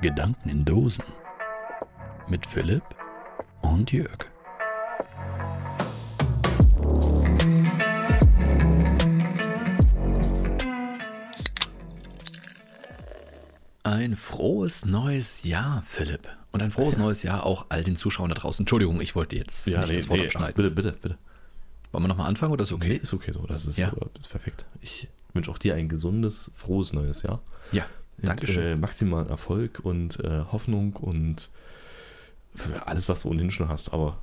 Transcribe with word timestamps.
Gedanken 0.00 0.48
in 0.48 0.64
Dosen 0.64 1.04
mit 2.28 2.46
Philipp 2.46 2.82
und 3.60 3.92
Jörg. 3.92 4.26
Ein 13.82 14.14
frohes 14.16 14.84
neues 14.84 15.42
Jahr, 15.44 15.82
Philipp. 15.86 16.28
Und 16.52 16.62
ein 16.62 16.70
frohes 16.70 16.98
neues 16.98 17.22
Jahr 17.22 17.44
auch 17.46 17.66
all 17.68 17.82
den 17.82 17.96
Zuschauern 17.96 18.28
da 18.28 18.34
draußen. 18.34 18.62
Entschuldigung, 18.64 19.00
ich 19.00 19.14
wollte 19.14 19.36
jetzt 19.36 19.66
Ja, 19.66 19.80
nicht 19.80 19.90
nee, 19.90 19.96
das 19.96 20.08
Wort 20.08 20.18
nee, 20.20 20.26
abschneiden. 20.26 20.50
ach, 20.50 20.56
bitte, 20.56 20.70
bitte, 20.70 20.92
bitte. 20.92 21.18
Wollen 21.92 22.04
wir 22.04 22.08
nochmal 22.08 22.28
anfangen 22.28 22.52
oder 22.52 22.64
ist 22.64 22.72
okay? 22.72 22.88
Nee, 22.88 22.96
ist 22.96 23.14
okay 23.14 23.32
so. 23.32 23.46
Das 23.46 23.66
ist, 23.66 23.78
Ja. 23.78 23.88
äh, 23.88 24.18
ist 24.18 24.28
perfekt. 24.28 24.66
Ich 24.80 25.08
wünsche 25.32 25.50
auch 25.50 25.58
dir 25.58 25.74
ein 25.76 25.88
gesundes, 25.88 26.50
frohes 26.54 26.92
neues 26.92 27.22
Jahr. 27.22 27.40
Ja, 27.72 27.86
Dankeschön. 28.26 28.62
Äh, 28.64 28.76
maximalen 28.76 29.28
Erfolg 29.28 29.80
und 29.82 30.20
äh, 30.20 30.44
Hoffnung 30.52 30.94
und 30.96 31.50
für 32.54 32.86
alles, 32.86 33.08
was 33.08 33.22
du 33.22 33.28
ohnehin 33.30 33.50
schon 33.50 33.68
hast. 33.68 33.92
Aber 33.92 34.18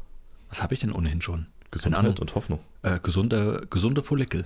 Was 0.50 0.62
habe 0.62 0.74
ich 0.74 0.80
denn 0.82 0.92
ohnehin 0.92 1.22
schon? 1.22 1.48
Gesundheit 1.72 2.20
und 2.20 2.36
Hoffnung. 2.36 2.60
Äh, 2.82 3.00
gesunde, 3.02 3.66
gesunde 3.70 4.04
Follikel. 4.04 4.46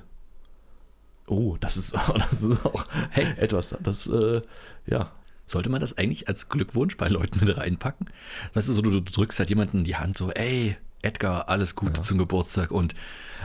Oh, 1.27 1.58
das 1.60 1.77
ist, 1.77 1.94
das 2.30 2.44
ist 2.44 2.66
auch 2.66 2.86
Hey. 3.10 3.34
etwas. 3.38 3.76
Das, 3.82 4.08
äh, 4.08 4.41
ja. 4.88 5.12
Sollte 5.46 5.70
man 5.70 5.82
das 5.82 5.98
eigentlich 5.98 6.27
als 6.30 6.48
Glückwunsch 6.49 6.96
bei 6.98 7.10
Leuten 7.10 7.44
mit 7.44 7.58
reinpacken? 7.58 8.10
Weißt 8.54 8.70
du, 8.70 8.74
so, 8.74 8.82
du, 8.82 9.02
drückst 9.02 9.38
halt 9.40 9.49
jemanden 9.49 9.80
in 9.80 9.84
die 9.84 9.98
Hand, 9.98 10.16
so, 10.16 10.32
ey, 10.32 10.77
Edgar, 11.02 11.49
alles 11.49 11.76
Gute 11.76 11.99
zum 12.02 12.18
Geburtstag 12.18 12.72
und 12.72 12.96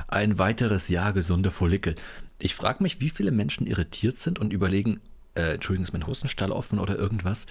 ein 0.06 0.38
weiteres 0.38 0.88
Jahr 0.88 1.12
gesunde 1.12 1.50
Follikel. 1.50 1.96
Ich 2.38 2.54
frage 2.54 2.82
mich, 2.82 3.00
wie 3.00 3.10
viele 3.10 3.30
Menschen 3.32 3.66
irritiert 3.66 4.18
sind 4.18 4.38
und 4.38 4.52
überlegen, 4.52 5.00
äh, 5.36 5.54
Entschuldigung, 5.54 5.84
ist 5.84 5.92
mein 5.92 6.06
Hosenstall 6.06 6.50
offen 6.52 6.78
oder 6.78 6.96
irgendwas? 6.96 7.46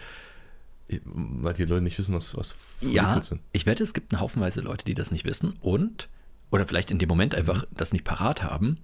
Weil 1.05 1.53
die 1.55 1.65
Leute 1.65 1.81
nicht 1.81 1.97
wissen, 1.97 2.13
was, 2.13 2.37
was 2.37 2.55
Ja, 2.81 3.03
Follikel 3.03 3.23
sind. 3.23 3.41
ich 3.53 3.65
wette, 3.65 3.81
es 3.83 3.93
gibt 3.93 4.11
eine 4.13 4.19
Haufenweise 4.21 4.61
Leute, 4.61 4.85
die 4.85 4.93
das 4.93 5.09
nicht 5.11 5.25
wissen 5.25 5.53
und, 5.61 6.09
oder 6.51 6.67
vielleicht 6.67 6.91
in 6.91 6.99
dem 6.99 7.09
Moment 7.09 7.33
einfach 7.33 7.65
das 7.71 7.91
nicht 7.91 8.03
parat 8.05 8.43
haben, 8.43 8.77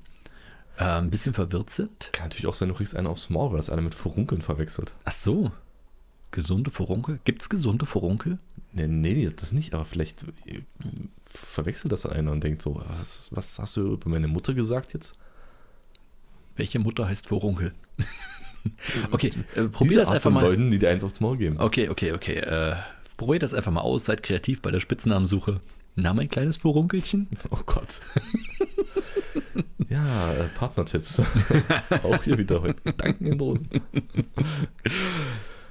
äh, 0.77 0.83
ein 0.83 1.11
bisschen 1.11 1.33
verwirrt 1.35 1.69
sind. 1.69 2.09
Kann 2.13 2.25
natürlich 2.25 2.47
auch 2.47 2.55
sein, 2.55 2.69
du 2.69 2.75
kriegst 2.75 2.95
einen 2.95 3.05
aufs 3.07 3.29
Maul, 3.29 3.51
weil 3.51 3.57
das 3.57 3.69
einer 3.69 3.83
mit 3.83 3.93
Furunkeln 3.93 4.41
verwechselt. 4.41 4.93
Ach 5.03 5.11
so, 5.11 5.51
gesunde 6.31 6.71
Furunkel? 6.71 7.19
Gibt 7.23 7.43
es 7.43 7.49
gesunde 7.49 7.85
Furunkel? 7.85 8.39
Nee, 8.73 8.87
nee, 8.87 9.29
das 9.35 9.51
nicht, 9.51 9.73
aber 9.75 9.85
vielleicht 9.85 10.23
äh, 10.47 10.61
verwechselt 11.21 11.91
das 11.91 12.05
einer 12.07 12.31
und 12.31 12.43
denkt 12.43 12.61
so, 12.63 12.81
was, 12.97 13.27
was 13.31 13.59
hast 13.59 13.75
du 13.77 13.93
über 13.93 14.09
meine 14.09 14.27
Mutter 14.27 14.53
gesagt 14.55 14.93
jetzt? 14.93 15.17
Welche 16.55 16.79
Mutter 16.79 17.07
heißt 17.07 17.27
Furunkel? 17.27 17.73
okay, 19.11 19.31
äh, 19.55 19.63
probier 19.63 19.97
das 19.97 20.07
Art 20.07 20.15
einfach 20.15 20.23
von 20.23 20.33
mal. 20.33 20.43
Leuten, 20.43 20.71
die 20.71 20.79
dir 20.79 20.89
eins 20.89 21.03
aufs 21.03 21.19
Maul 21.19 21.37
geben. 21.37 21.57
Okay, 21.59 21.89
okay, 21.89 22.13
okay. 22.13 22.37
Äh, 22.37 22.75
probier 23.17 23.39
das 23.39 23.53
einfach 23.53 23.71
mal 23.71 23.81
aus. 23.81 24.05
Seid 24.05 24.23
kreativ 24.23 24.61
bei 24.61 24.71
der 24.71 24.79
Spitznamensuche. 24.79 25.59
Na, 25.95 26.13
mein 26.13 26.29
kleines 26.29 26.57
Furunkelchen? 26.57 27.27
Oh 27.49 27.59
Gott. 27.65 27.99
ja, 29.89 30.33
äh, 30.33 30.47
Partnertipps. 30.49 31.19
auch 32.03 32.23
hier 32.23 32.37
wieder 32.37 32.61
heute. 32.61 32.81
Gedanken 32.83 33.25
in 33.25 33.37
Dosen. 33.37 33.69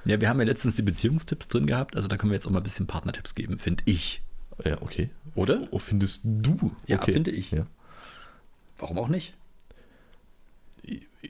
Ja, 0.04 0.20
wir 0.20 0.28
haben 0.28 0.38
ja 0.40 0.46
letztens 0.46 0.76
die 0.76 0.82
Beziehungstipps 0.82 1.48
drin 1.48 1.66
gehabt. 1.66 1.96
Also 1.96 2.08
da 2.08 2.16
können 2.16 2.30
wir 2.30 2.34
jetzt 2.34 2.46
auch 2.46 2.50
mal 2.50 2.60
ein 2.60 2.64
bisschen 2.64 2.86
Partnertipps 2.86 3.34
geben, 3.34 3.58
finde 3.58 3.82
ich. 3.86 4.22
Ja, 4.64 4.80
okay. 4.82 5.10
Oder? 5.34 5.68
Oh, 5.70 5.78
findest 5.78 6.22
du? 6.24 6.72
Ja, 6.86 6.98
okay. 6.98 7.12
finde 7.12 7.30
ich. 7.30 7.50
Ja. 7.50 7.66
Warum 8.78 8.98
auch 8.98 9.08
nicht? 9.08 9.34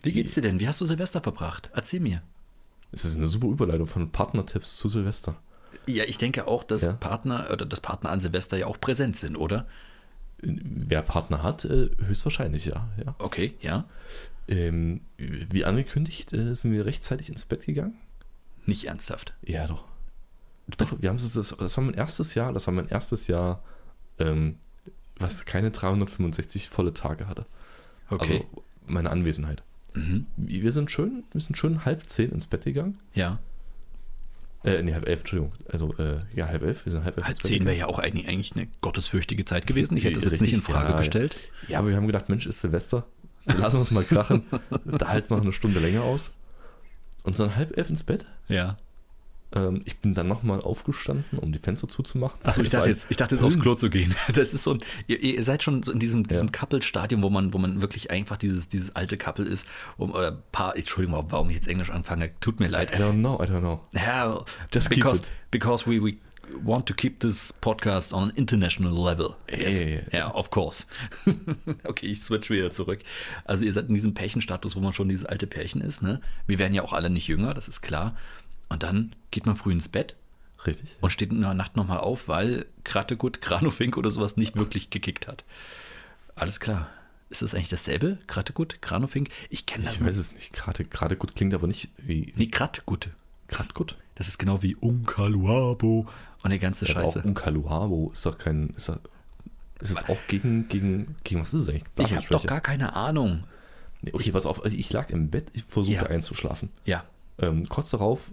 Wie 0.02 0.12
geht's 0.12 0.34
dir 0.34 0.42
denn? 0.42 0.60
Wie 0.60 0.68
hast 0.68 0.80
du 0.80 0.86
Silvester 0.86 1.20
verbracht? 1.20 1.70
Erzähl 1.74 2.00
mir. 2.00 2.22
Es 2.92 3.04
ist 3.04 3.16
eine 3.16 3.28
super 3.28 3.48
Überleitung 3.48 3.86
von 3.86 4.10
Partnertipps 4.10 4.76
zu 4.76 4.88
Silvester. 4.88 5.36
Ja, 5.86 6.04
ich 6.04 6.18
denke 6.18 6.46
auch, 6.46 6.64
dass 6.64 6.82
Ja. 6.82 6.92
Partner 6.92 7.48
oder 7.52 7.66
das 7.66 7.80
Partner 7.80 8.10
an 8.10 8.20
Silvester 8.20 8.56
ja 8.56 8.66
auch 8.66 8.80
präsent 8.80 9.16
sind, 9.16 9.36
oder? 9.36 9.66
Wer 10.42 11.02
Partner 11.02 11.42
hat, 11.42 11.64
äh, 11.64 11.90
höchstwahrscheinlich 12.06 12.64
ja. 12.64 12.88
ja. 13.04 13.14
Okay, 13.18 13.54
ja. 13.60 13.84
Ähm, 14.48 15.02
wie 15.18 15.64
angekündigt, 15.64 16.32
äh, 16.32 16.54
sind 16.54 16.72
wir 16.72 16.86
rechtzeitig 16.86 17.28
ins 17.28 17.44
Bett 17.44 17.66
gegangen. 17.66 17.94
Nicht 18.66 18.84
ernsthaft. 18.84 19.34
Ja, 19.42 19.66
doch. 19.66 19.84
Doch, 20.76 21.00
wir 21.02 21.08
haben 21.08 21.18
das 21.18 21.76
war 21.76 21.84
mein 21.84 21.94
erstes 21.94 22.34
Jahr, 22.34 22.52
das 22.52 22.66
war 22.66 22.74
mein 22.74 22.88
erstes 22.88 23.26
Jahr, 23.26 23.62
ähm, 24.18 24.56
was 25.16 25.44
keine 25.44 25.70
365 25.70 26.68
volle 26.68 26.94
Tage 26.94 27.26
hatte. 27.26 27.46
okay. 28.08 28.44
Also 28.46 28.64
meine 28.86 29.10
Anwesenheit. 29.10 29.62
Mhm. 29.94 30.26
Wir 30.36 30.72
sind 30.72 30.90
schön, 30.90 31.24
wir 31.32 31.40
sind 31.40 31.56
schön 31.56 31.84
halb 31.84 32.08
zehn 32.08 32.30
ins 32.30 32.46
Bett 32.46 32.64
gegangen. 32.64 32.98
Ja. 33.14 33.38
Äh, 34.62 34.82
nee, 34.82 34.92
halb 34.92 35.08
elf, 35.08 35.20
Entschuldigung. 35.20 35.52
Also, 35.68 35.94
äh, 35.96 36.18
ja, 36.34 36.46
halb 36.46 36.62
elf. 36.62 36.84
Wir 36.84 36.92
sind 36.92 37.04
halb 37.04 37.16
elf 37.16 37.26
Halb 37.26 37.42
zehn 37.42 37.64
wäre 37.64 37.76
ja 37.76 37.86
auch 37.86 37.98
eigentlich, 37.98 38.28
eigentlich 38.28 38.54
eine 38.56 38.68
gottesfürchtige 38.82 39.44
Zeit 39.44 39.66
gewesen. 39.66 39.96
Ich 39.96 40.04
hätte 40.04 40.20
das 40.20 40.30
jetzt 40.30 40.42
nicht 40.42 40.52
in 40.52 40.62
Frage 40.62 40.90
ja, 40.90 40.98
gestellt. 40.98 41.36
Ja, 41.68 41.78
aber 41.78 41.88
wir 41.88 41.96
haben 41.96 42.06
gedacht, 42.06 42.28
Mensch, 42.28 42.46
ist 42.46 42.60
Silvester. 42.60 43.06
Lassen 43.46 43.76
wir 43.76 43.80
uns 43.80 43.90
mal 43.90 44.04
krachen. 44.04 44.44
da 44.84 45.08
halten 45.08 45.30
wir 45.30 45.36
noch 45.36 45.44
eine 45.44 45.52
Stunde 45.52 45.80
länger 45.80 46.02
aus. 46.02 46.32
Und 47.22 47.36
sind 47.36 47.56
halb 47.56 47.76
elf 47.76 47.88
ins 47.88 48.02
Bett. 48.02 48.26
Ja. 48.48 48.76
Ähm, 49.52 49.82
ich 49.84 49.98
bin 49.98 50.14
dann 50.14 50.28
nochmal 50.28 50.60
aufgestanden, 50.60 51.38
um 51.38 51.52
die 51.52 51.58
Fenster 51.58 51.88
zuzumachen. 51.88 52.38
Achso, 52.44 52.62
ich 52.62 52.70
dachte 52.70 52.88
jetzt, 52.88 53.06
ich 53.08 53.16
dachte 53.16 53.34
jetzt 53.34 53.44
aufs 53.44 53.58
Klo 53.58 53.74
zu 53.74 53.90
gehen. 53.90 54.14
Das 54.32 54.54
ist 54.54 54.62
so 54.62 54.74
ein, 54.74 54.80
ihr, 55.08 55.20
ihr 55.20 55.42
seid 55.42 55.62
schon 55.62 55.82
so 55.82 55.90
in 55.92 55.98
diesem, 55.98 56.26
diesem 56.26 56.46
Ja. 56.46 56.52
Couple-Stadium, 56.52 57.22
wo 57.22 57.30
man, 57.30 57.52
wo 57.52 57.58
man 57.58 57.82
wirklich 57.82 58.10
einfach 58.10 58.36
dieses, 58.36 58.68
dieses 58.68 58.94
alte 58.94 59.16
Couple 59.18 59.44
ist. 59.44 59.66
Wo, 59.96 60.06
oder 60.06 60.32
Paar, 60.52 60.76
Entschuldigung, 60.76 61.26
warum 61.30 61.50
ich 61.50 61.56
jetzt 61.56 61.68
Englisch 61.68 61.90
anfange, 61.90 62.30
tut 62.40 62.60
mir 62.60 62.68
leid. 62.68 62.92
I 62.92 62.98
don't 62.98 63.18
know, 63.18 63.42
I 63.42 63.46
don't 63.46 63.60
know. 63.60 63.80
Ja, 63.94 64.44
Just 64.72 64.88
keep 64.88 64.98
because, 64.98 65.22
it. 65.22 65.32
because 65.50 65.90
we, 65.90 66.00
we 66.02 66.16
want 66.62 66.86
to 66.86 66.94
keep 66.94 67.20
this 67.20 67.52
podcast 67.52 68.12
on 68.12 68.30
an 68.30 68.36
international 68.36 68.92
level. 68.92 69.36
Ja, 69.50 69.68
ja, 69.68 70.00
ja. 70.12 70.34
of 70.34 70.50
course. 70.50 70.86
okay, 71.84 72.06
ich 72.06 72.22
switch 72.22 72.50
wieder 72.50 72.70
zurück. 72.70 73.00
Also 73.44 73.64
ihr 73.64 73.72
seid 73.72 73.88
in 73.88 73.94
diesem 73.94 74.14
Pärchenstatus, 74.14 74.76
wo 74.76 74.80
man 74.80 74.92
schon 74.92 75.08
dieses 75.08 75.24
alte 75.26 75.46
Pärchen 75.46 75.80
ist. 75.80 76.02
Ne? 76.02 76.20
Wir 76.46 76.58
werden 76.58 76.74
ja 76.74 76.82
auch 76.82 76.92
alle 76.92 77.10
nicht 77.10 77.28
jünger, 77.28 77.54
das 77.54 77.68
ist 77.68 77.80
klar. 77.82 78.16
Und 78.70 78.82
dann 78.82 79.14
geht 79.30 79.44
man 79.46 79.56
früh 79.56 79.72
ins 79.72 79.88
Bett 79.88 80.16
Richtig. 80.66 80.96
und 81.02 81.10
steht 81.10 81.32
in 81.32 81.42
der 81.42 81.52
Nacht 81.54 81.76
nochmal 81.76 81.98
auf, 81.98 82.28
weil 82.28 82.64
Krattegut, 82.84 83.42
Kranofink 83.42 83.96
oder 83.98 84.10
sowas 84.10 84.36
nicht 84.38 84.56
wirklich 84.56 84.88
gekickt 84.88 85.28
hat. 85.28 85.44
Alles 86.34 86.58
klar. 86.60 86.88
Ist 87.28 87.42
das 87.42 87.54
eigentlich 87.54 87.68
dasselbe? 87.68 88.18
Krattegut, 88.26 88.80
Kranofink? 88.82 89.28
Ich 89.50 89.66
kenne 89.66 89.84
das 89.84 89.94
Ich 89.96 90.04
weiß 90.04 90.16
es 90.16 90.32
nicht. 90.32 90.52
Gerade, 90.52 90.84
gerade 90.84 91.16
gut 91.16 91.36
klingt 91.36 91.52
aber 91.54 91.66
nicht 91.66 91.88
wie. 91.98 92.32
Nee, 92.36 92.46
Krattegut. 92.46 93.10
Gerade 93.48 93.72
gut. 93.74 93.96
Das 94.14 94.26
ist 94.28 94.38
genau 94.38 94.62
wie 94.62 94.74
Unkaluabo 94.76 96.06
und 96.42 96.50
die 96.50 96.58
ganze 96.58 96.86
Ja, 96.86 96.94
aber 96.96 97.04
Scheiße. 97.04 97.20
auch 97.20 97.24
Unkaluabo 97.24 98.10
ist 98.12 98.24
doch 98.26 98.38
kein. 98.38 98.70
Ist, 98.70 98.88
er, 98.90 99.00
ist 99.80 99.90
es 99.90 100.08
auch 100.08 100.18
gegen, 100.28 100.68
gegen. 100.68 101.14
Gegen 101.24 101.40
was 101.40 101.54
ist 101.54 101.62
es 101.62 101.68
eigentlich? 101.68 101.84
Ich 101.98 102.14
habe 102.16 102.26
doch 102.28 102.46
gar 102.46 102.60
keine 102.60 102.94
Ahnung. 102.94 103.44
Nee, 104.02 104.10
okay, 104.12 104.32
pass 104.32 104.46
auf. 104.46 104.64
Also 104.64 104.76
ich 104.76 104.92
lag 104.92 105.10
im 105.10 105.30
Bett, 105.30 105.48
ich 105.52 105.62
versuchte 105.64 106.04
Ja. 106.04 106.06
einzuschlafen. 106.10 106.70
Ja. 106.84 107.04
Ähm, 107.38 107.68
kurz 107.68 107.90
darauf 107.90 108.32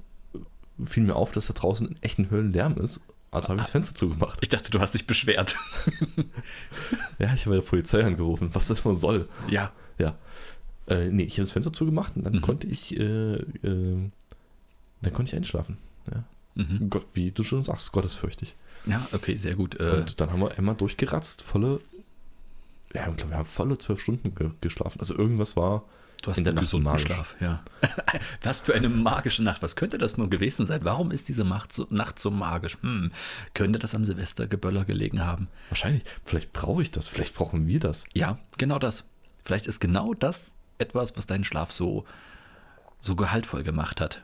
fiel 0.86 1.04
mir 1.04 1.16
auf, 1.16 1.32
dass 1.32 1.48
da 1.48 1.54
draußen 1.54 1.96
echt 2.02 2.20
ein 2.20 2.30
Höllenlärm 2.32 2.78
ist. 2.78 3.02
Also 3.32 3.50
habe 3.50 3.58
ich 3.58 3.64
das 3.64 3.72
Fenster 3.72 3.94
zugemacht. 3.96 4.40
Ich 4.42 4.50
dachte, 4.50 4.72
du 4.72 4.80
hast 4.80 4.94
dich 4.94 5.06
beschwert. 5.08 5.56
Ja, 7.20 7.34
ich 7.34 7.46
habe 7.46 7.56
der 7.56 7.64
Polizei 7.64 8.04
angerufen, 8.04 8.50
was 8.54 8.68
das 8.68 8.84
wohl 8.86 8.96
soll. 8.96 9.28
ja. 9.50 9.72
Ja. 10.00 10.16
Äh, 10.88 11.10
nee, 11.10 11.24
ich 11.24 11.34
habe 11.34 11.42
das 11.42 11.52
Fenster 11.52 11.74
zugemacht 11.74 12.16
und 12.16 12.24
dann 12.24 12.34
Mhm. 12.34 12.42
konnte 12.42 12.68
ich, 12.68 12.96
äh, 12.98 13.34
äh, 13.34 14.10
dann 15.02 15.14
konnte 15.14 15.32
ich 15.32 15.36
einschlafen. 15.36 15.78
Ja. 16.14 16.24
Mhm. 16.54 16.90
Gott, 16.92 17.06
wie 17.14 17.32
du 17.32 17.44
schon 17.44 17.64
sagst, 17.64 17.92
gottesfürchtig. 17.92 18.56
Ja, 18.86 19.06
okay, 19.12 19.36
sehr 19.36 19.56
gut. 19.56 19.80
Äh, 19.80 19.90
Und 20.02 20.22
dann 20.22 20.32
haben 20.32 20.40
wir 20.40 20.56
einmal 20.58 20.76
durchgeratzt, 20.76 21.42
volle, 21.42 21.82
ja, 22.94 23.08
ich 23.10 23.16
glaube, 23.18 23.32
wir 23.32 23.38
haben 23.38 23.46
volle 23.48 23.78
zwölf 23.80 24.00
Stunden 24.00 24.34
ge 24.36 24.52
geschlafen. 24.62 25.00
Also 25.00 25.18
irgendwas 25.18 25.58
war 25.58 25.84
du 26.22 26.32
hast 26.32 26.38
in 26.38 26.44
der 26.44 26.52
einen 26.52 26.56
Nacht 26.56 26.66
gesunden. 26.66 27.00
Schlaf, 27.00 27.36
ja. 27.40 27.64
Was 28.44 28.62
für 28.62 28.76
eine 28.76 28.90
magische 28.90 29.44
Nacht. 29.44 29.62
Was 29.62 29.76
könnte 29.76 29.98
das 29.98 30.18
nur 30.18 30.30
gewesen 30.30 30.66
sein? 30.66 30.82
Warum 30.84 31.12
ist 31.12 31.28
diese 31.28 31.46
so, 31.70 31.88
Nacht 31.90 32.20
so 32.20 32.32
magisch? 32.32 32.78
Hm. 32.82 33.12
Könnte 33.54 33.80
das 33.80 33.96
am 33.96 34.06
Silvestergeböller 34.06 34.86
gelegen 34.86 35.26
haben? 35.26 35.48
Wahrscheinlich, 35.70 36.04
vielleicht 36.26 36.54
brauche 36.54 36.82
ich 36.82 36.92
das, 36.92 37.08
vielleicht 37.08 37.36
brauchen 37.36 37.68
wir 37.68 37.80
das. 37.80 38.06
Ja, 38.14 38.40
genau 38.58 38.80
das. 38.80 39.06
Vielleicht 39.44 39.68
ist 39.68 39.80
genau 39.80 40.14
das 40.14 40.54
etwas, 40.78 41.18
was 41.18 41.28
deinen 41.28 41.44
Schlaf 41.44 41.72
so, 41.72 42.06
so 43.02 43.16
gehaltvoll 43.16 43.64
gemacht 43.64 44.02
hat. 44.02 44.24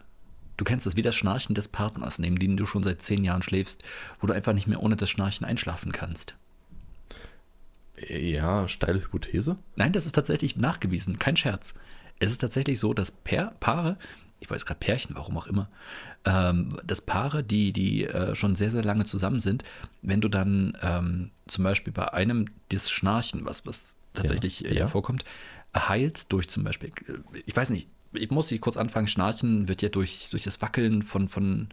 Du 0.57 0.65
kennst 0.65 0.85
es 0.85 0.95
wie 0.95 1.01
das 1.01 1.15
Schnarchen 1.15 1.55
des 1.55 1.67
Partners, 1.67 2.19
neben 2.19 2.37
dem 2.37 2.57
du 2.57 2.65
schon 2.65 2.83
seit 2.83 3.01
zehn 3.01 3.23
Jahren 3.23 3.41
schläfst, 3.41 3.83
wo 4.19 4.27
du 4.27 4.33
einfach 4.33 4.53
nicht 4.53 4.67
mehr 4.67 4.81
ohne 4.81 4.95
das 4.95 5.09
Schnarchen 5.09 5.45
einschlafen 5.45 5.91
kannst. 5.91 6.35
Ja, 8.09 8.67
steile 8.67 9.01
Hypothese. 9.01 9.57
Nein, 9.75 9.93
das 9.93 10.05
ist 10.05 10.15
tatsächlich 10.15 10.55
nachgewiesen, 10.57 11.19
kein 11.19 11.37
Scherz. 11.37 11.75
Es 12.19 12.31
ist 12.31 12.39
tatsächlich 12.41 12.79
so, 12.79 12.93
dass 12.93 13.11
Paare, 13.11 13.97
ich 14.39 14.49
weiß 14.49 14.65
gerade 14.65 14.79
Pärchen, 14.79 15.15
warum 15.15 15.37
auch 15.37 15.47
immer, 15.47 15.69
ähm, 16.25 16.69
dass 16.85 17.01
Paare, 17.01 17.43
die, 17.43 17.71
die 17.71 18.05
äh, 18.05 18.33
schon 18.35 18.55
sehr, 18.55 18.71
sehr 18.71 18.83
lange 18.83 19.05
zusammen 19.05 19.39
sind, 19.39 19.63
wenn 20.01 20.21
du 20.21 20.29
dann 20.29 20.77
ähm, 20.81 21.31
zum 21.47 21.63
Beispiel 21.63 21.93
bei 21.93 22.11
einem 22.13 22.47
das 22.69 22.89
Schnarchen, 22.89 23.45
was, 23.45 23.65
was 23.65 23.95
tatsächlich 24.13 24.61
Ja, 24.61 24.69
äh, 24.69 24.77
ja. 24.79 24.87
vorkommt, 24.87 25.23
heilst 25.75 26.31
durch 26.31 26.49
zum 26.49 26.63
Beispiel, 26.63 26.89
äh, 27.07 27.39
ich 27.45 27.55
weiß 27.55 27.69
nicht, 27.69 27.87
ich 28.13 28.31
muss 28.31 28.47
sie 28.47 28.59
kurz 28.59 28.77
anfangen, 28.77 29.07
Schnarchen 29.07 29.67
wird 29.67 29.81
ja 29.81 29.89
durch, 29.89 30.29
durch 30.31 30.43
das 30.43 30.61
Wackeln 30.61 31.01
von, 31.01 31.27
von, 31.27 31.69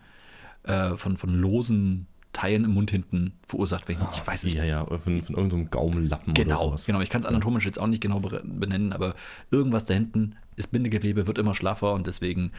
äh, 0.64 0.96
von, 0.96 1.16
von 1.16 1.34
losen 1.34 2.06
Teilen 2.32 2.64
im 2.64 2.70
Mund 2.72 2.90
hinten 2.90 3.32
verursacht. 3.46 3.88
Wenn 3.88 3.96
ich, 3.96 4.18
ich 4.18 4.26
weiß 4.26 4.44
es 4.44 4.52
Ja, 4.52 4.64
ja, 4.64 4.84
von, 4.84 5.22
von 5.22 5.34
irgendeinem 5.34 5.70
Gaumenlappen 5.70 6.32
oder 6.32 6.42
Genau, 6.44 6.58
sowas. 6.58 6.86
genau. 6.86 7.00
Ich 7.00 7.10
kann 7.10 7.20
es 7.22 7.26
anatomisch 7.26 7.64
jetzt 7.66 7.78
auch 7.80 7.86
nicht 7.88 8.00
genau 8.02 8.20
be- 8.20 8.42
benennen, 8.44 8.92
aber 8.92 9.14
irgendwas 9.50 9.84
da 9.84 9.94
hinten 9.94 10.36
ist 10.56 10.68
Bindegewebe, 10.70 11.26
wird 11.26 11.38
immer 11.38 11.54
schlaffer 11.54 11.92
und 11.94 12.06
deswegen 12.06 12.52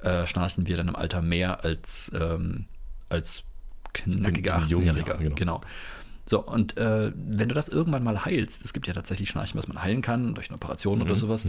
äh, 0.00 0.26
schnarchen 0.26 0.66
wir 0.66 0.76
dann 0.76 0.88
im 0.88 0.96
Alter 0.96 1.22
mehr 1.22 1.64
als, 1.64 2.12
ähm, 2.14 2.66
als 3.08 3.44
knackiger 3.94 4.56
In- 4.56 4.62
in 4.64 4.68
jungen 4.68 4.88
18-Jähriger. 4.90 5.06
Jahren, 5.08 5.18
genau. 5.20 5.34
Genau. 5.36 5.60
So, 6.26 6.42
und 6.42 6.76
äh, 6.78 7.12
wenn 7.14 7.48
du 7.48 7.54
das 7.54 7.68
irgendwann 7.68 8.02
mal 8.02 8.24
heilst, 8.24 8.64
es 8.64 8.72
gibt 8.72 8.86
ja 8.86 8.94
tatsächlich 8.94 9.28
Schnarchen, 9.28 9.58
was 9.58 9.68
man 9.68 9.82
heilen 9.82 10.00
kann, 10.02 10.34
durch 10.34 10.48
eine 10.48 10.56
Operation 10.56 10.98
Mhm, 10.98 11.04
oder 11.04 11.16
sowas, 11.16 11.46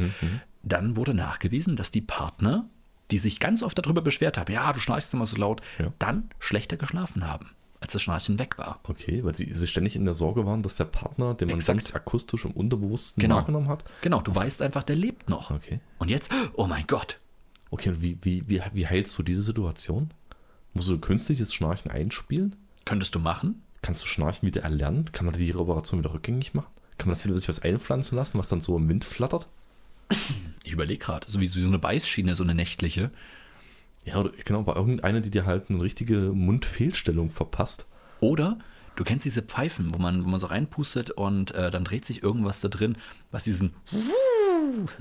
dann 0.63 0.95
wurde 0.97 1.13
nachgewiesen, 1.13 1.75
dass 1.77 1.91
die 1.91 2.01
Partner, 2.01 2.65
die 3.11 3.17
sich 3.17 3.39
ganz 3.39 3.63
oft 3.63 3.77
darüber 3.77 4.01
beschwert 4.01 4.37
haben, 4.37 4.51
ja, 4.51 4.71
du 4.73 4.79
schnarchst 4.81 5.13
immer 5.13 5.25
so 5.25 5.37
laut, 5.37 5.61
Ja. 5.79 5.93
dann 5.99 6.29
schlechter 6.39 6.75
geschlafen 6.75 7.25
haben, 7.25 7.51
als 7.85 7.93
das 7.93 8.01
Schnarchen 8.01 8.37
weg 8.39 8.57
war. 8.57 8.79
Okay, 8.83 9.23
weil 9.23 9.35
sie, 9.35 9.51
sie 9.53 9.67
ständig 9.67 9.95
in 9.95 10.05
der 10.05 10.13
Sorge 10.13 10.45
waren, 10.45 10.63
dass 10.63 10.75
der 10.75 10.85
Partner, 10.85 11.33
den 11.35 11.47
man 11.49 11.57
Exakt. 11.57 11.79
sonst 11.81 11.95
akustisch 11.95 12.43
im 12.45 12.51
Unterbewussten 12.51 13.21
Genau. 13.21 13.35
wahrgenommen 13.35 13.67
hat. 13.69 13.83
Genau, 14.01 14.21
du 14.21 14.33
weißt 14.35 14.61
einfach, 14.61 14.83
der 14.83 14.95
lebt 14.95 15.29
noch. 15.29 15.51
Okay. 15.51 15.79
Und 15.99 16.09
jetzt, 16.09 16.31
oh 16.53 16.67
mein 16.67 16.85
Gott, 16.87 17.19
Okay, 17.71 17.89
und 17.89 18.01
wie, 18.01 18.17
wie, 18.21 18.47
wie, 18.47 18.61
wie 18.73 18.87
heilst 18.87 19.17
du 19.17 19.23
diese 19.23 19.41
Situation? 19.41 20.11
Musst 20.73 20.87
du 20.89 20.99
künstliches 20.99 21.53
Schnarchen 21.53 21.89
einspielen? 21.91 22.55
könntest 22.85 23.15
du 23.15 23.19
machen? 23.19 23.63
Kannst 23.81 24.03
du 24.03 24.07
Schnarchen 24.07 24.45
wieder 24.47 24.61
erlernen? 24.61 25.11
Kann 25.11 25.25
man 25.25 25.35
die 25.35 25.53
Operation 25.55 25.99
wieder 25.99 26.13
rückgängig 26.13 26.53
machen? 26.53 26.67
Kann 26.97 27.07
man 27.09 27.15
das 27.15 27.25
wieder 27.25 27.35
sich 27.37 27.49
was 27.49 27.59
einpflanzen 27.61 28.15
lassen, 28.15 28.37
was 28.37 28.47
dann 28.49 28.61
so 28.61 28.77
im 28.77 28.87
Wind 28.87 29.03
flattert? 29.03 29.47
Ich 30.63 30.71
überlege 30.71 31.03
gerade, 31.03 31.29
so 31.29 31.39
wie 31.39 31.47
so 31.47 31.67
eine 31.67 31.79
Beißschiene, 31.79 32.35
so 32.35 32.43
eine 32.43 32.55
nächtliche. 32.55 33.09
Ja, 34.05 34.17
oder 34.19 34.31
genau, 34.43 34.63
bei 34.63 34.73
irgendeiner, 34.75 35.19
die 35.21 35.31
dir 35.31 35.45
halt 35.45 35.69
eine 35.69 35.81
richtige 35.81 36.31
Mundfehlstellung 36.31 37.29
verpasst. 37.29 37.85
Oder 38.21 38.59
du 38.95 39.03
kennst 39.03 39.25
diese 39.25 39.41
Pfeifen, 39.41 39.93
wo 39.93 39.99
man, 39.99 40.23
wo 40.23 40.29
man 40.29 40.39
so 40.39 40.47
reinpustet 40.47 41.11
und 41.11 41.51
äh, 41.51 41.71
dann 41.71 41.83
dreht 41.83 42.05
sich 42.05 42.23
irgendwas 42.23 42.61
da 42.61 42.67
drin, 42.67 42.97
was 43.31 43.43
diesen 43.43 43.73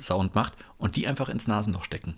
Sound 0.01 0.35
macht 0.35 0.55
und 0.79 0.97
die 0.97 1.07
einfach 1.07 1.29
ins 1.29 1.47
Nasenloch 1.47 1.85
stecken. 1.85 2.15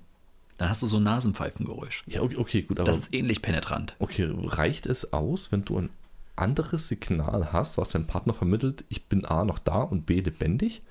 Dann 0.59 0.71
hast 0.71 0.83
du 0.83 0.87
so 0.87 0.97
ein 0.97 1.03
Nasenpfeifengeräusch. 1.03 2.05
Ja, 2.07 2.23
okay, 2.23 2.37
okay 2.37 2.63
gut, 2.63 2.79
aber 2.81 2.87
Das 2.87 2.97
ist 2.99 3.15
ähnlich 3.15 3.43
penetrant. 3.43 3.95
okay, 3.99 4.33
reicht 4.33 4.87
es 4.87 5.13
aus, 5.13 5.53
wenn 5.53 5.65
du 5.65 5.79
ein 5.79 5.91
anderes 6.35 6.89
Signal 6.89 7.53
hast, 7.53 7.79
was 7.79 7.91
dein 7.91 8.07
Partner 8.07 8.33
vermittelt, 8.35 8.85
ich 8.89 9.07
bin 9.07 9.25
A 9.25 9.45
noch 9.45 9.59
da 9.59 9.83
und 9.83 10.07
B 10.07 10.21
lebendig? 10.21 10.83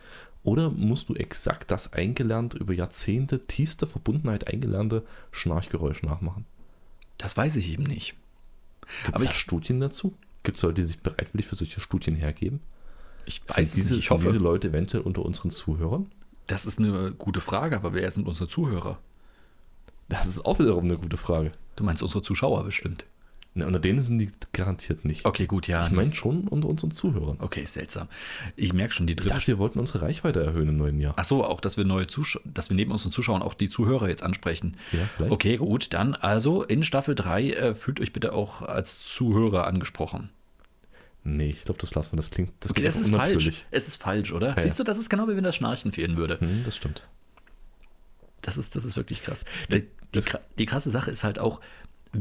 Oder 0.45 0.69
musst 0.69 1.09
du 1.09 1.15
exakt 1.15 1.71
das 1.71 1.92
eingelernt, 1.92 2.53
über 2.53 2.74
Jahrzehnte 2.74 3.45
tiefste 3.45 3.88
Verbundenheit 3.88 4.47
eingelernte 4.47 5.03
Schnarchgeräusch 5.31 6.03
nachmachen? 6.03 6.45
Das 7.18 7.36
weiß 7.36 7.57
ich 7.57 7.69
eben 7.69 7.83
nicht. 7.83 8.15
Gibt 9.06 9.18
es 9.18 9.25
da 9.25 9.33
Studien 9.33 9.80
dazu? 9.80 10.15
Gibt 10.44 10.57
es 10.57 10.63
Leute, 10.63 10.75
die 10.81 10.88
sich 10.88 11.00
bereitwillig 11.00 11.47
für 11.47 11.56
solche 11.56 11.81
Studien 11.81 12.15
hergeben? 12.15 12.62
Ich 13.25 13.42
Sind 13.47 13.57
weiß 13.57 13.68
es 13.69 13.74
diese, 13.74 13.94
nicht. 13.95 14.03
Ich 14.03 14.07
sind 14.07 14.18
hoffe, 14.18 14.27
diese 14.27 14.39
Leute 14.39 14.68
eventuell 14.69 15.03
unter 15.03 15.25
unseren 15.25 15.50
Zuhörern? 15.50 16.12
das 16.48 16.65
ist 16.65 16.80
eine 16.80 17.12
gute 17.12 17.41
Frage, 17.41 17.75
aber 17.75 17.94
wer 17.94 18.09
sind 18.12 18.27
unsere 18.27 18.48
Zuhörer? 18.48 19.00
Das 20.09 20.27
ist 20.27 20.45
auch 20.45 20.59
wiederum 20.59 20.86
eine 20.86 20.98
gute 20.98 21.18
Frage. 21.18 21.51
Du 21.75 21.83
meinst 21.83 22.03
unsere 22.03 22.21
Zuschauer 22.21 22.63
bestimmt. 22.63 23.06
Ne, 23.57 23.66
unter 23.66 23.80
denen 23.80 24.02
sind 24.02 24.19
die 24.19 24.30
garantiert 24.52 25.06
nicht. 25.06 25.25
Okay, 25.25 25.46
gut, 25.46 25.69
ja. 25.69 25.81
Ich 25.81 25.92
meine 25.92 26.13
schon 26.13 26.46
unter 26.50 26.68
unseren 26.68 26.92
Zuhörern. 26.92 27.38
okay, 27.40 27.63
seltsam. 27.63 28.10
Ich 28.57 28.74
merke 28.74 28.94
schon, 28.94 29.07
die 29.07 29.13
Ich 29.13 29.18
dritte 29.18 29.34
dachte, 29.34 29.48
wir 29.48 29.57
wollten 29.60 29.80
unsere 29.80 30.02
Reichweite 30.02 30.44
erhöhen 30.44 30.68
im 30.68 30.75
neuen 30.75 31.00
Jahr. 31.00 31.13
Ach 31.16 31.24
so, 31.24 31.42
auch, 31.42 31.62
dass 31.62 31.78
wir 31.78 31.86
neue 31.86 32.06
Zuschauer, 32.07 32.42
dass 32.44 32.69
wir 32.69 32.75
neben 32.75 32.92
unseren 32.92 33.13
Zuschauern 33.13 33.42
auch 33.42 33.54
die 33.54 33.69
Zuhörer 33.69 34.10
jetzt 34.10 34.24
ansprechen. 34.24 34.75
Ja, 34.92 35.07
vielleicht. 35.16 35.31
Okay, 35.31 35.56
gut, 35.56 35.94
dann 35.94 36.16
also 36.16 36.63
in 36.63 36.84
Staffel 36.84 37.16
3 37.16 37.50
äh, 37.52 37.75
fühlt 37.75 38.02
euch 38.02 38.12
bitte 38.12 38.34
auch 38.34 38.62
als 38.62 39.02
Zuhörer 39.02 39.68
angesprochen. 39.68 40.31
Nee, 41.24 41.51
ich 41.51 41.63
glaube, 41.63 41.80
das 41.80 41.96
lassen 41.96 42.12
wir. 42.12 42.18
Das 42.18 42.31
klingt, 42.31 42.51
das 42.60 42.72
Okay, 42.72 42.84
das 42.84 42.98
ist 42.98 43.10
falsch. 43.10 43.66
Es 43.72 43.88
ist 43.88 44.01
falsch, 44.01 44.34
oder? 44.34 44.56
Ja, 44.58 44.62
Siehst 44.63 44.78
du, 44.78 44.84
das 44.84 44.98
ist 44.98 45.10
genau 45.10 45.30
wie 45.30 45.36
wenn 45.38 45.46
das 45.46 45.56
Schnarchen 45.56 45.94
fehlen 45.94 46.18
würde. 46.18 46.42
Hm, 46.42 46.63
das 46.66 46.75
stimmt. 46.75 47.08
Das 48.42 48.58
ist, 48.58 48.75
das 48.75 48.84
ist 48.84 48.98
wirklich 48.98 49.24
krass. 49.24 49.46
Die, 49.72 49.88
die, 50.13 50.22
die 50.60 50.66
krasse 50.66 50.92
Sache 50.92 51.10
ist 51.10 51.24
halt 51.24 51.40
auch, 51.40 51.62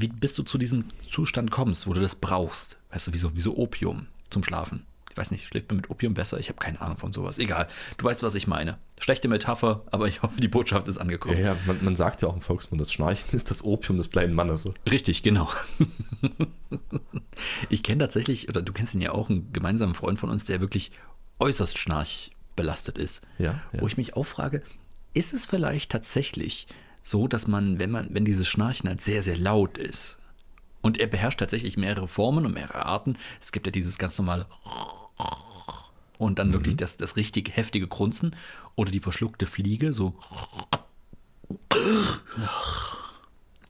wie 0.01 0.09
bis 0.09 0.35
du 0.35 0.43
zu 0.43 0.59
diesem 0.59 0.85
Zustand 1.11 1.51
kommst, 1.51 1.87
wo 1.87 1.93
du 1.95 2.01
das 2.01 2.15
brauchst. 2.15 2.77
Weißt 2.91 3.07
du, 3.09 3.13
wie 3.13 3.19
so, 3.19 3.35
wie 3.35 3.41
so 3.41 3.57
Opium 3.57 4.07
zum 4.31 4.45
Schlafen. 4.45 4.87
Ich 5.11 5.17
weiß 5.17 5.31
nicht, 5.31 5.47
schläft 5.47 5.69
man 5.69 5.77
mit 5.77 5.91
Opium 5.91 6.13
besser? 6.15 6.41
Ich 6.41 6.49
habe 6.49 6.59
keine 6.59 6.81
Ahnung 6.81 6.97
von 6.97 7.13
sowas. 7.13 7.39
Egal. 7.39 7.69
Du 7.99 8.05
weißt, 8.05 8.25
was 8.25 8.35
ich 8.35 8.49
meine. 8.49 8.79
Schlechte 8.99 9.29
Metapher, 9.29 9.85
aber 9.93 10.09
ich 10.09 10.23
hoffe, 10.23 10.41
die 10.41 10.49
Botschaft 10.49 10.89
ist 10.89 10.97
Ja, 10.97 11.03
angekommen. 11.03 11.39
ja, 11.39 11.57
man, 11.67 11.85
man 11.85 11.95
sagt 11.95 12.23
ja 12.23 12.29
auch 12.29 12.35
im 12.35 12.41
Volksmund, 12.41 12.81
das 12.81 12.93
Schnarchen 12.93 13.31
ist 13.37 13.49
das 13.49 13.63
Opium 13.63 13.97
des 13.97 14.11
kleinen 14.11 14.35
Mannes. 14.35 14.63
So. 14.63 14.75
Richtig, 14.91 15.23
genau. 15.23 15.49
ich 17.69 17.83
kenne 17.83 17.99
tatsächlich, 18.01 18.49
oder 18.49 18.63
du 18.63 18.73
kennst 18.73 18.95
ihn 18.95 19.01
ja 19.01 19.13
auch, 19.13 19.31
einen 19.31 19.53
gemeinsamen 19.53 19.95
Freund 19.95 20.19
von 20.19 20.31
uns, 20.31 20.47
der 20.47 20.61
wirklich 20.61 20.91
äußerst 21.39 21.79
schnarchbelastet 21.79 22.99
ist. 22.99 23.23
Ja, 23.39 23.63
ja. 23.73 23.81
Wo 23.81 23.87
ich 23.87 23.97
mich 23.97 24.17
auch 24.17 24.25
frage, 24.27 24.63
ist 25.13 25.33
es 25.33 25.47
vielleicht 25.47 25.93
tatsächlich 25.93 26.67
so, 27.05 27.29
dass 27.29 27.47
man, 27.47 27.79
wenn 27.79 27.93
man, 27.93 28.09
wenn 28.11 28.25
dieses 28.25 28.49
Schnarchen 28.49 28.89
halt 28.89 29.03
sehr, 29.03 29.23
sehr 29.23 29.37
laut 29.37 29.79
ist, 29.79 30.19
und 30.83 30.99
er 30.99 31.07
beherrscht 31.07 31.41
tatsächlich 31.41 31.79
mehrere 31.79 32.07
Formen 32.07 32.45
und 32.45 32.53
mehrere 32.53 32.85
Arten. 32.85 33.17
Es 33.41 33.53
gibt 33.53 33.67
ja 33.67 33.71
dieses 33.71 33.97
ganz 33.97 34.19
normale 34.19 34.45
und 36.19 36.39
dann 36.39 36.53
wirklich 36.53 36.77
das, 36.77 36.99
das 36.99 37.17
richtig 37.17 37.57
heftige 37.57 37.89
Grunzen 37.89 38.37
oder 38.75 38.91
die 38.91 39.01
verschluckte 39.01 39.47
Fliege, 39.47 39.95
so. 39.95 40.15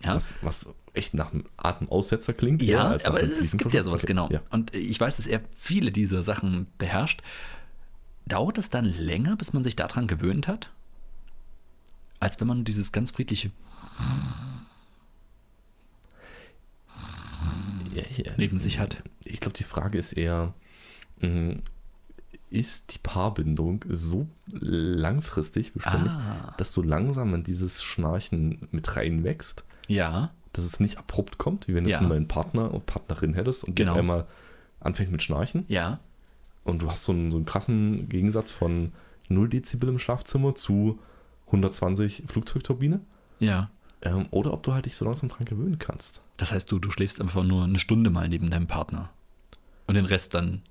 Ja. 0.02 0.16
Was, 0.16 0.34
was 0.42 0.68
echt 0.92 1.14
nach 1.14 1.32
einem 1.32 1.44
Atemaussetzer 1.56 2.32
klingt. 2.32 2.62
Ja, 2.62 2.96
aber 3.04 3.22
es, 3.22 3.30
es 3.30 3.56
gibt 3.56 3.72
ja 3.72 3.82
sowas, 3.82 4.02
Okay, 4.02 4.08
genau. 4.08 4.28
Ja. 4.30 4.42
Und 4.50 4.74
ich 4.74 5.00
weiß, 5.00 5.16
dass 5.16 5.26
er 5.26 5.40
viele 5.54 5.92
dieser 5.92 6.22
Sachen 6.22 6.66
beherrscht. 6.78 7.22
Dauert 8.26 8.58
es 8.58 8.70
dann 8.70 8.84
länger, 8.84 9.36
bis 9.36 9.52
man 9.52 9.62
sich 9.62 9.76
daran 9.76 10.06
gewöhnt 10.06 10.48
hat? 10.48 10.70
Als 12.24 12.40
wenn 12.40 12.48
man 12.48 12.64
dieses 12.64 12.90
ganz 12.90 13.10
friedliche 13.10 13.50
Ja, 17.94 18.02
ja. 18.16 18.32
neben 18.36 18.58
sich 18.58 18.78
hat. 18.78 19.02
Ich 19.24 19.40
glaube, 19.40 19.56
die 19.56 19.62
Frage 19.64 19.98
ist 19.98 20.14
eher, 20.14 20.54
mh, 21.20 21.56
ist 22.50 22.94
die 22.94 22.98
Paarbindung 22.98 23.84
so 23.88 24.26
langfristig 24.46 25.72
beständig, 25.74 26.12
Ah. 26.12 26.54
dass 26.56 26.72
du 26.72 26.82
langsam 26.82 27.34
in 27.34 27.42
dieses 27.44 27.82
Schnarchen 27.82 28.68
mit 28.70 28.96
reinwächst, 28.96 29.64
Ja, 29.88 30.30
dass 30.52 30.64
es 30.64 30.78
nicht 30.80 30.98
abrupt 30.98 31.36
kommt, 31.38 31.66
wie 31.68 31.74
wenn 31.74 31.84
du 31.84 31.90
jetzt 31.90 31.96
Ja. 31.96 32.00
einen 32.00 32.08
neuen 32.10 32.28
Partner 32.28 32.72
und 32.72 32.86
Partnerin 32.86 33.34
hättest 33.34 33.64
und 33.64 33.74
Genau. 33.76 33.92
auf 33.92 33.98
einmal 33.98 34.26
anfängt 34.80 35.10
mit 35.12 35.22
Schnarchen 35.22 35.64
ja, 35.68 35.98
und 36.62 36.82
du 36.82 36.90
hast 36.90 37.04
so 37.04 37.12
einen, 37.12 37.30
so 37.32 37.36
einen 37.38 37.46
krassen 37.46 38.08
Gegensatz 38.08 38.50
von 38.50 38.92
0 39.28 39.48
Dezibel 39.48 39.88
im 39.88 39.98
Schlafzimmer 39.98 40.54
zu 40.54 40.98
120 41.46 42.24
Flugzeugturbine 42.26 43.00
ja. 43.38 43.70
ähm, 44.02 44.26
oder 44.30 44.52
ob 44.52 44.62
du 44.62 44.72
halt 44.74 44.86
dich 44.86 44.96
so 44.96 45.04
langsam 45.04 45.28
dran 45.28 45.44
gewöhnen 45.44 45.78
kannst. 45.78 46.20
Das 46.36 46.52
heißt, 46.52 46.70
du, 46.72 46.78
du 46.78 46.90
schläfst 46.90 47.20
einfach 47.20 47.44
nur 47.44 47.64
eine 47.64 47.78
Stunde 47.78 48.10
mal 48.10 48.28
neben 48.28 48.50
deinem 48.50 48.66
Partner. 48.66 49.10
Und 49.86 49.94
den 49.94 50.06
Rest 50.06 50.34
dann 50.34 50.62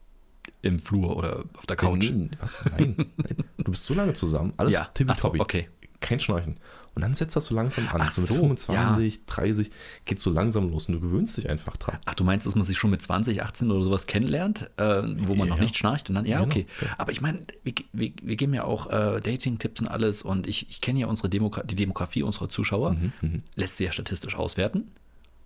im 0.62 0.80
Flur 0.80 1.16
oder 1.16 1.46
auf 1.54 1.66
der 1.66 1.76
Couch. 1.78 2.10
Nee, 2.10 2.30
was? 2.40 2.60
Nein, 2.72 2.96
nein. 3.18 3.44
Du 3.58 3.72
bist 3.72 3.86
so 3.86 3.94
lange 3.94 4.14
zusammen, 4.14 4.54
alles 4.58 4.74
Ja, 4.74 4.82
ach 4.82 4.86
so, 4.88 4.92
tippitoppi. 4.94 5.40
okay. 5.40 5.70
Kein 6.04 6.20
Schnarchen. 6.20 6.58
Und 6.96 7.02
dann 7.02 7.16
setzt 7.16 7.36
das 7.36 7.46
so 7.48 7.56
langsam 7.56 7.88
an. 7.88 8.02
Ach 8.02 8.12
so 8.12 8.22
mit 8.22 8.28
so, 8.28 8.36
25, 8.36 9.26
30 9.26 9.72
geht 10.06 10.20
so 10.22 10.30
langsam 10.30 10.70
los 10.70 10.88
und 10.88 10.94
du 10.94 11.00
gewöhnst 11.00 11.36
dich 11.38 11.50
einfach 11.50 11.76
dran. 11.78 11.98
Ach, 12.06 12.14
du 12.14 12.24
meinst, 12.24 12.46
dass 12.46 12.54
man 12.54 12.64
sich 12.64 12.78
schon 12.78 12.92
mit 12.92 13.02
20, 13.02 13.42
18 13.42 13.72
oder 13.72 13.84
sowas 13.84 14.06
kennenlernt, 14.06 14.70
äh, 14.78 15.02
wo 15.04 15.34
man 15.34 15.48
Ja. 15.48 15.56
noch 15.56 15.60
nicht 15.62 15.76
schnarcht 15.76 16.10
und 16.10 16.16
dann, 16.16 16.26
ja, 16.26 16.38
Genau, 16.40 16.52
okay. 16.52 16.68
genau. 16.80 16.92
Aber 17.00 17.12
ich 17.12 17.22
meine, 17.22 17.40
wir, 17.64 17.74
wir, 17.94 18.12
wir 18.22 18.36
geben 18.36 18.54
ja 18.54 18.64
auch 18.66 18.92
äh, 18.92 19.22
Dating-Tipps 19.22 19.82
und 19.82 19.88
alles 19.88 20.22
und 20.22 20.46
ich, 20.46 20.70
ich 20.70 20.82
kenne 20.82 21.00
ja 21.00 21.08
unsere 21.08 21.30
Demogra 21.30 21.64
die 21.64 21.76
Demografie 21.76 22.22
unserer 22.22 22.50
Zuschauer, 22.50 22.92
Mhm, 23.22 23.42
lässt 23.56 23.78
sie 23.78 23.86
ja 23.86 23.92
statistisch 23.92 24.36
auswerten. 24.36 24.92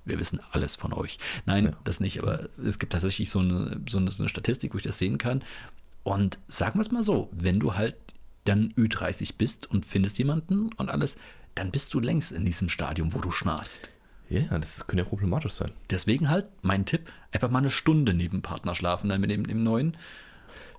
Wir 0.03 0.19
wissen 0.19 0.39
alles 0.51 0.75
von 0.75 0.91
euch. 0.91 1.17
Nein, 1.45 1.65
Ja. 1.67 1.71
das 1.85 1.99
nicht, 2.01 2.21
aber 2.23 2.49
es 2.65 2.79
gibt 2.79 2.91
tatsächlich 2.93 3.29
so 3.29 3.39
eine, 3.39 3.79
so, 3.87 3.97
eine, 3.99 4.09
so 4.11 4.21
eine 4.23 4.29
Statistik, 4.29 4.73
wo 4.73 4.77
ich 4.77 4.83
das 4.83 4.97
sehen 4.97 5.17
kann. 5.17 5.43
Und 6.03 6.39
sagen 6.47 6.77
wir 6.79 6.81
es 6.81 6.91
mal 6.91 7.03
so, 7.03 7.29
wenn 7.31 7.59
du 7.59 7.75
halt 7.75 7.95
dann 8.47 8.73
Ü30 8.73 9.33
bist 9.37 9.69
und 9.69 9.85
findest 9.85 10.17
jemanden 10.17 10.69
und 10.73 10.89
alles, 10.89 11.17
dann 11.55 11.71
bist 11.71 11.93
du 11.93 11.99
längst 11.99 12.31
in 12.31 12.45
diesem 12.45 12.69
Stadium, 12.69 13.13
wo 13.13 13.19
du 13.19 13.31
schnarchst. 13.31 13.89
Ja, 14.29 14.41
ja, 14.41 14.59
das 14.59 14.87
könnte 14.87 15.03
ja 15.03 15.09
problematisch 15.09 15.53
sein. 15.53 15.71
Deswegen 15.89 16.29
halt 16.29 16.47
mein 16.61 16.85
Tipp, 16.85 17.11
einfach 17.31 17.49
mal 17.49 17.59
eine 17.59 17.71
Stunde 17.71 18.13
neben 18.13 18.37
dem 18.37 18.41
Partner 18.41 18.75
schlafen, 18.75 19.09
dann 19.09 19.21
mit 19.21 19.29
dem, 19.29 19.47
dem 19.47 19.63
neuen 19.63 19.97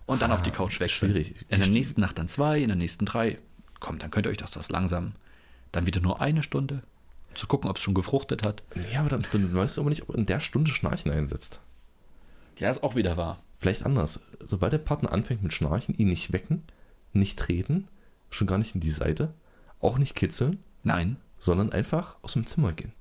und 0.07 0.23
dann 0.23 0.33
auf 0.33 0.43
die 0.43 0.51
Couch 0.51 0.81
wechseln. 0.81 1.13
schwierig. 1.13 1.35
In 1.49 1.59
der 1.61 1.69
nächsten 1.69 2.01
Nacht 2.01 2.19
dann 2.19 2.29
zwei, 2.29 2.61
in 2.61 2.69
der 2.69 2.77
nächsten 2.77 3.07
drei. 3.07 3.39
Komm, 3.81 3.99
dann 3.99 4.11
könnt 4.11 4.27
ihr 4.27 4.31
euch 4.31 4.39
doch 4.39 4.51
das 4.51 4.71
langsam. 4.71 5.13
Dann 5.73 5.87
wieder 5.87 6.01
nur 6.01 6.21
eine 6.21 6.43
Stunde, 6.43 6.83
zu 7.35 7.47
gucken, 7.47 7.71
ob 7.71 7.77
es 7.77 7.83
schon 7.83 7.95
gefruchtet 7.95 8.45
hat. 8.45 8.63
Nee, 8.75 8.97
aber 8.97 9.09
dann, 9.09 9.25
dann 9.33 9.55
weißt 9.55 9.77
du 9.77 9.83
aber 9.83 9.91
nicht, 9.91 10.09
ob 10.09 10.15
in 10.15 10.27
der 10.27 10.41
Stunde 10.41 10.71
Schnarchen 10.71 11.11
einsetzt. 11.13 11.61
Ja, 12.59 12.71
ist 12.71 12.83
auch 12.83 12.97
wieder 12.97 13.17
wahr. 13.17 13.43
Vielleicht 13.59 13.85
anders. 13.87 14.21
Sobald 14.41 14.73
der 14.73 14.79
Partner 14.79 15.13
anfängt 15.13 15.43
mit 15.43 15.53
Schnarchen, 15.53 15.95
ihn 15.97 16.09
nicht 16.09 16.33
wecken, 16.33 16.63
nicht 17.19 17.39
treten, 17.39 17.89
schon 18.31 18.47
gar 18.47 18.59
nicht 18.59 18.75
in 18.75 18.81
die 18.81 18.91
Seite, 18.91 19.33
auch 19.81 19.99
nicht 19.99 20.15
kitzeln, 20.15 20.59
Nein. 20.83 21.17
sondern 21.39 21.73
einfach 21.73 22.17
aus 22.23 22.33
dem 22.35 22.47
Zimmer 22.47 22.73
gehen. 22.73 22.93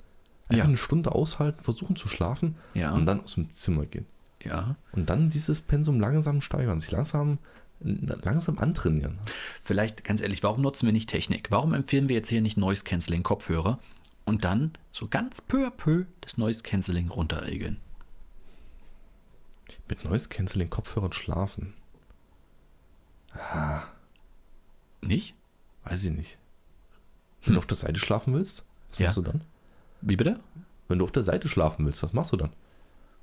Einfach 0.49 0.57
Ja. 0.59 0.63
eine 0.65 0.77
Stunde 0.77 1.11
aushalten, 1.13 1.61
versuchen 1.63 1.95
zu 1.95 2.07
schlafen 2.07 2.55
Ja. 2.73 2.91
und 2.93 3.05
dann 3.05 3.21
aus 3.21 3.35
dem 3.35 3.49
Zimmer 3.49 3.85
gehen. 3.85 4.05
Ja. 4.43 4.75
Und 4.93 5.09
dann 5.09 5.29
dieses 5.29 5.59
Pensum 5.61 5.99
langsam 5.99 6.39
steigern, 6.41 6.79
sich 6.79 6.91
langsam, 6.91 7.37
langsam 7.79 8.57
antrainieren. 8.59 9.17
Vielleicht, 9.63 10.03
ganz 10.03 10.21
ehrlich, 10.21 10.41
warum 10.43 10.61
nutzen 10.61 10.85
wir 10.85 10.93
nicht 10.93 11.09
Technik? 11.09 11.51
Warum 11.51 11.73
empfehlen 11.73 12.07
wir 12.09 12.15
jetzt 12.15 12.29
hier 12.29 12.41
nicht 12.41 12.57
Noise 12.57 12.83
Cancelling 12.83 13.23
Kopfhörer 13.23 13.79
und 14.25 14.45
dann 14.45 14.71
so 14.91 15.07
ganz 15.07 15.41
peu 15.41 15.67
à 15.67 15.69
peu 15.71 16.05
das 16.21 16.37
Noise 16.37 16.63
Cancelling 16.63 17.09
runterregeln? 17.09 17.77
Mit 19.89 20.05
Noise 20.05 20.29
Cancelling 20.29 20.69
Kopfhörern 20.69 21.11
schlafen. 21.13 21.73
Nicht? 25.01 25.33
Weiß 25.83 26.03
ich 26.03 26.11
nicht. 26.11 26.37
Wenn 27.43 27.53
du 27.53 27.59
auf 27.59 27.65
der 27.67 27.77
Seite 27.77 27.99
schlafen 27.99 28.33
willst, 28.33 28.65
was 28.89 28.99
Ja. 28.99 29.05
machst 29.07 29.17
du 29.17 29.21
dann? 29.21 29.41
Wie 30.01 30.15
bitte? 30.15 30.39
Wenn 30.87 30.99
du 30.99 31.05
auf 31.05 31.11
der 31.11 31.23
Seite 31.23 31.49
schlafen 31.49 31.85
willst, 31.85 32.03
was 32.03 32.13
machst 32.13 32.31
du 32.33 32.37
dann? 32.37 32.51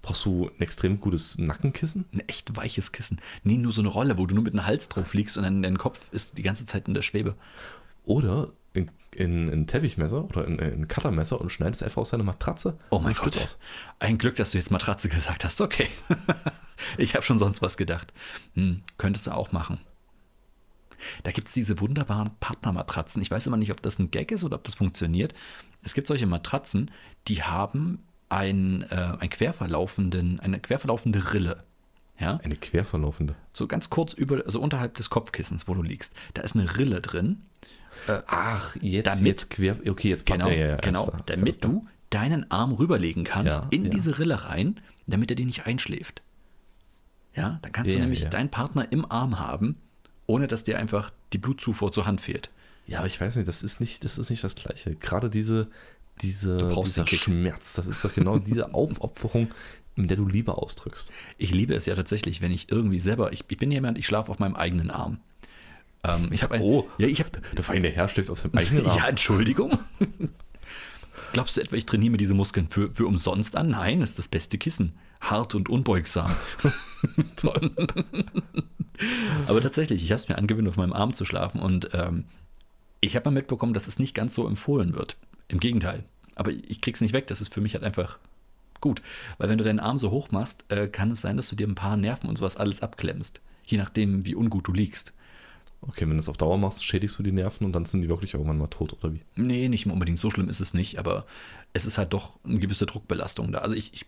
Brauchst 0.02 0.24
du 0.26 0.48
ein 0.48 0.60
extrem 0.60 1.00
gutes 1.00 1.38
Nackenkissen? 1.38 2.04
Ein 2.12 2.20
echt 2.28 2.56
weiches 2.56 2.92
Kissen. 2.92 3.20
Nee, 3.42 3.56
nur 3.56 3.72
so 3.72 3.80
eine 3.80 3.88
Rolle, 3.88 4.18
wo 4.18 4.26
du 4.26 4.34
nur 4.34 4.44
mit 4.44 4.52
dem 4.52 4.66
Hals 4.66 4.88
drauf 4.88 5.14
liegst 5.14 5.36
und 5.36 5.44
dann 5.44 5.62
dein 5.62 5.78
Kopf 5.78 5.98
ist 6.12 6.36
die 6.36 6.42
ganze 6.42 6.66
Zeit 6.66 6.88
in 6.88 6.94
der 6.94 7.00
Schwebe. 7.02 7.34
Oder 8.04 8.50
in, 8.74 8.90
in, 9.14 9.48
in 9.48 9.60
ein 9.62 9.66
Teppichmesser 9.66 10.24
oder 10.24 10.46
in, 10.46 10.58
in 10.58 10.82
ein 10.82 10.88
Cuttermesser 10.88 11.40
und 11.40 11.50
schneidest 11.50 11.82
einfach 11.82 12.02
aus 12.02 12.10
deiner 12.10 12.24
Matratze 12.24 12.78
Oh 12.90 12.98
mein 12.98 13.14
Gott. 13.14 13.38
aus. 13.38 13.58
Ein 13.98 14.18
Glück, 14.18 14.36
dass 14.36 14.50
du 14.50 14.58
jetzt 14.58 14.70
Matratze 14.70 15.08
gesagt 15.08 15.42
hast. 15.44 15.60
Okay. 15.62 15.88
ich 16.98 17.14
habe 17.14 17.24
schon 17.24 17.38
sonst 17.38 17.62
was 17.62 17.78
gedacht. 17.78 18.12
Hm, 18.54 18.82
könntest 18.98 19.26
du 19.26 19.30
auch 19.30 19.52
machen. 19.52 19.80
Da 21.22 21.30
gibt 21.30 21.48
es 21.48 21.54
diese 21.54 21.80
wunderbaren 21.80 22.30
Partnermatratzen. 22.40 23.20
Ich 23.22 23.30
weiß 23.30 23.46
immer 23.46 23.56
nicht, 23.56 23.70
ob 23.70 23.82
das 23.82 23.98
ein 23.98 24.10
Gag 24.10 24.30
ist 24.32 24.44
oder 24.44 24.56
ob 24.56 24.64
das 24.64 24.74
funktioniert. 24.74 25.34
Es 25.82 25.94
gibt 25.94 26.06
solche 26.06 26.26
Matratzen, 26.26 26.90
die 27.28 27.42
haben 27.42 27.98
ein, 28.28 28.82
äh, 28.90 29.16
ein 29.20 29.28
querverlaufenden, 29.30 30.40
eine 30.40 30.60
querverlaufende 30.60 31.32
Rille. 31.32 31.62
Ja? 32.18 32.38
Eine 32.42 32.56
querverlaufende. 32.56 33.34
So 33.52 33.66
ganz 33.66 33.90
kurz 33.90 34.12
über, 34.12 34.44
also 34.44 34.60
unterhalb 34.60 34.94
des 34.94 35.10
Kopfkissens, 35.10 35.68
wo 35.68 35.74
du 35.74 35.82
liegst. 35.82 36.14
Da 36.34 36.42
ist 36.42 36.54
eine 36.54 36.76
Rille 36.76 37.00
drin. 37.00 37.42
Ach, 38.26 38.76
jetzt, 38.80 39.06
Damit- 39.06 39.26
jetzt 39.26 39.50
quer. 39.50 39.76
Okay, 39.88 40.08
jetzt 40.08 40.26
Genau, 40.26 40.48
ja, 40.48 40.54
ja, 40.54 40.76
genau 40.76 41.06
alles 41.06 41.24
damit 41.26 41.60
klar. 41.60 41.72
du 41.72 41.86
deinen 42.10 42.50
Arm 42.50 42.72
rüberlegen 42.72 43.24
kannst 43.24 43.56
Ja, 43.56 43.66
in 43.70 43.90
diese 43.90 44.18
Rille 44.18 44.44
rein, 44.44 44.80
damit 45.06 45.30
er 45.30 45.36
dir 45.36 45.46
nicht 45.46 45.66
einschläft. 45.66 46.22
Ja, 47.34 47.58
dann 47.62 47.72
kannst 47.72 47.92
du 47.92 47.98
nämlich 47.98 48.28
deinen 48.28 48.48
Partner 48.50 48.90
im 48.92 49.10
Arm 49.10 49.38
haben, 49.40 49.76
ohne 50.26 50.46
dass 50.46 50.64
dir 50.64 50.78
einfach 50.78 51.10
die 51.32 51.38
Blutzufuhr 51.38 51.92
zur 51.92 52.06
Hand 52.06 52.20
fehlt. 52.20 52.50
Ja, 52.86 52.98
aber 52.98 53.06
ich 53.06 53.20
weiß 53.20 53.36
nicht, 53.36 53.48
das 53.48 53.62
ist 53.62 53.80
nicht, 53.80 54.04
das 54.04 54.18
ist 54.18 54.30
nicht 54.30 54.44
das 54.44 54.54
Gleiche. 54.54 54.94
Gerade 54.96 55.30
diese, 55.30 55.68
diese, 56.22 56.68
dieser. 56.84 57.06
Schmerz, 57.06 57.74
das 57.74 57.86
ist 57.86 58.04
doch 58.04 58.12
genau 58.14 58.38
diese 58.38 58.74
Aufopferung, 58.74 59.48
in 59.96 60.08
der 60.08 60.16
du 60.16 60.26
Liebe 60.26 60.56
ausdrückst. 60.58 61.10
Ich 61.38 61.50
liebe 61.52 61.74
es 61.74 61.86
ja 61.86 61.94
tatsächlich, 61.94 62.40
wenn 62.42 62.50
ich 62.50 62.70
irgendwie 62.70 63.00
selber, 63.00 63.32
ich, 63.32 63.44
ich 63.48 63.58
bin 63.58 63.70
jemand, 63.70 63.96
ich 63.98 64.06
schlafe 64.06 64.30
auf 64.30 64.38
meinem 64.38 64.56
eigenen 64.56 64.90
Arm. 64.90 65.18
Ähm, 66.02 66.28
ich 66.30 66.42
habe 66.42 66.56
ein, 66.56 66.60
Oh. 66.62 66.86
ja, 66.98 67.06
ich 67.06 67.20
habe, 67.20 67.30
Der 67.56 67.64
feine 67.64 67.88
Herr 67.88 68.08
schläft 68.08 68.28
auf 68.28 68.38
seinem 68.38 68.54
eigenen 68.54 68.86
Arm. 68.86 68.98
ja, 68.98 69.08
Entschuldigung. 69.08 69.78
Glaubst 71.32 71.56
du 71.56 71.60
etwa, 71.60 71.76
ich 71.76 71.86
trainiere 71.86 72.12
mir 72.12 72.16
diese 72.18 72.34
Muskeln 72.34 72.68
für, 72.68 72.90
für 72.90 73.06
umsonst 73.06 73.56
an? 73.56 73.70
Nein, 73.70 74.00
das 74.00 74.10
ist 74.10 74.18
das 74.18 74.28
beste 74.28 74.58
Kissen. 74.58 74.92
Hart 75.30 75.54
und 75.54 75.68
unbeugsam. 75.68 76.34
Aber 79.46 79.60
tatsächlich, 79.60 80.02
ich 80.02 80.10
habe 80.10 80.16
es 80.16 80.28
mir 80.28 80.38
angewöhnt, 80.38 80.68
auf 80.68 80.76
meinem 80.76 80.92
Arm 80.92 81.12
zu 81.12 81.24
schlafen 81.24 81.60
und 81.60 81.90
ähm, 81.92 82.24
ich 83.00 83.16
habe 83.16 83.30
mal 83.30 83.34
mitbekommen, 83.34 83.74
dass 83.74 83.86
es 83.86 83.98
nicht 83.98 84.14
ganz 84.14 84.34
so 84.34 84.46
empfohlen 84.46 84.94
wird. 84.94 85.16
Im 85.48 85.60
Gegenteil. 85.60 86.04
Aber 86.36 86.50
ich 86.50 86.80
krieg's 86.80 87.00
nicht 87.00 87.12
weg. 87.12 87.26
Das 87.26 87.40
ist 87.40 87.52
für 87.52 87.60
mich 87.60 87.74
halt 87.74 87.84
einfach 87.84 88.18
gut. 88.80 89.02
Weil 89.38 89.48
wenn 89.48 89.58
du 89.58 89.64
deinen 89.64 89.80
Arm 89.80 89.98
so 89.98 90.10
hoch 90.10 90.30
machst, 90.30 90.64
äh, 90.68 90.88
kann 90.88 91.10
es 91.10 91.20
sein, 91.20 91.36
dass 91.36 91.48
du 91.48 91.56
dir 91.56 91.66
ein 91.66 91.74
paar 91.74 91.96
Nerven 91.96 92.28
und 92.28 92.38
sowas 92.38 92.56
alles 92.56 92.82
abklemmst. 92.82 93.40
Je 93.64 93.78
nachdem, 93.78 94.24
wie 94.24 94.34
ungut 94.34 94.66
du 94.66 94.72
liegst. 94.72 95.12
Okay, 95.82 96.02
wenn 96.02 96.12
du 96.12 96.18
es 96.18 96.28
auf 96.28 96.38
Dauer 96.38 96.56
machst, 96.56 96.84
schädigst 96.84 97.18
du 97.18 97.22
die 97.22 97.32
Nerven 97.32 97.66
und 97.66 97.72
dann 97.72 97.84
sind 97.84 98.00
die 98.00 98.08
wirklich 98.08 98.34
irgendwann 98.34 98.58
mal 98.58 98.68
tot, 98.68 98.94
oder 98.94 99.12
wie? 99.12 99.20
Nee, 99.36 99.68
nicht 99.68 99.86
unbedingt 99.86 100.18
so 100.18 100.30
schlimm 100.30 100.48
ist 100.48 100.60
es 100.60 100.72
nicht, 100.72 100.98
aber 100.98 101.26
es 101.74 101.84
ist 101.84 101.98
halt 101.98 102.14
doch 102.14 102.38
eine 102.42 102.58
gewisse 102.58 102.86
Druckbelastung 102.86 103.52
da. 103.52 103.58
Also 103.58 103.76
ich, 103.76 103.92
ich 103.92 104.06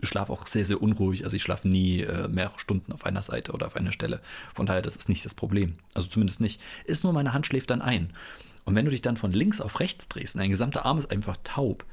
schlafe 0.00 0.32
auch 0.32 0.46
sehr, 0.46 0.64
sehr 0.64 0.80
unruhig. 0.80 1.24
Also 1.24 1.36
ich 1.36 1.42
schlafe 1.42 1.68
nie 1.68 2.02
äh, 2.02 2.28
mehrere 2.28 2.58
Stunden 2.58 2.92
auf 2.92 3.04
einer 3.04 3.22
Seite 3.22 3.52
oder 3.52 3.66
auf 3.66 3.76
einer 3.76 3.92
Stelle. 3.92 4.20
Von 4.54 4.66
daher, 4.66 4.82
das 4.82 4.96
ist 4.96 5.08
nicht 5.08 5.24
das 5.24 5.34
Problem. 5.34 5.74
Also 5.94 6.08
zumindest 6.08 6.40
nicht. 6.40 6.60
Ist 6.84 7.04
nur, 7.04 7.12
meine 7.12 7.32
Hand 7.32 7.46
schläft 7.46 7.70
dann 7.70 7.82
ein. 7.82 8.12
Und 8.64 8.74
wenn 8.74 8.84
du 8.84 8.90
dich 8.90 9.02
dann 9.02 9.16
von 9.16 9.32
links 9.32 9.60
auf 9.60 9.80
rechts 9.80 10.08
drehst 10.08 10.34
und 10.34 10.40
dein 10.40 10.50
gesamter 10.50 10.84
Arm 10.84 10.98
ist 10.98 11.10
einfach 11.10 11.36
taub, 11.42 11.84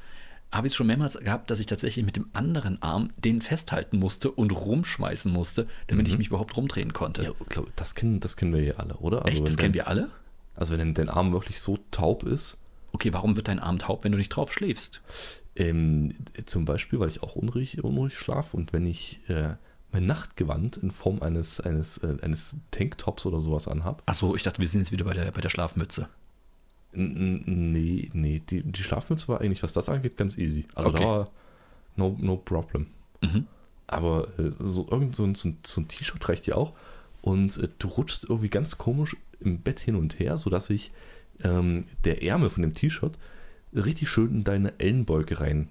habe 0.52 0.68
ich 0.68 0.74
es 0.74 0.78
schon 0.78 0.88
mehrmals 0.88 1.18
gehabt, 1.18 1.50
dass 1.50 1.60
ich 1.60 1.66
tatsächlich 1.66 2.06
mit 2.06 2.16
dem 2.16 2.28
anderen 2.34 2.82
Arm 2.82 3.12
den 3.18 3.42
festhalten 3.42 3.98
musste 3.98 4.32
und 4.32 4.52
rumschmeißen 4.52 5.32
musste, 5.32 5.68
damit 5.88 6.08
ich 6.08 6.18
mich 6.18 6.28
überhaupt 6.28 6.56
rumdrehen 6.56 6.94
konnte. 6.94 7.24
Ja, 7.24 7.32
glaub, 7.50 7.76
das 7.76 7.96
kennen, 7.96 8.20
das 8.20 8.38
kennen 8.38 8.54
wir 8.54 8.62
hier 8.62 8.80
alle, 8.80 8.96
oder? 8.98 9.26
Echt? 9.26 9.38
wenn 9.38 9.46
Das 9.46 9.58
kennen 9.58 9.74
wir 9.74 9.88
alle? 9.88 10.10
Also 10.56 10.78
wenn 10.78 10.94
dein 10.94 11.10
Arm 11.10 11.34
wirklich 11.34 11.60
so 11.60 11.80
taub 11.92 12.24
ist, 12.24 12.58
Okay, 12.96 13.12
warum 13.14 13.36
wird 13.36 13.48
dein 13.50 13.60
Arm 13.60 13.78
taub, 13.80 14.04
wenn 14.06 14.12
du 14.14 14.18
nicht 14.18 14.30
drauf 14.30 14.52
schläfst? 14.54 15.02
ähm, 15.58 16.14
zum 16.46 16.66
Beispiel, 16.66 17.00
weil 17.00 17.10
ich 17.10 17.22
auch 17.24 17.36
unruhig, 17.36 17.84
unruhig 17.84 18.18
schlafe 18.18 18.56
und 18.58 18.72
wenn 18.74 18.86
ich 18.86 19.20
äh, 19.30 19.56
mein 19.92 20.06
Nachtgewand 20.06 20.78
in 20.78 20.92
Form 20.92 21.22
eines, 21.22 21.60
eines, 21.62 21.98
äh, 22.00 22.18
eines 22.22 22.58
Tanktops 22.72 23.25
oder 23.25 23.40
sowas 23.42 23.68
anhab, 23.68 24.02
Achso, 24.06 24.36
ich 24.36 24.44
dachte, 24.44 24.60
wir 24.60 24.68
sind 24.68 24.82
jetzt 24.82 24.92
wieder 24.92 25.06
bei 25.06 25.14
der, 25.14 25.32
bei 25.32 25.42
der 25.42 25.50
Schlafmütze. 25.50 26.08
N- 26.94 27.44
Nee, 27.72 28.10
nee, 28.14 28.42
die, 28.50 28.64
die 28.64 28.84
Schlafmütze 28.84 29.28
war 29.28 29.42
eigentlich, 29.42 29.64
was 29.64 29.74
das 29.74 29.90
angeht, 29.90 30.18
ganz 30.18 30.38
easy. 30.38 30.66
Also 30.75 30.90
Okay. 30.90 31.00
da 31.00 31.06
war 31.06 31.30
no, 31.96 32.16
no 32.20 32.38
problem. 32.38 32.88
Mhm. 33.22 33.48
Aber 33.88 34.28
äh, 34.40 34.52
so 34.60 34.88
irgend 34.90 35.16
so 35.16 35.24
ein, 35.25 35.36
so 35.36 35.50
ein, 35.50 35.58
so 35.66 35.82
ein 35.82 35.88
T-Shirt 35.88 36.28
reicht 36.30 36.48
dir 36.48 36.58
auch. 36.58 36.74
Und 37.22 37.58
äh, 37.58 37.70
du 37.80 37.88
rutschst 37.88 38.25
irgendwie 38.30 38.50
ganz 38.50 38.78
komisch 38.78 39.16
im 39.40 39.60
Bett 39.60 39.80
hin 39.80 39.96
und 39.96 40.20
her, 40.20 40.38
sodass 40.38 40.66
sich 40.68 40.92
ähm, 41.44 41.86
der 42.04 42.24
Ärmel 42.24 42.50
von 42.50 42.62
dem 42.62 42.74
T-Shirt 42.74 43.18
richtig 43.74 44.10
schön 44.10 44.30
in 44.32 44.44
deine 44.44 44.80
Ellenbeuge 44.80 45.39
rein. 45.39 45.70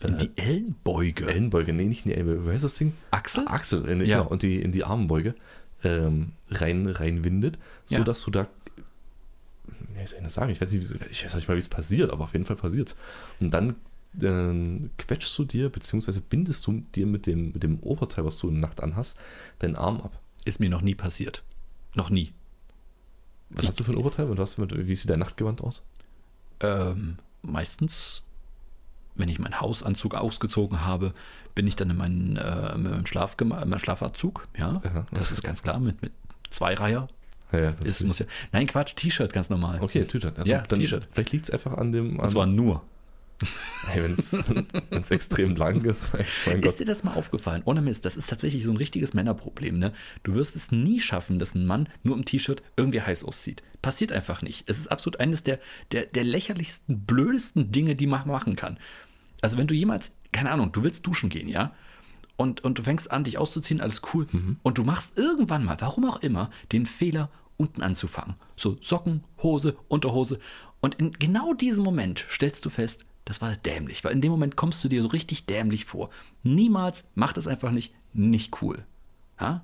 In 0.00 0.18
die 0.18 0.30
Ellenbeuge. 0.36 1.26
Ellenbeuge, 1.26 1.72
nee, 1.72 1.86
nicht 1.86 2.04
in 2.06 2.12
die 2.12 2.16
Ellenbeuge, 2.16 2.46
wie 2.46 2.52
heißt 2.52 2.64
das 2.64 2.74
Ding? 2.74 2.92
Achsel? 3.10 3.44
Achsel, 3.48 3.84
in, 3.86 4.00
Ja. 4.04 4.18
genau, 4.18 4.30
und 4.30 4.42
die, 4.42 4.60
in 4.60 4.70
die 4.72 4.84
Armbeuge 4.84 5.34
ähm, 5.82 6.32
rein, 6.50 6.86
reinwindet, 6.86 7.58
Ja. 7.88 7.98
sodass 7.98 8.22
du 8.22 8.30
da 8.30 8.48
ja, 9.96 10.02
wie 10.02 10.06
soll 10.06 10.18
ich 10.18 10.24
das 10.24 10.34
sagen? 10.34 10.52
Ich 10.52 10.60
weiß 10.60 10.72
nicht, 10.72 10.90
ich 11.10 11.24
weiß 11.24 11.34
nicht 11.34 11.48
mal, 11.48 11.54
wie 11.54 11.60
es 11.60 11.68
passiert, 11.68 12.10
aber 12.12 12.24
auf 12.24 12.32
jeden 12.32 12.44
Fall 12.46 12.56
passiert 12.56 12.94
Und 13.40 13.50
dann 13.52 13.74
ähm, 14.22 14.90
quetschst 14.96 15.36
du 15.38 15.44
dir, 15.44 15.68
beziehungsweise 15.68 16.20
bindest 16.20 16.66
du 16.66 16.82
dir 16.94 17.06
mit 17.06 17.26
dem, 17.26 17.52
mit 17.52 17.62
dem 17.62 17.80
Oberteil, 17.80 18.24
was 18.24 18.38
du 18.38 18.48
in 18.48 18.54
der 18.60 18.68
Nacht 18.68 18.82
anhast, 18.82 19.18
deinen 19.58 19.76
Arm 19.76 20.00
ab. 20.00 20.20
Ist 20.44 20.60
mir 20.60 20.70
noch 20.70 20.82
nie 20.82 20.94
passiert. 20.94 21.42
Noch 21.94 22.10
nie. 22.10 22.32
Was 23.50 23.66
hast 23.66 23.80
du 23.80 23.84
für 23.84 23.92
ein 23.92 23.98
Oberteil? 23.98 24.26
Und 24.26 24.38
was, 24.38 24.58
mit, 24.58 24.86
wie 24.86 24.94
sieht 24.94 25.10
dein 25.10 25.20
Nachtgewand 25.20 25.62
aus? 25.62 25.82
Ähm, 26.60 27.18
meistens, 27.42 28.22
wenn 29.14 29.28
ich 29.28 29.38
meinen 29.38 29.60
Hausanzug 29.60 30.14
ausgezogen 30.14 30.84
habe, 30.84 31.14
bin 31.54 31.66
ich 31.66 31.76
dann 31.76 31.90
in 31.90 31.96
meinen, 31.96 32.36
äh, 32.36 32.74
in 32.74 32.82
meinem, 32.82 33.06
Schlafgema 33.06 33.62
in 33.62 33.68
meinem 33.68 33.78
Schlafanzug. 33.78 34.46
Ja, 34.56 34.82
Aha. 34.84 35.06
das 35.12 35.32
ist 35.32 35.42
ganz 35.42 35.62
klar. 35.62 35.80
Mit, 35.80 36.02
mit 36.02 36.12
Zweireiher. 36.50 37.08
Ja, 37.52 37.58
ja, 37.58 37.70
Ist, 37.82 38.04
muss 38.04 38.18
ja, 38.18 38.26
nein, 38.52 38.66
Quatsch, 38.66 38.94
T-Shirt, 38.94 39.32
ganz 39.32 39.48
normal. 39.48 39.80
Okay, 39.80 40.04
T-Shirt. 40.04 40.38
Also, 40.38 40.50
Ja, 40.50 40.62
dann, 40.68 40.80
T-Shirt. 40.80 41.08
Vielleicht 41.10 41.32
liegt 41.32 41.44
es 41.46 41.50
einfach 41.50 41.78
an 41.78 41.92
dem. 41.92 42.18
An, 42.18 42.24
Und 42.24 42.30
zwar 42.30 42.46
nur. 42.46 42.82
Wenn 43.94 44.12
es 44.12 44.32
extrem 45.10 45.56
lang 45.56 45.84
ist. 45.84 46.12
Mein, 46.12 46.60
Gott. 46.60 46.72
Ist 46.72 46.80
dir 46.80 46.84
das 46.84 47.04
mal 47.04 47.14
aufgefallen? 47.14 47.62
Ohne 47.64 47.80
Mist, 47.80 48.04
das 48.04 48.16
ist 48.16 48.28
tatsächlich 48.28 48.64
so 48.64 48.72
ein 48.72 48.76
richtiges 48.76 49.14
Männerproblem. 49.14 49.78
Ne? 49.78 49.92
Du 50.22 50.34
wirst 50.34 50.56
es 50.56 50.72
nie 50.72 51.00
schaffen, 51.00 51.38
dass 51.38 51.54
ein 51.54 51.66
Mann 51.66 51.88
nur 52.02 52.16
im 52.16 52.24
T-Shirt 52.24 52.62
irgendwie 52.76 53.02
heiß 53.02 53.24
aussieht. 53.24 53.62
Passiert 53.82 54.12
einfach 54.12 54.42
nicht. 54.42 54.68
Es 54.68 54.78
ist 54.78 54.88
absolut 54.88 55.20
eines 55.20 55.42
der, 55.44 55.60
der, 55.92 56.06
der 56.06 56.24
lächerlichsten, 56.24 57.04
blödesten 57.06 57.70
Dinge, 57.70 57.94
die 57.94 58.06
man 58.06 58.26
machen 58.26 58.56
kann. 58.56 58.78
Also 59.40 59.56
wenn 59.56 59.68
du 59.68 59.74
jemals, 59.74 60.14
keine 60.32 60.50
Ahnung, 60.50 60.72
du 60.72 60.82
willst 60.82 61.06
duschen 61.06 61.30
gehen, 61.30 61.48
ja? 61.48 61.74
Und, 62.36 62.62
und 62.62 62.78
du 62.78 62.82
fängst 62.84 63.10
an, 63.10 63.24
dich 63.24 63.38
auszuziehen, 63.38 63.80
alles 63.80 64.02
cool. 64.14 64.26
Und 64.62 64.78
du 64.78 64.84
machst 64.84 65.18
irgendwann 65.18 65.64
mal, 65.64 65.76
warum 65.80 66.04
auch 66.04 66.22
immer, 66.22 66.50
den 66.70 66.86
Fehler, 66.86 67.30
unten 67.56 67.82
anzufangen. 67.82 68.36
So 68.56 68.78
Socken, 68.80 69.24
Hose, 69.42 69.76
Unterhose. 69.88 70.38
Und 70.80 70.94
in 70.96 71.10
genau 71.12 71.52
diesem 71.52 71.84
Moment 71.84 72.24
stellst 72.30 72.64
du 72.64 72.70
fest, 72.70 73.04
das 73.28 73.42
war 73.42 73.54
dämlich, 73.54 74.04
weil 74.04 74.12
in 74.12 74.22
dem 74.22 74.30
Moment 74.30 74.56
kommst 74.56 74.82
du 74.82 74.88
dir 74.88 75.02
so 75.02 75.08
richtig 75.08 75.44
dämlich 75.44 75.84
vor. 75.84 76.08
Niemals, 76.44 77.04
mach 77.14 77.34
das 77.34 77.46
einfach 77.46 77.70
nicht, 77.70 77.92
nicht 78.14 78.62
cool. 78.62 78.86
Ha? 79.38 79.62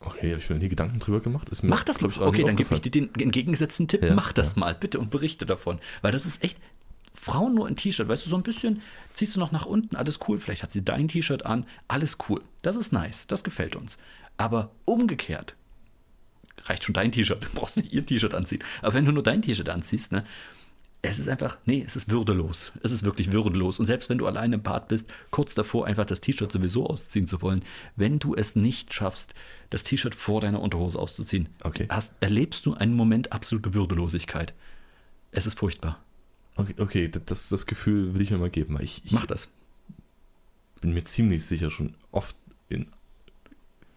Okay, 0.00 0.32
habe 0.32 0.42
ich 0.42 0.50
mir 0.50 0.56
nie 0.56 0.68
Gedanken 0.68 0.98
drüber 0.98 1.20
gemacht. 1.20 1.48
Ist 1.50 1.62
mir, 1.62 1.68
Mach 1.68 1.84
das 1.84 2.00
mal. 2.00 2.10
Okay, 2.18 2.42
dann 2.42 2.56
gebe 2.56 2.74
ich 2.74 2.80
dir 2.80 2.90
den 2.90 3.14
entgegengesetzten 3.14 3.86
Tipp. 3.86 4.02
Ja, 4.02 4.14
mach 4.14 4.32
das 4.32 4.54
ja. 4.54 4.58
mal, 4.60 4.74
bitte, 4.74 4.98
und 4.98 5.12
berichte 5.12 5.46
davon. 5.46 5.78
Weil 6.00 6.10
das 6.10 6.26
ist 6.26 6.42
echt. 6.42 6.58
Frauen 7.14 7.54
nur 7.54 7.68
in 7.68 7.76
T-Shirt, 7.76 8.08
weißt 8.08 8.26
du, 8.26 8.30
so 8.30 8.36
ein 8.36 8.42
bisschen 8.42 8.82
ziehst 9.12 9.36
du 9.36 9.38
noch 9.38 9.52
nach 9.52 9.66
unten, 9.66 9.94
alles 9.94 10.18
cool. 10.26 10.40
Vielleicht 10.40 10.64
hat 10.64 10.72
sie 10.72 10.82
dein 10.82 11.06
T-Shirt 11.06 11.46
an, 11.46 11.66
alles 11.86 12.16
cool. 12.28 12.42
Das 12.62 12.74
ist 12.74 12.90
nice, 12.92 13.26
das 13.28 13.44
gefällt 13.44 13.76
uns. 13.76 13.98
Aber 14.38 14.72
umgekehrt, 14.86 15.54
reicht 16.64 16.84
schon 16.84 16.94
dein 16.94 17.12
T-Shirt, 17.12 17.44
du 17.44 17.48
brauchst 17.54 17.76
nicht 17.76 17.92
ihr 17.92 18.04
T-Shirt 18.04 18.34
anziehen. 18.34 18.64
Aber 18.80 18.94
wenn 18.94 19.04
du 19.04 19.12
nur 19.12 19.22
dein 19.22 19.42
T-Shirt 19.42 19.68
anziehst, 19.68 20.10
ne, 20.10 20.24
es 21.04 21.18
ist 21.18 21.28
einfach, 21.28 21.58
nee, 21.66 21.82
es 21.84 21.96
ist 21.96 22.10
würdelos. 22.10 22.70
Es 22.84 22.92
ist 22.92 23.02
wirklich 23.02 23.32
würdelos. 23.32 23.80
Und 23.80 23.86
selbst 23.86 24.08
wenn 24.08 24.18
du 24.18 24.26
alleine 24.28 24.54
im 24.54 24.62
Bad 24.62 24.86
bist, 24.86 25.10
kurz 25.32 25.52
davor 25.52 25.86
einfach 25.86 26.04
das 26.04 26.20
T-Shirt 26.20 26.52
sowieso 26.52 26.86
ausziehen 26.86 27.26
zu 27.26 27.42
wollen, 27.42 27.64
wenn 27.96 28.20
du 28.20 28.36
es 28.36 28.54
nicht 28.54 28.94
schaffst, 28.94 29.34
das 29.70 29.82
T-Shirt 29.82 30.14
vor 30.14 30.40
deiner 30.40 30.60
Unterhose 30.60 30.98
auszuziehen, 30.98 31.48
Okay. 31.64 31.86
hast, 31.90 32.14
erlebst 32.20 32.66
du 32.66 32.74
einen 32.74 32.94
Moment 32.94 33.32
absolute 33.32 33.74
Würdelosigkeit. 33.74 34.54
Es 35.32 35.44
ist 35.46 35.58
furchtbar. 35.58 35.98
Okay, 36.54 36.74
okay 36.78 37.08
das, 37.08 37.48
das 37.48 37.66
Gefühl 37.66 38.14
will 38.14 38.20
ich 38.22 38.30
mir 38.30 38.38
mal 38.38 38.50
geben. 38.50 38.78
Ich, 38.80 39.04
ich 39.04 39.10
Mach 39.12 39.26
das. 39.26 39.48
bin 40.80 40.92
mir 40.94 41.02
ziemlich 41.04 41.44
sicher, 41.44 41.70
schon 41.70 41.94
oft 42.12 42.36
in 42.68 42.86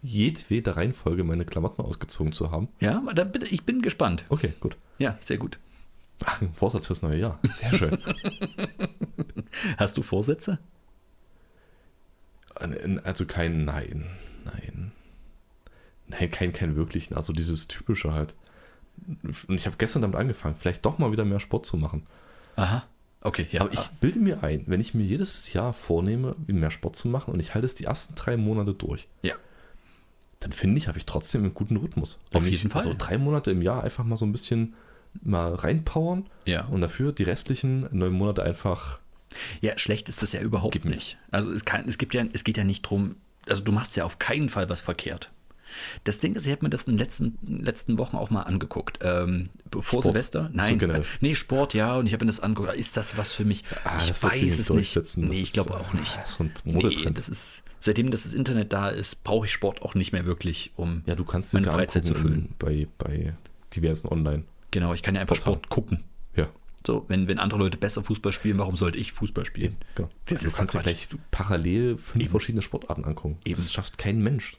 jedweder 0.02 0.76
Reihenfolge 0.78 1.24
meine 1.24 1.46
Klamotten 1.46 1.82
ausgezogen 1.84 2.32
zu 2.32 2.50
haben. 2.52 2.68
Ja, 2.80 3.04
ich 3.50 3.64
bin 3.64 3.82
gespannt. 3.82 4.26
Okay, 4.30 4.54
gut. 4.60 4.76
Ja, 4.98 5.18
sehr 5.20 5.38
gut. 5.38 5.60
Ach, 6.24 6.42
ein 6.42 6.54
Vorsatz 6.54 6.88
fürs 6.88 7.02
neue 7.02 7.18
Jahr. 7.20 7.40
Sehr 7.44 7.74
schön. 7.74 7.98
Hast 9.78 9.98
du 9.98 10.02
Vorsätze? 10.04 10.60
also 13.04 13.26
kein 13.26 13.66
Nein. 13.66 14.06
Nein. 14.46 14.92
Nein, 16.08 16.32
kein, 16.32 16.54
kein 16.54 16.76
wirklichen. 16.76 17.16
Also 17.16 17.34
dieses 17.34 17.68
typische 17.68 18.14
halt. 18.14 18.34
Und 19.48 19.56
ich 19.56 19.66
habe 19.66 19.76
gestern 19.78 20.02
damit 20.04 20.16
angefangen, 20.18 20.56
vielleicht 20.58 20.86
doch 20.86 20.98
mal 20.98 21.12
wieder 21.12 21.26
mehr 21.26 21.40
Sport 21.40 21.66
zu 21.66 21.76
machen. 21.78 22.06
Aha. 22.56 22.86
Okay, 23.22 23.48
ja. 23.52 23.62
Aber 23.62 23.74
ich 23.74 23.88
bilde 24.00 24.20
mir 24.20 24.44
ein, 24.44 24.64
wenn 24.68 24.80
ich 24.80 24.94
mir 24.94 25.04
jedes 25.04 25.52
Jahr 25.52 25.74
vornehme, 25.74 26.36
mehr 26.48 26.72
Sport 26.72 26.96
zu 26.96 27.08
machen 27.08 27.34
und 27.34 27.40
ich 27.40 27.54
halte 27.56 27.66
es 27.66 27.76
die 27.76 27.86
ersten 27.86 28.16
drei 28.16 28.38
Monate 28.38 28.74
durch, 28.74 29.08
Ja. 29.24 29.34
dann 30.40 30.52
finde 30.52 30.78
ich, 30.78 30.88
habe 30.88 31.00
ich 31.00 31.06
trotzdem 31.08 31.42
einen 31.44 31.54
guten 31.56 31.76
Rhythmus. 31.76 32.20
Auf 32.32 32.46
jeden 32.46 32.70
Fall. 32.70 32.82
Also 32.84 32.96
drei 32.98 33.18
Monate 33.18 33.52
im 33.52 33.62
Jahr 33.64 33.84
einfach 33.84 34.04
mal 34.04 34.16
so 34.16 34.26
ein 34.26 34.32
bisschen 34.32 34.76
mal 35.24 35.54
reinpowern 35.56 36.26
Ja. 36.46 36.66
und 36.66 36.82
dafür 36.82 37.12
die 37.12 37.24
restlichen 37.24 37.88
neun 37.92 38.14
Monate 38.14 38.44
einfach. 38.44 39.00
Ja, 39.62 39.78
schlecht 39.78 40.08
ist 40.10 40.22
das 40.22 40.32
ja 40.32 40.40
überhaupt 40.42 40.84
mir. 40.86 40.92
nicht. 40.96 41.18
Also 41.32 41.52
es, 41.52 41.66
kann, 41.66 41.86
es, 41.88 41.98
gibt 41.98 42.14
ja, 42.14 42.24
es 42.34 42.44
geht 42.44 42.58
ja 42.58 42.64
nicht 42.64 42.84
drum, 42.84 43.16
also 43.50 43.62
du 43.62 43.72
machst 43.72 43.96
ja 43.96 44.06
auf 44.06 44.18
keinen 44.20 44.50
Fall 44.50 44.70
was 44.70 44.82
verkehrt. 44.82 45.32
Das 46.06 46.20
Ding 46.20 46.36
ist, 46.36 46.46
ich 46.46 46.52
habe 46.54 46.64
mir 46.64 46.70
das 46.70 46.86
in 46.86 46.94
den 46.94 47.00
letzten, 47.00 47.38
letzten 47.46 47.98
Wochen 47.98 48.16
auch 48.16 48.30
mal 48.30 48.44
angeguckt. 48.44 49.00
Ähm, 49.02 49.50
bevor 49.70 50.00
Sport. 50.02 50.14
Silvester? 50.16 50.44
So 50.44 50.50
Nein, 50.56 50.80
äh, 50.80 51.02
nee, 51.20 51.36
Sport, 51.36 51.74
ja, 51.74 51.98
und 51.98 52.06
ich 52.06 52.14
habe 52.14 52.24
mir 52.24 52.32
das 52.32 52.40
angeguckt. 52.40 52.74
Ist 52.78 52.96
das 52.96 53.18
was 53.18 53.34
für 53.34 53.44
mich? 53.44 53.66
Ah, 53.84 53.98
ich 54.00 54.08
das 54.08 54.24
weiß 54.24 54.42
nicht 54.42 54.58
es 54.60 54.70
nicht. 54.70 54.96
Das 54.96 55.18
Nee, 55.18 55.36
ist, 55.36 55.44
ich 55.48 55.54
glaube 55.54 55.78
auch 55.78 55.92
nicht. 55.92 56.18
so 56.28 56.46
ein 56.46 56.54
Nee, 56.64 57.10
das 57.14 57.28
ist, 57.28 57.64
seitdem 57.82 58.10
das 58.10 58.34
Internet 58.34 58.72
da 58.72 58.88
ist, 58.88 59.22
brauche 59.26 59.48
ich 59.48 59.52
Sport 59.52 59.82
auch 59.82 59.96
nicht 59.96 60.14
mehr 60.14 60.26
wirklich, 60.26 60.72
um 60.78 61.04
Ja, 61.08 61.16
du 61.16 61.26
kannst 61.26 61.54
meine 61.54 61.66
das 61.66 61.74
ja 61.74 61.78
Freizeit 61.78 62.06
zu 62.06 62.16
füllen. 62.16 62.54
bei, 62.58 62.88
bei 62.98 63.34
diversen 63.76 64.08
Online. 64.08 64.44
Genau, 64.76 64.94
ich 64.94 65.02
kann 65.02 65.16
ja 65.16 65.22
einfach. 65.22 65.38
Sport 65.38 65.70
gucken. 65.70 66.04
Ja, 66.36 66.50
So, 66.86 67.06
wenn, 67.08 67.30
wenn 67.30 67.40
andere 67.40 67.60
Leute 67.62 67.78
besser 67.78 68.04
Fußball 68.04 68.34
spielen, 68.34 68.60
warum 68.60 68.76
sollte 68.76 68.98
ich 68.98 69.14
Fußball 69.14 69.46
spielen? 69.46 69.78
genau. 69.96 70.10
Das 70.26 70.40
du 70.40 70.52
kannst 70.52 70.74
ja 70.74 70.82
gleich 70.82 71.08
parallel 71.32 71.98
fünf 71.98 72.24
Eben. 72.24 72.32
verschiedene 72.32 72.62
Sportarten 72.62 73.06
angucken. 73.06 73.38
Eben. 73.46 73.56
Das 73.56 73.72
schafft 73.72 73.98
kein 73.98 74.20
Mensch. 74.22 74.58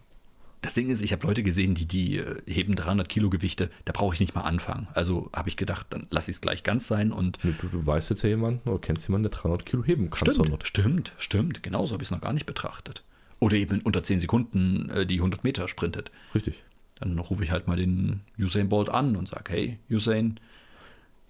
Das 0.62 0.72
Ding 0.72 0.88
ist, 0.88 1.02
ich 1.02 1.12
habe 1.12 1.26
Leute 1.26 1.42
gesehen, 1.42 1.74
die, 1.74 1.84
die 1.86 2.16
äh, 2.16 2.40
heben 2.46 2.74
300 2.74 3.08
Kilo 3.10 3.28
Gewichte, 3.28 3.70
da 3.84 3.92
brauche 3.92 4.14
ich 4.14 4.20
nicht 4.20 4.34
mal 4.34 4.40
anfangen. 4.40 4.88
Also 4.94 5.28
habe 5.36 5.50
ich 5.50 5.56
gedacht, 5.58 5.86
dann 5.90 6.06
lasse 6.10 6.30
ich 6.30 6.38
es 6.38 6.40
gleich 6.40 6.62
ganz 6.62 6.88
sein 6.88 7.12
und 7.12 7.38
Du, 7.42 7.52
du, 7.52 7.68
du 7.68 7.86
weißt 7.86 8.08
jetzt 8.08 8.22
ja 8.22 8.30
jemanden 8.30 8.68
oder 8.70 8.78
kennst 8.80 9.06
jemanden, 9.06 9.30
der 9.30 9.38
300 9.38 9.66
Kilo 9.66 9.84
heben 9.84 10.08
kann. 10.08 10.32
stimmt, 10.32 10.66
stimmt, 10.66 11.12
stimmt. 11.18 11.62
Genauso 11.62 11.92
habe 11.92 12.02
ich 12.02 12.08
es 12.08 12.10
noch 12.10 12.22
gar 12.22 12.32
nicht 12.32 12.46
betrachtet. 12.46 13.04
Oder 13.38 13.58
eben 13.58 13.82
unter 13.82 14.02
10 14.02 14.18
Sekunden 14.20 14.88
äh, 14.88 15.04
die 15.04 15.16
100 15.18 15.44
Meter 15.44 15.68
sprintet. 15.68 16.10
Richtig. 16.34 16.54
Dann 16.98 17.18
rufe 17.18 17.44
ich 17.44 17.50
halt 17.50 17.68
mal 17.68 17.76
den 17.76 18.20
Usain 18.38 18.68
Bolt 18.68 18.88
an 18.88 19.16
und 19.16 19.28
sage, 19.28 19.52
hey, 19.52 19.78
Usain, 19.90 20.40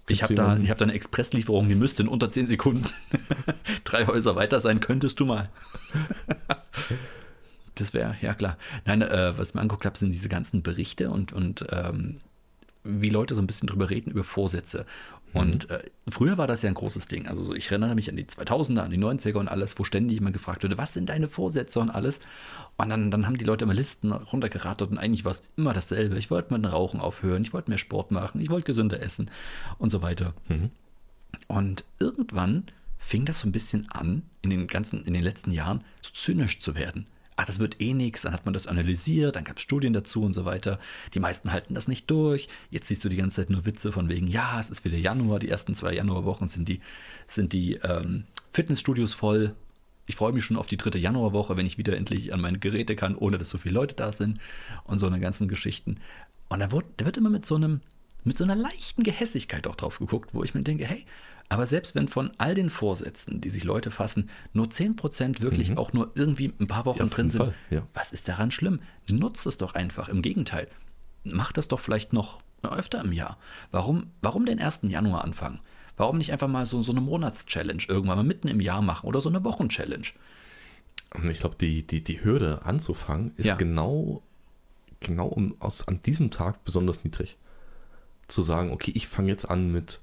ich 0.08 0.22
habe 0.22 0.34
da, 0.34 0.56
ich 0.56 0.70
hab 0.70 0.78
da 0.78 0.84
eine 0.84 0.94
Expresslieferung, 0.94 1.68
die 1.68 1.74
müsste 1.74 2.02
in 2.02 2.08
unter 2.08 2.30
10 2.30 2.46
Sekunden 2.46 2.86
drei 3.84 4.06
Häuser 4.06 4.36
weiter 4.36 4.60
sein, 4.60 4.78
könntest 4.78 5.18
du 5.18 5.26
mal. 5.26 5.50
das 7.74 7.92
wäre, 7.92 8.16
ja 8.20 8.34
klar. 8.34 8.56
Nein, 8.84 9.02
äh, 9.02 9.36
was 9.36 9.48
ich 9.48 9.54
mir 9.54 9.60
angeguckt 9.60 9.84
habe, 9.84 9.98
sind 9.98 10.12
diese 10.12 10.28
ganzen 10.28 10.62
Berichte 10.62 11.10
und, 11.10 11.32
und 11.32 11.66
ähm, 11.70 12.20
wie 12.84 13.10
Leute 13.10 13.34
so 13.34 13.42
ein 13.42 13.48
bisschen 13.48 13.66
drüber 13.66 13.90
reden, 13.90 14.12
über 14.12 14.22
Vorsätze. 14.22 14.86
Und 15.32 15.68
äh, 15.70 15.82
früher 16.08 16.38
war 16.38 16.46
das 16.46 16.62
ja 16.62 16.68
ein 16.68 16.74
großes 16.74 17.08
Ding. 17.08 17.26
Also 17.26 17.42
so, 17.44 17.54
ich 17.54 17.70
erinnere 17.70 17.94
mich 17.94 18.08
an 18.08 18.16
die 18.16 18.24
2000er, 18.24 18.80
an 18.80 18.90
die 18.90 18.98
90er 18.98 19.36
und 19.36 19.48
alles, 19.48 19.78
wo 19.78 19.84
ständig 19.84 20.14
jemand 20.14 20.34
gefragt 20.34 20.64
wurde, 20.64 20.78
was 20.78 20.94
sind 20.94 21.08
deine 21.08 21.28
Vorsätze 21.28 21.80
und 21.80 21.90
alles. 21.90 22.20
Und 22.76 22.88
dann, 22.88 23.10
dann 23.10 23.26
haben 23.26 23.36
die 23.36 23.44
Leute 23.44 23.64
immer 23.64 23.74
Listen 23.74 24.12
runtergerattert 24.12 24.90
und 24.90 24.98
eigentlich 24.98 25.24
war 25.24 25.32
es 25.32 25.42
immer 25.56 25.72
dasselbe. 25.72 26.18
Ich 26.18 26.30
wollte 26.30 26.54
mit 26.54 26.64
dem 26.64 26.70
Rauchen 26.70 27.00
aufhören, 27.00 27.42
ich 27.42 27.52
wollte 27.52 27.70
mehr 27.70 27.78
Sport 27.78 28.10
machen, 28.10 28.40
ich 28.40 28.50
wollte 28.50 28.66
gesünder 28.66 29.02
essen 29.02 29.30
und 29.78 29.90
so 29.90 30.02
weiter. 30.02 30.32
Und 31.48 31.84
irgendwann 31.98 32.64
fing 32.98 33.24
das 33.24 33.40
so 33.40 33.48
ein 33.48 33.52
bisschen 33.52 33.90
an, 33.90 34.22
in 34.42 34.50
den 34.50 34.66
ganzen, 34.66 35.04
in 35.04 35.14
den 35.14 35.22
letzten 35.22 35.50
Jahren, 35.50 35.82
so 36.02 36.12
zynisch 36.14 36.60
zu 36.60 36.74
werden. 36.74 37.06
Ach, 37.38 37.44
das 37.44 37.58
wird 37.58 37.82
eh 37.82 37.92
nichts, 37.92 38.22
dann 38.22 38.32
hat 38.32 38.46
man 38.46 38.54
das 38.54 38.66
analysiert, 38.66 39.36
dann 39.36 39.44
gab 39.44 39.58
es 39.58 39.62
Studien 39.62 39.92
dazu 39.92 40.22
und 40.22 40.32
so 40.32 40.46
weiter. 40.46 40.80
Die 41.12 41.20
meisten 41.20 41.52
halten 41.52 41.74
das 41.74 41.86
nicht 41.86 42.10
durch. 42.10 42.48
Jetzt 42.70 42.88
siehst 42.88 43.04
du 43.04 43.10
die 43.10 43.16
ganze 43.16 43.36
Zeit 43.36 43.50
nur 43.50 43.66
Witze 43.66 43.92
von 43.92 44.08
wegen, 44.08 44.26
ja, 44.26 44.58
es 44.58 44.70
ist 44.70 44.84
wieder 44.86 44.96
Januar, 44.96 45.38
die 45.38 45.50
ersten 45.50 45.74
zwei 45.74 45.92
Januarwochen 45.92 46.48
sind 46.48 46.66
die, 46.66 46.80
sind 47.26 47.52
die 47.52 47.74
ähm, 47.74 48.24
Fitnessstudios 48.52 49.12
voll. 49.12 49.54
Ich 50.06 50.16
freue 50.16 50.32
mich 50.32 50.44
schon 50.44 50.56
auf 50.56 50.66
die 50.66 50.78
dritte 50.78 50.98
Januarwoche, 50.98 51.58
wenn 51.58 51.66
ich 51.66 51.76
wieder 51.76 51.94
endlich 51.96 52.32
an 52.32 52.40
meine 52.40 52.58
Geräte 52.58 52.96
kann, 52.96 53.16
ohne 53.16 53.36
dass 53.36 53.50
so 53.50 53.58
viele 53.58 53.74
Leute 53.74 53.94
da 53.94 54.12
sind 54.12 54.38
und 54.84 54.98
so 54.98 55.06
eine 55.06 55.20
ganzen 55.20 55.46
Geschichten. 55.46 55.96
Und 56.48 56.60
da 56.60 56.72
wird, 56.72 56.86
da 56.96 57.04
wird 57.04 57.18
immer 57.18 57.30
mit 57.30 57.44
so 57.44 57.56
einem, 57.56 57.82
mit 58.24 58.38
so 58.38 58.44
einer 58.44 58.56
leichten 58.56 59.02
Gehässigkeit 59.02 59.66
auch 59.66 59.76
drauf 59.76 59.98
geguckt, 59.98 60.32
wo 60.32 60.42
ich 60.42 60.54
mir 60.54 60.62
denke, 60.62 60.86
hey, 60.86 61.04
aber 61.48 61.66
selbst 61.66 61.94
wenn 61.94 62.08
von 62.08 62.32
all 62.38 62.54
den 62.54 62.70
Vorsätzen, 62.70 63.40
die 63.40 63.50
sich 63.50 63.64
Leute 63.64 63.90
fassen, 63.90 64.30
nur 64.52 64.66
10% 64.66 65.40
wirklich 65.40 65.76
auch 65.76 65.92
nur 65.92 66.10
irgendwie 66.14 66.52
ein 66.60 66.66
paar 66.66 66.84
Wochen 66.86 66.98
Mhm. 66.98 67.08
Ja, 67.08 67.14
drin 67.14 67.30
sind, 67.30 67.52
ja. 67.70 67.86
was 67.94 68.12
ist 68.12 68.28
daran 68.28 68.50
schlimm? 68.50 68.80
Nutzt 69.08 69.46
es 69.46 69.58
doch 69.58 69.74
einfach. 69.74 70.08
Im 70.08 70.22
Gegenteil. 70.22 70.68
Mach 71.24 71.52
das 71.52 71.68
doch 71.68 71.80
vielleicht 71.80 72.12
noch 72.12 72.40
öfter 72.62 73.00
im 73.04 73.12
Jahr. 73.12 73.38
Warum, 73.70 74.10
warum 74.22 74.44
den 74.44 74.58
1. 74.58 74.80
Januar 74.88 75.22
anfangen? 75.22 75.60
Warum 75.96 76.18
nicht 76.18 76.32
einfach 76.32 76.48
mal 76.48 76.66
so, 76.66 76.82
so 76.82 76.90
eine 76.92 77.00
Monatschallenge 77.00 77.84
irgendwann 77.88 78.18
mal 78.18 78.24
mitten 78.24 78.48
im 78.48 78.60
Jahr 78.60 78.82
machen 78.82 79.06
oder 79.06 79.20
so 79.20 79.28
eine 79.28 79.44
Wochenchallenge? 79.44 80.08
Und 81.14 81.30
ich 81.30 81.38
glaube, 81.38 81.54
die, 81.60 81.86
die, 81.86 82.02
die 82.02 82.24
Hürde 82.24 82.62
anzufangen 82.64 83.32
ist 83.36 83.46
Ja. 83.46 83.54
genau, 83.54 84.22
genau 85.00 85.26
um, 85.28 85.54
aus, 85.60 85.86
an 85.86 86.02
diesem 86.02 86.30
Tag 86.32 86.64
besonders 86.64 87.04
niedrig. 87.04 87.36
Zu 88.26 88.42
sagen, 88.42 88.72
okay, 88.72 88.90
ich 88.94 89.06
fange 89.06 89.28
jetzt 89.28 89.48
an 89.48 89.70
mit 89.70 90.00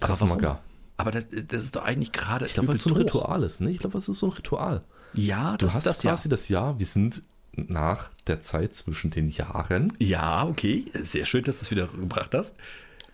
Krav? 0.00 0.20
Maga. 0.22 0.60
Aber 0.98 1.10
das, 1.10 1.26
das 1.48 1.64
ist 1.64 1.76
doch 1.76 1.84
eigentlich 1.84 2.12
gerade. 2.12 2.46
Ich 2.46 2.54
glaube, 2.54 2.68
weil 2.68 2.76
es 2.76 2.82
so 2.84 2.90
ein. 2.90 2.96
Ritual 2.96 3.42
ist. 3.42 3.60
Ne? 3.60 3.70
Ich 3.70 3.78
glaube, 3.78 3.98
es 3.98 4.08
ist 4.08 4.18
so 4.18 4.26
ein 4.28 4.32
Ritual. 4.32 4.82
Ja, 5.14 5.56
Du 5.56 5.66
das 5.66 5.74
hast 5.74 5.86
ist 5.86 5.92
das 5.96 6.02
quasi 6.02 6.28
das 6.28 6.48
Jahr, 6.48 6.78
wir 6.78 6.86
sind 6.86 7.22
nach 7.52 8.10
der 8.26 8.42
Zeit 8.42 8.74
zwischen 8.74 9.10
den 9.10 9.28
Jahren 9.28 9.92
Ja, 9.98 10.46
okay. 10.46 10.84
Sehr 11.02 11.24
schön, 11.24 11.44
dass 11.44 11.58
du 11.58 11.64
es 11.64 11.70
wieder 11.70 11.86
gebracht 11.86 12.34
hast. 12.34 12.56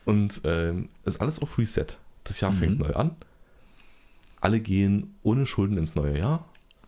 und 0.05 0.41
ähm, 0.45 0.89
ist 1.05 1.21
alles 1.21 1.39
auf 1.41 1.59
Reset. 1.59 1.87
Das 2.25 2.41
Jahr 2.41 2.51
Mhm. 2.53 2.57
fängt 2.57 2.79
neu 2.81 2.93
an. 2.95 3.15
Alle 4.41 4.59
gehen 4.61 5.15
ohne 5.23 5.47
Schulden 5.47 5.77
ins 5.79 5.95
neue 5.95 6.19
Jahr. 6.19 6.45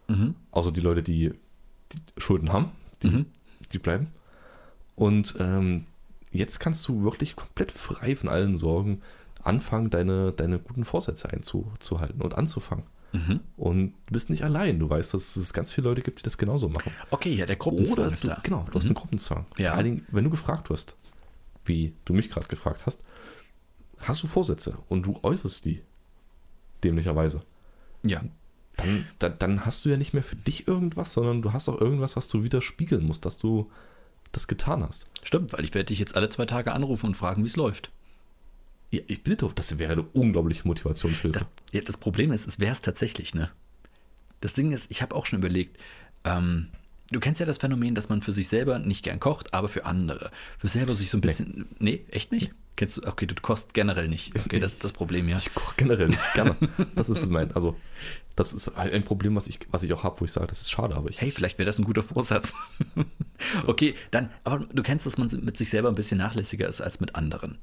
Mhm. 0.08 0.34
Außer 0.50 0.72
die 0.72 0.80
Leute, 0.80 1.02
die, 1.04 1.30
die 1.92 2.20
Schulden 2.20 2.52
haben, 2.52 2.70
die, 3.02 3.08
Mhm. 3.10 3.26
die 3.72 3.78
bleiben. 3.78 4.08
Und 4.96 5.34
ähm, 5.38 5.84
jetzt 6.30 6.58
kannst 6.58 6.86
du 6.88 7.04
wirklich 7.04 7.36
komplett 7.36 7.70
frei 7.70 8.16
von 8.16 8.28
allen 8.28 8.58
Sorgen 8.58 9.00
anfangen, 9.44 9.90
deine, 9.90 10.32
deine 10.32 10.58
guten 10.58 10.84
Vorsätze 10.84 11.30
einzuhalten 11.30 12.20
und 12.22 12.34
anzufangen. 12.36 12.84
Mhm. 13.12 13.40
Und 13.56 13.94
du 14.06 14.12
bist 14.12 14.28
nicht 14.30 14.42
allein. 14.42 14.78
Du 14.80 14.90
weißt, 14.90 15.14
dass 15.14 15.36
es 15.36 15.52
ganz 15.52 15.70
viele 15.72 15.88
Leute 15.88 16.02
gibt, 16.02 16.18
die 16.18 16.22
das 16.24 16.36
genauso 16.38 16.68
machen. 16.68 16.90
Okay, 17.10 17.32
ja, 17.34 17.46
der 17.46 17.56
Gruppenzwang 17.56 18.06
Oder 18.06 18.12
ist 18.12 18.24
du, 18.24 18.28
da. 18.28 18.40
genau, 18.42 18.64
du 18.70 18.74
hast 18.74 18.84
Mhm. 18.84 18.88
einen 18.90 18.94
Gruppenzwang. 18.96 19.46
Ja. 19.56 19.70
Vor 19.70 19.76
allen 19.78 19.84
Dingen, 19.84 20.06
wenn 20.10 20.24
du 20.24 20.30
gefragt 20.30 20.68
wirst, 20.70 20.96
wie 21.64 21.94
du 22.04 22.12
mich 22.12 22.28
gerade 22.30 22.48
gefragt 22.48 22.86
hast, 22.86 23.02
hast 24.00 24.22
du 24.22 24.26
Vorsätze 24.26 24.78
und 24.88 25.06
du 25.06 25.18
äußerst 25.22 25.64
die 25.64 25.82
dämlicherweise. 26.82 27.42
Ja, 28.02 28.22
Dann, 28.76 29.06
dann, 29.20 29.38
dann 29.38 29.64
hast 29.66 29.84
du 29.84 29.88
ja 29.90 29.96
nicht 29.96 30.12
mehr 30.14 30.24
für 30.24 30.36
dich 30.36 30.66
irgendwas, 30.66 31.12
sondern 31.14 31.40
du 31.42 31.52
hast 31.52 31.68
auch 31.68 31.80
irgendwas, 31.80 32.16
was 32.16 32.26
du 32.28 32.42
wieder 32.42 32.60
spiegeln 32.60 33.04
musst, 33.04 33.24
dass 33.24 33.38
du 33.38 33.70
das 34.32 34.48
getan 34.48 34.82
hast. 34.82 35.08
stimmt, 35.22 35.52
weil 35.52 35.62
ich 35.64 35.72
werde 35.74 35.86
dich 35.86 36.00
jetzt 36.00 36.16
alle 36.16 36.28
zwei 36.28 36.44
Tage 36.44 36.72
anrufen 36.72 37.06
und 37.06 37.14
fragen, 37.16 37.44
wie 37.44 37.46
es 37.46 37.54
läuft. 37.56 37.90
Ja, 38.94 39.02
ich 39.08 39.24
bitte, 39.24 39.50
das 39.52 39.76
wäre 39.78 39.92
eine 39.92 40.02
unglaubliche 40.02 40.68
Motivationshilfe. 40.68 41.36
Das, 41.36 41.46
ja, 41.72 41.80
das 41.80 41.96
Problem 41.96 42.30
ist, 42.30 42.46
es 42.46 42.60
wäre 42.60 42.70
es 42.70 42.80
tatsächlich, 42.80 43.34
ne? 43.34 43.50
Das 44.40 44.52
Ding 44.52 44.70
ist, 44.70 44.86
ich 44.88 45.02
habe 45.02 45.16
auch 45.16 45.26
schon 45.26 45.40
überlegt, 45.40 45.78
ähm, 46.22 46.68
du 47.10 47.18
kennst 47.18 47.40
ja 47.40 47.46
das 47.46 47.58
Phänomen, 47.58 47.96
dass 47.96 48.08
man 48.08 48.22
für 48.22 48.32
sich 48.32 48.46
selber 48.46 48.78
nicht 48.78 49.02
gern 49.02 49.18
kocht, 49.18 49.52
aber 49.52 49.68
für 49.68 49.84
andere. 49.84 50.30
Für 50.58 50.68
selber 50.68 50.94
sich 50.94 51.10
so 51.10 51.18
ein 51.18 51.22
bisschen. 51.22 51.66
Nee, 51.80 52.04
echt 52.08 52.30
nicht? 52.30 52.52
Kennst 52.76 52.98
du, 52.98 53.02
okay, 53.04 53.26
du 53.26 53.34
kochst 53.34 53.74
generell 53.74 54.06
nicht. 54.06 54.36
Okay, 54.38 54.60
das 54.60 54.74
ist 54.74 54.84
das 54.84 54.92
Problem, 54.92 55.28
ja. 55.28 55.38
Ich 55.38 55.52
koche 55.54 55.74
generell 55.76 56.08
nicht 56.08 56.34
gerne. 56.34 56.56
Das 56.94 57.08
ist 57.08 57.28
mein, 57.30 57.50
also, 57.52 57.76
das 58.36 58.52
ist 58.52 58.76
ein 58.76 59.02
Problem, 59.02 59.34
was 59.34 59.48
ich, 59.48 59.58
was 59.72 59.82
ich 59.82 59.92
auch 59.92 60.04
habe, 60.04 60.20
wo 60.20 60.24
ich 60.24 60.32
sage, 60.32 60.46
das 60.46 60.60
ist 60.60 60.70
schade, 60.70 60.94
aber 60.94 61.10
ich. 61.10 61.20
Hey, 61.20 61.32
vielleicht 61.32 61.58
wäre 61.58 61.66
das 61.66 61.78
ein 61.80 61.84
guter 61.84 62.04
Vorsatz. 62.04 62.54
okay, 63.66 63.94
dann, 64.12 64.30
aber 64.44 64.66
du 64.72 64.82
kennst, 64.84 65.04
dass 65.04 65.18
man 65.18 65.28
mit 65.42 65.56
sich 65.56 65.68
selber 65.68 65.88
ein 65.88 65.96
bisschen 65.96 66.18
nachlässiger 66.18 66.68
ist 66.68 66.80
als 66.80 67.00
mit 67.00 67.16
anderen. 67.16 67.58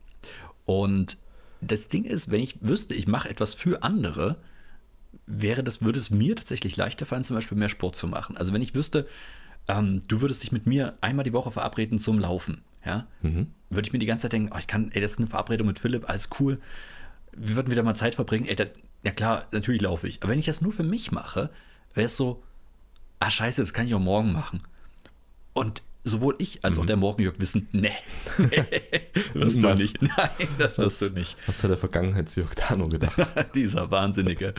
Und 0.65 1.17
das 1.62 1.88
Ding 1.88 2.04
ist, 2.04 2.32
wenn 2.32 2.41
ich 2.41 2.62
wüsste, 2.62 2.93
ich 2.93 3.08
mache 3.08 3.30
etwas 3.30 3.54
für 3.54 3.84
andere, 3.84 4.38
wäre 5.26 5.63
das, 5.63 5.82
würde 5.82 6.00
es 6.00 6.10
mir 6.10 6.36
tatsächlich 6.36 6.76
leichter 6.78 7.06
fallen, 7.06 7.24
zum 7.24 7.36
Beispiel 7.36 7.58
mehr 7.58 7.69
Sport 7.69 7.95
zu 7.95 8.08
machen. 8.08 8.38
Also 8.38 8.54
wenn 8.54 8.62
ich 8.62 8.76
wüsste, 8.76 9.08
ähm, 9.67 10.02
du 10.08 10.21
würdest 10.21 10.43
dich 10.43 10.52
mit 10.52 10.65
mir 10.65 10.97
einmal 11.02 11.24
die 11.24 11.34
Woche 11.34 11.52
verabreden 11.52 12.00
zum 12.00 12.19
Laufen, 12.19 12.62
ja, 12.86 13.06
mhm. 13.21 13.47
würde 13.69 13.88
ich 13.88 13.93
mir 13.93 14.00
die 14.00 14.06
ganze 14.06 14.24
Zeit 14.24 14.34
denken, 14.34 14.52
oh, 14.54 14.58
ich 14.58 14.67
kann, 14.67 14.91
ey, 14.91 15.02
das 15.02 15.12
ist 15.12 15.17
eine 15.19 15.28
Verabredung 15.28 15.67
mit 15.67 15.80
Philipp, 15.80 16.10
alles 16.10 16.30
cool. 16.39 16.60
Wir 17.32 17.56
würden 17.56 17.71
wieder 17.71 17.84
mal 17.84 17.95
Zeit 17.95 18.15
verbringen, 18.15 18.47
ey, 18.47 18.56
das, 18.56 18.69
ja 19.04 19.12
klar, 19.12 19.47
natürlich 19.52 19.82
laufe 19.82 20.08
ich. 20.08 20.21
Aber 20.21 20.32
wenn 20.32 20.39
ich 20.39 20.45
das 20.45 20.62
nur 20.62 20.74
für 20.74 20.84
mich 20.84 21.12
mache, 21.12 21.50
wäre 21.93 22.08
es 22.08 22.17
so, 22.17 22.43
ah 23.19 23.30
scheiße, 23.30 23.62
das 23.62 23.74
kann 23.74 23.88
ich 23.88 23.93
auch 23.93 24.00
morgen 24.00 24.34
machen. 24.34 24.62
Und 25.54 25.84
sowohl 26.04 26.36
ich 26.40 26.64
als 26.66 26.78
auch 26.78 26.84
mhm. 26.84 26.88
der 26.88 26.98
Morgenjörg 26.98 27.40
wissen, 27.40 27.68
nee, 27.72 27.92
wirst 29.34 29.62
du 29.62 29.74
nicht. 29.76 30.02
Nein, 30.02 30.30
das 30.58 30.78
wirst 30.80 31.02
du 31.02 31.10
nicht. 31.10 31.38
Was 31.46 31.64
hat 31.64 31.70
der 31.70 31.78
Vergangenheitsjörg 31.78 32.56
da 32.56 32.76
nur 32.76 32.90
gedacht? 32.90 33.18
Dieser 33.56 33.92
Wahnsinnige, 33.92 34.54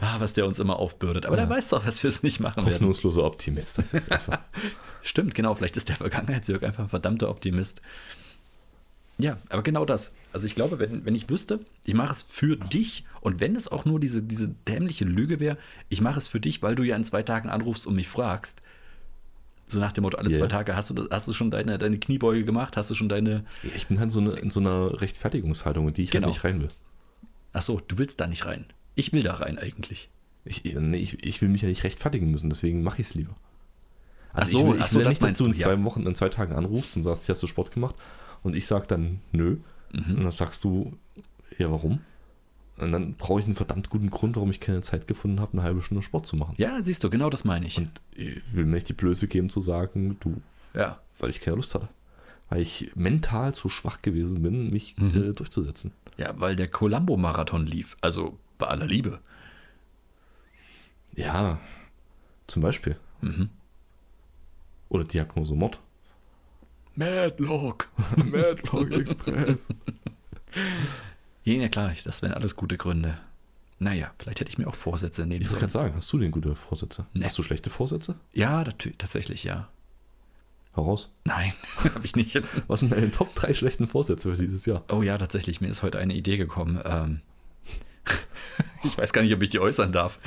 ah, 0.00 0.16
was 0.18 0.32
der 0.32 0.46
uns 0.46 0.58
immer 0.58 0.78
aufbürdet. 0.78 1.26
Aber 1.26 1.36
ja. 1.36 1.44
der 1.44 1.54
weiß 1.54 1.68
doch, 1.68 1.84
dass 1.84 2.02
wir 2.02 2.10
es 2.10 2.22
nicht 2.22 2.40
machen 2.40 2.64
werden. 2.64 2.74
Hoffnungsloser 2.74 3.24
Optimist, 3.24 3.78
das 3.78 3.92
ist 3.92 4.10
einfach. 4.10 4.38
Stimmt, 5.02 5.34
genau, 5.34 5.54
vielleicht 5.54 5.76
ist 5.76 5.88
der 5.88 5.96
Vergangenheitsjörg 5.96 6.62
einfach 6.64 6.84
ein 6.84 6.90
verdammter 6.90 7.28
Optimist. 7.28 7.82
Ja, 9.18 9.38
aber 9.48 9.62
genau 9.62 9.84
das. 9.84 10.14
Also 10.32 10.46
ich 10.46 10.54
glaube, 10.54 10.78
wenn, 10.78 11.06
wenn 11.06 11.14
ich 11.14 11.30
wüsste, 11.30 11.60
ich 11.84 11.94
mache 11.94 12.12
es 12.12 12.22
für 12.22 12.56
dich 12.56 13.04
und 13.20 13.40
wenn 13.40 13.56
es 13.56 13.68
auch 13.68 13.84
nur 13.84 14.00
diese, 14.00 14.22
diese 14.22 14.48
dämliche 14.68 15.04
Lüge 15.04 15.40
wäre, 15.40 15.56
ich 15.88 16.00
mache 16.00 16.18
es 16.18 16.28
für 16.28 16.40
dich, 16.40 16.62
weil 16.62 16.74
du 16.74 16.82
ja 16.82 16.96
in 16.96 17.04
zwei 17.04 17.22
Tagen 17.22 17.48
anrufst 17.48 17.86
und 17.86 17.94
mich 17.94 18.08
fragst, 18.08 18.60
so 19.68 19.80
nach 19.80 19.92
dem 19.92 20.02
Motto, 20.02 20.18
alle 20.18 20.30
yeah. 20.30 20.38
zwei 20.38 20.48
Tage 20.48 20.76
hast 20.76 20.90
du, 20.90 21.08
hast 21.10 21.26
du 21.26 21.32
schon 21.32 21.50
deine, 21.50 21.78
deine 21.78 21.98
Kniebeuge 21.98 22.44
gemacht, 22.44 22.76
hast 22.76 22.90
du 22.90 22.94
schon 22.94 23.08
deine. 23.08 23.44
Ja, 23.62 23.70
ich 23.74 23.86
bin 23.86 23.98
halt 23.98 24.12
so 24.12 24.20
eine, 24.20 24.32
in 24.32 24.50
so 24.50 24.60
einer 24.60 25.00
Rechtfertigungshaltung, 25.00 25.88
in 25.88 25.94
die 25.94 26.02
ich 26.02 26.08
halt 26.10 26.22
genau. 26.22 26.26
halt 26.26 26.34
nicht 26.34 26.44
rein 26.44 26.60
will. 26.60 26.68
Ach 27.52 27.62
so, 27.62 27.80
du 27.86 27.98
willst 27.98 28.20
da 28.20 28.26
nicht 28.26 28.46
rein. 28.46 28.66
Ich 28.94 29.12
will 29.12 29.22
da 29.22 29.34
rein 29.34 29.58
eigentlich. 29.58 30.10
Ich, 30.44 30.62
nee, 30.64 30.96
ich, 30.98 31.24
ich 31.24 31.42
will 31.42 31.48
mich 31.48 31.62
ja 31.62 31.68
nicht 31.68 31.82
rechtfertigen 31.82 32.30
müssen, 32.30 32.48
deswegen 32.48 32.82
mache 32.82 33.00
ich 33.00 33.08
es 33.08 33.14
lieber. 33.14 33.34
Also 34.32 34.52
so, 34.52 34.58
ich 34.58 34.72
will, 34.72 34.80
ich 34.80 34.86
so, 34.86 34.98
will 34.98 35.04
das 35.04 35.20
nicht, 35.20 35.22
dass 35.22 35.38
du 35.38 35.46
in 35.46 35.54
zwei 35.54 35.72
ja. 35.72 35.84
Wochen, 35.84 36.06
in 36.06 36.14
zwei 36.14 36.28
Tagen 36.28 36.54
anrufst 36.54 36.96
und 36.96 37.02
sagst, 37.02 37.26
hier 37.26 37.34
hast 37.34 37.42
du 37.42 37.46
Sport 37.46 37.72
gemacht 37.72 37.96
und 38.42 38.54
ich 38.54 38.66
sage 38.66 38.86
dann 38.86 39.20
nö. 39.32 39.56
Mhm. 39.92 40.16
Und 40.16 40.22
dann 40.24 40.30
sagst 40.30 40.62
du, 40.64 40.96
ja, 41.58 41.70
warum? 41.70 42.00
Und 42.78 42.92
dann 42.92 43.14
brauche 43.14 43.40
ich 43.40 43.46
einen 43.46 43.54
verdammt 43.54 43.88
guten 43.88 44.10
Grund, 44.10 44.36
warum 44.36 44.50
ich 44.50 44.60
keine 44.60 44.82
Zeit 44.82 45.06
gefunden 45.06 45.40
habe, 45.40 45.54
eine 45.54 45.62
halbe 45.62 45.80
Stunde 45.80 46.02
Sport 46.02 46.26
zu 46.26 46.36
machen. 46.36 46.54
Ja, 46.58 46.82
siehst 46.82 47.02
du, 47.02 47.10
genau 47.10 47.30
das 47.30 47.44
meine 47.44 47.66
ich. 47.66 47.78
Und 47.78 47.90
ich 48.14 48.42
will 48.52 48.66
mir 48.66 48.74
nicht 48.74 48.88
die 48.88 48.94
Blöße 48.94 49.28
geben 49.28 49.48
zu 49.48 49.60
sagen, 49.60 50.18
du, 50.20 50.42
ja. 50.74 51.00
weil 51.18 51.30
ich 51.30 51.40
keine 51.40 51.56
Lust 51.56 51.74
hatte. 51.74 51.88
Weil 52.50 52.60
ich 52.60 52.92
mental 52.94 53.54
zu 53.54 53.68
schwach 53.68 54.02
gewesen 54.02 54.42
bin, 54.42 54.70
mich 54.70 54.96
mhm. 54.98 55.30
äh, 55.30 55.32
durchzusetzen. 55.32 55.92
Ja, 56.18 56.38
weil 56.38 56.54
der 56.54 56.68
Columbo-Marathon 56.68 57.66
lief. 57.66 57.96
Also 58.02 58.38
bei 58.58 58.66
aller 58.66 58.86
Liebe. 58.86 59.20
Ja, 61.16 61.58
zum 62.46 62.62
Beispiel. 62.62 62.96
Mhm. 63.22 63.48
Oder 64.90 65.04
Diagnose 65.04 65.54
Mod. 65.54 65.80
Madlock. 66.94 67.88
Madlock 68.16 68.92
Express. 68.92 69.68
Ja, 71.46 71.68
klar, 71.68 71.92
das 72.02 72.22
wären 72.22 72.34
alles 72.34 72.56
gute 72.56 72.76
Gründe. 72.76 73.18
Naja, 73.78 74.10
vielleicht 74.18 74.40
hätte 74.40 74.50
ich 74.50 74.58
mir 74.58 74.66
auch 74.66 74.74
Vorsätze 74.74 75.26
nehmen 75.26 75.42
Ich 75.42 75.48
wollte 75.48 75.60
gerade 75.60 75.72
sagen, 75.72 75.94
hast 75.94 76.12
du 76.12 76.18
denn 76.18 76.32
gute 76.32 76.56
Vorsätze? 76.56 77.06
Nee. 77.14 77.24
Hast 77.24 77.38
du 77.38 77.44
schlechte 77.44 77.70
Vorsätze? 77.70 78.16
Ja, 78.32 78.64
tatsächlich, 78.64 79.44
ja. 79.44 79.68
Heraus? 80.74 81.12
Nein, 81.24 81.52
habe 81.94 82.04
ich 82.04 82.16
nicht. 82.16 82.42
Was 82.66 82.80
sind 82.80 82.92
deine 82.92 83.12
Top 83.12 83.32
3 83.36 83.54
schlechten 83.54 83.86
Vorsätze 83.86 84.34
für 84.34 84.42
dieses 84.42 84.66
Jahr? 84.66 84.82
Oh 84.90 85.02
ja, 85.02 85.16
tatsächlich, 85.18 85.60
mir 85.60 85.68
ist 85.68 85.84
heute 85.84 86.00
eine 86.00 86.14
Idee 86.14 86.36
gekommen. 86.36 86.80
Ähm, 86.84 87.20
ich 88.82 88.98
weiß 88.98 89.12
gar 89.12 89.22
nicht, 89.22 89.32
ob 89.32 89.40
ich 89.40 89.50
die 89.50 89.60
äußern 89.60 89.92
darf. 89.92 90.18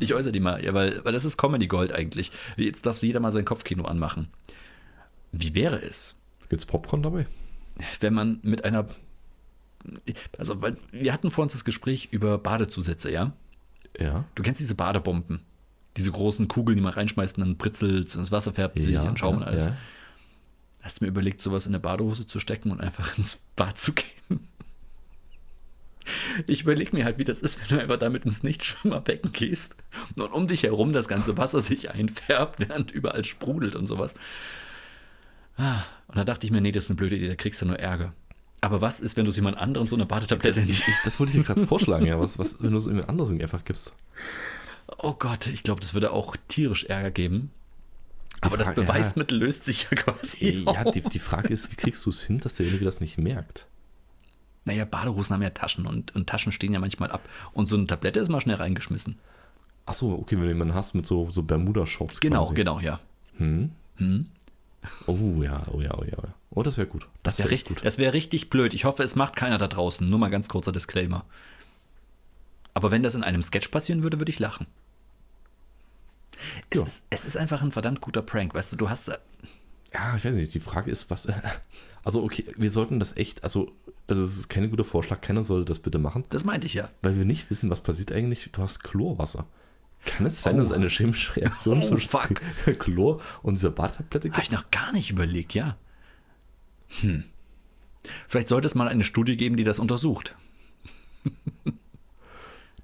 ich 0.00 0.14
äußere 0.14 0.32
die 0.32 0.40
mal, 0.40 0.64
ja, 0.64 0.72
weil, 0.72 1.04
weil 1.04 1.12
das 1.12 1.26
ist 1.26 1.36
Comedy 1.36 1.66
Gold 1.66 1.92
eigentlich. 1.92 2.32
Jetzt 2.56 2.86
darf 2.86 3.02
jeder 3.02 3.20
mal 3.20 3.32
sein 3.32 3.44
Kopfkino 3.44 3.84
anmachen. 3.84 4.28
Wie 5.30 5.54
wäre 5.54 5.82
es? 5.82 6.14
Gibt 6.48 6.62
es 6.62 6.66
Popcorn 6.66 7.02
dabei? 7.02 7.26
Wenn 8.00 8.14
man 8.14 8.38
mit 8.42 8.64
einer 8.64 8.86
also, 10.38 10.62
weil 10.62 10.76
wir 10.92 11.12
hatten 11.12 11.30
vor 11.30 11.42
uns 11.42 11.52
das 11.52 11.64
Gespräch 11.64 12.08
über 12.10 12.38
Badezusätze, 12.38 13.10
ja? 13.10 13.32
Ja. 13.98 14.24
Du 14.34 14.42
kennst 14.42 14.60
diese 14.60 14.74
Badebomben. 14.74 15.40
Diese 15.96 16.10
großen 16.10 16.48
Kugeln, 16.48 16.76
die 16.76 16.82
man 16.82 16.92
reinschmeißt 16.92 17.38
und 17.38 17.44
dann 17.44 17.56
britzelt 17.56 18.14
und 18.16 18.22
das 18.22 18.32
Wasser 18.32 18.52
färbt 18.52 18.80
sich 18.80 18.90
ja, 18.90 19.02
und 19.02 19.18
Schaum 19.18 19.34
ja, 19.34 19.40
und 19.40 19.42
alles. 19.44 19.66
Ja. 19.66 19.76
Hast 20.82 21.00
du 21.00 21.04
mir 21.04 21.08
überlegt, 21.08 21.40
sowas 21.40 21.66
in 21.66 21.70
eine 21.72 21.80
Badehose 21.80 22.26
zu 22.26 22.40
stecken 22.40 22.70
und 22.70 22.80
einfach 22.80 23.16
ins 23.18 23.44
Bad 23.56 23.78
zu 23.78 23.92
gehen? 23.92 24.48
Ich 26.46 26.62
überlege 26.62 26.94
mir 26.94 27.04
halt, 27.04 27.16
wie 27.18 27.24
das 27.24 27.40
ist, 27.40 27.60
wenn 27.60 27.76
du 27.76 27.82
einfach 27.82 27.98
damit 27.98 28.26
ins 28.26 28.42
Nichtschwimmerbecken 28.42 29.32
gehst 29.32 29.76
und 30.16 30.32
um 30.32 30.46
dich 30.46 30.64
herum 30.64 30.92
das 30.92 31.08
ganze 31.08 31.38
Wasser 31.38 31.60
sich 31.60 31.92
einfärbt, 31.92 32.58
während 32.58 32.90
überall 32.90 33.24
sprudelt 33.24 33.74
und 33.74 33.86
sowas. 33.86 34.14
Ah, 35.56 35.84
und 36.08 36.16
da 36.16 36.24
dachte 36.24 36.44
ich 36.46 36.52
mir, 36.52 36.60
nee, 36.60 36.72
das 36.72 36.84
ist 36.84 36.90
eine 36.90 36.96
blöde 36.96 37.16
Idee, 37.16 37.28
da 37.28 37.36
kriegst 37.36 37.62
du 37.62 37.66
nur 37.66 37.78
Ärger. 37.78 38.12
Aber 38.64 38.80
was 38.80 38.98
ist, 38.98 39.18
wenn 39.18 39.26
du 39.26 39.30
es 39.30 39.36
jemand 39.36 39.58
anderem 39.58 39.86
so 39.86 39.94
eine 39.94 40.06
Badetablette 40.06 40.62
das, 40.62 40.70
ich, 40.70 40.82
das 41.04 41.20
wollte 41.20 41.32
ich 41.32 41.38
dir 41.38 41.44
gerade 41.44 41.66
vorschlagen, 41.66 42.06
ja. 42.06 42.18
Was, 42.18 42.38
was, 42.38 42.62
wenn 42.62 42.70
du 42.70 42.78
es 42.78 42.86
jemand 42.86 43.10
anderem 43.10 43.38
einfach 43.38 43.62
gibst? 43.62 43.92
Oh 44.96 45.12
Gott, 45.12 45.48
ich 45.48 45.62
glaube, 45.62 45.82
das 45.82 45.92
würde 45.92 46.12
auch 46.12 46.34
tierisch 46.48 46.84
Ärger 46.84 47.10
geben. 47.10 47.50
Aber 48.40 48.56
Frage, 48.56 48.64
das 48.64 48.74
Beweismittel 48.74 49.38
ja. 49.38 49.44
löst 49.44 49.66
sich 49.66 49.82
ja 49.90 49.96
quasi. 49.98 50.64
Ja, 50.64 50.90
die, 50.90 51.02
die 51.02 51.18
Frage 51.18 51.48
ist, 51.48 51.70
wie 51.72 51.76
kriegst 51.76 52.06
du 52.06 52.10
es 52.10 52.22
hin, 52.22 52.40
dass 52.40 52.54
derjenige 52.54 52.86
das 52.86 53.00
nicht 53.00 53.18
merkt? 53.18 53.66
Naja, 54.64 54.86
Badehosen 54.86 55.34
haben 55.34 55.42
ja 55.42 55.50
Taschen 55.50 55.86
und, 55.86 56.14
und 56.14 56.26
Taschen 56.26 56.50
stehen 56.50 56.72
ja 56.72 56.80
manchmal 56.80 57.10
ab. 57.10 57.20
Und 57.52 57.66
so 57.66 57.76
eine 57.76 57.86
Tablette 57.86 58.18
ist 58.18 58.30
mal 58.30 58.40
schnell 58.40 58.56
reingeschmissen. 58.56 59.18
Achso, 59.84 60.14
okay, 60.14 60.36
wenn 60.36 60.44
du 60.44 60.48
jemanden 60.48 60.74
hast 60.74 60.94
mit 60.94 61.06
so, 61.06 61.28
so 61.30 61.42
Bermuda-Shorts. 61.42 62.20
Genau, 62.20 62.44
quasi. 62.44 62.54
genau, 62.54 62.80
ja. 62.80 62.98
Hm? 63.36 63.72
Hm? 63.96 64.26
Oh 65.06 65.42
ja, 65.42 65.66
oh 65.70 65.82
ja, 65.82 65.98
oh 65.98 66.04
ja. 66.04 66.16
Oh, 66.54 66.62
das 66.62 66.78
wäre 66.78 66.86
gut. 66.86 67.08
Das, 67.22 67.38
wäre 67.38 67.48
wär 67.48 67.52
richtig, 67.52 67.76
gut. 67.76 67.84
Das 67.84 67.98
wäre 67.98 68.12
richtig 68.12 68.50
blöd. 68.50 68.74
Ich 68.74 68.84
hoffe, 68.84 69.02
es 69.02 69.16
macht 69.16 69.36
keiner 69.36 69.58
da 69.58 69.68
draußen. 69.68 70.08
Nur 70.08 70.18
mal 70.18 70.30
ganz 70.30 70.48
kurzer 70.48 70.72
Disclaimer. 70.72 71.24
Aber 72.74 72.90
wenn 72.90 73.02
das 73.02 73.14
in 73.14 73.24
einem 73.24 73.42
Sketch 73.42 73.68
passieren 73.68 74.02
würde, 74.02 74.20
würde 74.20 74.30
ich 74.30 74.38
lachen. 74.38 74.66
Es, 76.70 76.78
ja. 76.78 76.84
ist, 76.84 77.02
es 77.10 77.24
ist 77.24 77.36
einfach 77.36 77.62
ein 77.62 77.72
verdammt 77.72 78.00
guter 78.00 78.22
Prank, 78.22 78.54
weißt 78.54 78.72
du, 78.72 78.76
du 78.76 78.90
hast 78.90 79.08
da. 79.08 79.18
Ja, 79.92 80.16
ich 80.16 80.24
weiß 80.24 80.34
nicht, 80.34 80.52
die 80.52 80.60
Frage 80.60 80.90
ist, 80.90 81.10
was. 81.10 81.28
Also, 82.06 82.22
okay, 82.22 82.44
wir 82.58 82.70
sollten 82.70 82.98
das 82.98 83.16
echt, 83.16 83.42
also, 83.44 83.72
das 84.06 84.18
ist 84.18 84.50
kein 84.50 84.68
guter 84.68 84.84
Vorschlag, 84.84 85.22
keiner 85.22 85.42
sollte 85.42 85.64
das 85.64 85.78
bitte 85.78 85.98
machen. 85.98 86.24
Das 86.28 86.44
meinte 86.44 86.66
ich 86.66 86.74
ja. 86.74 86.90
Weil 87.00 87.16
wir 87.16 87.24
nicht 87.24 87.48
wissen, 87.48 87.70
was 87.70 87.80
passiert 87.80 88.12
eigentlich. 88.12 88.50
Du 88.52 88.60
hast 88.60 88.84
Chlorwasser. 88.84 89.46
Kann 90.04 90.26
es 90.26 90.42
sein, 90.42 90.56
oh. 90.56 90.58
dass 90.58 90.66
es 90.66 90.72
eine 90.72 90.90
chemische 90.90 91.34
Reaktion 91.34 91.78
oh, 91.78 91.80
zwischen 91.80 92.10
fuck. 92.10 92.42
Chlor 92.78 93.22
und 93.42 93.54
dieser 93.54 93.70
Badtablette 93.70 94.28
gibt? 94.28 94.36
Habe 94.36 94.44
ich 94.44 94.50
noch 94.52 94.70
gar 94.70 94.92
nicht 94.92 95.10
überlegt, 95.10 95.54
ja. 95.54 95.78
Hm. 97.00 97.24
Vielleicht 98.28 98.48
sollte 98.48 98.66
es 98.66 98.74
mal 98.74 98.88
eine 98.88 99.04
Studie 99.04 99.36
geben, 99.36 99.56
die 99.56 99.64
das 99.64 99.78
untersucht. 99.78 100.34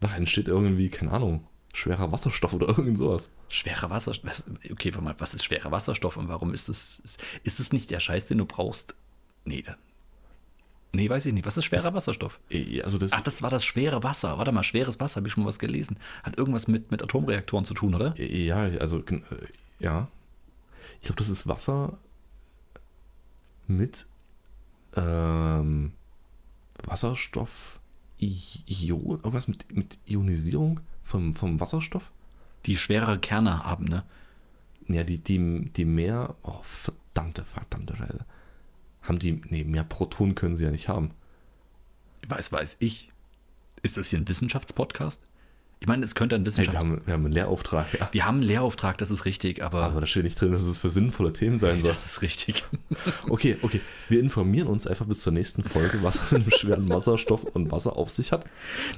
Nach 0.00 0.16
entsteht 0.16 0.48
irgendwie, 0.48 0.88
keine 0.88 1.12
Ahnung, 1.12 1.46
schwerer 1.74 2.10
Wasserstoff 2.10 2.54
oder 2.54 2.68
irgend 2.78 2.98
sowas. 2.98 3.30
Schwerer 3.48 3.90
Wasserstoff? 3.90 4.44
Okay, 4.70 4.94
warte 4.94 5.04
mal, 5.04 5.14
was 5.18 5.34
ist 5.34 5.44
schwerer 5.44 5.70
Wasserstoff 5.70 6.16
und 6.16 6.28
warum 6.28 6.54
ist 6.54 6.68
es, 6.68 7.02
ist 7.44 7.60
es 7.60 7.72
nicht 7.72 7.90
der 7.90 8.00
Scheiß, 8.00 8.26
den 8.26 8.38
du 8.38 8.46
brauchst? 8.46 8.94
Nee, 9.44 9.64
Nee, 10.92 11.08
weiß 11.08 11.26
ich 11.26 11.32
nicht. 11.32 11.46
Was 11.46 11.56
ist 11.56 11.66
schwerer 11.66 11.84
das, 11.84 11.94
Wasserstoff? 11.94 12.40
Also 12.82 12.98
das 12.98 13.12
Ach, 13.12 13.20
das 13.20 13.42
war 13.42 13.50
das 13.50 13.64
schwere 13.64 14.02
Wasser. 14.02 14.38
Warte 14.38 14.50
mal, 14.50 14.64
schweres 14.64 14.98
Wasser, 14.98 15.16
habe 15.16 15.28
ich 15.28 15.34
schon 15.34 15.44
mal 15.44 15.48
was 15.48 15.60
gelesen. 15.60 15.98
Hat 16.24 16.36
irgendwas 16.36 16.66
mit, 16.66 16.90
mit 16.90 17.02
Atomreaktoren 17.02 17.64
zu 17.64 17.74
tun, 17.74 17.94
oder? 17.94 18.14
Ja, 18.20 18.56
also, 18.80 18.98
äh, 18.98 19.20
ja. 19.78 20.08
Ich 21.00 21.06
glaube, 21.06 21.18
das 21.18 21.28
ist 21.28 21.46
Wasser 21.46 21.98
mit 23.76 24.06
ähm, 24.96 25.92
Wasserstoff, 26.82 27.80
Ion, 28.18 29.10
irgendwas 29.10 29.48
mit, 29.48 29.74
mit 29.74 29.98
Ionisierung 30.04 30.80
vom, 31.04 31.34
vom 31.34 31.60
Wasserstoff? 31.60 32.10
Die 32.66 32.76
schwerere 32.76 33.18
Kerne 33.18 33.64
haben, 33.64 33.86
ne? 33.86 34.04
Ja, 34.88 35.04
die, 35.04 35.18
die, 35.18 35.70
die 35.70 35.84
mehr, 35.84 36.34
oh, 36.42 36.60
verdammte, 36.62 37.44
verdammte 37.44 37.96
Scheiße 37.96 38.26
haben 39.02 39.18
die, 39.18 39.40
nee, 39.48 39.64
mehr 39.64 39.84
Protonen 39.84 40.34
können 40.34 40.56
sie 40.56 40.64
ja 40.64 40.70
nicht 40.70 40.88
haben. 40.88 41.12
Weiß, 42.28 42.52
weiß 42.52 42.76
ich. 42.80 43.10
Ist 43.82 43.96
das 43.96 44.08
hier 44.10 44.18
ein 44.18 44.28
Wissenschaftspodcast? 44.28 45.26
Ich 45.82 45.86
meine, 45.86 46.04
es 46.04 46.14
könnte 46.14 46.36
ein 46.36 46.42
Hey, 46.42 46.46
Wissenschafts... 46.46 46.84
wir, 46.84 46.90
haben, 46.90 47.06
wir 47.06 47.14
haben 47.14 47.24
einen 47.24 47.32
Lehrauftrag, 47.32 47.98
ja. 47.98 48.08
wir 48.12 48.26
haben 48.26 48.36
einen 48.36 48.46
Lehrauftrag, 48.46 48.98
das 48.98 49.10
ist 49.10 49.24
richtig, 49.24 49.64
aber, 49.64 49.84
Aber 49.84 50.02
da 50.02 50.06
steht 50.06 50.24
nicht 50.24 50.38
drin, 50.38 50.52
dass 50.52 50.62
es 50.62 50.78
für 50.78 50.90
sinnvolle 50.90 51.32
Themen 51.32 51.58
sein 51.58 51.80
soll. 51.80 51.88
das 51.88 52.04
ist 52.04 52.22
richtig. 52.22 52.64
Okay, 53.28 53.56
okay. 53.62 53.80
Wir 54.08 54.20
informieren 54.20 54.66
uns 54.66 54.86
einfach 54.86 55.06
bis 55.06 55.22
zur 55.22 55.32
nächsten 55.32 55.64
Folge, 55.64 56.02
was 56.02 56.30
mit 56.32 56.44
dem 56.44 56.50
schweren 56.50 56.88
Wasserstoff 56.90 57.44
und 57.44 57.70
Wasser 57.70 57.96
auf 57.96 58.10
sich 58.10 58.30
hat. 58.30 58.44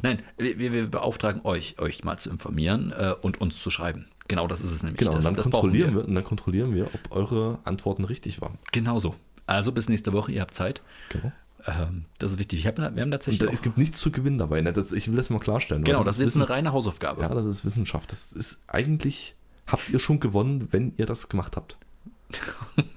Nein, 0.02 0.22
wir, 0.38 0.58
wir 0.58 0.72
wir 0.72 0.86
beauftragen 0.88 1.42
euch, 1.44 1.78
euch 1.78 2.02
mal 2.02 2.16
zu 2.16 2.30
informieren 2.30 2.92
äh, 2.96 3.14
und 3.20 3.40
uns 3.40 3.62
zu 3.62 3.70
schreiben. 3.70 4.06
Genau, 4.26 4.48
das 4.48 4.60
ist 4.60 4.72
es 4.72 4.82
nämlich. 4.82 4.98
Genau, 4.98 5.12
das, 5.12 5.26
und 5.26 5.36
dann, 5.36 5.42
kontrollieren 5.44 5.94
wir. 5.94 6.04
und 6.04 6.14
dann 6.14 6.24
kontrollieren 6.24 6.74
wir, 6.74 6.86
ob 6.86 7.10
eure 7.10 7.58
Antworten 7.64 8.04
richtig 8.04 8.40
waren. 8.40 8.58
Genau 8.72 8.98
so. 8.98 9.14
Also 9.46 9.70
bis 9.70 9.88
nächste 9.88 10.12
Woche, 10.12 10.32
ihr 10.32 10.40
habt 10.40 10.54
Zeit. 10.54 10.82
Genau. 11.10 11.32
Ähm, 11.66 12.06
das 12.18 12.32
ist 12.32 12.38
wichtig. 12.38 12.60
Ich 12.60 12.66
hab, 12.66 12.78
wir 12.78 12.84
haben 12.84 13.10
tatsächlich 13.10 13.46
da, 13.46 13.52
es 13.52 13.62
gibt 13.62 13.78
nichts 13.78 13.98
zu 14.00 14.10
gewinnen 14.10 14.38
dabei. 14.38 14.60
Ne? 14.60 14.72
Das, 14.72 14.92
ich 14.92 15.08
will 15.08 15.16
das 15.16 15.30
mal 15.30 15.38
klarstellen. 15.38 15.84
Genau, 15.84 16.02
das 16.02 16.16
ist 16.16 16.20
jetzt 16.20 16.26
Wissen, 16.28 16.42
eine 16.42 16.50
reine 16.50 16.72
Hausaufgabe. 16.72 17.22
Ja, 17.22 17.28
das 17.28 17.46
ist 17.46 17.64
Wissenschaft. 17.64 18.10
Das 18.10 18.32
ist 18.32 18.58
eigentlich, 18.66 19.34
habt 19.66 19.88
ihr 19.90 19.98
schon 19.98 20.18
gewonnen, 20.20 20.68
wenn 20.72 20.92
ihr 20.96 21.06
das 21.06 21.28
gemacht 21.28 21.56
habt. 21.56 21.76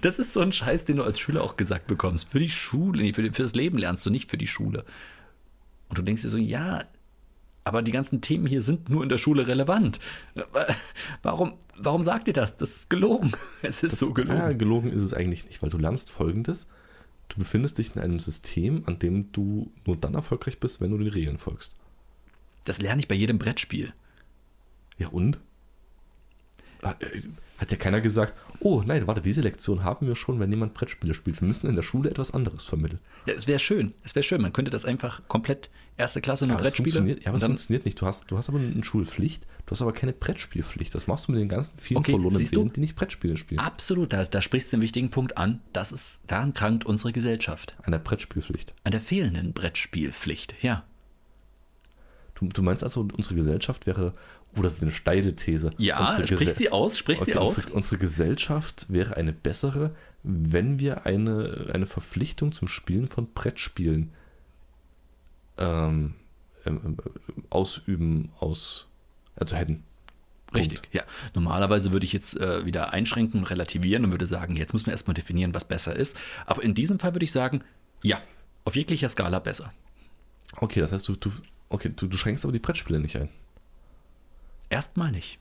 Das 0.00 0.18
ist 0.18 0.32
so 0.32 0.40
ein 0.40 0.50
Scheiß, 0.52 0.84
den 0.86 0.96
du 0.96 1.04
als 1.04 1.20
Schüler 1.20 1.44
auch 1.44 1.56
gesagt 1.56 1.86
bekommst. 1.86 2.30
Für 2.30 2.40
die 2.40 2.50
Schule, 2.50 3.14
für, 3.14 3.32
für 3.32 3.42
das 3.42 3.54
Leben 3.54 3.78
lernst 3.78 4.04
du 4.04 4.10
nicht 4.10 4.28
für 4.28 4.38
die 4.38 4.48
Schule. 4.48 4.84
Und 5.88 5.98
du 5.98 6.02
denkst 6.02 6.22
dir 6.22 6.30
so, 6.30 6.36
ja, 6.36 6.82
aber 7.62 7.82
die 7.82 7.92
ganzen 7.92 8.20
Themen 8.22 8.46
hier 8.46 8.62
sind 8.62 8.88
nur 8.88 9.02
in 9.02 9.08
der 9.08 9.18
Schule 9.18 9.46
relevant. 9.46 10.00
Warum, 11.22 11.54
warum 11.76 12.02
sagt 12.02 12.26
ihr 12.26 12.34
das? 12.34 12.56
Das 12.56 12.70
ist 12.70 12.90
gelogen. 12.90 13.32
Es 13.62 13.82
ist 13.82 13.92
Das, 13.92 14.00
so 14.00 14.12
gelogen. 14.12 14.36
Ja, 14.36 14.52
gelogen 14.52 14.90
ist 14.90 15.02
es 15.02 15.14
eigentlich 15.14 15.46
nicht, 15.46 15.62
weil 15.62 15.70
du 15.70 15.78
lernst 15.78 16.10
folgendes. 16.10 16.66
Du 17.28 17.38
befindest 17.38 17.78
dich 17.78 17.94
in 17.94 18.00
einem 18.00 18.20
System, 18.20 18.84
an 18.86 18.98
dem 18.98 19.32
du 19.32 19.70
nur 19.84 19.96
dann 19.96 20.14
erfolgreich 20.14 20.58
bist, 20.60 20.80
wenn 20.80 20.90
du 20.90 20.98
den 20.98 21.08
Regeln 21.08 21.38
folgst. 21.38 21.76
Das 22.64 22.80
lerne 22.80 23.00
ich 23.00 23.08
bei 23.08 23.14
jedem 23.14 23.38
Brettspiel. 23.38 23.92
Ja, 24.96 25.08
und? 25.08 25.38
Hat 26.82 27.70
ja 27.70 27.76
keiner 27.76 28.00
gesagt, 28.00 28.34
oh 28.60 28.82
nein, 28.84 29.06
warte, 29.06 29.20
diese 29.20 29.40
Lektion 29.40 29.84
haben 29.84 30.06
wir 30.06 30.16
schon, 30.16 30.40
wenn 30.40 30.50
jemand 30.50 30.74
Brettspiele 30.74 31.14
spielt. 31.14 31.40
Wir 31.40 31.48
müssen 31.48 31.66
in 31.66 31.76
der 31.76 31.82
Schule 31.82 32.10
etwas 32.10 32.32
anderes 32.32 32.64
vermitteln. 32.64 33.00
Ja, 33.26 33.34
es 33.34 33.46
wäre 33.46 33.58
schön. 33.58 33.94
Es 34.02 34.14
wäre 34.14 34.22
schön. 34.22 34.40
Man 34.42 34.52
könnte 34.52 34.70
das 34.70 34.84
einfach 34.84 35.26
komplett 35.28 35.70
erste 35.96 36.20
Klasse 36.20 36.46
nur 36.46 36.56
es 36.56 36.62
Brettspiele. 36.62 37.18
ja, 37.20 37.28
aber 37.28 37.36
es 37.36 37.44
funktioniert 37.44 37.84
nicht. 37.84 38.00
Du 38.00 38.06
hast, 38.06 38.30
du 38.30 38.38
hast 38.38 38.48
aber 38.48 38.58
eine 38.58 38.84
Schulpflicht, 38.84 39.46
du 39.66 39.72
hast 39.72 39.82
aber 39.82 39.92
keine 39.92 40.12
Brettspielpflicht. 40.12 40.94
Das 40.94 41.06
machst 41.06 41.28
du 41.28 41.32
mit 41.32 41.40
den 41.40 41.48
ganzen 41.48 41.78
vielen 41.78 41.98
Okay, 41.98 42.12
verlorenen? 42.12 42.44
Seelen, 42.44 42.72
die 42.72 42.80
nicht 42.80 42.96
Brettspiele 42.96 43.36
spielen. 43.36 43.60
absolut, 43.60 44.12
da, 44.12 44.24
da 44.24 44.40
sprichst 44.40 44.72
du 44.72 44.76
einen 44.76 44.82
wichtigen 44.82 45.10
Punkt 45.10 45.36
an. 45.36 45.60
Das 45.72 45.92
ist, 45.92 46.20
daran 46.26 46.54
krankt 46.54 46.86
unsere 46.86 47.12
Gesellschaft. 47.12 47.76
An 47.82 47.92
der 47.92 47.98
Brettspielpflicht. 47.98 48.74
An 48.84 48.92
der 48.92 49.00
fehlenden 49.00 49.52
Brettspielpflicht. 49.52 50.54
Ja. 50.62 50.84
Du, 52.36 52.46
du 52.46 52.62
meinst 52.62 52.84
also, 52.84 53.08
unsere 53.16 53.34
Gesellschaft 53.34 53.86
wäre, 53.86 54.14
oh, 54.58 54.62
das 54.62 54.74
ist 54.74 54.82
eine 54.82 54.92
steile 54.92 55.34
These. 55.36 55.72
Ja, 55.78 56.00
unsere 56.00 56.26
sprich 56.26 56.48
Gesell- 56.48 56.56
sie 56.56 56.72
aus, 56.72 56.98
sprich 56.98 57.20
sie 57.20 57.32
Okay, 57.32 57.38
aus. 57.38 57.56
Unsere, 57.56 57.74
unsere 57.74 57.98
Gesellschaft 57.98 58.86
wäre 58.88 59.16
eine 59.16 59.32
bessere, 59.32 59.94
wenn 60.22 60.78
wir 60.78 61.06
eine, 61.06 61.70
eine 61.72 61.86
Verpflichtung 61.86 62.52
zum 62.52 62.68
Spielen 62.68 63.08
von 63.08 63.32
Brettspielen 63.32 64.10
ähm, 65.58 66.14
ähm, 66.66 66.80
ähm, 66.84 66.96
ausüben, 67.50 68.30
aus, 68.38 68.86
also 69.36 69.56
hätten. 69.56 69.84
Richtig, 70.54 70.80
ja. 70.92 71.02
Normalerweise 71.34 71.92
würde 71.92 72.06
ich 72.06 72.12
jetzt 72.14 72.38
äh, 72.38 72.64
wieder 72.64 72.92
einschränken 72.94 73.40
und 73.40 73.50
relativieren 73.50 74.04
und 74.06 74.12
würde 74.12 74.26
sagen, 74.26 74.56
jetzt 74.56 74.72
muss 74.72 74.86
man 74.86 74.92
erstmal 74.92 75.14
definieren, 75.14 75.52
was 75.52 75.66
besser 75.66 75.94
ist. 75.94 76.16
Aber 76.46 76.62
in 76.62 76.74
diesem 76.74 76.98
Fall 76.98 77.14
würde 77.14 77.24
ich 77.24 77.32
sagen, 77.32 77.62
ja, 78.02 78.20
auf 78.64 78.74
jeglicher 78.74 79.10
Skala 79.10 79.40
besser. 79.40 79.72
Okay, 80.56 80.80
das 80.80 80.90
heißt, 80.92 81.06
du, 81.06 81.16
du, 81.16 81.30
okay, 81.68 81.92
du, 81.94 82.06
du 82.06 82.16
schränkst 82.16 82.44
aber 82.44 82.52
die 82.52 82.58
Brettspiele 82.60 82.98
nicht 82.98 83.16
ein. 83.16 83.28
Erstmal 84.70 85.10
nicht. 85.10 85.38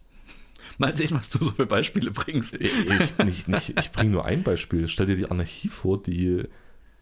Mal 0.78 0.94
sehen, 0.94 1.12
was 1.12 1.30
du 1.30 1.40
so 1.40 1.52
für 1.52 1.66
Beispiele 1.66 2.12
bringst. 2.12 2.54
Ich, 2.56 3.18
nicht, 3.24 3.48
nicht, 3.48 3.74
ich 3.80 3.92
bringe 3.92 4.12
nur 4.12 4.26
ein 4.26 4.44
Beispiel. 4.44 4.88
Stell 4.88 5.08
dir 5.08 5.16
die 5.16 5.30
Anarchie 5.32 5.70
vor, 5.70 6.02
die 6.02 6.44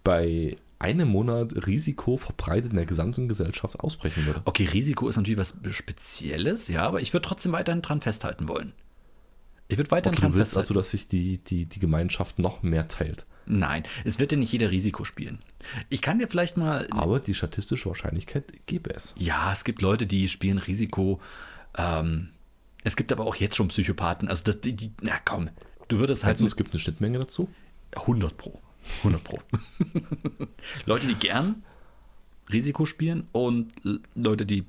bei 0.03 0.55
einem 0.79 1.07
Monat 1.09 1.67
Risiko 1.67 2.17
verbreitet 2.17 2.71
in 2.71 2.77
der 2.77 2.85
gesamten 2.85 3.27
Gesellschaft 3.27 3.79
ausbrechen 3.79 4.25
würde. 4.25 4.41
Okay, 4.45 4.65
Risiko 4.65 5.07
ist 5.09 5.17
natürlich 5.17 5.39
was 5.39 5.57
Spezielles, 5.71 6.67
ja, 6.67 6.83
aber 6.85 7.01
ich 7.01 7.11
würde 7.13 7.27
trotzdem 7.27 7.51
weiterhin 7.53 7.81
dran 7.81 8.01
festhalten 8.01 8.47
wollen. 8.47 8.73
Ich 9.67 9.77
würde 9.77 9.89
weiterhin 9.91 10.13
Okay, 10.15 10.21
dran 10.21 10.31
du 10.33 10.37
willst 10.37 10.51
festhalten. 10.51 10.65
also, 10.67 10.73
dass 10.75 10.91
sich 10.91 11.07
die, 11.07 11.39
die, 11.39 11.65
die 11.65 11.79
Gemeinschaft 11.79 12.39
noch 12.39 12.61
mehr 12.61 12.87
teilt. 12.87 13.25
Nein, 13.47 13.83
es 14.03 14.19
wird 14.19 14.31
ja 14.31 14.37
nicht 14.37 14.51
jeder 14.51 14.71
Risiko 14.71 15.03
spielen. 15.03 15.39
Ich 15.89 16.01
kann 16.01 16.19
dir 16.19 16.27
vielleicht 16.27 16.57
mal. 16.57 16.87
Aber 16.91 17.19
die 17.19 17.33
statistische 17.33 17.87
Wahrscheinlichkeit 17.89 18.45
gäbe 18.67 18.91
es. 18.93 19.13
Ja, 19.17 19.51
es 19.53 19.63
gibt 19.63 19.81
Leute, 19.81 20.05
die 20.07 20.29
spielen 20.29 20.57
Risiko. 20.59 21.19
Ähm, 21.77 22.29
es 22.83 22.95
gibt 22.95 23.11
aber 23.11 23.25
auch 23.25 23.35
jetzt 23.35 23.55
schon 23.55 23.67
Psychopathen. 23.69 24.27
Also, 24.27 24.43
das, 24.43 24.61
die, 24.61 24.73
die, 24.75 24.91
na 25.01 25.19
komm, 25.23 25.49
du 25.87 25.99
würdest 25.99 26.23
halt 26.23 26.39
du, 26.39 26.45
es 26.45 26.55
gibt 26.55 26.71
eine 26.71 26.79
Schnittmenge 26.79 27.19
dazu? 27.19 27.49
100 27.95 28.37
Pro. 28.37 28.61
100 28.99 29.23
Pro. 29.23 29.39
Leute, 30.85 31.07
die 31.07 31.15
gern 31.15 31.63
Risiko 32.51 32.85
spielen 32.85 33.27
und 33.31 33.73
Leute, 34.13 34.45
die 34.45 34.65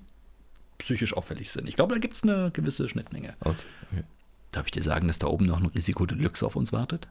psychisch 0.78 1.14
auffällig 1.14 1.50
sind. 1.50 1.68
Ich 1.68 1.76
glaube, 1.76 1.94
da 1.94 2.00
gibt 2.00 2.14
es 2.14 2.22
eine 2.22 2.50
gewisse 2.50 2.88
Schnittmenge. 2.88 3.34
Okay, 3.40 3.56
okay. 3.90 4.04
Darf 4.52 4.66
ich 4.66 4.72
dir 4.72 4.82
sagen, 4.82 5.08
dass 5.08 5.18
da 5.18 5.26
oben 5.26 5.46
noch 5.46 5.60
ein 5.60 5.66
Risiko 5.66 6.06
Deluxe 6.06 6.44
auf 6.46 6.56
uns 6.56 6.72
wartet? 6.72 7.08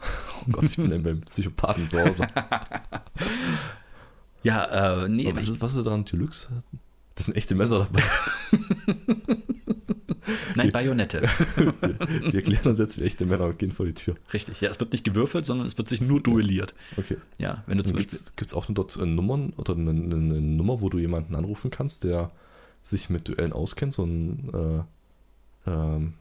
Oh 0.42 0.52
Gott, 0.52 0.64
ich 0.64 0.76
bin 0.76 0.88
dann 0.90 1.02
beim 1.02 1.20
Psychopathen 1.20 1.86
zu 1.86 2.00
Hause. 2.00 2.26
Ja, 4.42 5.02
äh, 5.02 5.08
nee, 5.08 5.34
was, 5.34 5.44
ich, 5.44 5.50
ist, 5.50 5.60
was 5.60 5.74
ist 5.74 5.86
daran 5.86 6.04
Deluxe? 6.04 6.62
Das 7.20 7.26
sind 7.26 7.36
echte 7.36 7.54
Messer 7.54 7.80
dabei. 7.80 8.02
nein, 10.56 10.72
Bayonette. 10.72 11.20
Wir 11.56 12.34
erklären 12.36 12.66
uns 12.66 12.78
jetzt 12.78 12.98
wie 12.98 13.04
echte 13.04 13.26
Männer 13.26 13.44
und 13.44 13.58
gehen 13.58 13.72
vor 13.72 13.84
die 13.84 13.92
Tür. 13.92 14.14
Richtig. 14.32 14.62
Ja, 14.62 14.70
es 14.70 14.80
wird 14.80 14.92
nicht 14.92 15.04
gewürfelt, 15.04 15.44
sondern 15.44 15.66
es 15.66 15.76
wird 15.76 15.90
sich 15.90 16.00
nur 16.00 16.22
duelliert. 16.22 16.74
Okay. 16.96 17.18
Ja, 17.36 17.62
wenn 17.66 17.76
du 17.76 17.84
zum 17.84 17.98
Gibt 17.98 18.10
Beispiel. 18.10 18.46
es 18.46 18.54
auch 18.54 18.64
dort 18.70 18.96
äh, 18.96 19.04
Nummern 19.04 19.52
oder 19.58 19.74
eine, 19.74 19.90
eine, 19.90 20.14
eine 20.14 20.40
Nummer, 20.40 20.80
wo 20.80 20.88
du 20.88 20.96
jemanden 20.96 21.34
anrufen 21.34 21.70
kannst, 21.70 22.04
der 22.04 22.30
sich 22.80 23.10
mit 23.10 23.28
Duellen 23.28 23.52
auskennt? 23.52 23.92
So 23.92 24.04
ein, 24.04 24.86
äh, 25.66 25.70
ähm, 25.70 26.14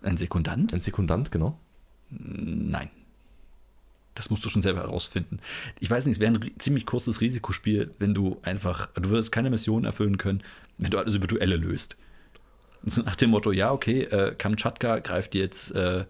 Ein 0.00 0.16
Sekundant? 0.16 0.72
ein 0.72 0.80
Sekundant, 0.80 1.30
genau. 1.30 1.58
Nein. 2.08 2.88
Das 4.14 4.28
musst 4.28 4.44
du 4.44 4.48
schon 4.48 4.62
selber 4.62 4.80
herausfinden. 4.80 5.38
Ich 5.80 5.90
weiß 5.90 6.06
nicht, 6.06 6.16
es 6.16 6.20
wäre 6.20 6.32
ein 6.32 6.50
ziemlich 6.58 6.84
kurzes 6.84 7.20
Risikospiel, 7.20 7.94
wenn 7.98 8.14
du 8.14 8.38
einfach, 8.42 8.88
du 8.88 9.10
würdest 9.10 9.32
keine 9.32 9.50
Mission 9.50 9.84
erfüllen 9.84 10.18
können, 10.18 10.42
wenn 10.78 10.90
du 10.90 10.98
alles 10.98 11.14
über 11.14 11.26
Duelle 11.26 11.56
löst. 11.56 11.96
So 12.84 13.02
nach 13.02 13.16
dem 13.16 13.30
Motto, 13.30 13.52
ja, 13.52 13.72
okay, 13.72 14.02
äh, 14.02 14.34
Kamtschatka 14.34 14.98
greift 14.98 15.34
jetzt 15.34 15.74
äh, 15.74 16.04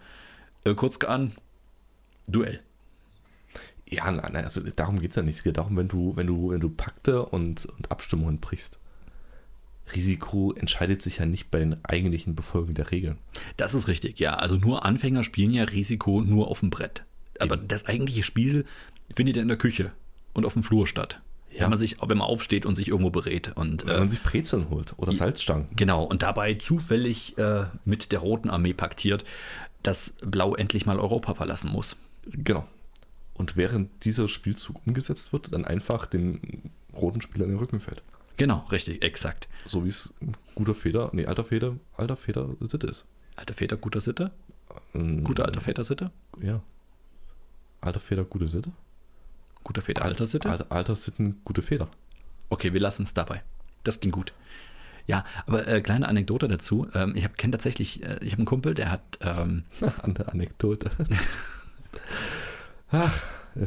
äh, 0.64 0.74
Kurzke 0.74 1.08
an, 1.08 1.32
Duell. 2.26 2.60
Ja, 3.86 4.10
nein, 4.10 4.32
nein, 4.32 4.44
also 4.44 4.62
darum 4.62 5.00
geht 5.00 5.10
es 5.10 5.16
ja 5.16 5.22
nicht. 5.22 5.36
Es 5.36 5.42
geht 5.42 5.58
darum, 5.58 5.76
wenn 5.76 5.88
du, 5.88 6.16
wenn 6.16 6.26
du, 6.26 6.50
wenn 6.50 6.60
du 6.60 6.70
Pakte 6.70 7.26
und, 7.26 7.66
und 7.66 7.90
Abstimmungen 7.90 8.40
brichst. 8.40 8.78
Risiko 9.94 10.52
entscheidet 10.52 11.02
sich 11.02 11.18
ja 11.18 11.26
nicht 11.26 11.50
bei 11.50 11.58
den 11.58 11.84
eigentlichen 11.84 12.34
Befolgen 12.34 12.74
der 12.74 12.90
Regeln. 12.90 13.18
Das 13.56 13.74
ist 13.74 13.88
richtig, 13.88 14.18
ja. 14.18 14.34
Also 14.34 14.56
nur 14.56 14.84
Anfänger 14.84 15.24
spielen 15.24 15.52
ja 15.52 15.64
Risiko 15.64 16.22
nur 16.22 16.48
auf 16.48 16.60
dem 16.60 16.70
Brett. 16.70 17.04
Aber 17.38 17.56
das 17.56 17.86
eigentliche 17.86 18.22
Spiel 18.22 18.64
findet 19.14 19.36
ja 19.36 19.42
in 19.42 19.48
der 19.48 19.56
Küche 19.56 19.92
und 20.32 20.44
auf 20.44 20.54
dem 20.54 20.62
Flur 20.62 20.86
statt. 20.86 21.20
Ja. 21.50 21.62
Wenn 21.62 21.70
man 21.70 21.78
sich, 21.78 21.96
wenn 22.00 22.16
man 22.16 22.26
aufsteht 22.26 22.64
und 22.64 22.74
sich 22.74 22.88
irgendwo 22.88 23.10
berät. 23.10 23.52
Und 23.56 23.86
Wenn 23.86 23.96
äh, 23.96 23.98
man 23.98 24.08
sich 24.08 24.22
Brezeln 24.22 24.70
holt 24.70 24.94
oder 24.96 25.12
Salzstangen. 25.12 25.68
Genau, 25.76 26.04
und 26.04 26.22
dabei 26.22 26.54
zufällig 26.54 27.36
äh, 27.36 27.66
mit 27.84 28.12
der 28.12 28.20
Roten 28.20 28.48
Armee 28.48 28.72
paktiert, 28.72 29.24
dass 29.82 30.14
Blau 30.24 30.54
endlich 30.54 30.86
mal 30.86 30.98
Europa 30.98 31.34
verlassen 31.34 31.70
muss. 31.70 31.96
Genau. 32.26 32.66
Und 33.34 33.56
während 33.56 33.90
dieser 34.04 34.28
Spielzug 34.28 34.80
umgesetzt 34.86 35.32
wird, 35.32 35.52
dann 35.52 35.64
einfach 35.64 36.06
dem 36.06 36.40
roten 36.94 37.20
Spieler 37.20 37.44
in 37.44 37.52
den 37.52 37.58
Rücken 37.58 37.80
fällt. 37.80 38.02
Genau, 38.36 38.64
richtig, 38.70 39.02
exakt. 39.02 39.48
So 39.66 39.84
wie 39.84 39.88
es 39.88 40.14
guter 40.54 40.74
Feder, 40.74 41.10
nee, 41.12 41.26
alter 41.26 41.44
Feder, 41.44 41.76
alter 41.96 42.16
Feder 42.16 42.48
Sitte 42.60 42.86
ist. 42.86 43.06
Alter 43.36 43.54
Väter, 43.54 43.76
guter 43.76 44.00
Sitte? 44.00 44.30
Ähm, 44.94 45.24
Guter 45.24 45.44
alter 45.44 45.60
Väter 45.60 45.84
Sitte? 45.84 46.10
Ja. 46.40 46.62
Alter 47.82 48.00
Feder, 48.00 48.24
gute 48.24 48.48
Sitte. 48.48 48.72
Guter 49.64 49.82
Väter, 49.82 50.02
alter 50.04 50.26
Sitte? 50.26 50.50
Alter, 50.50 50.66
alter 50.70 50.96
Sitten, 50.96 51.40
gute 51.44 51.62
Feder. 51.62 51.88
Okay, 52.48 52.72
wir 52.72 52.80
lassen 52.80 53.02
es 53.04 53.14
dabei. 53.14 53.42
Das 53.84 54.00
ging 54.00 54.10
gut. 54.10 54.32
Ja, 55.06 55.24
aber 55.46 55.66
äh, 55.68 55.80
kleine 55.80 56.08
Anekdote 56.08 56.48
dazu. 56.48 56.86
Ähm, 56.94 57.14
ich 57.16 57.30
kenne 57.34 57.50
tatsächlich, 57.52 58.02
äh, 58.02 58.18
ich 58.22 58.32
habe 58.32 58.38
einen 58.40 58.46
Kumpel, 58.46 58.74
der 58.74 58.90
hat, 58.90 59.02
ähm, 59.20 59.64
An 60.02 60.14
der 60.14 60.28
Anekdote. 60.32 60.90
Ach, 62.90 63.22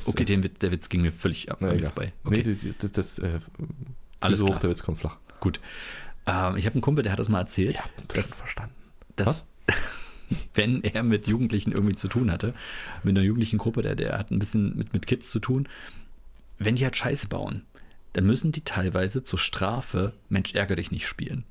okay, 0.06 0.23
den, 0.25 0.43
Witz- 0.43 0.60
der 0.60 0.71
Witz 0.71 0.89
ging 0.89 1.01
mir 1.01 1.12
völlig 1.12 1.51
ab, 1.51 1.58
na, 1.62 1.73
mir 1.73 1.84
vorbei. 1.84 2.13
Nee, 2.23 2.39
Okay, 2.41 2.58
das, 2.62 2.78
das, 2.78 2.91
das 2.91 3.19
äh, 3.19 3.39
Alles 4.19 4.41
hoch, 4.41 4.60
der 4.60 4.69
Witz 4.69 4.84
kommt 4.84 4.99
flach. 4.99 5.17
gut. 5.39 5.60
Ähm, 6.25 6.58
ich 6.58 6.65
habe 6.65 6.75
einen 6.75 6.82
Kumpel, 6.82 7.04
der 7.04 7.12
hat 7.12 7.19
das 7.19 7.30
mal 7.30 7.39
erzählt, 7.39 7.75
Ja, 7.75 7.84
das 8.08 8.34
verstanden. 8.34 8.73
dass 9.15 9.45
wenn 10.54 10.84
er 10.84 11.04
mit 11.04 11.28
Jugendlichen 11.28 11.72
irgendwie 11.72 11.96
zu 11.96 12.08
tun 12.08 12.32
hatte, 12.32 12.54
mit 13.04 13.18
einer 13.18 13.26
jugendlichen 13.26 13.58
Gruppe, 13.58 13.82
der, 13.82 13.96
der 13.96 14.18
hat 14.18 14.32
ein 14.32 14.40
bisschen 14.40 14.76
mit, 14.78 14.94
mit 14.94 15.08
Kids 15.08 15.30
zu 15.30 15.40
tun, 15.40 15.68
wenn 16.58 16.76
die 16.76 16.84
halt 16.84 16.96
Scheiße 16.96 17.28
bauen, 17.28 17.64
dann 18.14 18.26
müssen 18.26 18.52
die 18.52 18.62
teilweise 18.62 19.24
zur 19.24 19.40
Strafe 19.40 20.14
Mensch 20.30 20.54
ärger 20.54 20.76
dich 20.76 20.92
nicht 20.92 21.08
spielen. 21.08 21.44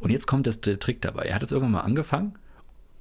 Und 0.00 0.10
jetzt 0.10 0.26
kommt 0.26 0.46
das, 0.46 0.60
der 0.60 0.78
Trick 0.78 1.00
dabei. 1.00 1.24
Er 1.24 1.34
hat 1.34 1.42
es 1.42 1.50
irgendwann 1.50 1.72
mal 1.72 1.80
angefangen 1.80 2.34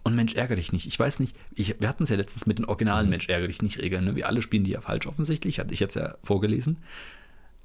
und 0.03 0.15
Mensch 0.15 0.35
ärger 0.35 0.55
dich 0.55 0.71
nicht. 0.71 0.87
Ich 0.87 0.99
weiß 0.99 1.19
nicht, 1.19 1.35
ich, 1.53 1.75
wir 1.79 1.87
hatten 1.87 2.03
es 2.03 2.09
ja 2.09 2.15
letztens 2.15 2.45
mit 2.45 2.59
den 2.59 2.65
originalen 2.65 3.09
Mensch 3.09 3.29
ärger 3.29 3.47
dich 3.47 3.61
nicht 3.61 3.79
Regeln. 3.79 4.05
Ne? 4.05 4.15
Wir 4.15 4.27
alle 4.27 4.41
spielen 4.41 4.63
die 4.63 4.71
ja 4.71 4.81
falsch 4.81 5.07
offensichtlich, 5.07 5.59
hatte 5.59 5.73
ich 5.73 5.79
jetzt 5.79 5.95
ja 5.95 6.15
vorgelesen. 6.23 6.77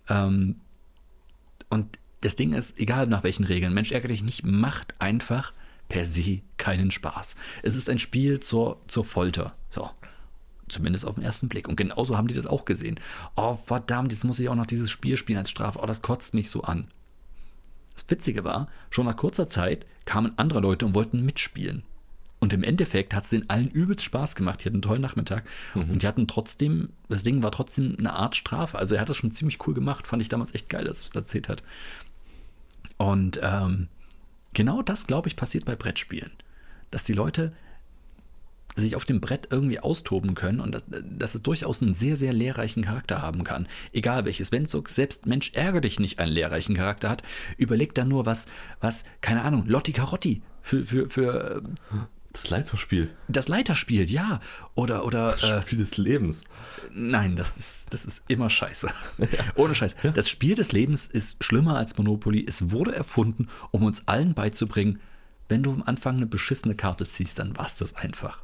Ähm, 0.08 0.56
und 1.68 1.98
das 2.20 2.36
Ding 2.36 2.52
ist, 2.52 2.78
egal 2.78 3.06
nach 3.06 3.22
welchen 3.22 3.44
Regeln, 3.44 3.74
Mensch 3.74 3.92
ärger 3.92 4.08
dich 4.08 4.22
nicht 4.22 4.44
macht 4.44 4.94
einfach 5.00 5.52
per 5.88 6.04
se 6.04 6.40
keinen 6.56 6.90
Spaß. 6.90 7.36
Es 7.62 7.76
ist 7.76 7.88
ein 7.88 7.98
Spiel 7.98 8.40
zur, 8.40 8.80
zur 8.86 9.04
Folter. 9.04 9.54
So. 9.70 9.90
Zumindest 10.68 11.06
auf 11.06 11.14
den 11.14 11.24
ersten 11.24 11.48
Blick. 11.48 11.66
Und 11.66 11.76
genauso 11.76 12.16
haben 12.16 12.28
die 12.28 12.34
das 12.34 12.46
auch 12.46 12.66
gesehen. 12.66 13.00
Oh, 13.36 13.56
verdammt, 13.56 14.12
jetzt 14.12 14.24
muss 14.24 14.38
ich 14.38 14.48
auch 14.50 14.54
noch 14.54 14.66
dieses 14.66 14.90
Spiel 14.90 15.16
spielen 15.16 15.38
als 15.38 15.50
Strafe. 15.50 15.78
Oh, 15.82 15.86
das 15.86 16.02
kotzt 16.02 16.34
mich 16.34 16.50
so 16.50 16.62
an. 16.62 16.88
Das 17.94 18.08
Witzige 18.10 18.44
war, 18.44 18.68
schon 18.90 19.06
nach 19.06 19.16
kurzer 19.16 19.48
Zeit 19.48 19.86
kamen 20.04 20.32
andere 20.36 20.60
Leute 20.60 20.84
und 20.86 20.94
wollten 20.94 21.24
mitspielen. 21.24 21.82
Und 22.38 22.52
im 22.52 22.62
Endeffekt 22.62 23.14
hat 23.14 23.24
es 23.24 23.30
den 23.30 23.50
allen 23.50 23.68
übelst 23.68 24.04
Spaß 24.04 24.36
gemacht. 24.36 24.60
Die 24.60 24.66
hatten 24.66 24.76
einen 24.76 24.82
tollen 24.82 25.02
Nachmittag. 25.02 25.44
Mhm. 25.74 25.90
Und 25.90 26.02
die 26.02 26.06
hatten 26.06 26.28
trotzdem, 26.28 26.90
das 27.08 27.24
Ding 27.24 27.42
war 27.42 27.50
trotzdem 27.50 27.96
eine 27.98 28.12
Art 28.12 28.36
Strafe. 28.36 28.78
Also 28.78 28.94
er 28.94 29.00
hat 29.00 29.08
das 29.08 29.16
schon 29.16 29.32
ziemlich 29.32 29.66
cool 29.66 29.74
gemacht. 29.74 30.06
Fand 30.06 30.22
ich 30.22 30.28
damals 30.28 30.54
echt 30.54 30.68
geil, 30.68 30.84
dass 30.84 31.02
er 31.02 31.08
das 31.08 31.22
erzählt 31.22 31.48
hat. 31.48 31.62
Und 32.96 33.40
ähm, 33.42 33.88
genau 34.52 34.82
das, 34.82 35.06
glaube 35.06 35.28
ich, 35.28 35.36
passiert 35.36 35.64
bei 35.64 35.76
Brettspielen. 35.76 36.32
Dass 36.90 37.04
die 37.04 37.12
Leute 37.12 37.52
sich 38.76 38.96
auf 38.96 39.04
dem 39.04 39.20
Brett 39.20 39.48
irgendwie 39.50 39.80
austoben 39.80 40.34
können 40.34 40.60
und 40.60 40.72
dass, 40.72 40.84
dass, 40.88 41.34
es 41.34 41.42
durchaus 41.42 41.82
einen 41.82 41.94
sehr, 41.94 42.16
sehr 42.16 42.32
lehrreichen 42.32 42.84
Charakter 42.84 43.22
haben 43.22 43.44
kann. 43.44 43.68
Egal 43.92 44.24
welches. 44.24 44.52
Wenn 44.52 44.66
so 44.66 44.82
selbst 44.86 45.26
Mensch 45.26 45.52
ärger 45.54 45.80
dich 45.80 45.98
nicht 45.98 46.18
einen 46.18 46.32
lehrreichen 46.32 46.76
Charakter 46.76 47.08
hat, 47.08 47.22
überleg 47.56 47.94
dann 47.94 48.08
nur, 48.08 48.26
was, 48.26 48.46
was, 48.80 49.04
keine 49.20 49.42
Ahnung, 49.42 49.66
Lotti 49.66 49.92
Carotti 49.92 50.42
für, 50.62 50.84
für, 50.84 51.08
für 51.08 51.62
das 52.32 52.50
Leiterspiel. 52.50 53.10
Das 53.28 53.48
Leiterspiel, 53.48 54.10
ja. 54.10 54.40
Oder, 54.74 55.06
oder. 55.06 55.32
Das 55.40 55.50
äh, 55.50 55.62
Spiel 55.62 55.78
des 55.78 55.96
Lebens. 55.96 56.44
Nein, 56.92 57.36
das 57.36 57.56
ist, 57.56 57.86
das 57.90 58.04
ist 58.04 58.22
immer 58.28 58.50
scheiße. 58.50 58.90
Ja. 59.18 59.26
Ohne 59.56 59.74
Scheiß. 59.74 59.96
Ja. 60.02 60.10
Das 60.12 60.28
Spiel 60.28 60.54
des 60.54 60.72
Lebens 60.72 61.06
ist 61.06 61.42
schlimmer 61.42 61.76
als 61.76 61.96
Monopoly. 61.96 62.44
Es 62.46 62.70
wurde 62.70 62.94
erfunden, 62.94 63.48
um 63.72 63.82
uns 63.82 64.02
allen 64.06 64.34
beizubringen, 64.34 65.00
wenn 65.48 65.62
du 65.62 65.72
am 65.72 65.82
Anfang 65.82 66.16
eine 66.16 66.26
beschissene 66.26 66.74
Karte 66.74 67.06
ziehst, 67.06 67.38
dann 67.38 67.56
war 67.56 67.66
es 67.66 67.76
das 67.76 67.94
einfach. 67.94 68.42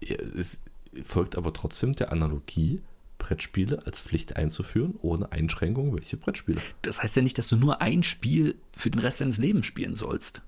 Ja, 0.00 0.16
es 0.16 0.62
folgt 1.04 1.36
aber 1.36 1.52
trotzdem 1.52 1.92
der 1.94 2.12
Analogie, 2.12 2.82
Brettspiele 3.18 3.86
als 3.86 4.00
Pflicht 4.00 4.36
einzuführen, 4.36 4.96
ohne 5.00 5.32
Einschränkung, 5.32 5.94
welche 5.94 6.16
Brettspiele. 6.16 6.60
Das 6.82 7.02
heißt 7.02 7.16
ja 7.16 7.22
nicht, 7.22 7.38
dass 7.38 7.48
du 7.48 7.56
nur 7.56 7.80
ein 7.80 8.02
Spiel 8.02 8.56
für 8.72 8.90
den 8.90 9.00
Rest 9.00 9.20
deines 9.20 9.38
Lebens 9.38 9.66
spielen 9.66 9.94
sollst. 9.94 10.42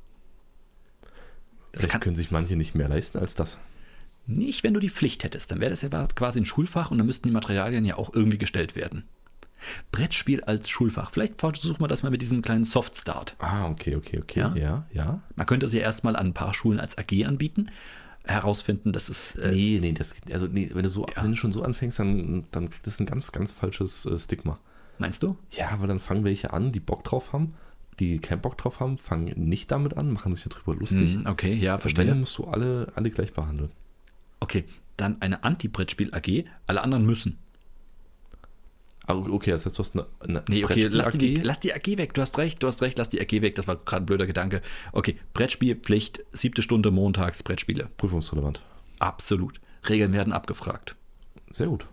Vielleicht 1.76 1.92
kann, 1.92 2.00
können 2.00 2.16
sich 2.16 2.30
manche 2.30 2.56
nicht 2.56 2.74
mehr 2.74 2.88
leisten 2.88 3.18
als 3.18 3.34
das. 3.34 3.58
Nicht, 4.26 4.64
wenn 4.64 4.74
du 4.74 4.80
die 4.80 4.90
Pflicht 4.90 5.22
hättest. 5.24 5.50
Dann 5.50 5.60
wäre 5.60 5.70
das 5.70 5.82
ja 5.82 5.88
quasi 5.88 6.40
ein 6.40 6.46
Schulfach 6.46 6.90
und 6.90 6.98
dann 6.98 7.06
müssten 7.06 7.28
die 7.28 7.34
Materialien 7.34 7.84
ja 7.84 7.96
auch 7.96 8.12
irgendwie 8.12 8.38
gestellt 8.38 8.74
werden. 8.74 9.04
Brettspiel 9.92 10.42
als 10.44 10.68
Schulfach. 10.68 11.10
Vielleicht 11.10 11.38
versuchen 11.38 11.80
wir 11.80 11.88
das 11.88 12.02
mal 12.02 12.10
mit 12.10 12.22
diesem 12.22 12.42
kleinen 12.42 12.64
Soft-Start. 12.64 13.36
Ah, 13.38 13.68
okay, 13.68 13.96
okay, 13.96 14.20
okay. 14.20 14.40
Ja, 14.40 14.54
ja. 14.56 14.86
ja. 14.92 15.22
Man 15.34 15.46
könnte 15.46 15.68
sie 15.68 15.78
erstmal 15.78 16.16
an 16.16 16.28
ein 16.28 16.34
paar 16.34 16.54
Schulen 16.54 16.80
als 16.80 16.98
AG 16.98 17.24
anbieten 17.24 17.70
herausfinden, 18.28 18.92
dass 18.92 19.08
es. 19.08 19.36
Äh, 19.36 19.52
nee, 19.52 19.78
nee, 19.80 19.92
das, 19.92 20.16
also 20.32 20.46
nee, 20.46 20.70
wenn, 20.72 20.82
du 20.82 20.88
so, 20.88 21.06
ja. 21.14 21.22
wenn 21.22 21.30
du 21.30 21.36
schon 21.36 21.52
so 21.52 21.62
anfängst, 21.62 22.00
dann, 22.00 22.44
dann 22.50 22.68
kriegt 22.68 22.86
das 22.86 22.98
ein 22.98 23.06
ganz, 23.06 23.32
ganz 23.32 23.52
falsches 23.52 24.04
äh, 24.04 24.18
Stigma. 24.18 24.58
Meinst 24.98 25.22
du? 25.22 25.36
Ja, 25.52 25.76
weil 25.78 25.88
dann 25.88 26.00
fangen 26.00 26.24
welche 26.24 26.52
an, 26.52 26.72
die 26.72 26.80
Bock 26.80 27.04
drauf 27.04 27.32
haben 27.32 27.54
die 28.00 28.18
keinen 28.18 28.40
Bock 28.40 28.58
drauf 28.58 28.80
haben, 28.80 28.98
fangen 28.98 29.32
nicht 29.48 29.70
damit 29.70 29.96
an, 29.96 30.12
machen 30.12 30.34
sich 30.34 30.44
darüber 30.44 30.74
lustig. 30.74 31.16
Mm, 31.16 31.26
okay, 31.26 31.54
ja, 31.54 31.78
verstehe. 31.78 32.06
Dann 32.06 32.20
musst 32.20 32.36
du 32.38 32.44
alle, 32.44 32.92
alle 32.94 33.10
gleich 33.10 33.32
behandeln. 33.32 33.70
Okay, 34.40 34.64
dann 34.96 35.20
eine 35.22 35.44
Anti-Brettspiel 35.44 36.14
AG, 36.14 36.44
alle 36.66 36.82
anderen 36.82 37.06
müssen. 37.06 37.38
Ah, 39.06 39.14
okay, 39.14 39.52
das 39.52 39.64
heißt, 39.64 39.78
du 39.78 39.80
hast 39.80 39.94
eine, 39.94 40.06
eine 40.20 40.42
nee, 40.48 40.64
okay, 40.64 40.88
lass. 40.88 41.16
Die, 41.16 41.36
lass 41.36 41.60
die 41.60 41.72
AG 41.72 41.86
weg. 41.96 42.12
Du 42.14 42.22
hast 42.22 42.36
recht, 42.38 42.62
du 42.62 42.66
hast 42.66 42.82
recht, 42.82 42.98
lass 42.98 43.08
die 43.08 43.20
AG 43.20 43.40
weg. 43.40 43.54
Das 43.54 43.68
war 43.68 43.76
gerade 43.76 44.02
ein 44.02 44.06
blöder 44.06 44.26
Gedanke. 44.26 44.62
Okay, 44.92 45.16
Brettspielpflicht, 45.32 46.24
siebte 46.32 46.60
Stunde 46.60 46.90
montags 46.90 47.42
Brettspiele. 47.44 47.88
Prüfungsrelevant. 47.96 48.62
Absolut. 48.98 49.60
Regeln 49.88 50.12
werden 50.12 50.32
abgefragt. 50.32 50.96
Sehr 51.52 51.68
gut. 51.68 51.86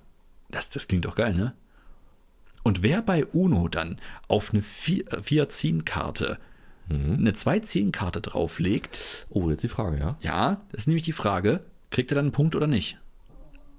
Das, 0.50 0.70
das 0.70 0.88
klingt 0.88 1.06
doch 1.06 1.16
geil, 1.16 1.36
ne? 1.36 1.54
Und 2.64 2.82
wer 2.82 3.02
bei 3.02 3.26
UNO 3.26 3.68
dann 3.68 3.98
auf 4.28 4.54
eine 4.54 4.62
4-10-Karte 4.62 6.38
mhm. 6.88 7.18
eine 7.20 7.32
2-10-Karte 7.32 8.22
drauflegt. 8.22 9.28
Oh, 9.30 9.50
jetzt 9.50 9.64
die 9.64 9.70
Frage, 9.70 10.00
ja? 10.00 10.18
Ja, 10.22 10.62
das 10.72 10.82
ist 10.82 10.88
nämlich 10.88 11.06
die 11.06 11.12
Frage, 11.12 11.64
kriegt 11.92 12.12
er 12.12 12.16
dann 12.16 12.26
einen 12.26 12.32
Punkt 12.32 12.56
oder 12.56 12.68
nicht? 12.68 12.98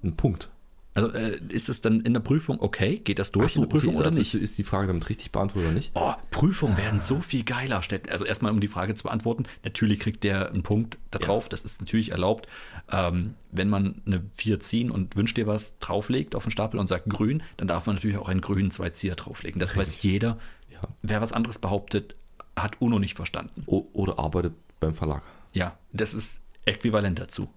Ein 0.02 0.16
Punkt. 0.16 0.50
Also 0.94 1.12
äh, 1.12 1.40
ist 1.48 1.68
es 1.68 1.80
dann 1.80 2.00
in 2.02 2.14
der 2.14 2.20
Prüfung 2.20 2.60
okay? 2.60 2.98
Geht 2.98 3.18
das 3.18 3.32
durch 3.32 3.52
so, 3.52 3.60
in 3.60 3.68
der 3.68 3.72
Prüfung 3.72 3.90
okay, 3.90 3.98
oder 3.98 4.06
also 4.06 4.18
nicht? 4.20 4.34
Ist, 4.34 4.58
die 4.58 4.62
Frage 4.62 4.86
damit 4.86 5.08
richtig 5.08 5.32
beantwortet 5.32 5.68
oder 5.68 5.74
nicht? 5.74 5.90
Oh, 5.94 6.14
Prüfungen 6.30 6.74
ah. 6.74 6.78
werden 6.78 7.00
so 7.00 7.20
viel 7.20 7.42
geiler. 7.42 7.80
Also 8.10 8.24
erstmal, 8.24 8.52
um 8.52 8.60
die 8.60 8.68
Frage 8.68 8.94
zu 8.94 9.02
beantworten, 9.02 9.44
natürlich 9.64 9.98
kriegt 9.98 10.22
der 10.22 10.50
einen 10.50 10.62
Punkt 10.62 10.96
da 11.10 11.18
drauf. 11.18 11.44
Ja. 11.44 11.48
Das 11.50 11.64
ist 11.64 11.80
natürlich 11.80 12.12
erlaubt. 12.12 12.46
Ähm, 12.90 13.34
wenn 13.50 13.68
man 13.68 14.02
eine 14.06 14.22
4 14.34 14.60
ziehen 14.60 14.90
und 14.92 15.16
wünscht 15.16 15.36
dir 15.36 15.48
was 15.48 15.78
drauflegt 15.80 16.36
auf 16.36 16.44
den 16.44 16.52
Stapel 16.52 16.78
und 16.78 16.86
sagt 16.86 17.08
grün, 17.08 17.42
dann 17.56 17.66
darf 17.66 17.86
man 17.86 17.96
natürlich 17.96 18.16
auch 18.16 18.28
einen 18.28 18.40
grünen 18.40 18.70
2 18.70 18.90
Zieher 18.90 19.16
drauflegen. 19.16 19.58
Das 19.58 19.70
richtig. 19.70 19.96
weiß 19.96 20.02
jeder. 20.02 20.38
Ja. 20.72 20.80
Wer 21.02 21.20
was 21.20 21.32
anderes 21.32 21.58
behauptet, 21.58 22.14
hat 22.56 22.80
UNO 22.80 23.00
nicht 23.00 23.16
verstanden. 23.16 23.64
O 23.66 23.88
oder 23.92 24.20
arbeitet 24.20 24.54
beim 24.78 24.94
Verlag. 24.94 25.22
Ja, 25.52 25.76
das 25.92 26.14
ist 26.14 26.40
äquivalent 26.66 27.18
dazu. 27.18 27.48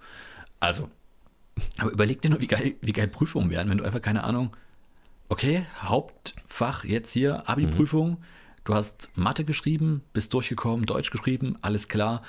Also, 0.59 0.89
aber 1.77 1.91
überleg 1.91 2.21
dir 2.21 2.29
nur, 2.29 2.41
wie 2.41 2.47
geil, 2.47 2.75
wie 2.81 2.93
geil 2.93 3.07
Prüfungen 3.07 3.49
wären, 3.49 3.69
wenn 3.69 3.77
du 3.77 3.83
einfach 3.83 4.01
keine 4.01 4.23
Ahnung, 4.23 4.55
okay, 5.29 5.65
Hauptfach 5.81 6.83
jetzt 6.83 7.11
hier, 7.11 7.47
Abi-Prüfung, 7.49 8.11
mhm. 8.11 8.17
du 8.63 8.73
hast 8.73 9.09
Mathe 9.15 9.45
geschrieben, 9.45 10.01
bist 10.13 10.33
durchgekommen, 10.33 10.85
Deutsch 10.85 11.11
geschrieben, 11.11 11.57
alles 11.61 11.87
klar. 11.87 12.21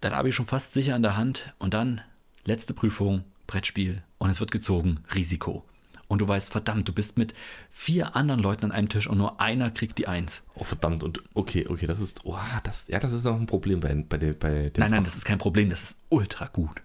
Dein 0.00 0.12
Abi 0.12 0.32
schon 0.32 0.46
fast 0.46 0.74
sicher 0.74 0.94
in 0.94 1.02
der 1.02 1.16
Hand 1.16 1.52
und 1.58 1.74
dann 1.74 2.02
letzte 2.44 2.74
Prüfung, 2.74 3.24
Brettspiel 3.46 4.02
und 4.18 4.30
es 4.30 4.40
wird 4.40 4.50
gezogen, 4.50 5.00
Risiko. 5.14 5.64
Und 6.08 6.20
du 6.20 6.28
weißt, 6.28 6.52
verdammt, 6.52 6.86
du 6.86 6.92
bist 6.92 7.18
mit 7.18 7.34
vier 7.70 8.14
anderen 8.14 8.40
Leuten 8.40 8.66
an 8.66 8.72
einem 8.72 8.88
Tisch 8.88 9.08
und 9.08 9.18
nur 9.18 9.40
einer 9.40 9.72
kriegt 9.72 9.98
die 9.98 10.06
Eins. 10.06 10.46
Oh, 10.54 10.62
verdammt. 10.62 11.02
Und 11.02 11.20
okay, 11.34 11.66
okay, 11.68 11.86
das 11.86 11.98
ist, 11.98 12.20
oh, 12.24 12.38
das, 12.62 12.86
ja, 12.86 13.00
das 13.00 13.12
ist 13.12 13.26
auch 13.26 13.34
ein 13.34 13.46
Problem 13.46 13.80
bei, 13.80 13.92
bei, 14.08 14.16
der, 14.16 14.34
bei 14.34 14.70
dem. 14.70 14.82
Nein, 14.82 14.92
nein, 14.92 15.04
das 15.04 15.16
ist 15.16 15.24
kein 15.24 15.38
Problem, 15.38 15.68
das 15.68 15.82
ist 15.82 16.00
ultra 16.08 16.46
gut 16.46 16.80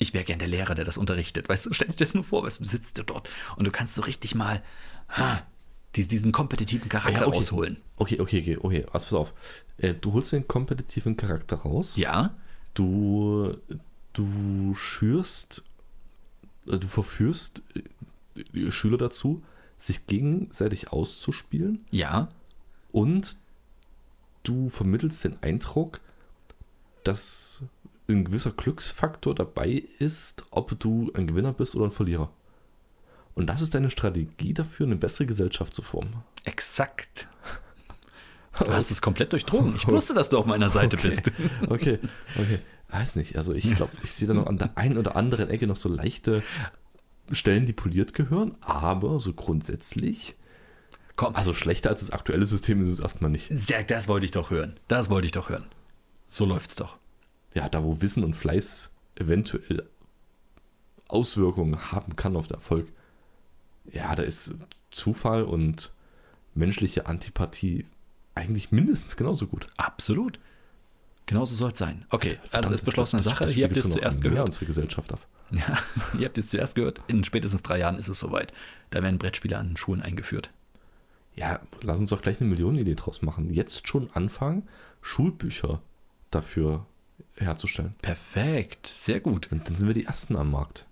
ich 0.00 0.14
wäre 0.14 0.24
gern 0.24 0.38
der 0.38 0.48
Lehrer, 0.48 0.74
der 0.74 0.84
das 0.84 0.96
unterrichtet. 0.96 1.48
Weißt 1.48 1.66
du, 1.66 1.72
stell 1.72 1.88
dir 1.88 2.04
das 2.04 2.14
nur 2.14 2.24
vor, 2.24 2.42
weißt 2.42 2.60
du, 2.60 2.64
sitzt 2.64 2.98
du 2.98 3.04
dort 3.04 3.28
und 3.56 3.66
du 3.66 3.70
kannst 3.70 3.94
so 3.94 4.02
richtig 4.02 4.34
mal 4.34 4.62
ha, 5.08 5.42
diesen 5.94 6.32
kompetitiven 6.32 6.88
Charakter 6.88 7.20
ja, 7.20 7.26
okay. 7.26 7.36
rausholen. 7.36 7.76
Okay, 7.96 8.18
okay, 8.20 8.40
okay, 8.40 8.58
okay, 8.60 8.86
also 8.92 9.06
pass 9.06 9.14
auf. 9.14 9.34
Äh, 9.76 9.94
du 9.94 10.14
holst 10.14 10.32
den 10.32 10.48
kompetitiven 10.48 11.16
Charakter 11.16 11.56
raus. 11.56 11.96
Ja. 11.96 12.34
Du, 12.74 13.54
du 14.14 14.74
schürst, 14.74 15.64
äh, 16.66 16.78
du 16.78 16.86
verführst 16.86 17.62
äh, 18.54 18.70
Schüler 18.70 18.98
dazu, 18.98 19.42
sich 19.76 20.06
gegenseitig 20.06 20.92
auszuspielen. 20.92 21.84
Ja. 21.90 22.28
Und 22.92 23.36
du 24.44 24.70
vermittelst 24.70 25.24
den 25.24 25.42
Eindruck, 25.42 26.00
dass 27.04 27.64
ein 28.12 28.24
gewisser 28.24 28.50
Glücksfaktor 28.52 29.34
dabei 29.34 29.82
ist, 29.98 30.44
ob 30.50 30.78
du 30.78 31.10
ein 31.14 31.26
Gewinner 31.26 31.52
bist 31.52 31.74
oder 31.74 31.86
ein 31.86 31.90
Verlierer. 31.90 32.30
Und 33.34 33.46
das 33.46 33.62
ist 33.62 33.74
deine 33.74 33.90
Strategie 33.90 34.54
dafür, 34.54 34.86
eine 34.86 34.96
bessere 34.96 35.26
Gesellschaft 35.26 35.74
zu 35.74 35.82
formen. 35.82 36.14
Exakt. 36.44 37.28
Du 38.58 38.70
hast 38.72 38.90
es 38.90 39.00
komplett 39.00 39.32
durchdrungen. 39.32 39.76
Ich 39.76 39.86
wusste, 39.86 40.12
dass 40.12 40.28
du 40.28 40.36
auf 40.36 40.44
meiner 40.44 40.70
Seite 40.70 40.98
okay. 40.98 41.08
bist. 41.08 41.32
Okay, 41.68 41.98
okay. 42.36 42.58
Weiß 42.88 43.14
nicht. 43.14 43.36
Also 43.36 43.54
ich 43.54 43.74
glaube, 43.76 43.92
ich 44.02 44.10
sehe 44.10 44.26
da 44.26 44.34
noch 44.34 44.48
an 44.48 44.58
der 44.58 44.76
einen 44.76 44.98
oder 44.98 45.14
anderen 45.14 45.48
Ecke 45.48 45.68
noch 45.68 45.76
so 45.76 45.88
leichte 45.88 46.42
Stellen, 47.30 47.64
die 47.64 47.72
poliert 47.72 48.12
gehören, 48.12 48.56
aber 48.60 49.20
so 49.20 49.32
grundsätzlich. 49.32 50.34
Komm. 51.14 51.36
Also 51.36 51.54
schlechter 51.54 51.90
als 51.90 52.00
das 52.00 52.10
aktuelle 52.10 52.44
System 52.44 52.82
ist 52.82 52.90
es 52.90 52.98
erstmal 52.98 53.30
nicht. 53.30 53.50
Das 53.86 54.08
wollte 54.08 54.26
ich 54.26 54.32
doch 54.32 54.50
hören. 54.50 54.78
Das 54.88 55.08
wollte 55.08 55.26
ich 55.26 55.32
doch 55.32 55.48
hören. 55.48 55.66
So 56.26 56.44
läuft's 56.44 56.74
doch 56.74 56.98
ja, 57.54 57.68
da 57.68 57.82
wo 57.84 58.00
Wissen 58.00 58.24
und 58.24 58.34
Fleiß 58.34 58.90
eventuell 59.16 59.88
Auswirkungen 61.08 61.92
haben 61.92 62.16
kann 62.16 62.36
auf 62.36 62.46
den 62.46 62.54
Erfolg, 62.54 62.92
ja, 63.92 64.14
da 64.14 64.22
ist 64.22 64.54
Zufall 64.90 65.42
und 65.42 65.92
menschliche 66.54 67.06
Antipathie 67.06 67.86
eigentlich 68.34 68.72
mindestens 68.72 69.16
genauso 69.16 69.46
gut. 69.46 69.66
Absolut. 69.76 70.38
Genauso 71.26 71.54
soll 71.54 71.72
es 71.72 71.78
sein. 71.78 72.06
Okay, 72.10 72.38
Verdammt, 72.42 72.54
also 72.54 72.74
ist 72.74 72.84
beschlossene 72.84 73.22
Sache. 73.22 73.46
Hier 73.46 73.66
habt 73.66 73.76
ihr 73.76 73.84
es 73.84 73.90
zuerst 73.90 74.20
gehört. 74.20 74.46
unsere 74.46 74.66
Gesellschaft 74.66 75.12
ab. 75.12 75.20
Ja, 75.52 75.78
ihr 76.16 76.26
habt 76.26 76.38
es 76.38 76.48
zuerst 76.48 76.76
gehört. 76.76 77.00
In 77.08 77.24
spätestens 77.24 77.62
drei 77.62 77.78
Jahren 77.80 77.98
ist 77.98 78.06
es 78.06 78.20
soweit. 78.20 78.52
Da 78.90 79.02
werden 79.02 79.18
Brettspiele 79.18 79.58
an 79.58 79.76
Schulen 79.76 80.00
eingeführt. 80.00 80.50
Ja, 81.34 81.60
lass 81.82 81.98
uns 81.98 82.10
doch 82.10 82.22
gleich 82.22 82.40
eine 82.40 82.48
Millionenidee 82.48 82.94
draus 82.94 83.20
machen. 83.22 83.50
Jetzt 83.50 83.88
schon 83.88 84.10
anfangen, 84.12 84.68
Schulbücher 85.02 85.80
dafür 86.30 86.86
herzustellen. 87.36 87.94
Perfekt, 88.02 88.86
sehr 88.86 89.20
gut. 89.20 89.50
Und 89.52 89.68
dann 89.68 89.76
sind 89.76 89.86
wir 89.86 89.94
die 89.94 90.04
Ersten 90.06 90.36
am 90.36 90.50
Markt. 90.50 90.86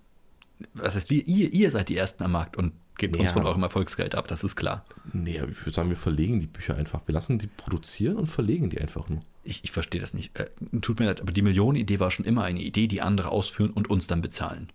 Was 0.73 0.95
heißt, 0.95 1.11
ihr, 1.11 1.25
ihr, 1.27 1.53
ihr 1.53 1.71
seid 1.71 1.89
die 1.89 1.97
Ersten 1.97 2.23
am 2.23 2.31
Markt 2.33 2.57
und 2.57 2.73
gebt 2.97 3.15
uns 3.15 3.27
Ja. 3.27 3.31
von 3.33 3.45
eurem 3.45 3.63
Erfolgsgeld 3.63 4.13
ab, 4.15 4.27
das 4.27 4.43
ist 4.43 4.55
klar. 4.57 4.85
Nee, 5.13 5.37
ich 5.49 5.61
würde 5.61 5.71
sagen, 5.71 5.89
wir 5.89 5.95
verlegen 5.95 6.39
die 6.41 6.47
Bücher 6.47 6.75
einfach. 6.75 7.01
Wir 7.07 7.13
lassen 7.13 7.39
die 7.39 7.47
produzieren 7.47 8.17
und 8.17 8.27
verlegen 8.27 8.69
die 8.69 8.79
einfach 8.81 9.07
nur. 9.07 9.21
Ich, 9.45 9.63
ich 9.63 9.71
verstehe 9.71 10.01
das 10.01 10.13
nicht. 10.13 10.37
Äh, 10.37 10.49
tut 10.81 10.99
mir 10.99 11.05
leid, 11.05 11.21
aber 11.21 11.31
die 11.31 11.41
Millionenidee 11.41 11.99
war 12.01 12.11
schon 12.11 12.25
immer 12.25 12.43
eine 12.43 12.61
Idee, 12.61 12.87
die 12.87 13.01
andere 13.01 13.29
ausführen 13.29 13.71
und 13.71 13.89
uns 13.89 14.07
dann 14.07 14.21
bezahlen. 14.21 14.69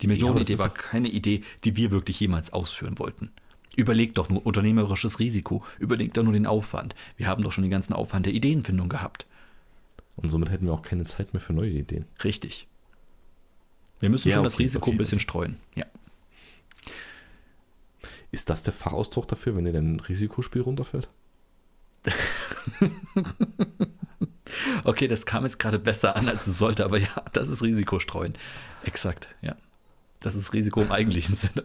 Die 0.00 0.06
Millionenidee 0.06 0.52
ist 0.54 0.60
war 0.60 0.72
keine 0.72 1.08
Idee, 1.08 1.42
die 1.64 1.76
wir 1.76 1.90
wirklich 1.90 2.20
jemals 2.20 2.52
ausführen 2.52 2.98
wollten. 2.98 3.32
Überlegt 3.74 4.16
doch 4.18 4.28
nur 4.28 4.46
unternehmerisches 4.46 5.18
Risiko. 5.18 5.64
Überlegt 5.78 6.16
doch 6.16 6.22
nur 6.22 6.32
den 6.32 6.46
Aufwand. 6.46 6.94
Wir 7.16 7.26
haben 7.26 7.42
doch 7.42 7.52
schon 7.52 7.62
den 7.64 7.70
ganzen 7.70 7.92
Aufwand 7.94 8.26
der 8.26 8.32
Ideenfindung 8.32 8.88
gehabt. 8.88 9.26
Und 10.16 10.30
somit 10.30 10.50
hätten 10.50 10.66
wir 10.66 10.72
auch 10.72 10.82
keine 10.82 11.04
Zeit 11.04 11.32
mehr 11.34 11.40
für 11.40 11.52
neue 11.52 11.70
Ideen. 11.70 12.06
Richtig. 12.24 12.66
Wir 14.00 14.10
müssen 14.10 14.28
Ja, 14.28 14.36
schon 14.36 14.44
das 14.44 14.54
okay, 14.54 14.62
Risiko 14.64 14.82
okay, 14.86 14.90
ein 14.92 14.98
bisschen 14.98 15.16
okay. 15.16 15.22
streuen. 15.24 15.56
Ja. 15.74 15.86
Ist 18.30 18.50
das 18.50 18.62
der 18.62 18.72
Fachausdruck 18.72 19.28
dafür, 19.28 19.56
wenn 19.56 19.64
dir 19.64 19.72
dein 19.72 20.00
Risikospiel 20.00 20.62
runterfällt? 20.62 21.08
Okay, 24.84 25.08
das 25.08 25.26
kam 25.26 25.42
jetzt 25.44 25.58
gerade 25.58 25.78
besser 25.78 26.16
an, 26.16 26.28
als 26.28 26.46
es 26.46 26.58
sollte, 26.58 26.84
aber 26.84 26.98
ja, 26.98 27.10
das 27.32 27.48
ist 27.48 27.62
Risiko 27.62 27.98
streuen. 27.98 28.34
Exakt, 28.84 29.28
ja. 29.42 29.56
Das 30.20 30.34
ist 30.34 30.52
Risiko 30.52 30.80
im 30.82 30.92
eigentlichen 30.92 31.34
Sinne. 31.36 31.64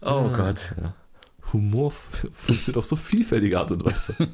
oh 0.00 0.28
Gott. 0.30 0.72
Ja. 0.80 0.94
Humor 1.52 1.90
funktioniert 1.90 2.76
auf 2.76 2.84
so 2.84 2.96
vielfältige 2.96 3.58
Art 3.58 3.72
und 3.72 3.84
Weise. 3.84 4.14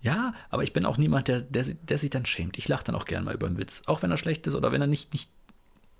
Ja, 0.00 0.34
aber 0.50 0.62
ich 0.62 0.72
bin 0.72 0.84
auch 0.84 0.98
niemand, 0.98 1.28
der, 1.28 1.40
der, 1.40 1.64
der 1.64 1.98
sich 1.98 2.10
dann 2.10 2.26
schämt. 2.26 2.56
Ich 2.58 2.68
lache 2.68 2.84
dann 2.84 2.94
auch 2.94 3.06
gern 3.06 3.24
mal 3.24 3.34
über 3.34 3.46
einen 3.46 3.58
Witz. 3.58 3.82
Auch 3.86 4.02
wenn 4.02 4.10
er 4.10 4.16
schlecht 4.16 4.46
ist 4.46 4.54
oder 4.54 4.70
wenn 4.70 4.80
er 4.80 4.86
nicht, 4.86 5.12
nicht 5.12 5.28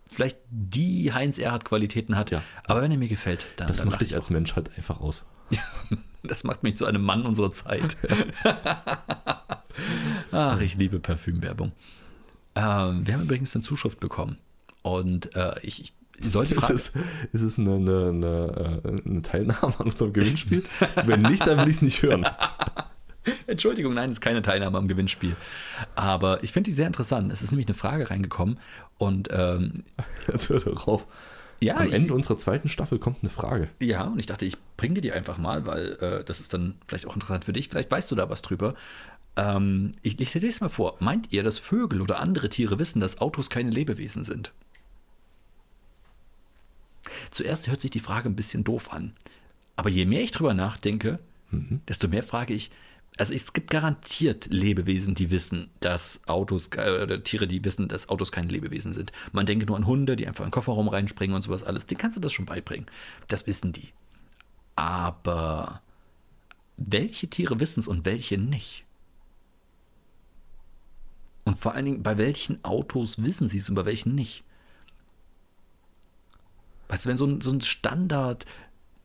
vielleicht 0.06 0.38
die 0.50 1.12
Heinz 1.12 1.38
Erhardt 1.38 1.64
Qualitäten 1.64 2.16
hat. 2.16 2.30
Ja. 2.30 2.42
Aber 2.64 2.82
wenn 2.82 2.90
er 2.92 2.98
mir 2.98 3.08
gefällt, 3.08 3.46
dann, 3.56 3.68
Das 3.68 3.78
dann 3.78 3.88
macht 3.88 4.00
dich 4.00 4.10
ich 4.10 4.14
als 4.14 4.30
Mensch 4.30 4.54
halt 4.54 4.70
einfach 4.76 5.00
aus. 5.00 5.26
Das 6.22 6.42
macht 6.42 6.64
mich 6.64 6.76
zu 6.76 6.86
einem 6.86 7.04
Mann 7.04 7.24
unserer 7.24 7.52
Zeit. 7.52 7.96
Ach, 10.32 10.60
ich 10.60 10.74
liebe 10.74 10.98
Parfümwerbung. 10.98 11.70
Ähm, 12.56 13.06
wir 13.06 13.14
haben 13.14 13.22
übrigens 13.22 13.54
eine 13.54 13.62
Zuschrift 13.62 14.00
bekommen. 14.00 14.38
Und 14.82 15.36
äh, 15.36 15.54
ich, 15.62 15.80
ich 15.80 15.92
sollte 16.24 16.54
Ist 16.54 16.70
es, 16.70 16.92
ist 17.32 17.42
es 17.42 17.58
eine, 17.58 17.74
eine, 17.74 18.08
eine, 18.08 18.80
äh, 18.84 19.08
eine 19.08 19.22
Teilnahme 19.22 19.74
an 19.78 19.86
unserem 19.86 20.12
Gewinnspiel? 20.12 20.62
Wenn 21.04 21.22
nicht, 21.22 21.46
dann 21.46 21.58
will 21.58 21.68
ich 21.68 21.76
es 21.76 21.82
nicht 21.82 22.02
hören. 22.02 22.26
Entschuldigung, 23.46 23.94
nein, 23.94 24.10
es 24.10 24.16
ist 24.16 24.20
keine 24.20 24.42
Teilnahme 24.42 24.78
am 24.78 24.88
Gewinnspiel. 24.88 25.36
Aber 25.94 26.42
ich 26.44 26.52
finde 26.52 26.70
die 26.70 26.76
sehr 26.76 26.86
interessant. 26.86 27.32
Es 27.32 27.42
ist 27.42 27.50
nämlich 27.50 27.66
eine 27.66 27.74
Frage 27.74 28.10
reingekommen. 28.10 28.58
Und 28.98 29.28
ähm, 29.32 29.74
Jetzt 30.28 30.48
hör 30.48 30.60
darauf. 30.60 31.06
ja, 31.60 31.76
Am 31.76 31.86
ich, 31.88 31.92
Ende 31.92 32.14
unserer 32.14 32.36
zweiten 32.36 32.68
Staffel 32.68 32.98
kommt 32.98 33.18
eine 33.22 33.30
Frage. 33.30 33.68
ja, 33.80 34.04
und 34.04 34.18
ich 34.18 34.26
dachte, 34.26 34.44
ich 34.44 34.56
bringe 34.76 34.94
dir 34.94 35.00
die 35.00 35.12
einfach 35.12 35.38
mal, 35.38 35.66
weil 35.66 35.92
äh, 36.00 36.24
das 36.24 36.40
ist 36.40 36.54
dann 36.54 36.76
vielleicht 36.86 37.06
auch 37.06 37.14
interessant 37.14 37.44
für 37.44 37.52
dich. 37.52 37.68
Vielleicht 37.68 37.90
weißt 37.90 38.10
du 38.10 38.14
da 38.14 38.30
was 38.30 38.42
drüber. 38.42 38.74
Ähm, 39.36 39.92
ich 40.02 40.20
ich 40.20 40.32
lese 40.34 40.46
es 40.46 40.60
mal 40.60 40.68
vor. 40.68 40.96
Meint 41.00 41.32
ihr, 41.32 41.42
dass 41.42 41.58
Vögel 41.58 42.00
oder 42.00 42.20
andere 42.20 42.48
Tiere 42.48 42.78
wissen, 42.78 43.00
dass 43.00 43.20
Autos 43.20 43.50
keine 43.50 43.70
Lebewesen 43.70 44.22
sind? 44.24 44.52
Zuerst 47.30 47.68
hört 47.68 47.80
sich 47.80 47.90
die 47.90 48.00
Frage 48.00 48.28
ein 48.28 48.36
bisschen 48.36 48.64
doof 48.64 48.92
an. 48.92 49.14
Aber 49.76 49.90
je 49.90 50.06
mehr 50.06 50.22
ich 50.22 50.32
drüber 50.32 50.54
nachdenke, 50.54 51.18
desto 51.88 52.08
mehr 52.08 52.22
frage 52.22 52.54
ich, 52.54 52.70
also 53.18 53.32
es 53.32 53.52
gibt 53.52 53.70
garantiert 53.70 54.46
Lebewesen, 54.50 55.14
die 55.14 55.30
wissen, 55.30 55.70
dass 55.80 56.20
Autos, 56.26 56.70
oder 56.72 57.22
Tiere, 57.22 57.46
die 57.46 57.64
wissen, 57.64 57.88
dass 57.88 58.10
Autos 58.10 58.30
keine 58.30 58.48
Lebewesen 58.48 58.92
sind. 58.92 59.10
Man 59.32 59.46
denke 59.46 59.64
nur 59.64 59.76
an 59.76 59.86
Hunde, 59.86 60.16
die 60.16 60.26
einfach 60.26 60.44
in 60.44 60.48
den 60.48 60.52
Kofferraum 60.52 60.88
reinspringen 60.88 61.34
und 61.34 61.42
sowas 61.42 61.64
alles. 61.64 61.86
Den 61.86 61.96
kannst 61.96 62.16
du 62.16 62.20
das 62.20 62.32
schon 62.32 62.44
beibringen. 62.44 62.86
Das 63.28 63.46
wissen 63.46 63.72
die. 63.72 63.88
Aber 64.74 65.80
welche 66.76 67.28
Tiere 67.28 67.58
wissen 67.58 67.80
es 67.80 67.88
und 67.88 68.04
welche 68.04 68.36
nicht? 68.36 68.84
Und 71.44 71.56
vor 71.56 71.74
allen 71.74 71.86
Dingen, 71.86 72.02
bei 72.02 72.18
welchen 72.18 72.62
Autos 72.64 73.24
wissen 73.24 73.48
sie 73.48 73.58
es 73.58 73.68
und 73.70 73.76
bei 73.76 73.86
welchen 73.86 74.14
nicht? 74.14 74.44
Weißt 76.88 77.04
du, 77.04 77.08
wenn 77.08 77.16
so 77.16 77.26
ein, 77.26 77.40
so 77.40 77.52
ein 77.52 77.60
Standard 77.60 78.46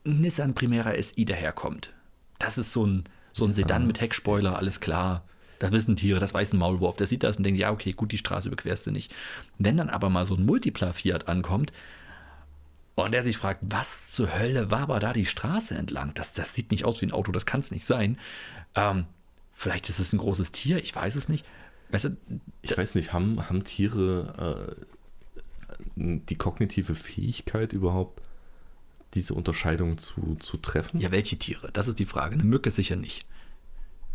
Nissan 0.04 0.54
Primera 0.54 0.94
SI 1.02 1.26
daherkommt, 1.26 1.94
das 2.40 2.58
ist 2.58 2.74
so 2.74 2.86
ein, 2.86 3.04
so 3.34 3.46
ein 3.46 3.54
Sedan 3.54 3.88
mit 3.88 4.02
Heckspoiler, 4.02 4.58
alles 4.58 4.80
klar. 4.80 5.24
Das 5.60 5.72
wissen 5.72 5.96
Tiere, 5.96 6.20
das 6.20 6.34
weiß 6.34 6.54
ein 6.54 6.58
Maulwurf, 6.58 6.98
der 6.98 7.06
sieht 7.06 7.22
das 7.22 7.38
und 7.38 7.44
denkt, 7.44 7.60
ja, 7.60 7.72
okay, 7.72 7.92
gut, 7.92 8.12
die 8.12 8.18
Straße 8.18 8.48
überquerst 8.48 8.88
du 8.88 8.92
nicht. 8.92 9.14
Wenn 9.60 9.78
dann 9.78 9.90
aber 9.90 10.10
mal 10.10 10.26
so 10.26 10.34
ein 10.34 10.46
Multipla 10.46 10.92
Fiat 10.92 11.28
ankommt 11.28 11.72
und 12.96 13.12
der 13.12 13.22
sich 13.22 13.38
fragt, 13.38 13.62
was 13.62 14.12
zur 14.12 14.38
Hölle 14.38 14.72
war 14.72 14.82
aber 14.82 15.00
da 15.00 15.14
die 15.14 15.26
Straße 15.28 15.76
entlang? 15.76 16.14
Das, 16.16 16.34
das 16.34 16.56
sieht 16.56 16.72
nicht 16.72 16.84
aus 16.84 17.02
wie 17.02 17.06
ein 17.06 17.12
Auto, 17.12 17.32
das 17.32 17.46
kann 17.46 17.60
es 17.60 17.70
nicht 17.70 17.86
sein. 17.86 18.18
Ähm, 18.74 19.06
vielleicht 19.54 19.88
ist 19.90 20.00
es 20.00 20.14
ein 20.14 20.18
großes 20.18 20.52
Tier, 20.52 20.84
ich 20.84 20.96
weiß 20.96 21.16
es 21.16 21.30
nicht. 21.30 21.46
Weißt 21.92 22.06
du, 22.06 22.18
Ich 22.64 22.76
weiß 22.76 22.96
nicht, 22.96 23.14
haben, 23.14 23.48
haben 23.48 23.64
Tiere 23.64 24.76
äh, 24.80 24.86
die 25.96 26.36
kognitive 26.36 26.96
Fähigkeit 26.96 27.74
überhaupt, 27.74 28.22
diese 29.14 29.34
Unterscheidung 29.34 29.98
zu, 29.98 30.36
zu 30.40 30.58
treffen? 30.58 31.00
ja, 31.00 31.12
welche 31.12 31.38
Tiere? 31.38 31.70
Das 31.74 31.88
ist 31.88 32.00
die 32.00 32.06
Frage. 32.06 32.36
Eine 32.36 32.44
Mücke 32.44 32.72
sicher 32.72 32.96
nicht. 32.96 33.26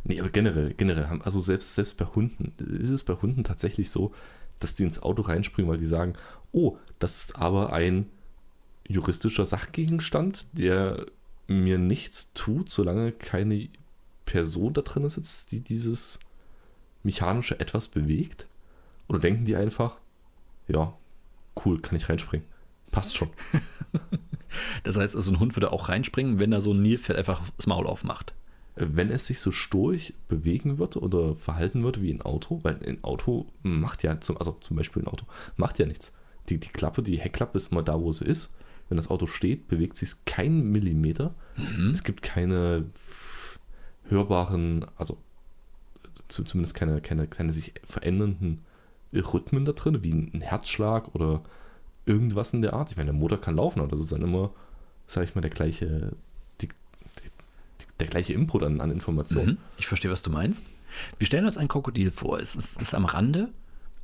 Nee, 0.05 0.21
aber 0.21 0.31
generell, 0.31 0.73
generell 0.75 1.09
haben, 1.09 1.23
also 1.23 1.41
selbst, 1.41 1.75
selbst 1.75 1.97
bei 1.97 2.05
Hunden, 2.05 2.53
ist 2.81 2.91
es 2.91 3.03
bei 3.03 3.15
Hunden 3.15 3.45
tatsächlich 3.45 3.91
so, 3.91 4.15
dass 4.61 4.75
die 4.75 4.85
ins 4.85 5.03
Auto 5.03 5.23
reinspringen, 5.23 5.71
weil 5.71 5.79
die 5.79 5.87
sagen, 5.87 6.15
oh, 6.53 6.79
das 6.99 7.19
ist 7.19 7.37
aber 7.37 7.73
ein 7.73 8.07
juristischer 8.89 9.45
Sachgegenstand, 9.45 10.47
der 10.53 11.07
mir 11.49 11.79
nichts 11.79 12.33
tut, 12.33 12.71
solange 12.71 13.13
keine 13.13 13.69
Person 14.25 14.75
da 14.75 14.83
drin 14.83 15.09
sitzt, 15.09 15.53
die 15.53 15.61
dieses 15.61 16.19
mechanische 17.03 17.59
etwas 17.61 17.89
bewegt? 17.89 18.47
Oder 19.09 19.19
denken 19.19 19.45
die 19.45 19.57
einfach, 19.57 19.99
ja, 20.69 20.97
cool, 21.65 21.81
kann 21.81 21.97
ich 21.97 22.09
reinspringen. 22.09 22.47
Passt 22.91 23.17
schon. 23.17 23.31
Das 24.85 24.97
heißt, 24.97 25.15
also 25.17 25.33
ein 25.33 25.41
Hund 25.41 25.55
würde 25.55 25.71
auch 25.71 25.91
reinspringen, 25.91 26.39
wenn 26.39 26.51
da 26.53 26.63
so 26.63 26.73
ein 26.73 26.81
Nilpferd 26.81 27.19
einfach 27.19 27.43
das 27.59 27.67
Maul 27.67 27.87
aufmacht. 27.87 28.33
wenn 28.77 29.11
es 29.11 29.27
sich 29.27 29.41
so 29.41 29.51
stoisch 29.51 30.15
bewegen 30.29 30.79
wird 30.79 30.97
oder 30.97 31.35
verhalten 31.37 31.83
wird 31.85 32.01
wie 32.01 32.11
ein 32.11 32.23
Auto, 32.23 32.61
weil 32.63 32.79
ein 32.87 33.05
Auto 33.05 33.47
macht 33.63 34.03
ja, 34.03 34.19
zum, 34.21 34.39
also 34.39 34.53
zum 34.61 34.77
Beispiel 34.77 35.03
ein 35.03 35.09
Auto, 35.09 35.27
macht 35.57 35.79
ja 35.79 35.85
nichts. 35.85 36.15
Die, 36.49 36.59
die 36.59 36.69
Klappe, 36.69 37.03
die 37.03 37.19
Heckklappe 37.19 37.57
ist 37.59 37.71
immer 37.73 37.83
da, 37.83 38.01
wo 38.01 38.13
sie 38.13 38.25
ist. 38.25 38.51
Wenn 38.89 38.97
das 38.97 39.11
Auto 39.11 39.27
steht, 39.27 39.69
bewegt 39.69 39.97
sich 39.99 40.25
keinen 40.25 40.71
Millimeter. 40.71 41.35
Es 41.93 42.03
gibt 42.05 42.23
keine 42.23 42.87
hörbaren, 44.09 44.87
also 44.97 45.19
zu- 46.29 46.45
zumindest 46.45 46.75
keine, 46.75 47.01
keine, 47.01 47.27
keine 47.27 47.53
sich 47.53 47.75
verändernden 47.85 48.65
Rhythmen 49.21 49.65
da 49.65 49.73
drin, 49.73 50.03
wie 50.03 50.13
ein 50.13 50.41
Herzschlag 50.41 51.15
oder 51.15 51.43
irgendwas 52.05 52.53
in 52.53 52.63
der 52.63 52.73
Art. 52.73 52.91
Ich 52.91 52.97
meine, 52.97 53.11
der 53.11 53.19
Motor 53.19 53.41
kann 53.41 53.57
laufen, 53.57 53.81
aber 53.81 53.89
das 53.89 54.01
ist 54.01 54.13
dann 54.13 54.23
immer, 54.23 54.51
sag 55.07 55.25
ich 55.25 55.35
mal, 55.35 55.41
der 55.41 55.51
gleiche, 55.51 56.13
die, 56.61 56.69
die, 56.69 57.87
der 58.01 58.07
gleiche 58.07 58.33
Input 58.33 58.63
an, 58.63 58.81
an 58.81 58.91
Informationen. 58.91 59.53
Mhm. 59.53 59.59
Ich 59.79 59.87
verstehe, 59.87 60.11
was 60.11 60.23
du 60.23 60.31
meinst. 60.31 60.67
Wir 61.19 61.27
stellen 61.27 61.47
uns 61.47 61.59
ein 61.59 61.69
Krokodil 61.69 62.11
vor. 62.11 62.39
Es 62.39 62.55
ist, 62.55 62.81
ist 62.81 62.95
am 62.95 63.05
Rande 63.05 63.51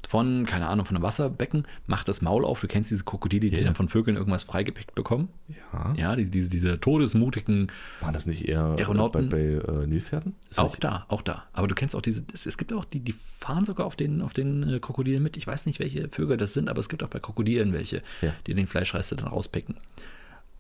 von, 0.09 0.46
keine 0.46 0.68
Ahnung, 0.68 0.84
von 0.84 0.96
einem 0.96 1.03
Wasserbecken, 1.05 1.66
macht 1.86 2.09
das 2.09 2.22
Maul 2.22 2.44
auf. 2.44 2.61
Du 2.61 2.66
kennst 2.68 2.90
diese 2.90 3.05
Krokodile, 3.05 3.50
die 3.50 3.57
Ja. 3.57 3.64
dann 3.64 3.74
von 3.74 3.88
Vögeln 3.88 4.16
irgendwas 4.16 4.42
freigepickt 4.42 4.94
bekommen. 4.94 5.28
Ja. 5.72 5.94
Ja, 5.96 6.16
diese, 6.16 6.30
diese, 6.30 6.48
diese 6.50 6.80
todesmutigen, 6.80 7.70
War 8.00 8.12
das 8.12 8.26
nicht 8.26 8.48
eher 8.48 8.62
Aeronauten? 8.78 9.28
bei, 9.28 9.61
bei 9.61 9.72
äh, 9.82 9.86
Nilpferden? 9.86 10.34
Ist 10.50 10.59
auch 10.59 10.76
da, 10.76 11.05
auch 11.09 11.22
da. 11.22 11.44
Aber 11.53 11.68
du 11.68 11.74
kennst 11.74 11.94
auch 11.94 12.03
diese, 12.03 12.24
es, 12.34 12.46
es 12.46 12.59
gibt 12.59 12.72
auch 12.72 12.84
die, 12.84 13.00
die 13.00 13.14
fahren 13.38 13.64
sogar 13.64 13.86
auf 13.86 13.96
den, 13.96 14.22
auf 14.22 14.32
den 14.32 14.68
äh, 14.68 14.78
Krokodilen 14.80 15.22
mit. 15.22 15.36
Ich 15.36 15.46
weiß 15.46 15.66
nicht, 15.66 15.78
welche 15.78 16.09
Vögel 16.09 16.36
das 16.36 16.53
sind, 16.53 16.68
aber 16.68 16.80
es 16.80 16.88
gibt 16.88 17.03
auch 17.03 17.09
bei 17.09 17.20
Krokodilen 17.20 17.72
welche, 17.72 18.03
Ja. 18.20 18.34
die 18.46 18.55
den 18.55 18.66
Fleischreste 18.66 19.16
dann 19.16 19.28
rauspicken. 19.28 19.76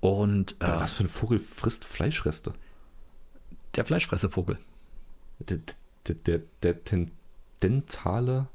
Und 0.00 0.52
äh, 0.60 0.66
Was 0.68 0.92
für 0.94 1.04
ein 1.04 1.08
Vogel 1.08 1.38
frisst 1.38 1.84
Fleischreste? 1.84 2.52
der 3.76 3.84
Fleischfressevogel. 3.86 4.58
Der, 5.48 5.58
der, 6.06 6.14
der, 6.14 6.40
der 6.62 6.84
tendentale. 6.84 8.46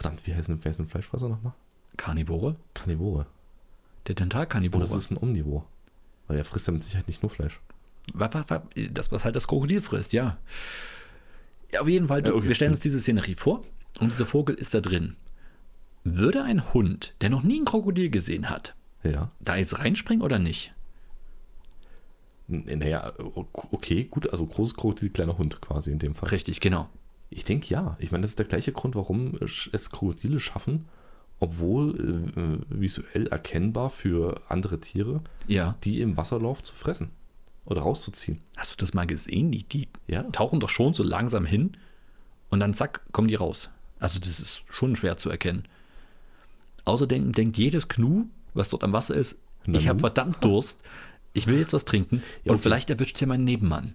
Verdammt, 0.00 0.26
wie 0.26 0.30
wie 0.32 0.34
heißt 0.34 0.48
ein 0.80 0.88
Fleischfresser 0.88 1.28
nochmal? 1.28 1.52
Karnivore? 1.98 2.56
Karnivore. 2.72 3.26
Der 4.06 4.12
Und 4.12 4.16
Tentalkarnivore. 4.16 4.82
das 4.82 4.96
ist 4.96 5.10
ein 5.10 5.18
Omnivor. 5.18 5.66
Weil 6.26 6.38
er 6.38 6.44
frisst 6.46 6.66
ja 6.66 6.72
mit 6.72 6.82
Sicherheit 6.82 7.06
nicht 7.06 7.22
nur 7.22 7.28
Fleisch. 7.28 7.60
Das, 8.14 9.12
was 9.12 9.24
halt 9.26 9.36
das 9.36 9.46
Krokodil 9.46 9.82
frisst, 9.82 10.14
ja. 10.14 10.38
ja 11.70 11.82
auf 11.82 11.88
jeden 11.88 12.08
Fall, 12.08 12.24
Ja, 12.24 12.32
okay. 12.32 12.48
wir 12.48 12.54
stellen 12.54 12.70
uns 12.72 12.80
diese 12.80 12.98
Szenerie 12.98 13.34
vor 13.34 13.60
und 14.00 14.10
dieser 14.10 14.24
Vogel 14.24 14.54
ist 14.54 14.72
da 14.72 14.80
drin. 14.80 15.16
Würde 16.02 16.42
ein 16.44 16.72
Hund, 16.72 17.14
der 17.20 17.28
noch 17.28 17.42
nie 17.42 17.60
ein 17.60 17.66
Krokodil 17.66 18.08
gesehen 18.08 18.48
hat, 18.48 18.74
Ja. 19.02 19.30
da 19.40 19.56
jetzt 19.56 19.78
reinspringen 19.80 20.22
oder 20.24 20.38
nicht? 20.38 20.72
Naja, 22.48 23.12
okay, 23.52 24.04
gut, 24.04 24.30
also 24.32 24.46
großes 24.46 24.74
Krokodil, 24.76 25.10
kleiner 25.10 25.36
Hund 25.36 25.60
quasi 25.60 25.92
in 25.92 25.98
dem 25.98 26.14
Fall. 26.14 26.30
Richtig, 26.30 26.60
genau. 26.62 26.88
Ich 27.30 27.44
denke 27.44 27.68
ja. 27.68 27.96
Ich 28.00 28.10
meine, 28.10 28.22
das 28.22 28.32
ist 28.32 28.38
der 28.38 28.46
gleiche 28.46 28.72
Grund, 28.72 28.94
warum 28.96 29.34
es 29.40 29.90
Krokodile 29.90 30.40
schaffen, 30.40 30.86
obwohl 31.38 32.28
äh, 32.36 32.80
visuell 32.80 33.28
erkennbar 33.28 33.88
für 33.90 34.42
andere 34.48 34.80
Tiere, 34.80 35.20
Ja. 35.46 35.76
die 35.84 36.00
im 36.00 36.16
Wasserlauf 36.16 36.62
zu 36.62 36.74
fressen 36.74 37.10
oder 37.64 37.82
rauszuziehen. 37.82 38.40
Hast 38.56 38.72
du 38.72 38.76
das 38.76 38.94
mal 38.94 39.06
gesehen? 39.06 39.50
Die, 39.52 39.62
die 39.64 39.88
Ja. 40.08 40.24
tauchen 40.24 40.60
doch 40.60 40.68
schon 40.68 40.92
so 40.92 41.02
langsam 41.02 41.46
hin 41.46 41.76
und 42.50 42.60
dann 42.60 42.74
zack, 42.74 43.00
kommen 43.12 43.28
die 43.28 43.36
raus. 43.36 43.70
Also 44.00 44.18
das 44.18 44.40
ist 44.40 44.62
schon 44.68 44.96
schwer 44.96 45.16
zu 45.16 45.30
erkennen. 45.30 45.64
Außerdem 46.84 47.32
denkt 47.32 47.56
jedes 47.58 47.88
Knu, 47.88 48.24
was 48.54 48.68
dort 48.70 48.82
am 48.82 48.92
Wasser 48.92 49.14
ist, 49.14 49.38
Na 49.66 49.78
ich 49.78 49.88
habe 49.88 50.00
verdammt 50.00 50.42
Durst, 50.42 50.80
ich 51.32 51.46
will 51.46 51.58
jetzt 51.58 51.72
was 51.74 51.84
trinken 51.84 52.22
Ja, 52.42 52.50
und 52.52 52.56
okay. 52.56 52.62
vielleicht 52.62 52.90
erwischt 52.90 53.18
hier 53.18 53.28
mein 53.28 53.44
Nebenmann. 53.44 53.94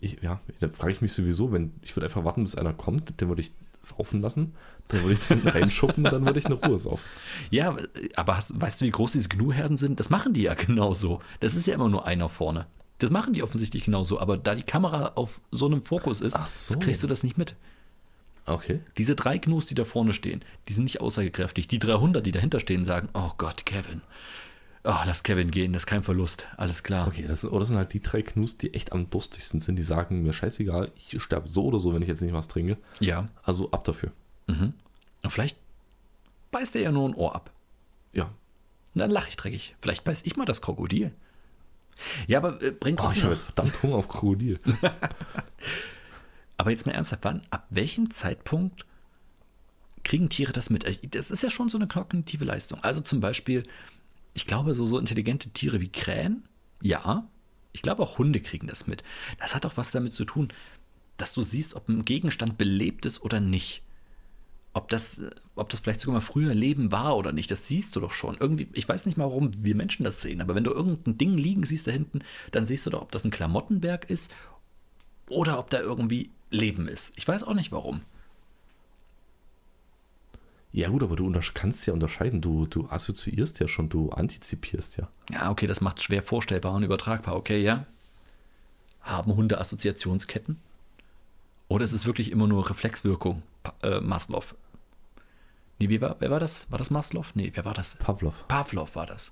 Ich, 0.00 0.18
ja, 0.22 0.40
da 0.60 0.68
frage 0.68 0.92
ich 0.92 1.00
mich 1.00 1.12
sowieso, 1.12 1.52
wenn 1.52 1.72
ich 1.82 1.94
würde 1.96 2.06
einfach 2.06 2.24
warten, 2.24 2.44
bis 2.44 2.54
einer 2.54 2.72
kommt, 2.72 3.20
den 3.20 3.28
würde 3.28 3.42
ich 3.42 3.52
saufen 3.82 4.20
lassen, 4.20 4.54
dann 4.88 5.02
würde 5.02 5.14
ich 5.14 5.20
den 5.20 5.46
reinschuppen, 5.46 6.04
dann 6.04 6.24
würde 6.24 6.38
ich 6.38 6.46
eine 6.46 6.54
Ruhe 6.54 6.78
saufen. 6.78 7.04
Ja, 7.50 7.76
aber 8.16 8.36
hast, 8.36 8.58
weißt 8.58 8.80
du, 8.80 8.86
wie 8.86 8.90
groß 8.90 9.12
diese 9.12 9.28
Gnu-Herden 9.28 9.76
sind? 9.76 10.00
Das 10.00 10.10
machen 10.10 10.32
die 10.32 10.42
ja 10.42 10.54
genauso. 10.54 11.20
Das 11.40 11.54
ist 11.54 11.66
ja 11.66 11.74
immer 11.74 11.88
nur 11.88 12.06
einer 12.06 12.28
vorne. 12.28 12.66
Das 12.98 13.10
machen 13.10 13.32
die 13.32 13.42
offensichtlich 13.42 13.84
genauso, 13.84 14.20
aber 14.20 14.36
da 14.36 14.54
die 14.54 14.62
Kamera 14.62 15.12
auf 15.16 15.40
so 15.50 15.66
einem 15.66 15.82
Fokus 15.82 16.20
ist, 16.20 16.38
so. 16.46 16.78
kriegst 16.78 17.02
du 17.02 17.06
das 17.06 17.22
nicht 17.22 17.36
mit. 17.36 17.56
Okay. 18.46 18.80
Diese 18.98 19.14
drei 19.14 19.38
Gnus, 19.38 19.66
die 19.66 19.74
da 19.74 19.84
vorne 19.84 20.12
stehen, 20.12 20.42
die 20.68 20.74
sind 20.74 20.84
nicht 20.84 21.00
aussagekräftig. 21.00 21.66
Die 21.66 21.78
300, 21.78 22.24
die 22.24 22.32
dahinter 22.32 22.60
stehen, 22.60 22.84
sagen, 22.84 23.08
oh 23.14 23.30
Gott, 23.38 23.64
Kevin. 23.64 24.02
Oh, 24.86 25.00
lass 25.06 25.22
Kevin 25.22 25.50
gehen, 25.50 25.72
das 25.72 25.82
ist 25.82 25.86
kein 25.86 26.02
Verlust. 26.02 26.46
Alles 26.58 26.82
klar. 26.82 27.06
Okay, 27.08 27.26
das 27.26 27.40
sind, 27.40 27.50
oder 27.50 27.60
das 27.60 27.68
sind 27.68 27.78
halt 27.78 27.92
die 27.94 28.02
drei 28.02 28.20
Knus, 28.22 28.58
die 28.58 28.74
echt 28.74 28.92
am 28.92 29.08
durstigsten 29.08 29.58
sind, 29.58 29.76
die 29.76 29.82
sagen, 29.82 30.22
mir 30.22 30.34
scheißegal, 30.34 30.92
ich 30.94 31.20
sterbe 31.22 31.48
so 31.48 31.64
oder 31.64 31.78
so, 31.78 31.94
wenn 31.94 32.02
ich 32.02 32.08
jetzt 32.08 32.20
nicht 32.20 32.34
was 32.34 32.48
trinke. 32.48 32.76
Ja. 33.00 33.28
Also 33.42 33.70
ab 33.70 33.84
dafür. 33.84 34.12
Und 34.46 34.74
vielleicht 35.30 35.56
beißt 36.50 36.76
er 36.76 36.82
ja 36.82 36.92
nur 36.92 37.08
ein 37.08 37.14
Ohr 37.14 37.34
ab. 37.34 37.50
Ja. 38.12 38.24
Und 38.24 39.00
dann 39.00 39.10
lache 39.10 39.30
ich 39.30 39.36
dreckig. 39.36 39.74
Vielleicht 39.80 40.04
beiß 40.04 40.22
ich 40.26 40.36
mal 40.36 40.44
das 40.44 40.60
Krokodil. 40.60 41.12
Ja, 42.26 42.38
aber 42.38 42.60
äh, 42.62 42.70
bringt 42.70 43.00
Oh, 43.00 43.10
ich 43.14 43.22
habe 43.22 43.32
jetzt 43.32 43.44
verdammt 43.44 43.82
Hunger 43.82 43.96
auf 43.96 44.08
Krokodil. 44.08 44.58
Aber 46.56 46.70
jetzt 46.70 46.86
mal 46.86 46.92
ernsthaft, 46.92 47.24
wann, 47.24 47.42
ab 47.50 47.66
welchem 47.70 48.10
Zeitpunkt 48.10 48.86
kriegen 50.04 50.28
Tiere 50.28 50.52
das 50.52 50.70
mit? 50.70 50.84
Also, 50.86 51.00
Das 51.10 51.30
ist 51.30 51.42
ja 51.42 51.50
schon 51.50 51.68
so 51.68 51.78
eine 51.78 51.88
kognitive 51.88 52.44
Leistung. 52.44 52.78
Also 52.82 53.00
zum 53.00 53.20
Beispiel, 53.20 53.64
ich 54.34 54.46
glaube, 54.46 54.74
so, 54.74 54.84
so 54.84 54.98
intelligente 54.98 55.50
Tiere 55.50 55.80
wie 55.80 55.88
Krähen, 55.88 56.44
ja. 56.82 57.26
Ich 57.72 57.82
glaube, 57.82 58.02
auch 58.02 58.18
Hunde 58.18 58.40
kriegen 58.40 58.66
das 58.66 58.86
mit. 58.86 59.02
Das 59.40 59.54
hat 59.54 59.64
auch 59.64 59.76
was 59.76 59.90
damit 59.90 60.12
zu 60.12 60.24
tun, 60.24 60.48
dass 61.16 61.32
du 61.32 61.42
siehst, 61.42 61.74
ob 61.74 61.88
ein 61.88 62.04
Gegenstand 62.04 62.58
belebt 62.58 63.06
ist 63.06 63.22
oder 63.22 63.40
nicht. 63.40 63.82
Ob 64.74 64.88
das, 64.88 65.18
äh, 65.18 65.30
ob 65.54 65.70
das 65.70 65.80
vielleicht 65.80 66.00
sogar 66.00 66.20
mal 66.20 66.26
früher 66.26 66.54
Leben 66.54 66.90
war 66.90 67.16
oder 67.16 67.32
nicht, 67.32 67.50
das 67.50 67.66
siehst 67.68 67.94
du 67.94 68.00
doch 68.00 68.10
schon. 68.10 68.36
Irgendwie, 68.38 68.68
ich 68.72 68.88
weiß 68.88 69.06
nicht 69.06 69.16
mal, 69.16 69.24
warum 69.24 69.52
wir 69.64 69.76
Menschen 69.76 70.04
das 70.04 70.20
sehen, 70.20 70.40
aber 70.40 70.54
wenn 70.54 70.64
du 70.64 70.72
irgendein 70.72 71.16
Ding 71.16 71.36
liegen 71.36 71.64
siehst 71.64 71.86
da 71.86 71.92
hinten, 71.92 72.20
dann 72.50 72.66
siehst 72.66 72.84
du 72.86 72.90
doch, 72.90 73.02
ob 73.02 73.12
das 73.12 73.24
ein 73.24 73.30
Klamottenberg 73.30 74.10
ist 74.10 74.32
oder 75.28 75.58
ob 75.58 75.70
da 75.70 75.80
irgendwie 75.80 76.30
Leben 76.50 76.88
ist. 76.88 77.12
Ich 77.16 77.26
weiß 77.26 77.44
auch 77.44 77.54
nicht 77.54 77.72
warum. 77.72 78.02
Ja 80.74 80.88
gut, 80.88 81.04
aber 81.04 81.14
du 81.14 81.32
kannst 81.54 81.86
ja 81.86 81.92
unterscheiden. 81.92 82.40
Du, 82.40 82.66
du 82.66 82.88
assoziierst 82.90 83.60
ja 83.60 83.68
schon, 83.68 83.88
du 83.88 84.10
antizipierst 84.10 84.96
ja. 84.96 85.08
Ja, 85.30 85.50
okay, 85.52 85.68
das 85.68 85.80
macht 85.80 86.02
schwer 86.02 86.20
vorstellbar 86.20 86.74
und 86.74 86.82
übertragbar. 86.82 87.36
Okay, 87.36 87.62
ja. 87.62 87.86
Haben 89.00 89.36
Hunde 89.36 89.60
Assoziationsketten? 89.60 90.58
Oder 91.68 91.84
ist 91.84 91.92
es 91.92 92.06
wirklich 92.06 92.32
immer 92.32 92.48
nur 92.48 92.68
Reflexwirkung? 92.68 93.44
Pa 93.62 93.74
äh, 93.84 94.00
Maslow. 94.00 94.42
Nee, 95.78 95.90
wie 95.90 96.00
war, 96.00 96.16
wer 96.18 96.32
war 96.32 96.40
das? 96.40 96.68
War 96.72 96.78
das 96.78 96.90
Maslow? 96.90 97.24
Nee, 97.34 97.52
wer 97.54 97.64
war 97.64 97.74
das? 97.74 97.94
Pavlov. 97.94 98.34
Pavlov 98.48 98.96
war 98.96 99.06
das. 99.06 99.30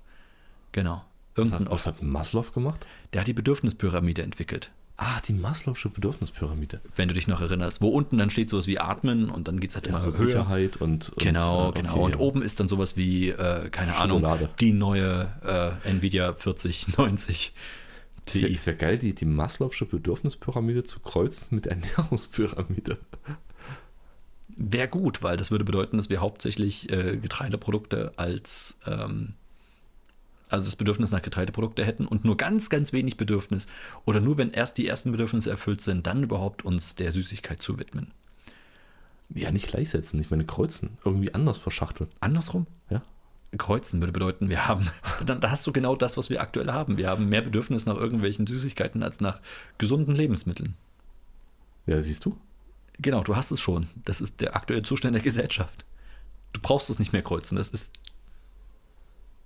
Genau. 0.71 1.03
Was 1.35 1.51
Irgendein 1.51 1.65
hat, 1.65 1.73
was 1.73 1.87
hat 1.87 2.01
Maslow 2.01 2.51
gemacht? 2.53 2.87
Der 3.11 3.19
hat 3.19 3.27
die 3.27 3.33
Bedürfnispyramide 3.33 4.23
entwickelt. 4.23 4.71
Ah, 5.05 5.19
die 5.27 5.33
Maslow'sche 5.33 5.89
Bedürfnispyramide. 5.89 6.79
Wenn 6.95 7.09
du 7.09 7.13
dich 7.13 7.27
noch 7.27 7.41
erinnerst. 7.41 7.81
Wo 7.81 7.89
unten 7.89 8.17
dann 8.17 8.29
steht 8.29 8.49
sowas 8.49 8.67
wie 8.67 8.79
Atmen 8.79 9.29
und 9.29 9.49
dann 9.49 9.59
geht 9.59 9.71
es 9.71 9.75
halt 9.75 9.85
immer 9.87 9.95
Also 9.95 10.11
höher. 10.11 10.27
Sicherheit 10.27 10.77
und, 10.77 11.09
und 11.09 11.19
Genau, 11.19 11.71
äh, 11.71 11.73
genau. 11.73 11.91
okay, 11.95 11.99
und 12.03 12.11
ja. 12.13 12.19
oben 12.19 12.41
ist 12.41 12.61
dann 12.61 12.69
sowas 12.69 12.95
wie, 12.95 13.29
äh, 13.29 13.69
keine 13.69 13.91
Schokolade. 13.91 14.45
Ahnung, 14.45 14.49
die 14.61 14.71
neue 14.71 15.27
äh, 15.85 15.89
Nvidia 15.89 16.31
4090 16.33 17.53
Es 18.25 18.35
wäre 18.35 18.65
wär 18.65 18.73
geil, 18.75 18.97
die, 18.97 19.13
die 19.13 19.25
Maslow'sche 19.25 19.85
Bedürfnispyramide 19.85 20.85
zu 20.85 21.01
kreuzen 21.01 21.55
mit 21.55 21.65
Ernährungspyramide. 21.67 22.97
Wäre 24.55 24.87
gut, 24.87 25.21
weil 25.21 25.35
das 25.35 25.51
würde 25.51 25.65
bedeuten, 25.65 25.97
dass 25.97 26.09
wir 26.09 26.21
hauptsächlich 26.21 26.89
äh, 26.91 27.17
Getreideprodukte 27.17 28.13
als, 28.15 28.77
ähm, 28.85 29.33
also 30.53 30.65
das 30.65 30.75
Bedürfnis 30.75 31.11
nach 31.11 31.21
Getreideprodukte 31.21 31.83
hätten 31.83 32.05
und 32.05 32.23
nur 32.23 32.37
ganz, 32.37 32.69
ganz 32.69 32.93
wenig 32.93 33.17
Bedürfnis 33.17 33.67
oder 34.05 34.21
nur 34.21 34.37
wenn 34.37 34.51
erst 34.51 34.77
die 34.77 34.87
ersten 34.87 35.11
Bedürfnisse 35.11 35.49
erfüllt 35.49 35.81
sind, 35.81 36.05
dann 36.05 36.23
überhaupt 36.23 36.63
uns 36.63 36.95
der 36.95 37.11
Süßigkeit 37.11 37.61
zuwidmen. 37.61 38.11
Ja, 39.33 39.51
nicht 39.51 39.67
gleichsetzen, 39.67 40.19
ich 40.21 40.29
meine 40.29 40.45
kreuzen. 40.45 40.97
Irgendwie 41.03 41.33
anders 41.33 41.57
verschachteln. 41.57 42.09
Andersrum? 42.19 42.67
Ja. 42.89 43.01
Kreuzen 43.57 43.99
würde 43.99 44.13
bedeuten, 44.13 44.49
wir 44.49 44.67
haben, 44.67 44.89
dann 45.25 45.41
da 45.41 45.49
hast 45.49 45.65
du 45.65 45.71
genau 45.71 45.95
das, 45.95 46.17
was 46.17 46.29
wir 46.29 46.39
aktuell 46.39 46.71
haben. 46.71 46.97
Wir 46.97 47.09
haben 47.09 47.29
mehr 47.29 47.41
Bedürfnis 47.41 47.87
nach 47.87 47.97
irgendwelchen 47.97 48.45
Süßigkeiten 48.45 49.01
als 49.01 49.21
nach 49.21 49.41
gesunden 49.79 50.13
Lebensmitteln. 50.13 50.75
Ja, 51.87 51.99
siehst 51.99 52.25
du? 52.25 52.37
Genau, 52.99 53.23
du 53.23 53.35
hast 53.35 53.49
es 53.49 53.59
schon. 53.59 53.87
Das 54.05 54.21
ist 54.21 54.39
der 54.39 54.55
aktuelle 54.55 54.83
Zustand 54.83 55.15
der 55.15 55.23
Gesellschaft. 55.23 55.83
Du 56.53 56.61
brauchst 56.61 56.91
es 56.91 56.99
nicht 56.99 57.11
mehr 57.11 57.23
kreuzen. 57.23 57.55
Das 57.55 57.69
ist. 57.69 57.91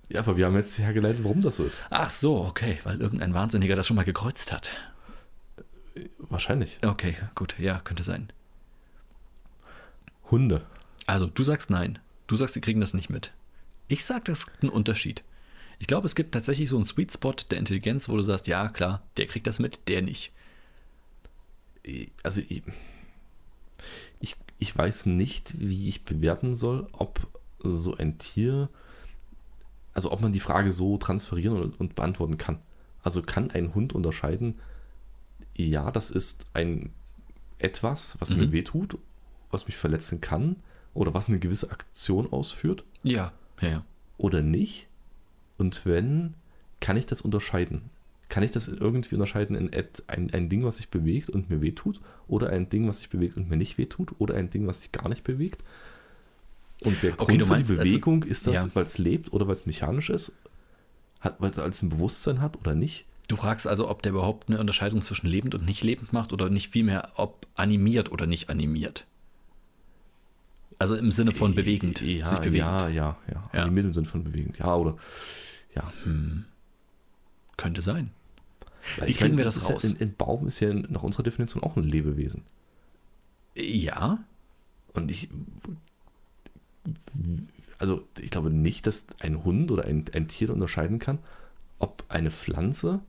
Ja, 0.08 0.20
aber 0.20 0.36
wir 0.36 0.46
haben 0.46 0.56
jetzt 0.56 0.78
hergeleitet, 0.78 1.22
warum 1.22 1.40
das 1.40 1.56
so 1.56 1.64
ist. 1.64 1.82
Ach 1.90 2.10
so, 2.10 2.44
okay, 2.44 2.78
weil 2.84 3.00
irgendein 3.00 3.34
Wahnsinniger 3.34 3.76
das 3.76 3.86
schon 3.86 3.96
mal 3.96 4.04
gekreuzt 4.04 4.52
hat. 4.52 4.70
Wahrscheinlich. 6.18 6.78
Okay, 6.84 7.16
gut, 7.34 7.58
ja, 7.58 7.80
könnte 7.80 8.02
sein. 8.02 8.32
Hunde. 10.30 10.64
Also, 11.06 11.26
du 11.26 11.42
sagst 11.42 11.70
nein. 11.70 11.98
Du 12.26 12.36
sagst, 12.36 12.54
sie 12.54 12.60
kriegen 12.60 12.80
das 12.80 12.94
nicht 12.94 13.10
mit. 13.10 13.32
Ich 13.88 14.04
sag, 14.04 14.24
das 14.26 14.40
ist 14.40 14.50
ein 14.62 14.68
Unterschied. 14.68 15.24
Ich 15.78 15.86
glaube, 15.86 16.06
es 16.06 16.14
gibt 16.14 16.32
tatsächlich 16.32 16.68
so 16.68 16.76
einen 16.76 16.84
Sweet 16.84 17.12
Spot 17.12 17.34
der 17.50 17.58
Intelligenz, 17.58 18.08
wo 18.08 18.16
du 18.16 18.22
sagst, 18.22 18.46
ja, 18.46 18.68
klar, 18.68 19.02
der 19.16 19.26
kriegt 19.26 19.46
das 19.46 19.58
mit, 19.58 19.88
der 19.88 20.02
nicht. 20.02 20.32
Also 22.22 22.42
ich, 22.48 22.62
ich, 24.20 24.36
ich 24.58 24.76
weiß 24.76 25.06
nicht, 25.06 25.54
wie 25.58 25.88
ich 25.88 26.04
bewerten 26.04 26.54
soll, 26.54 26.88
ob 26.92 27.26
so 27.60 27.96
ein 27.96 28.18
Tier, 28.18 28.68
also 29.98 30.12
ob 30.12 30.20
man 30.20 30.32
die 30.32 30.38
Frage 30.38 30.70
so 30.70 30.96
transferieren 30.96 31.60
und, 31.60 31.80
und 31.80 31.96
beantworten 31.96 32.38
kann. 32.38 32.60
Also 33.02 33.20
kann 33.20 33.50
ein 33.50 33.74
Hund 33.74 33.92
unterscheiden, 33.94 34.60
ja, 35.56 35.90
das 35.90 36.12
ist 36.12 36.46
ein 36.54 36.92
etwas, 37.58 38.16
was 38.20 38.30
mir 38.30 38.46
Mhm. 38.46 38.52
wehtut, 38.52 38.96
was 39.50 39.66
mich 39.66 39.76
verletzen 39.76 40.20
kann 40.20 40.54
oder 40.94 41.14
was 41.14 41.26
eine 41.28 41.40
gewisse 41.40 41.72
Aktion 41.72 42.30
ausführt 42.32 42.84
Ja, 43.02 43.32
ja, 43.60 43.68
ja. 43.68 43.84
oder 44.18 44.40
nicht? 44.40 44.86
Und 45.56 45.84
wenn, 45.84 46.34
kann 46.78 46.96
ich 46.96 47.06
das 47.06 47.20
unterscheiden? 47.20 47.90
Kann 48.28 48.44
ich 48.44 48.52
das 48.52 48.68
irgendwie 48.68 49.16
unterscheiden 49.16 49.56
in 49.56 49.68
ein, 50.06 50.30
ein 50.32 50.48
Ding, 50.48 50.62
was 50.62 50.76
sich 50.76 50.90
bewegt 50.90 51.28
und 51.28 51.50
mir 51.50 51.60
wehtut? 51.60 52.00
Oder 52.28 52.50
ein 52.50 52.68
Ding, 52.68 52.86
was 52.86 52.98
sich 53.00 53.10
bewegt 53.10 53.36
und 53.36 53.48
mir 53.48 53.56
nicht 53.56 53.78
wehtut? 53.78 54.14
Oder 54.20 54.36
ein 54.36 54.48
Ding, 54.50 54.68
was 54.68 54.78
sich 54.78 54.92
gar 54.92 55.08
nicht 55.08 55.24
bewegt? 55.24 55.64
Und 56.84 57.02
der 57.02 57.14
Okay, 57.14 57.24
Grund 57.26 57.40
du 57.40 57.44
für 57.46 57.52
meinst 57.52 57.70
die 57.70 57.74
also- 57.78 57.84
Bewegung 57.84 58.22
ist 58.24 58.46
das, 58.46 58.54
ja. 58.54 58.70
weil 58.74 58.84
es 58.84 58.98
lebt 58.98 59.32
oder 59.32 59.46
weil 59.48 59.54
es 59.54 59.66
mechanisch 59.66 60.10
ist? 60.10 60.32
Hat, 61.20 61.36
weil 61.40 61.50
es 61.50 61.58
als 61.58 61.82
ein 61.82 61.88
Bewusstsein 61.88 62.40
hat 62.40 62.56
oder 62.56 62.74
nicht? 62.74 63.04
Du 63.26 63.36
fragst 63.36 63.66
also, 63.66 63.88
ob 63.90 64.02
der 64.02 64.12
überhaupt 64.12 64.48
eine 64.48 64.58
Unterscheidung 64.60 65.02
zwischen 65.02 65.26
lebend 65.26 65.54
und 65.54 65.66
nicht 65.66 65.82
lebend 65.82 66.12
macht 66.12 66.32
oder 66.32 66.48
nicht 66.48 66.70
vielmehr, 66.70 67.10
ob 67.16 67.46
animiert 67.56 68.10
oder 68.12 68.26
nicht 68.26 68.48
animiert. 68.48 69.04
Also 70.78 70.94
im 70.94 71.10
Sinne 71.10 71.32
von 71.32 71.54
bewegend. 71.54 72.00
Ja, 72.00 72.26
sich 72.30 72.38
bewegend. 72.38 72.58
ja, 72.58 72.88
ja, 72.88 73.16
ja. 73.30 73.50
Ja. 73.52 73.62
Animiert 73.62 73.86
im 73.86 73.94
Sinne 73.94 74.06
von 74.06 74.22
bewegend. 74.24 74.58
Ja, 74.58 74.74
oder. 74.76 74.96
Ja. 75.74 75.92
Könnte 77.56 77.82
sein. 77.82 78.10
Weil 78.96 79.08
Wie 79.08 79.12
kriegen 79.12 79.24
meine, 79.30 79.38
wir 79.38 79.44
das 79.44 79.68
raus? 79.68 79.82
Ja, 79.82 79.90
ein, 79.90 80.00
ein 80.00 80.14
Baum 80.14 80.46
ist 80.46 80.60
ja 80.60 80.72
nach 80.72 81.02
unserer 81.02 81.24
Definition 81.24 81.62
auch 81.64 81.76
ein 81.76 81.82
Lebewesen. 81.82 82.44
Ja, 83.56 84.24
Und 84.94 85.10
ich, 85.10 85.28
also 87.78 88.06
ich 88.18 88.30
glaube 88.30 88.50
nicht, 88.50 88.86
dass 88.86 89.06
ein 89.20 89.44
Hund 89.44 89.70
oder 89.70 89.84
ein, 89.84 90.04
ein 90.14 90.28
Tier 90.28 90.50
unterscheiden 90.50 90.98
kann, 90.98 91.18
ob 91.78 92.04
eine 92.08 92.30
Pflanze 92.30 93.00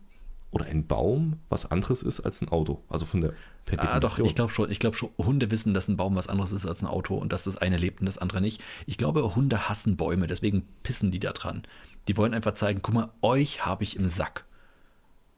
oder 0.52 0.66
ein 0.66 0.88
Baum 0.88 1.40
was 1.50 1.70
anderes 1.70 2.02
ist 2.02 2.22
als 2.22 2.42
ein 2.42 2.50
Auto? 2.50 2.82
Also 2.90 3.06
von 3.06 3.22
der 3.22 3.34
per 3.66 3.94
Ah, 3.94 4.00
doch, 4.00 4.18
ich 4.20 4.36
glaube 4.36 4.52
schon. 4.52 4.72
Ich 4.72 4.80
glaube 4.80 4.96
schon, 4.96 5.10
Hunde 5.18 5.52
wissen, 5.52 5.74
dass 5.74 5.88
ein 5.88 5.98
Baum 5.98 6.16
was 6.16 6.28
anderes 6.28 6.52
ist 6.52 6.66
als 6.66 6.82
ein 6.82 6.88
Auto 6.88 7.16
und 7.16 7.32
dass 7.32 7.44
das 7.44 7.58
eine 7.58 7.78
lebt 7.78 8.00
und 8.00 8.06
das 8.06 8.18
andere 8.18 8.42
nicht. 8.42 8.62
Ich 8.86 8.98
glaube, 8.98 9.36
Hunde 9.36 9.70
hassen 9.70 9.96
Bäume, 9.96 10.28
deswegen 10.28 10.64
pissen 10.84 11.12
die 11.12 11.20
da 11.20 11.32
dran. 11.32 11.64
Die 12.08 12.18
wollen 12.18 12.34
einfach 12.34 12.56
zeigen, 12.56 12.82
guck 12.82 12.96
mal, 12.96 13.10
euch 13.22 13.66
habe 13.66 13.84
ich 13.84 13.96
im 13.96 14.08
Sack. 14.08 14.46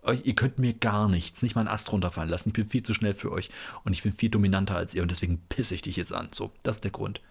Euch, 0.03 0.25
ihr 0.25 0.33
könnt 0.33 0.57
mir 0.57 0.73
gar 0.73 1.07
nichts, 1.07 1.43
nicht 1.43 1.55
mal 1.55 1.61
einen 1.61 1.69
Ast 1.69 1.91
runterfallen 1.91 2.29
lassen. 2.29 2.49
Ich 2.49 2.53
bin 2.53 2.65
viel 2.65 2.83
zu 2.83 2.93
schnell 2.93 3.13
für 3.13 3.31
euch 3.31 3.49
und 3.83 3.93
ich 3.93 4.01
bin 4.01 4.13
viel 4.13 4.29
dominanter 4.29 4.75
als 4.75 4.95
ihr 4.95 5.03
und 5.03 5.11
deswegen 5.11 5.39
pisse 5.49 5.75
ich 5.75 5.81
dich 5.81 5.95
jetzt 5.95 6.13
an. 6.13 6.29
So, 6.31 6.51
das 6.63 6.77
ist 6.77 6.83
der 6.83 6.91
Grund. 6.91 7.21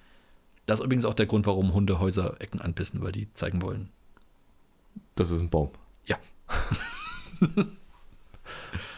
Das 0.71 0.79
ist 0.79 0.85
übrigens 0.85 1.05
auch 1.05 1.15
der 1.15 1.27
Grund, 1.27 1.47
warum 1.47 1.73
Hunde 1.75 1.99
Häuserecken 1.99 2.61
anpissen, 2.61 3.03
weil 3.03 3.11
die 3.13 3.33
zeigen 3.35 3.61
wollen. 3.61 3.91
Das 5.17 5.31
ist 5.33 5.41
ein 5.41 5.51
Baum. 5.51 5.71
Ja. 6.07 6.17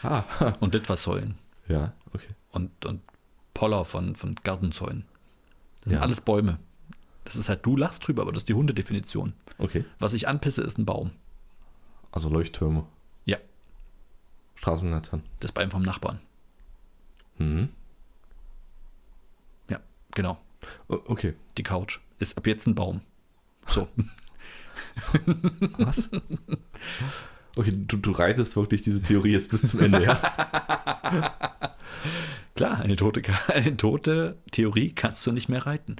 Ah, 0.01 0.23
Und 0.59 0.73
Litfaßsäulen 0.73 1.35
ja, 1.67 1.93
okay. 2.13 2.27
und, 2.51 2.85
und 2.85 3.01
Poller 3.53 3.85
von, 3.85 4.15
von 4.15 4.35
Gartenzäunen. 4.43 5.05
Das 5.81 5.83
sind 5.89 5.93
Ja. 5.93 5.99
alles 6.01 6.21
Bäume. 6.21 6.59
Das 7.23 7.35
ist 7.37 7.47
halt, 7.49 7.65
du 7.65 7.77
lachst 7.77 8.05
drüber, 8.05 8.23
aber 8.23 8.31
das 8.33 8.41
ist 8.41 8.49
die 8.49 8.53
Hundedefinition. 8.53 9.33
Okay. 9.59 9.85
Was 9.99 10.13
ich 10.13 10.27
anpisse, 10.27 10.61
ist 10.63 10.77
ein 10.77 10.85
Baum. 10.85 11.11
Also 12.11 12.29
Leuchttürme, 12.29 12.85
Ja, 13.25 13.37
Straßenlaternen. 14.55 15.25
das 15.39 15.51
Bein 15.53 15.71
vom 15.71 15.83
Nachbarn. 15.83 16.19
Mhm. 17.37 17.69
Ja, 19.69 19.79
genau. 20.11 20.37
O- 20.87 20.99
Okay. 21.05 21.33
Die 21.57 21.63
Couch 21.63 21.99
ist 22.19 22.37
ab 22.37 22.47
jetzt 22.47 22.67
ein 22.67 22.75
Baum. 22.75 23.01
So. 23.67 23.87
Was? 25.77 26.09
Okay, 27.55 27.73
du, 27.75 27.97
du 27.97 28.11
reitest 28.11 28.55
wirklich 28.55 28.81
diese 28.81 29.01
Theorie 29.01 29.31
jetzt 29.33 29.51
bis 29.51 29.61
zum 29.61 29.79
Ende, 29.81 30.03
ja? 30.03 30.15
Klar, 32.55 32.79
eine 32.79 32.95
tote, 32.95 33.21
eine 33.47 33.77
tote 33.77 34.37
Theorie 34.51 34.91
kannst 34.93 35.25
du 35.27 35.31
nicht 35.31 35.49
mehr 35.49 35.65
reiten. 35.65 35.95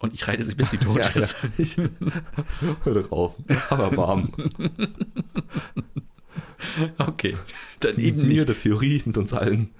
Und 0.00 0.12
ich 0.14 0.28
reite 0.28 0.42
sie, 0.42 0.54
bis 0.54 0.70
sie 0.70 0.78
tot 0.78 0.98
ja, 0.98 1.08
ist. 1.08 1.36
Ich, 1.56 1.76
hör 2.84 2.94
doch 2.94 3.10
auf. 3.12 3.34
Aber 3.70 3.96
warm. 3.96 4.30
Okay, 6.98 7.36
dann 7.80 7.96
eben 7.98 8.22
mir 8.22 8.26
nicht. 8.26 8.48
der 8.48 8.56
Theorie 8.56 9.02
mit 9.06 9.16
uns 9.16 9.32
allen. 9.32 9.70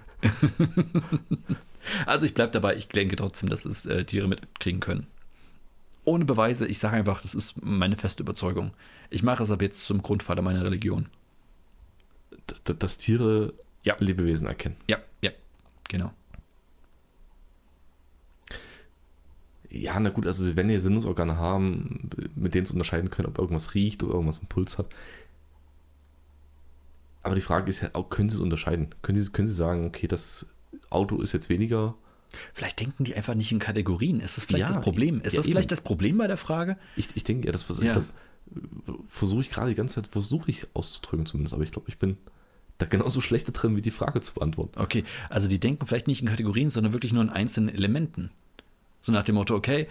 Also 2.06 2.26
ich 2.26 2.34
bleibe 2.34 2.52
dabei, 2.52 2.76
ich 2.76 2.88
denke 2.88 3.16
trotzdem, 3.16 3.48
dass 3.48 3.64
es 3.64 3.86
äh, 3.86 4.04
Tiere 4.04 4.28
mitkriegen 4.28 4.80
können. 4.80 5.06
Ohne 6.04 6.24
Beweise, 6.24 6.66
ich 6.66 6.78
sage 6.78 6.96
einfach, 6.96 7.22
das 7.22 7.34
ist 7.34 7.62
meine 7.64 7.96
feste 7.96 8.22
Überzeugung. 8.22 8.72
Ich 9.10 9.22
mache 9.22 9.42
es 9.42 9.50
ab 9.50 9.60
jetzt 9.62 9.84
zum 9.86 10.02
Grundvater 10.02 10.42
meiner 10.42 10.64
Religion. 10.64 11.08
D- 12.68 12.74
Dass 12.78 12.98
Tiere 12.98 13.54
Ja. 13.82 13.96
Lebewesen 13.98 14.46
erkennen. 14.46 14.76
Ja, 14.88 14.98
ja, 15.20 15.30
genau. 15.88 16.12
Ja, 19.70 19.98
na 20.00 20.10
gut, 20.10 20.26
also 20.26 20.44
sie 20.44 20.56
werden 20.56 20.70
ja 20.70 20.80
Sinnungsorgane 20.80 21.36
haben, 21.36 22.08
mit 22.34 22.54
denen 22.54 22.66
sie 22.66 22.72
unterscheiden 22.72 23.10
können, 23.10 23.28
ob 23.28 23.38
irgendwas 23.38 23.74
riecht 23.74 24.02
oder 24.02 24.14
irgendwas 24.14 24.38
einen 24.38 24.48
Puls 24.48 24.78
hat. 24.78 24.88
Aber 27.22 27.34
die 27.34 27.40
Frage 27.40 27.68
ist 27.68 27.80
ja, 27.82 27.88
können 28.08 28.28
sie 28.28 28.36
es 28.36 28.40
unterscheiden? 28.40 28.94
Können 29.02 29.20
sie, 29.20 29.32
können 29.32 29.48
sie 29.48 29.54
sagen, 29.54 29.84
okay, 29.86 30.06
das 30.06 30.46
Auto 30.90 31.20
ist 31.20 31.32
jetzt 31.32 31.48
weniger 31.48 31.94
Vielleicht 32.52 32.80
denken 32.80 33.04
die 33.04 33.14
einfach 33.14 33.34
nicht 33.34 33.52
in 33.52 33.58
Kategorien. 33.58 34.20
Ist 34.20 34.36
das 34.36 34.44
vielleicht 34.44 34.62
Ja, 34.62 34.68
das 34.68 34.80
Problem? 34.80 35.20
Ist 35.20 35.32
ja, 35.32 35.38
das 35.38 35.46
eben. 35.46 35.52
vielleicht 35.52 35.72
das 35.72 35.80
Problem 35.80 36.18
bei 36.18 36.26
der 36.26 36.36
Frage? 36.36 36.76
Ich, 36.96 37.08
ich 37.14 37.24
denke, 37.24 37.46
ja, 37.46 37.52
das 37.52 37.62
versuche 37.62 37.86
Ja. 37.86 38.04
versuche 39.08 39.40
ich 39.42 39.50
gerade 39.50 39.70
die 39.70 39.74
ganze 39.74 39.96
Zeit, 39.96 40.08
versuche 40.08 40.50
ich 40.50 40.66
auszudrücken 40.74 41.26
zumindest, 41.26 41.54
aber 41.54 41.64
ich 41.64 41.72
glaube, 41.72 41.88
ich 41.88 41.98
bin 41.98 42.16
da 42.78 42.86
genauso 42.86 43.20
schlecht 43.20 43.48
drin, 43.52 43.74
wie 43.76 43.82
die 43.82 43.90
Frage 43.90 44.20
zu 44.20 44.34
beantworten. 44.34 44.78
Okay, 44.78 45.04
also 45.30 45.48
die 45.48 45.58
denken 45.58 45.86
vielleicht 45.86 46.08
nicht 46.08 46.20
in 46.20 46.28
Kategorien, 46.28 46.68
sondern 46.68 46.92
wirklich 46.92 47.12
nur 47.12 47.22
in 47.22 47.30
einzelnen 47.30 47.74
Elementen. 47.74 48.30
So 49.02 49.12
nach 49.12 49.24
dem 49.24 49.36
Motto, 49.36 49.54
okay, 49.54 49.88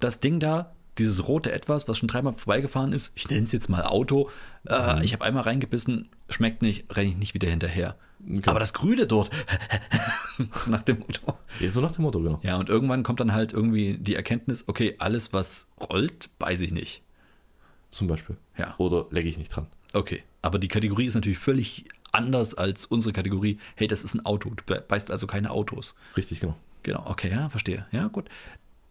das 0.00 0.20
Ding 0.20 0.40
da, 0.40 0.72
dieses 0.98 1.28
rote 1.28 1.52
Etwas, 1.52 1.86
was 1.86 1.96
schon 1.98 2.08
dreimal 2.08 2.32
vorbeigefahren 2.32 2.92
ist, 2.92 3.12
ich 3.14 3.28
nenne 3.28 3.42
es 3.42 3.52
jetzt 3.52 3.68
mal 3.68 3.82
Auto, 3.82 4.30
äh, 4.68 5.04
ich 5.04 5.12
habe 5.12 5.24
einmal 5.24 5.44
reingebissen, 5.44 6.08
schmeckt 6.28 6.60
nicht, 6.62 6.96
renne 6.96 7.10
ich 7.10 7.16
nicht 7.16 7.34
wieder 7.34 7.48
hinterher. 7.48 7.94
Okay. 8.20 8.50
Aber 8.50 8.58
das 8.60 8.74
Grüne 8.74 9.06
dort, 9.06 9.30
so 10.54 10.70
nach 10.70 10.82
dem 10.82 10.98
Motto. 10.98 11.36
Ja, 11.60 11.70
so 11.70 11.80
nach 11.80 11.92
dem 11.92 12.02
Motto, 12.02 12.20
genau. 12.20 12.40
Ja, 12.42 12.56
und 12.56 12.68
irgendwann 12.68 13.02
kommt 13.02 13.20
dann 13.20 13.32
halt 13.32 13.52
irgendwie 13.52 13.96
die 13.98 14.14
Erkenntnis, 14.16 14.64
okay, 14.66 14.96
alles, 14.98 15.32
was 15.32 15.66
rollt, 15.80 16.28
beiße 16.38 16.64
ich 16.64 16.72
nicht. 16.72 17.02
Zum 17.90 18.06
Beispiel. 18.08 18.36
Ja. 18.56 18.74
Oder 18.78 19.06
lege 19.10 19.28
ich 19.28 19.38
nicht 19.38 19.48
dran. 19.54 19.66
Okay, 19.94 20.22
aber 20.42 20.58
die 20.58 20.68
Kategorie 20.68 21.06
ist 21.06 21.14
natürlich 21.14 21.38
völlig 21.38 21.84
anders 22.12 22.54
als 22.54 22.84
unsere 22.86 23.12
Kategorie. 23.12 23.58
Hey, 23.76 23.86
das 23.86 24.02
ist 24.02 24.14
ein 24.14 24.26
Auto. 24.26 24.50
Du 24.50 24.62
be- 24.64 24.84
beißt 24.86 25.10
also 25.10 25.26
keine 25.26 25.50
Autos. 25.50 25.94
Richtig, 26.16 26.40
genau. 26.40 26.56
Genau, 26.82 27.06
okay, 27.06 27.30
ja, 27.30 27.48
verstehe. 27.48 27.86
Ja, 27.92 28.08
gut. 28.08 28.28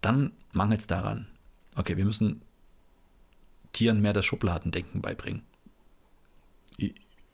Dann 0.02 0.32
mangelt 0.52 0.82
es 0.82 0.88
daran. 0.88 1.28
Okay, 1.76 1.98
wir 1.98 2.06
müssen 2.06 2.42
Tieren 3.74 4.02
mehr 4.02 4.14
das 4.14 4.26
Schubladendenken 4.26 5.02
beibringen, 5.02 5.44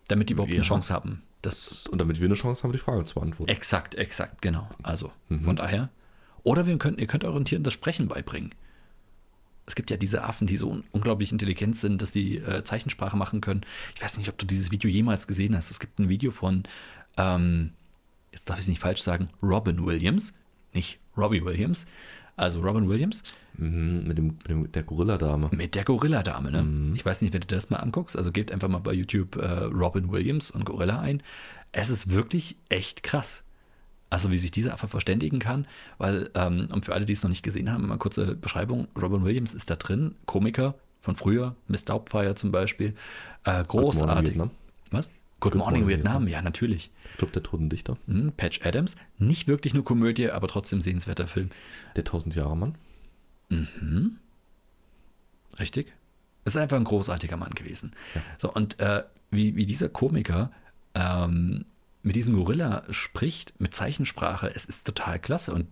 damit 0.07 0.29
die 0.29 0.33
überhaupt 0.33 0.51
Ja. 0.51 0.57
eine 0.57 0.65
Chance 0.65 0.93
haben. 0.93 1.21
Das 1.43 1.85
Und 1.87 1.99
damit 2.01 2.19
wir 2.19 2.25
eine 2.25 2.33
Chance 2.35 2.63
haben, 2.63 2.71
die 2.71 2.79
Frage 2.79 3.05
zu 3.05 3.13
beantworten. 3.15 3.51
exakt, 3.51 3.93
exakt, 3.95 4.41
genau. 4.41 4.67
Also, 4.81 5.11
Mhm. 5.29 5.43
von 5.43 5.55
daher. 5.55 5.89
Oder 6.43 6.65
wir 6.65 6.77
könnt, 6.77 6.99
ihr 6.99 7.07
könnt 7.07 7.23
euren 7.23 7.45
Tieren 7.45 7.63
das 7.63 7.73
Sprechen 7.73 8.07
beibringen. 8.07 8.55
Es 9.65 9.75
gibt 9.75 9.91
ja 9.91 9.97
diese 9.97 10.23
Affen, 10.23 10.47
die 10.47 10.57
so 10.57 10.69
un 10.69 10.83
unglaublich 10.91 11.31
intelligent 11.31 11.75
sind, 11.77 12.01
dass 12.01 12.11
sie 12.11 12.37
äh, 12.37 12.63
Zeichensprache 12.63 13.15
machen 13.15 13.39
können. 13.39 13.61
Ich 13.95 14.01
weiß 14.01 14.17
nicht, 14.17 14.27
ob 14.29 14.37
du 14.37 14.45
dieses 14.45 14.71
Video 14.71 14.89
jemals 14.89 15.27
gesehen 15.27 15.55
hast. 15.55 15.71
Es 15.71 15.79
gibt 15.79 15.99
ein 15.99 16.09
Video 16.09 16.31
von, 16.31 16.63
ähm, 17.17 17.71
jetzt 18.33 18.49
darf 18.49 18.57
ich 18.57 18.63
es 18.63 18.67
nicht 18.69 18.81
falsch 18.81 19.01
sagen, 19.01 19.29
Robin 19.41 19.85
Williams, 19.85 20.33
nicht 20.73 20.99
Robbie 21.15 21.45
Williams. 21.45 21.85
Also 22.35 22.61
Robin 22.61 22.89
Williams 22.89 23.23
Mhm, 23.55 24.07
mit, 24.07 24.17
dem, 24.17 24.25
mit 24.27 24.47
dem, 24.49 24.71
der 24.71 24.81
Gorilla-Dame. 24.83 25.49
mit 25.51 25.75
der 25.75 25.83
Gorilla-Dame. 25.83 26.49
Ne? 26.51 26.63
Mhm. 26.63 26.95
Ich 26.95 27.05
weiß 27.05 27.21
nicht, 27.21 27.33
wenn 27.33 27.41
du 27.41 27.47
das 27.47 27.69
mal 27.69 27.77
anguckst. 27.77 28.17
Also 28.17 28.31
gebt 28.31 28.51
einfach 28.51 28.67
mal 28.67 28.79
bei 28.79 28.93
YouTube 28.93 29.35
äh, 29.35 29.65
Robin 29.65 30.11
Williams 30.11 30.49
und 30.49 30.65
Gorilla 30.65 30.99
ein. 30.99 31.21
Es 31.71 31.89
ist 31.89 32.09
wirklich 32.09 32.55
echt 32.69 33.03
krass. 33.03 33.43
Also 34.09 34.31
wie 34.31 34.37
sich 34.37 34.51
dieser 34.51 34.73
Affe 34.73 34.87
verständigen 34.87 35.39
kann, 35.39 35.67
weil, 35.97 36.29
ähm, 36.35 36.67
und 36.71 36.85
für 36.85 36.93
alle, 36.93 37.05
die 37.05 37.13
es 37.13 37.23
noch 37.23 37.29
nicht 37.29 37.43
gesehen 37.43 37.71
haben, 37.71 37.87
mal 37.87 37.97
kurze 37.97 38.35
Beschreibung. 38.35 38.87
Robin 38.99 39.23
Williams 39.23 39.53
ist 39.55 39.69
da 39.71 39.75
drin, 39.75 40.15
Komiker 40.25 40.75
von 41.01 41.15
früher, 41.15 41.55
Miss 41.67 41.83
Doubtfire 41.85 42.35
zum 42.35 42.51
Beispiel. 42.51 42.93
Äh, 43.43 43.63
Good 43.67 43.73
Morning 43.73 43.91
großartig. 44.01 44.29
Vietnam. 44.29 44.51
Was? 44.91 45.09
Good, 45.43 45.55
Morning, 45.55 45.81
Morning 45.81 45.97
Vietnam, 45.97 46.27
ja, 46.29 46.41
natürlich. 46.41 46.89
Club 47.17 47.33
der 47.33 47.43
Toten 47.43 47.67
Dichter. 47.67 47.97
Mhm, 48.07 48.31
Patch 48.31 48.61
Adams, 48.63 48.95
nicht 49.17 49.49
wirklich 49.49 49.73
nur 49.73 49.83
Komödie, 49.83 50.29
aber 50.29 50.47
trotzdem 50.47 50.81
sehenswerter 50.81 51.27
Film. 51.27 51.49
Der 51.97 52.05
1000 52.05 52.35
Jahre 52.35 52.55
Mann. 52.55 52.75
Richtig? 55.59 55.91
Ist 56.45 56.55
einfach 56.55 56.77
ein 56.77 56.85
großartiger 56.85 57.35
Mann 57.35 57.51
gewesen. 57.51 57.91
Ja. 58.15 58.21
So, 58.37 58.53
und 58.53 58.79
äh, 58.79 59.03
wie, 59.31 59.57
wie 59.57 59.65
dieser 59.65 59.89
Komiker 59.89 60.49
ähm, 60.95 61.65
mit 62.03 62.15
diesem 62.15 62.35
Gorilla 62.35 62.83
spricht, 62.89 63.59
mit 63.59 63.75
Zeichensprache, 63.75 64.49
es 64.55 64.63
ist 64.63 64.85
total 64.85 65.19
klasse. 65.19 65.53
Und 65.53 65.67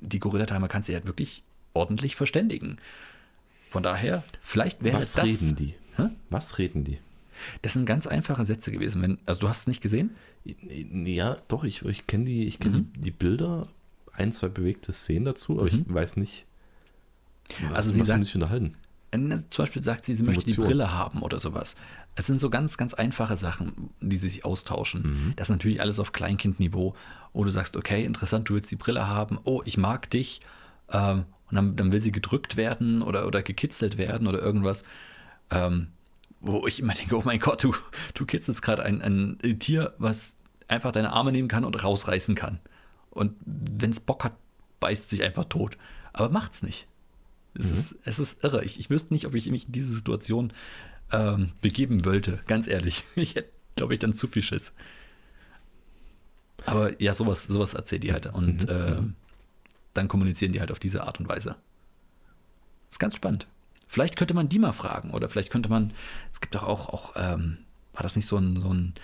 die 0.00 0.20
Gorilla-Timer 0.20 0.68
kann 0.68 0.82
sich 0.82 0.94
halt 0.94 1.06
wirklich 1.06 1.44
ordentlich 1.72 2.14
verständigen. 2.14 2.76
Von 3.70 3.82
daher, 3.82 4.22
vielleicht 4.42 4.84
wäre 4.84 4.98
Was 4.98 5.14
das. 5.14 5.24
reden 5.24 5.56
die? 5.56 5.74
Hä? 5.96 6.10
Was 6.28 6.58
reden 6.58 6.84
die? 6.84 6.98
Das 7.62 7.72
sind 7.74 7.86
ganz 7.86 8.06
einfache 8.06 8.44
Sätze 8.44 8.70
gewesen. 8.72 9.02
Wenn, 9.02 9.18
also 9.26 9.40
du 9.40 9.48
hast 9.48 9.62
es 9.62 9.66
nicht 9.66 9.80
gesehen? 9.80 10.10
Ja, 10.44 11.36
doch, 11.48 11.64
ich, 11.64 11.82
ich 11.84 12.06
kenne 12.06 12.24
die, 12.24 12.46
ich 12.46 12.58
kenn 12.58 12.72
Mhm. 12.72 12.92
die, 12.94 13.00
die 13.00 13.10
Bilder, 13.10 13.68
ein, 14.12 14.32
zwei 14.32 14.48
bewegte 14.48 14.92
Szenen 14.92 15.24
dazu, 15.24 15.58
aber 15.58 15.66
ich 15.68 15.80
weiß 15.86 16.16
nicht, 16.16 16.46
was, 17.62 17.72
Also 17.74 17.90
sie 17.92 18.00
was 18.00 18.08
sagt- 18.08 18.18
sie 18.20 18.24
sich 18.26 18.34
unterhalten. 18.34 18.74
Äh, 19.10 19.18
Zum 19.50 19.64
Beispiel 19.64 19.82
sagt 19.82 20.04
sie, 20.04 20.14
sie 20.14 20.22
möchte 20.22 20.44
die 20.44 20.50
Emotion. 20.52 20.66
Brille 20.66 20.92
haben 20.92 21.22
oder 21.22 21.38
sowas. 21.38 21.76
Es 22.16 22.26
sind 22.26 22.38
so 22.38 22.48
ganz, 22.50 22.76
ganz 22.76 22.94
einfache 22.94 23.36
Sachen, 23.36 23.90
die 24.00 24.16
sie 24.16 24.28
sich 24.28 24.44
austauschen. 24.44 25.02
Mhm. 25.02 25.32
Das 25.36 25.48
ist 25.48 25.52
natürlich 25.52 25.80
alles 25.80 25.98
auf 25.98 26.12
Kleinkindniveau, 26.12 26.94
wo 27.32 27.44
du 27.44 27.50
sagst, 27.50 27.76
okay, 27.76 28.04
interessant, 28.04 28.48
du 28.48 28.54
willst 28.54 28.70
die 28.70 28.76
Brille 28.76 29.08
haben, 29.08 29.38
oh, 29.44 29.62
ich 29.64 29.76
mag 29.76 30.10
dich. 30.10 30.40
Ähm, 30.90 31.24
und 31.50 31.56
dann, 31.56 31.76
dann 31.76 31.92
will 31.92 32.00
sie 32.00 32.12
gedrückt 32.12 32.56
werden 32.56 33.02
oder, 33.02 33.26
oder 33.26 33.42
gekitzelt 33.42 33.98
werden 33.98 34.26
oder 34.26 34.40
irgendwas. 34.40 34.84
Ähm, 35.50 35.88
wo 36.44 36.66
ich 36.66 36.80
immer 36.80 36.94
denke, 36.94 37.16
oh 37.16 37.22
mein 37.24 37.40
Gott, 37.40 37.64
du, 37.64 37.74
du 38.14 38.26
kitzelst 38.26 38.62
gerade 38.62 38.82
ein, 38.82 39.02
ein 39.02 39.58
Tier, 39.58 39.94
was 39.98 40.36
einfach 40.68 40.92
deine 40.92 41.12
Arme 41.12 41.32
nehmen 41.32 41.48
kann 41.48 41.64
und 41.64 41.82
rausreißen 41.82 42.34
kann. 42.34 42.60
Und 43.10 43.34
wenn 43.44 43.90
es 43.90 44.00
Bock 44.00 44.24
hat, 44.24 44.34
beißt 44.80 45.08
sich 45.08 45.22
einfach 45.22 45.44
tot. 45.44 45.78
Aber 46.12 46.28
macht's 46.28 46.62
nicht. 46.62 46.86
Es, 47.54 47.70
ist, 47.70 47.96
es 48.04 48.18
ist 48.18 48.42
irre. 48.42 48.64
Ich, 48.64 48.80
ich 48.80 48.90
wüsste 48.90 49.14
nicht, 49.14 49.26
ob 49.26 49.34
ich 49.34 49.48
mich 49.50 49.66
in 49.66 49.72
diese 49.72 49.92
Situation 49.92 50.52
ähm, 51.12 51.52
begeben 51.60 52.04
wollte, 52.04 52.40
ganz 52.46 52.66
ehrlich. 52.66 53.04
Ich 53.14 53.36
hätte, 53.36 53.50
glaube 53.76 53.94
ich, 53.94 54.00
dann 54.00 54.12
zu 54.12 54.26
viel 54.26 54.42
Schiss. 54.42 54.72
Aber 56.66 57.00
ja, 57.00 57.14
sowas, 57.14 57.44
sowas 57.44 57.74
erzählt 57.74 58.02
die 58.02 58.12
halt. 58.12 58.26
Und 58.26 58.68
äh, 58.68 58.96
dann 59.92 60.08
kommunizieren 60.08 60.52
die 60.52 60.60
halt 60.60 60.72
auf 60.72 60.78
diese 60.78 61.04
Art 61.04 61.20
und 61.20 61.28
Weise. 61.28 61.56
Ist 62.90 62.98
ganz 62.98 63.14
spannend. 63.14 63.46
Vielleicht 63.88 64.16
könnte 64.16 64.34
man 64.34 64.48
die 64.48 64.58
mal 64.58 64.72
fragen 64.72 65.10
oder 65.10 65.28
vielleicht 65.28 65.50
könnte 65.50 65.68
man, 65.68 65.92
es 66.32 66.40
gibt 66.40 66.54
doch 66.54 66.62
auch, 66.62 66.88
auch 66.88 67.12
ähm, 67.16 67.58
war 67.92 68.02
das 68.02 68.16
nicht 68.16 68.26
so 68.26 68.36
ein, 68.36 68.60
so 68.60 68.72
ein 68.72 68.94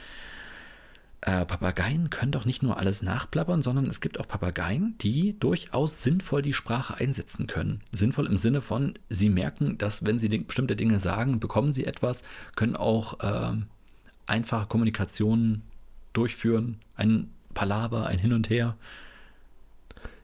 äh, 1.23 1.45
Papageien 1.45 2.09
können 2.09 2.33
doch 2.33 2.47
nicht 2.47 2.63
nur 2.63 2.79
alles 2.79 3.03
nachplappern, 3.03 3.61
sondern 3.61 3.87
es 3.87 4.01
gibt 4.01 4.19
auch 4.19 4.27
Papageien, 4.27 4.97
die 5.03 5.39
durchaus 5.39 6.03
sinnvoll 6.03 6.41
die 6.41 6.55
Sprache 6.55 6.95
einsetzen 6.95 7.47
können. 7.47 7.81
Sinnvoll 7.93 8.27
im 8.27 8.39
Sinne 8.39 8.63
von, 8.63 8.95
sie 9.11 9.29
merken, 9.29 9.77
dass 9.77 10.07
wenn 10.07 10.19
sie 10.19 10.29
bestimmte 10.29 10.77
Dinge 10.77 10.99
sagen, 10.99 11.39
bekommen 11.39 11.73
sie 11.73 11.85
etwas, 11.85 12.25
können 12.57 12.75
auch 12.75 13.21
äh, 13.21 13.53
einfache 14.27 14.67
Kommunikationen 14.67 15.63
durchführen, 16.15 16.79
ein 16.97 17.31
Palaver, 17.53 18.07
ein 18.07 18.19
Hin 18.19 18.33
und 18.33 18.49
Her. 18.49 18.77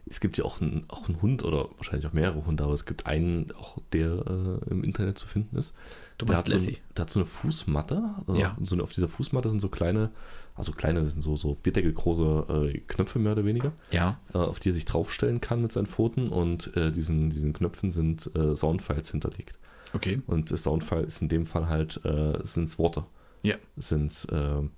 Es 0.09 0.21
gibt 0.21 0.39
ja 0.39 0.45
auch 0.45 0.61
einen, 0.61 0.85
auch 0.89 1.09
einen 1.09 1.21
Hund 1.21 1.45
oder 1.45 1.69
wahrscheinlich 1.79 2.07
auch 2.07 2.13
mehrere 2.13 2.47
Hunde, 2.47 2.63
aber 2.63 2.73
es 2.75 2.85
gibt 2.87 3.07
einen, 3.07 3.51
auch 3.59 3.79
der 3.93 4.25
äh, 4.65 4.71
im 4.71 4.85
Internet 4.85 5.19
zu 5.19 5.27
finden 5.27 5.57
ist. 5.57 5.75
Du 6.17 6.27
der 6.27 6.37
hat, 6.37 6.49
so, 6.49 6.59
der 6.59 7.03
hat 7.03 7.11
so 7.11 7.19
eine 7.19 7.27
Fußmatte. 7.27 8.03
Also 8.19 8.37
Ja. 8.41 8.57
so 8.63 8.77
eine, 8.77 8.85
auf 8.85 8.93
dieser 8.93 9.09
Fußmatte 9.09 9.51
sind 9.51 9.59
so 9.61 9.69
kleine, 9.69 10.11
also 10.55 10.71
kleine, 10.71 11.03
das 11.03 11.13
sind 11.13 11.23
so, 11.23 11.37
so 11.37 11.55
bierdeckelgroße 11.55 12.71
äh, 12.73 12.79
Knöpfe 12.87 13.19
mehr 13.19 13.33
oder 13.33 13.45
weniger, 13.45 13.73
Ja, 13.91 14.21
äh, 14.33 14.39
auf 14.39 14.61
die 14.61 14.71
er 14.71 14.75
sich 14.75 14.85
draufstellen 14.85 15.41
kann 15.41 15.61
mit 15.61 15.73
seinen 15.73 15.87
Pfoten 15.87 16.29
und 16.29 16.77
äh, 16.77 16.93
diesen, 16.93 17.31
diesen 17.31 17.53
Knöpfen 17.53 17.91
sind 17.91 18.31
äh, 18.37 18.55
Soundfiles 18.55 19.11
hinterlegt. 19.11 19.59
okay. 19.93 20.23
Und 20.29 20.53
das 20.53 20.63
Soundfile 20.63 21.03
ist 21.03 21.21
in 21.21 21.29
dem 21.29 21.47
Fall 21.47 21.69
halt, 21.69 22.01
äh, 22.05 22.39
sind 22.45 22.79
Worte. 22.79 23.05
Ja. 23.43 23.57
Es 23.77 23.89
sind 23.89 24.27
äh, 24.31 24.69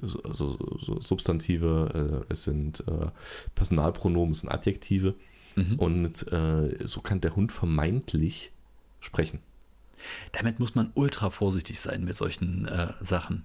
so, 0.00 0.20
so, 0.32 0.78
so 0.78 1.00
Substantive, 1.00 2.24
äh, 2.28 2.32
es 2.32 2.44
sind 2.44 2.80
äh, 2.86 3.08
Personalpronomen, 3.54 4.32
es 4.32 4.40
sind 4.40 4.50
Adjektive. 4.50 5.14
Mhm. 5.54 5.78
Und 5.78 6.32
äh, 6.32 6.86
so 6.86 7.00
kann 7.00 7.20
der 7.20 7.34
Hund 7.34 7.50
vermeintlich 7.52 8.52
sprechen. 9.00 9.40
Damit 10.32 10.60
muss 10.60 10.74
man 10.74 10.90
ultra 10.94 11.30
vorsichtig 11.30 11.80
sein 11.80 12.04
mit 12.04 12.16
solchen 12.16 12.66
äh, 12.68 12.92
Sachen. 13.00 13.44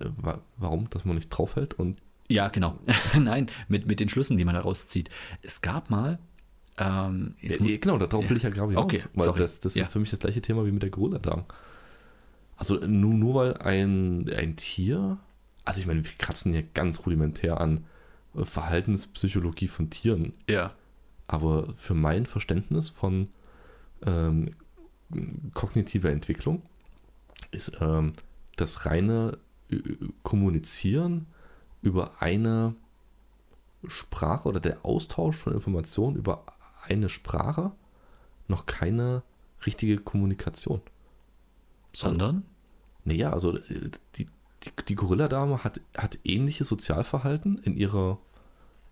Äh, 0.00 0.06
wa 0.16 0.40
warum? 0.56 0.90
Dass 0.90 1.04
man 1.04 1.14
nicht 1.14 1.28
draufhält 1.28 1.74
und 1.74 1.98
Ja, 2.28 2.48
genau. 2.48 2.78
Nein, 3.18 3.48
mit, 3.68 3.86
mit 3.86 4.00
den 4.00 4.08
Schlüssen, 4.08 4.36
die 4.36 4.44
man 4.44 4.54
daraus 4.56 4.88
zieht. 4.88 5.10
Es 5.42 5.60
gab 5.60 5.90
mal. 5.90 6.18
Ähm, 6.76 7.36
jetzt 7.40 7.60
muss, 7.60 7.70
genau, 7.80 7.96
darauf 7.98 8.28
will 8.28 8.36
ich 8.36 8.42
ja 8.42 8.50
gerade 8.50 8.76
Okay, 8.76 8.96
hinaus. 8.96 9.10
Weil 9.14 9.24
sorry. 9.26 9.38
das, 9.38 9.60
das 9.60 9.76
Ja. 9.76 9.84
ist 9.84 9.92
für 9.92 10.00
mich 10.00 10.10
das 10.10 10.18
gleiche 10.18 10.42
Thema 10.42 10.66
wie 10.66 10.72
mit 10.72 10.82
der 10.82 10.90
Gorilla-Darm. 10.90 11.44
Also 12.56 12.76
nur, 12.76 13.14
nur 13.14 13.34
weil 13.34 13.56
ein, 13.58 14.30
ein 14.34 14.56
Tier, 14.56 15.18
also 15.64 15.80
ich 15.80 15.86
meine, 15.86 16.04
wir 16.04 16.12
kratzen 16.18 16.52
hier 16.52 16.62
ganz 16.74 17.04
rudimentär 17.04 17.60
an 17.60 17.84
äh, 18.34 18.44
Verhaltenspsychologie 18.44 19.68
von 19.68 19.90
Tieren, 19.90 20.34
ja, 20.48 20.72
aber 21.26 21.72
für 21.74 21.94
mein 21.94 22.26
Verständnis 22.26 22.90
von 22.90 23.28
ähm, 24.04 24.54
kognitiver 25.54 26.10
Entwicklung 26.10 26.62
ist 27.50 27.78
ähm, 27.80 28.12
das 28.56 28.86
reine 28.86 29.38
äh, 29.70 29.78
Kommunizieren 30.22 31.26
über 31.82 32.22
eine 32.22 32.74
Sprache 33.86 34.48
oder 34.48 34.60
der 34.60 34.84
Austausch 34.84 35.36
von 35.36 35.52
Informationen 35.52 36.16
über 36.16 36.44
eine 36.82 37.08
Sprache 37.08 37.72
noch 38.48 38.66
keine 38.66 39.22
richtige 39.66 39.98
Kommunikation. 39.98 40.80
Sondern. 41.94 42.44
Naja, 43.04 43.32
also 43.32 43.56
äh, 43.58 43.90
die, 44.16 44.26
die, 44.64 44.70
die 44.88 44.94
Gorilla-Dame 44.94 45.62
hat, 45.64 45.80
hat 45.96 46.18
ähnliches 46.24 46.68
Sozialverhalten 46.68 47.58
in 47.58 47.76
ihrer, 47.76 48.18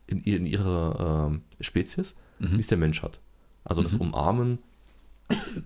in, 0.07 0.21
in 0.21 0.47
ihrer 0.47 1.29
ähm, 1.31 1.43
Spezies, 1.61 2.15
Mhm. 2.39 2.57
wie 2.57 2.61
es 2.61 2.67
der 2.67 2.79
Mensch 2.79 3.03
hat. 3.03 3.21
Also 3.65 3.83
das 3.83 3.93
Mhm. 3.93 4.01
Umarmen 4.01 4.59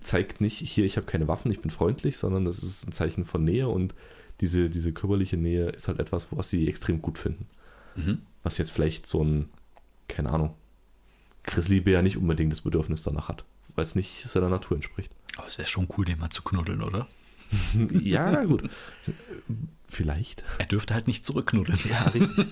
zeigt 0.01 0.39
nicht, 0.41 0.57
hier, 0.59 0.85
ich 0.85 0.95
habe 0.97 1.07
keine 1.07 1.27
Waffen, 1.27 1.51
ich 1.51 1.59
bin 1.61 1.71
freundlich, 1.71 2.17
sondern 2.17 2.45
das 2.45 2.59
ist 2.59 2.87
ein 2.87 2.91
Zeichen 2.91 3.25
von 3.25 3.43
Nähe 3.43 3.67
und 3.67 3.95
diese, 4.39 4.69
diese 4.69 4.93
körperliche 4.93 5.35
Nähe 5.37 5.69
ist 5.69 5.87
halt 5.87 5.99
etwas, 5.99 6.27
was 6.31 6.49
sie 6.49 6.67
extrem 6.67 7.01
gut 7.01 7.17
finden. 7.17 7.47
Mhm. 7.95 8.21
Was 8.43 8.57
jetzt 8.59 8.71
vielleicht 8.71 9.07
so 9.07 9.23
ein, 9.23 9.49
keine 10.07 10.29
Ahnung, 10.29 10.53
Grizzlybär 11.43 12.01
nicht 12.01 12.17
unbedingt 12.17 12.51
das 12.51 12.61
Bedürfnis 12.61 13.03
danach 13.03 13.27
hat, 13.29 13.43
weil 13.75 13.83
es 13.83 13.95
nicht 13.95 14.21
seiner 14.23 14.49
Natur 14.49 14.75
entspricht. 14.77 15.11
Aber 15.37 15.47
es 15.47 15.57
wäre 15.57 15.67
schon 15.67 15.87
cool, 15.97 16.05
den 16.05 16.19
mal 16.19 16.29
zu 16.29 16.43
knuddeln, 16.43 16.81
oder? 16.83 17.07
ja, 17.89 18.43
gut. 18.43 18.69
Vielleicht. 19.87 20.43
Er 20.57 20.65
dürfte 20.65 20.93
halt 20.93 21.07
nicht 21.07 21.25
zurückknuddeln. 21.25 21.79
Ja, 21.89 22.03
richtig. 22.09 22.47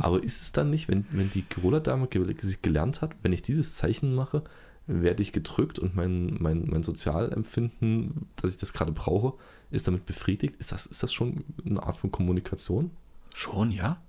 Aber 0.00 0.22
ist 0.22 0.42
es 0.42 0.52
dann 0.52 0.70
nicht, 0.70 0.88
wenn, 0.88 1.06
wenn 1.10 1.30
die 1.30 1.44
Gorilla-Dame 1.48 2.08
ge 2.08 2.34
sich 2.40 2.62
gelernt 2.62 3.00
hat, 3.00 3.12
wenn 3.22 3.32
ich 3.32 3.42
dieses 3.42 3.74
Zeichen 3.74 4.14
mache, 4.14 4.42
werde 4.88 5.22
ich 5.22 5.32
gedrückt 5.32 5.78
und 5.78 5.94
mein, 5.94 6.36
mein, 6.40 6.66
mein 6.66 6.82
Sozialempfinden, 6.82 8.26
dass 8.36 8.52
ich 8.52 8.58
das 8.58 8.72
gerade 8.72 8.92
brauche, 8.92 9.34
ist 9.70 9.86
damit 9.86 10.06
befriedigt? 10.06 10.56
Ist 10.58 10.72
das, 10.72 10.86
ist 10.86 11.02
das 11.02 11.12
schon 11.12 11.44
eine 11.64 11.82
Art 11.82 11.98
von 11.98 12.10
Kommunikation? 12.10 12.90
Schon, 13.34 13.70
ja? 13.70 14.00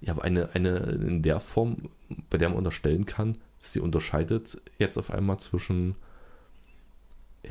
Ja, 0.00 0.12
aber 0.12 0.24
eine, 0.24 0.54
eine 0.54 0.76
in 0.76 1.22
der 1.22 1.40
Form, 1.40 1.88
bei 2.28 2.36
der 2.36 2.50
man 2.50 2.58
unterstellen 2.58 3.06
kann, 3.06 3.38
dass 3.60 3.72
sie 3.72 3.80
unterscheidet 3.80 4.60
jetzt 4.78 4.98
auf 4.98 5.10
einmal 5.10 5.38
zwischen, 5.38 5.94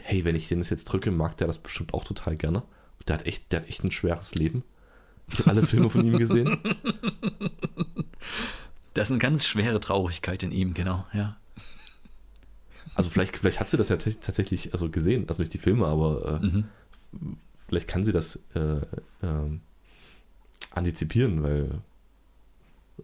hey, 0.03 0.25
wenn 0.25 0.35
ich 0.35 0.47
den 0.47 0.59
das 0.59 0.69
jetzt 0.69 0.85
drücke, 0.85 1.11
mag 1.11 1.37
der 1.37 1.47
das 1.47 1.57
bestimmt 1.59 1.93
auch 1.93 2.03
total 2.03 2.35
gerne. 2.35 2.63
Der 3.07 3.15
hat 3.19 3.27
echt, 3.27 3.51
der 3.51 3.61
hat 3.61 3.69
echt 3.69 3.83
ein 3.83 3.91
schweres 3.91 4.35
Leben. 4.35 4.63
Ich 5.27 5.39
habe 5.39 5.49
alle 5.51 5.63
Filme 5.63 5.89
von 5.89 6.05
ihm 6.05 6.17
gesehen. 6.17 6.57
Das 8.93 9.07
ist 9.07 9.11
eine 9.11 9.19
ganz 9.19 9.45
schwere 9.45 9.79
Traurigkeit 9.79 10.43
in 10.43 10.51
ihm, 10.51 10.75
genau, 10.75 11.05
ja. 11.13 11.35
Also 12.93 13.09
vielleicht, 13.09 13.35
vielleicht 13.37 13.59
hat 13.59 13.67
sie 13.67 13.77
das 13.77 13.89
ja 13.89 13.95
tats- 13.95 14.19
tatsächlich 14.19 14.71
also 14.73 14.87
gesehen, 14.89 15.25
also 15.27 15.41
nicht 15.41 15.53
die 15.53 15.57
Filme, 15.57 15.87
aber 15.87 16.39
äh, 16.41 16.45
Mhm. 16.45 16.65
vielleicht 17.67 17.87
kann 17.87 18.03
sie 18.03 18.11
das 18.11 18.35
äh, 18.53 18.81
ähm, 19.23 19.61
antizipieren, 20.69 21.41
weil 21.41 21.81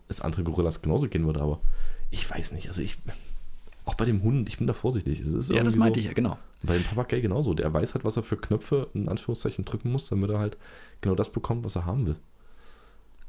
es 0.08 0.22
andere 0.22 0.44
Gorillas 0.44 0.84
genauso 0.84 1.08
gehen 1.08 1.26
würde, 1.26 1.42
aber 1.42 1.60
ich 2.12 2.30
weiß 2.30 2.52
nicht. 2.52 2.68
Also 2.68 2.84
ich, 2.84 2.98
auch 3.90 3.96
bei 3.96 4.06
dem 4.06 4.22
Hund, 4.22 4.48
ich 4.50 4.58
bin 4.60 4.68
da 4.68 4.74
vorsichtig. 4.74 5.20
Ja, 5.50 5.64
das 5.64 5.76
meinte 5.76 6.00
so, 6.00 6.02
ich 6.02 6.06
ja, 6.06 6.14
genau. 6.14 6.38
Bei 6.64 6.76
dem 6.78 6.84
Papagei 6.84 7.20
genauso. 7.20 7.54
Der 7.54 7.74
weiß 7.74 7.96
halt, 7.96 8.04
was 8.06 8.16
er 8.18 8.24
für 8.24 8.38
Knöpfe 8.38 8.90
in 8.94 9.10
Anführungszeichen 9.10 9.66
drücken 9.66 9.92
muss, 9.92 10.08
damit 10.10 10.30
er 10.30 10.38
halt 10.40 10.58
genau 11.02 11.16
das 11.16 11.32
bekommt, 11.32 11.66
was 11.66 11.76
er 11.76 11.86
haben 11.86 12.06
will. 12.06 12.16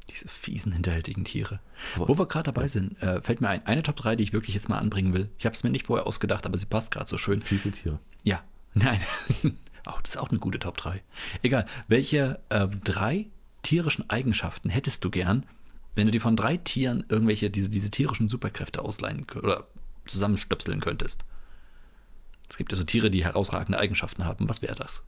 Diese 0.09 0.27
fiesen, 0.27 0.71
hinterhältigen 0.71 1.23
Tiere. 1.25 1.59
Aber- 1.95 2.09
Wo 2.09 2.17
wir 2.19 2.25
gerade 2.27 2.51
dabei 2.51 2.67
sind, 2.67 3.01
äh, 3.01 3.21
fällt 3.21 3.41
mir 3.41 3.49
ein, 3.49 3.65
eine 3.65 3.81
Top 3.83 3.95
3, 3.95 4.15
die 4.15 4.23
ich 4.23 4.33
wirklich 4.33 4.55
jetzt 4.55 4.69
mal 4.69 4.77
anbringen 4.77 5.13
will. 5.13 5.29
Ich 5.37 5.45
habe 5.45 5.55
es 5.55 5.63
mir 5.63 5.69
nicht 5.69 5.87
vorher 5.87 6.05
ausgedacht, 6.05 6.45
aber 6.45 6.57
sie 6.57 6.65
passt 6.67 6.91
gerade 6.91 7.09
so 7.09 7.17
schön. 7.17 7.41
Fiese 7.41 7.71
Tiere. 7.71 7.99
Ja, 8.23 8.43
nein. 8.73 8.99
oh, 9.43 9.93
das 10.03 10.11
ist 10.15 10.17
auch 10.17 10.29
eine 10.29 10.39
gute 10.39 10.59
Top 10.59 10.77
3. 10.77 11.01
Egal, 11.41 11.65
welche 11.87 12.39
äh, 12.49 12.67
drei 12.83 13.27
tierischen 13.63 14.09
Eigenschaften 14.09 14.69
hättest 14.69 15.03
du 15.05 15.09
gern, 15.09 15.45
wenn 15.95 16.07
du 16.07 16.11
dir 16.11 16.21
von 16.21 16.35
drei 16.35 16.57
Tieren 16.57 17.03
irgendwelche, 17.09 17.49
diese, 17.49 17.69
diese 17.69 17.89
tierischen 17.91 18.27
Superkräfte 18.27 18.81
ausleihen 18.81 19.25
oder 19.41 19.67
zusammenstöpseln 20.05 20.79
könntest? 20.79 21.23
Es 22.49 22.57
gibt 22.57 22.71
ja 22.71 22.77
so 22.77 22.83
Tiere, 22.83 23.09
die 23.09 23.23
herausragende 23.23 23.79
Eigenschaften 23.79 24.25
haben. 24.25 24.49
Was 24.49 24.61
wäre 24.61 24.75
das? 24.75 25.03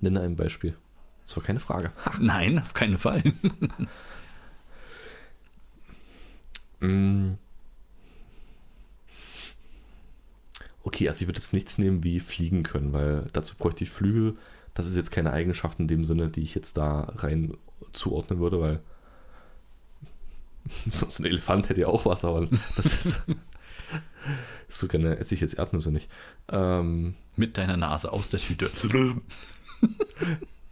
Nenne 0.00 0.20
ein 0.20 0.36
Beispiel. 0.36 0.76
Das 1.24 1.36
war 1.36 1.44
keine 1.44 1.60
Frage. 1.60 1.92
Nein, 2.18 2.58
auf 2.58 2.74
keinen 2.74 2.98
Fall. 2.98 3.22
Mm. 6.82 7.34
Okay, 10.82 11.08
also 11.08 11.20
ich 11.20 11.28
würde 11.28 11.38
jetzt 11.38 11.52
nichts 11.52 11.76
nehmen 11.76 12.02
wie 12.02 12.20
fliegen 12.20 12.62
können, 12.62 12.92
weil 12.92 13.26
dazu 13.34 13.56
bräuchte 13.56 13.84
ich 13.84 13.90
Flügel. 13.90 14.36
Das 14.72 14.86
ist 14.86 14.96
jetzt 14.96 15.10
keine 15.10 15.32
Eigenschaft 15.32 15.78
in 15.78 15.88
dem 15.88 16.06
Sinne, 16.06 16.28
die 16.28 16.42
ich 16.42 16.54
jetzt 16.54 16.78
da 16.78 17.12
rein 17.16 17.54
zuordnen 17.92 18.38
würde, 18.38 18.60
weil 18.60 18.80
so 20.88 21.06
so 21.10 21.22
ein 21.22 21.26
Elefant 21.26 21.68
hätte 21.68 21.82
ja 21.82 21.88
auch 21.88 22.06
was, 22.06 22.24
aber 22.24 22.46
das 22.76 23.06
ist 23.06 23.22
so 24.68 24.86
gerne 24.88 25.16
esse 25.18 25.34
ich 25.34 25.40
jetzt 25.40 25.54
Erdnüsse 25.58 25.90
nicht. 25.90 26.08
Ähm, 26.50 27.14
Mit 27.36 27.56
deiner 27.58 27.76
Nase 27.76 28.12
aus 28.12 28.30
der 28.30 28.40
Tüte. 28.40 28.70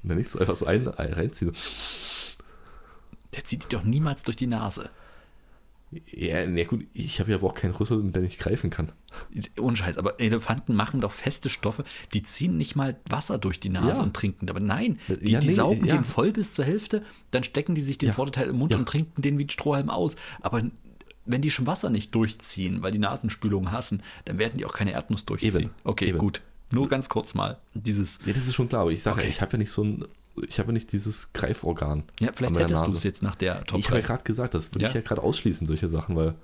wenn 0.03 0.19
ich 0.19 0.29
so 0.29 0.39
einfach 0.39 0.57
so 0.57 0.67
ein 0.67 0.87
Ei 0.99 1.13
reinziehe. 1.13 1.53
Der 3.35 3.45
zieht 3.45 3.63
dich 3.63 3.69
doch 3.69 3.85
niemals 3.85 4.23
durch 4.23 4.37
die 4.37 4.47
Nase. 4.47 4.91
Ja, 6.13 6.47
na 6.47 6.65
gut, 6.65 6.87
ich 6.93 7.19
habe 7.19 7.31
ja 7.31 7.39
aber 7.39 7.47
auch 7.47 7.55
keinen 7.55 7.71
Rüssel, 7.75 7.97
mit 8.03 8.15
dem 8.15 8.25
ich 8.25 8.39
greifen 8.39 8.69
kann. 8.69 8.93
Ohne 9.59 9.75
Scheiß, 9.75 9.97
aber 9.97 10.21
Elefanten 10.21 10.75
machen 10.75 11.01
doch 11.01 11.13
feste 11.13 11.49
Stoffe, 11.49 11.83
die 12.13 12.23
ziehen 12.23 12.59
nicht 12.59 12.77
mal 12.77 12.99
Wasser 13.09 13.39
durch 13.39 13.59
die 13.59 13.71
Nase 13.71 13.93
Ja. 13.99 14.03
und 14.03 14.13
trinken. 14.15 14.51
Aber 14.51 14.61
nein, 14.61 14.99
die, 15.09 15.31
Ja, 15.31 15.41
die 15.41 15.47
nee, 15.47 15.53
saugen 15.55 15.87
ja. 15.87 15.97
den 15.97 16.05
voll 16.05 16.33
bis 16.33 16.53
zur 16.53 16.67
Hälfte, 16.67 17.03
dann 17.31 17.43
stecken 17.43 17.75
die 17.75 17.81
sich 17.81 17.97
den. 17.97 18.13
Vorderteil 18.13 18.49
im 18.49 18.57
Mund 18.57 18.75
und 18.75 18.87
trinken 18.87 19.23
den 19.23 19.39
wie 19.39 19.45
ein 19.45 19.51
Strohhalm 19.51 19.89
aus. 19.89 20.17
Aber 20.43 20.63
wenn 21.29 21.43
die 21.43 21.51
schon 21.51 21.67
Wasser 21.67 21.91
nicht 21.91 22.15
durchziehen, 22.15 22.83
weil 22.83 22.91
die 22.91 22.99
Nasenspülungen 22.99 23.71
hassen, 23.71 24.03
dann 24.25 24.39
werden 24.39 24.59
die 24.59 24.65
auch 24.65 24.73
keine 24.73 24.93
Erdnuss 24.93 25.25
durchziehen. 25.25 25.55
Eben. 25.57 25.71
Okay, 25.85 26.07
Eben. 26.09 26.19
gut. 26.19 26.41
Nur 26.73 26.89
ganz 26.89 27.09
kurz 27.09 27.35
mal 27.35 27.59
dieses. 27.75 28.19
Ja, 28.27 28.33
das 28.33 28.47
ist 28.47 28.55
schon 28.55 28.69
klar, 28.69 28.83
aber 28.83 28.91
ich 28.93 29.03
sage, 29.03 29.21
Okay. 29.21 29.29
ich 29.29 29.41
habe 29.41 29.53
ja 29.53 29.59
nicht 29.59 29.71
so 29.71 29.85
ein, 29.85 30.05
ich 30.49 30.59
habe 30.59 30.69
ja 30.69 30.73
nicht 30.75 30.91
dieses 30.93 31.33
Greiforgan. 31.33 32.03
Ja, 32.21 32.31
vielleicht 32.35 32.57
hättest 32.57 32.87
du 32.87 32.93
es 32.93 33.03
jetzt 33.05 33.23
nach 33.23 33.37
der 33.37 33.65
Top 33.65 33.79
Ich 33.79 33.87
habe 33.87 33.99
ja 33.99 34.03
3. 34.03 34.07
gerade 34.09 34.23
gesagt, 34.25 34.55
das 34.55 34.73
würde 34.75 34.83
Ja. 34.83 34.89
ich 34.89 34.95
ja 34.95 35.01
gerade 35.01 35.23
ausschließen, 35.23 35.67
solche 35.67 35.89
Sachen, 35.89 36.17
weil 36.17 36.35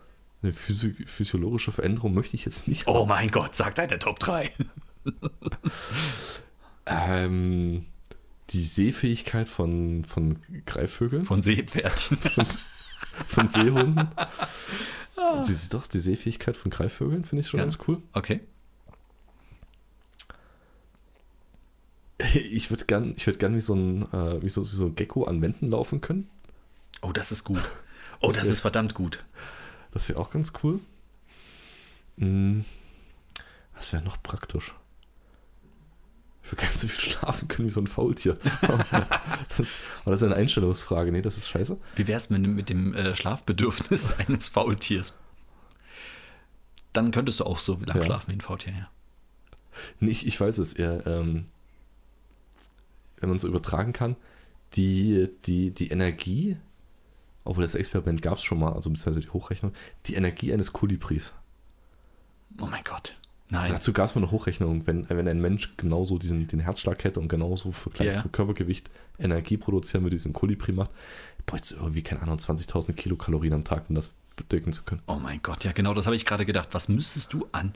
eine 0.42 0.52
physi 0.52 0.94
physiologische 1.06 1.72
Veränderung 1.72 2.14
möchte 2.14 2.36
ich 2.36 2.44
jetzt 2.44 2.68
nicht. 2.68 2.86
Oh 2.86 3.06
mein 3.06 3.30
Gott, 3.30 3.54
sag 3.56 3.74
deine 3.74 3.98
Top 3.98 4.18
3. 4.18 4.52
Ähm, 6.86 7.86
die 8.50 8.62
Sehfähigkeit 8.64 9.48
von, 9.48 10.04
von 10.04 10.38
Greifvögeln, 10.66 11.24
Von 11.24 11.40
Seepferdchen. 11.42 12.18
von, 13.26 13.48
Seehunden. 13.48 14.08
Die, 15.48 15.68
doch, 15.70 15.86
die 15.86 16.00
Sehfähigkeit 16.00 16.56
von 16.56 16.70
Greifvögeln 16.70 17.24
finde 17.24 17.40
ich 17.42 17.48
schon 17.48 17.58
Ja. 17.58 17.64
ganz 17.64 17.78
cool. 17.86 18.02
Okay. 18.12 18.40
Ich 22.18 22.70
würde 22.70 22.84
gern, 22.84 23.14
ich 23.16 23.26
würd 23.26 23.38
gern 23.38 23.54
wie 23.56 23.60
so 23.60 23.74
ein, 23.74 24.02
äh, 24.12 24.40
wie 24.42 24.48
so, 24.48 24.62
wie 24.62 24.66
so 24.66 24.86
ein 24.86 24.94
Gecko 24.94 25.24
an 25.24 25.42
Wänden 25.42 25.70
laufen 25.70 26.00
können. 26.00 26.28
Oh, 27.02 27.12
das 27.12 27.32
ist 27.32 27.44
gut. 27.44 27.62
Oh, 28.20 28.28
Das 28.28 28.36
das 28.36 28.44
wär- 28.46 28.52
ist 28.52 28.60
verdammt 28.60 28.94
gut. 28.94 29.22
Das 29.92 30.08
wäre 30.08 30.18
auch 30.20 30.30
ganz 30.30 30.52
cool. 30.62 30.78
Hm, 32.16 32.64
Was 33.74 33.92
wäre 33.92 34.02
noch 34.02 34.22
praktisch? 34.22 34.72
Ich 36.44 36.52
würde 36.52 36.62
gerne 36.62 36.76
so 36.76 36.88
viel 36.88 37.12
schlafen 37.12 37.48
können 37.48 37.68
wie 37.68 37.72
so 37.72 37.80
ein 37.80 37.86
Faultier. 37.86 38.34
das, 39.56 39.78
aber 40.02 40.10
das 40.12 40.20
ist 40.20 40.22
eine 40.24 40.34
Einstellungsfrage. 40.36 41.10
Nee, 41.10 41.22
das 41.22 41.38
ist 41.38 41.48
scheiße. 41.48 41.78
Wie 41.96 42.06
wär's 42.06 42.28
mit, 42.30 42.44
dem- 42.44 42.54
mit 42.54 42.68
dem 42.68 42.92
äh, 42.94 43.14
Schlafbedürfnis 43.14 44.12
eines 44.18 44.48
Faultiers? 44.50 45.14
Dann 46.92 47.10
könntest 47.10 47.40
du 47.40 47.44
auch 47.44 47.58
so 47.58 47.78
lang 47.84 47.96
Ja. 47.96 48.04
schlafen 48.04 48.28
wie 48.30 48.36
ein 48.36 48.40
Faultier, 48.42 48.72
ja. 48.72 48.88
Nee, 50.00 50.10
ich, 50.12 50.26
ich 50.26 50.40
weiß 50.40 50.58
es 50.58 50.74
eher, 50.74 51.04
ähm, 51.06 51.46
wenn 53.20 53.28
man 53.30 53.38
so 53.38 53.48
übertragen 53.48 53.92
kann, 53.92 54.14
die, 54.74 55.28
die, 55.46 55.70
die 55.72 55.88
Energie, 55.88 56.56
obwohl 57.44 57.62
das 57.64 57.74
Experiment 57.74 58.22
gab 58.22 58.34
es 58.36 58.44
schon 58.44 58.58
mal, 58.60 58.72
also 58.74 58.90
beziehungsweise 58.90 59.20
die 59.20 59.30
Hochrechnung, 59.30 59.72
die 60.06 60.14
Energie 60.14 60.52
eines 60.52 60.72
Kolibris. 60.72 61.32
Oh 62.60 62.66
mein 62.66 62.84
Gott. 62.84 63.16
Nein. 63.50 63.70
Dazu 63.70 63.92
gab 63.92 64.06
es 64.08 64.14
mal 64.14 64.22
eine 64.22 64.30
Hochrechnung, 64.30 64.86
wenn, 64.86 65.08
wenn 65.08 65.28
ein 65.28 65.40
Mensch 65.40 65.74
genauso 65.76 66.18
diesen, 66.18 66.46
den 66.48 66.60
Herzschlag 66.60 67.04
hätte 67.04 67.20
und 67.20 67.28
genauso 67.28 67.68
im 67.68 67.74
Vergleich 67.74 68.08
Ja. 68.08 68.16
zum 68.16 68.32
Körpergewicht 68.32 68.90
Energie 69.18 69.56
produzieren 69.58 70.02
würde, 70.02 70.16
diesen 70.16 70.32
Kolibri 70.32 70.72
macht, 70.72 70.90
bräuchte 71.46 71.74
es 71.74 71.80
irgendwie, 71.80 72.02
keine 72.02 72.22
Ahnung, 72.22 72.38
20.000 72.38 72.94
Kilokalorien 72.94 73.52
am 73.52 73.64
Tag, 73.64 73.84
um 73.90 73.94
das 73.96 74.10
bedecken 74.36 74.72
zu 74.72 74.82
können. 74.82 75.02
Oh 75.06 75.16
mein 75.16 75.40
Gott, 75.42 75.62
ja 75.64 75.72
genau, 75.72 75.94
das 75.94 76.06
habe 76.06 76.16
ich 76.16 76.24
gerade 76.24 76.46
gedacht. 76.46 76.70
Was 76.72 76.88
müsstest 76.88 77.32
du 77.34 77.46
an, 77.52 77.74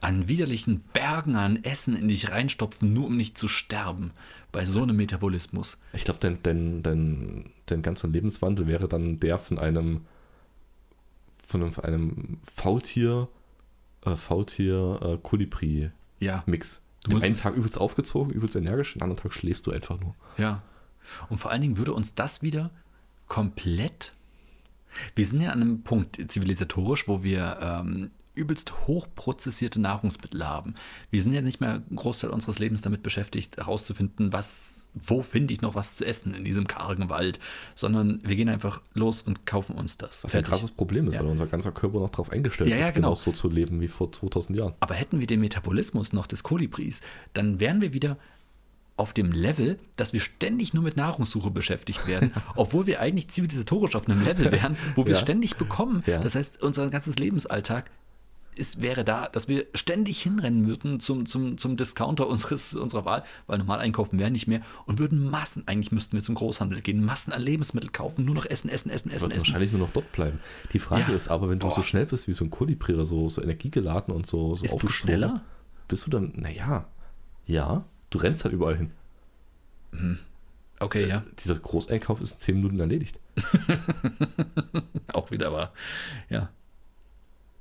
an 0.00 0.28
widerlichen 0.28 0.80
Bergen 0.92 1.36
an 1.36 1.62
Essen 1.62 1.96
in 1.96 2.08
dich 2.08 2.30
reinstopfen, 2.30 2.92
nur 2.92 3.06
um 3.06 3.16
nicht 3.16 3.38
zu 3.38 3.48
sterben 3.48 4.10
bei 4.52 4.66
so 4.66 4.82
einem 4.82 4.96
Metabolismus? 4.96 5.78
Ich 5.92 6.04
glaube, 6.04 6.20
dein, 6.20 6.42
dein, 6.42 6.82
dein, 6.82 7.50
dein 7.66 7.82
ganzer 7.82 8.08
Lebenswandel 8.08 8.66
wäre 8.66 8.88
dann 8.88 9.20
der 9.20 9.38
von 9.38 9.58
einem 9.58 10.02
von 11.46 11.62
einem, 11.62 11.72
von 11.72 11.84
einem 11.84 12.38
Faultier, 12.52 13.28
äh, 14.04 14.16
Faultier, 14.16 15.00
äh, 15.02 15.16
musst- 17.14 17.24
einen 17.26 17.36
Tag 17.36 17.54
übelst 17.56 17.78
aufgezogen, 17.80 18.32
übelst 18.32 18.56
energisch, 18.56 18.94
den 18.94 19.02
anderen 19.02 19.22
Tag 19.22 19.32
schläfst 19.32 19.66
du 19.66 19.70
einfach 19.72 19.98
nur. 20.00 20.14
ja. 20.38 20.62
Und 21.28 21.36
vor 21.36 21.50
allen 21.50 21.60
Dingen 21.60 21.76
würde 21.76 21.92
uns 21.92 22.14
das 22.14 22.40
wieder 22.40 22.70
komplett. 23.28 24.14
Wir 25.14 25.26
sind 25.26 25.42
ja 25.42 25.50
an 25.50 25.60
einem 25.60 25.82
Punkt 25.82 26.18
zivilisatorisch, 26.32 27.06
wo 27.08 27.22
wir 27.22 27.58
ähm, 27.60 28.10
übelst 28.34 28.86
hochprozessierte 28.86 29.80
Nahrungsmittel 29.80 30.46
haben. 30.46 30.74
Wir 31.10 31.22
sind 31.22 31.32
ja 31.32 31.40
nicht 31.42 31.60
mehr 31.60 31.74
einen 31.88 31.96
Großteil 31.96 32.30
unseres 32.30 32.58
Lebens 32.58 32.82
damit 32.82 33.02
beschäftigt, 33.02 33.56
herauszufinden, 33.56 34.32
was, 34.32 34.88
wo 34.94 35.22
finde 35.22 35.54
ich 35.54 35.60
noch 35.62 35.74
was 35.74 35.96
zu 35.96 36.04
essen 36.04 36.34
in 36.34 36.44
diesem 36.44 36.66
kargen 36.66 37.08
Wald, 37.10 37.38
sondern 37.74 38.20
wir 38.24 38.36
gehen 38.36 38.48
einfach 38.48 38.80
los 38.94 39.22
und 39.22 39.46
kaufen 39.46 39.76
uns 39.76 39.98
das. 39.98 40.24
Was 40.24 40.32
Fertig. 40.32 40.46
ein 40.46 40.50
krasses 40.50 40.70
Problem 40.72 41.06
ist, 41.08 41.14
Ja. 41.14 41.20
weil 41.22 41.28
unser 41.30 41.46
ganzer 41.46 41.72
Körper 41.72 42.00
noch 42.00 42.10
darauf 42.10 42.30
eingestellt 42.30 42.70
Ja, 42.70 42.76
ja, 42.76 42.82
ist, 42.86 42.94
genau. 42.94 43.08
genau 43.08 43.14
so 43.14 43.32
zu 43.32 43.48
leben 43.48 43.80
wie 43.80 43.88
vor 43.88 44.10
2000 44.10 44.58
Jahren. 44.58 44.74
Aber 44.80 44.94
hätten 44.94 45.20
wir 45.20 45.26
den 45.26 45.40
Metabolismus 45.40 46.12
noch 46.12 46.26
des 46.26 46.42
Kolibris, 46.42 47.00
dann 47.34 47.60
wären 47.60 47.80
wir 47.80 47.92
wieder 47.92 48.16
auf 48.96 49.12
dem 49.12 49.32
Level, 49.32 49.80
dass 49.96 50.12
wir 50.12 50.20
ständig 50.20 50.72
nur 50.72 50.84
mit 50.84 50.96
Nahrungssuche 50.96 51.50
beschäftigt 51.50 52.06
werden, 52.06 52.32
obwohl 52.54 52.86
wir 52.86 53.00
eigentlich 53.00 53.26
zivilisatorisch 53.28 53.96
auf 53.96 54.08
einem 54.08 54.24
Level 54.24 54.52
wären, 54.52 54.76
wo 54.94 55.04
wir 55.04 55.14
Ja. 55.14 55.18
ständig 55.20 55.56
bekommen. 55.56 56.04
Ja. 56.06 56.22
Das 56.22 56.36
heißt, 56.36 56.62
unser 56.62 56.88
ganzes 56.90 57.18
Lebensalltag 57.18 57.90
ist, 58.58 58.80
wäre 58.82 59.04
da, 59.04 59.28
dass 59.28 59.48
wir 59.48 59.66
ständig 59.74 60.22
hinrennen 60.22 60.66
würden 60.66 61.00
zum, 61.00 61.26
zum, 61.26 61.58
zum 61.58 61.76
Discounter 61.76 62.26
unseres, 62.28 62.74
unserer 62.74 63.04
Wahl, 63.04 63.24
weil 63.46 63.58
normal 63.58 63.78
einkaufen 63.80 64.18
wäre 64.18 64.30
nicht 64.30 64.46
mehr 64.46 64.62
und 64.86 64.98
würden 64.98 65.28
Massen, 65.30 65.64
eigentlich 65.66 65.92
müssten 65.92 66.16
wir 66.16 66.22
zum 66.22 66.34
Großhandel 66.34 66.80
gehen, 66.82 67.04
Massen 67.04 67.32
an 67.32 67.42
Lebensmittel 67.42 67.90
kaufen, 67.90 68.24
nur 68.24 68.34
noch 68.34 68.46
essen, 68.46 68.68
essen, 68.70 68.90
essen, 68.90 69.10
essen, 69.10 69.30
essen. 69.30 69.46
wahrscheinlich 69.46 69.72
nur 69.72 69.80
noch 69.80 69.90
dort 69.90 70.12
bleiben. 70.12 70.40
Die 70.72 70.78
Frage 70.78 71.10
Ja. 71.10 71.16
ist 71.16 71.28
aber, 71.28 71.48
wenn 71.50 71.58
du 71.58 71.68
Boah. 71.68 71.74
so 71.74 71.82
schnell 71.82 72.06
bist 72.06 72.28
wie 72.28 72.32
so 72.32 72.44
ein 72.44 72.50
Kolibri 72.50 72.94
oder 72.94 73.04
so, 73.04 73.28
so 73.28 73.42
energiegeladen 73.42 74.14
und 74.14 74.26
so, 74.26 74.56
so 74.56 74.62
Bist 74.62 74.82
du 74.82 74.88
schneller? 74.88 75.42
Bist 75.88 76.06
du 76.06 76.10
dann, 76.10 76.32
naja, 76.36 76.86
ja, 77.46 77.84
du 78.10 78.18
rennst 78.18 78.44
halt 78.44 78.54
überall 78.54 78.76
hin. 78.76 78.90
Okay, 80.80 81.06
ja, 81.08 81.24
Dieser 81.38 81.54
Großeinkauf 81.54 82.20
ist 82.20 82.32
in 82.32 82.38
10 82.40 82.54
Minuten 82.56 82.80
erledigt. 82.80 83.18
auch 85.12 85.30
wieder 85.30 85.52
wahr. 85.52 85.72
Ja, 86.28 86.50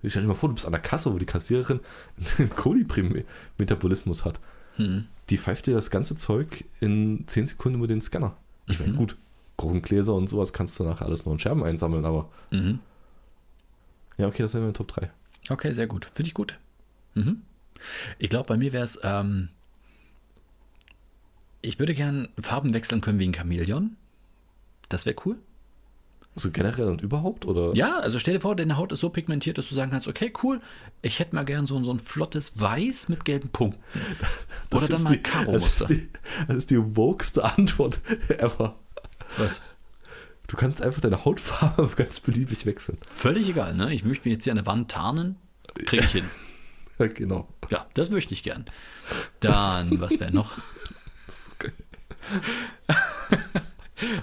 Ich 0.04 0.12
stell 0.14 0.22
dir 0.24 0.28
mal 0.28 0.36
vor, 0.36 0.50
du 0.50 0.56
bist 0.56 0.66
an 0.66 0.74
der 0.74 0.82
Kasse, 0.82 1.14
wo 1.14 1.18
die 1.18 1.26
Kassiererin 1.26 1.80
einen 2.38 2.50
Kolibri-Metabolismus 2.56 4.26
hat. 4.26 4.40
Hm. 4.76 5.06
Die 5.30 5.38
pfeift 5.38 5.66
dir 5.68 5.74
das 5.76 5.90
ganze 5.90 6.16
Zeug 6.16 6.66
in 6.82 7.24
10 7.28 7.46
Sekunden 7.46 7.78
über 7.80 7.88
den 7.88 8.02
Scanner. 8.02 8.36
Ich 8.68 8.80
Mhm. 8.80 8.86
meine, 8.86 8.98
gut, 8.98 9.16
Gurkengläser 9.58 10.14
und 10.14 10.28
sowas 10.28 10.52
kannst 10.54 10.80
du 10.80 10.84
nachher 10.84 11.06
alles 11.06 11.26
noch 11.26 11.34
in 11.34 11.40
Scherben 11.40 11.64
einsammeln, 11.64 12.06
aber 12.06 12.30
Mhm. 12.52 12.80
ja, 14.18 14.28
okay, 14.28 14.44
das 14.44 14.54
wäre 14.54 14.62
meine 14.64 14.74
Top 14.74 14.88
3. 14.90 15.10
Okay, 15.50 15.72
sehr 15.72 15.88
gut. 15.88 16.06
Finde 16.14 16.28
ich 16.28 16.34
gut. 16.34 16.58
Mhm. 17.14 17.42
Ich 18.18 18.30
glaube, 18.30 18.48
bei 18.48 18.58
mir 18.58 18.72
wäre 18.74 18.84
es, 18.84 19.00
ähm, 19.04 19.50
ich 21.62 21.80
würde 21.80 21.94
gern 21.94 22.28
Farben 22.40 22.74
wechseln 22.74 23.02
können 23.02 23.20
wie 23.20 23.28
ein 23.28 23.34
Chamäleon. 23.34 23.96
Das 24.90 25.06
wäre 25.06 25.16
cool. 25.26 25.38
So 26.36 26.50
generell 26.50 26.88
und 26.88 27.02
überhaupt? 27.02 27.46
Oder? 27.46 27.76
Ja, 27.76 28.00
also 28.00 28.18
stell 28.18 28.34
dir 28.34 28.40
vor, 28.40 28.56
deine 28.56 28.76
Haut 28.78 28.92
ist 28.92 29.02
so 29.02 29.10
pigmentiert, 29.10 29.58
dass 29.60 29.70
du 29.70 29.76
sagen 29.76 29.92
kannst, 29.92 30.08
okay, 30.08 30.34
cool, 30.42 30.62
ich 31.04 31.20
hätte 31.20 31.36
mal 31.36 31.46
gern 31.46 31.68
so, 31.68 31.82
so 31.84 31.94
ein 31.94 32.00
flottes 32.00 32.60
Weiß 32.60 33.08
mit 33.10 33.24
gelben 33.26 33.50
Punkten. 33.50 33.82
Das 34.72 34.80
Oder 34.82 34.88
dann 34.88 34.98
ist 34.98 35.04
mal 35.04 35.10
die- 35.12 35.18
ein 35.18 35.24
das 35.24 35.32
Karo-Muster. 35.32 35.90
ist, 35.90 35.90
die, 35.90 36.10
das 36.48 36.58
ist 36.58 36.70
die 36.72 36.96
wokeste 36.98 37.44
Antwort 37.44 38.00
ever. 38.30 38.76
Was? 39.38 39.62
Du 40.48 40.58
kannst 40.58 40.82
einfach 40.82 41.02
deine 41.02 41.24
Hautfarbe 41.24 41.88
ganz 41.96 42.20
beliebig 42.20 42.66
wechseln. 42.66 42.98
Völlig 43.14 43.48
egal, 43.50 43.76
ne? 43.76 43.94
Ich 43.94 44.04
möchte 44.04 44.28
mir 44.28 44.34
jetzt 44.34 44.44
hier 44.44 44.54
an 44.54 44.58
der 44.58 44.66
Wand 44.66 44.90
tarnen. 44.92 45.36
Kriege 45.86 46.04
ich 46.04 46.12
hin. 46.12 46.26
Ja, 47.00 47.08
genau. 47.08 47.48
Ja, 47.70 47.86
das 47.94 48.10
möchte 48.10 48.34
ich 48.34 48.42
gern. 48.44 48.66
Dann, 49.40 50.00
was 50.02 50.20
wäre 50.20 50.34
noch? 50.34 50.54
Das 51.26 51.48
ist 51.48 51.60
geil. 51.60 51.74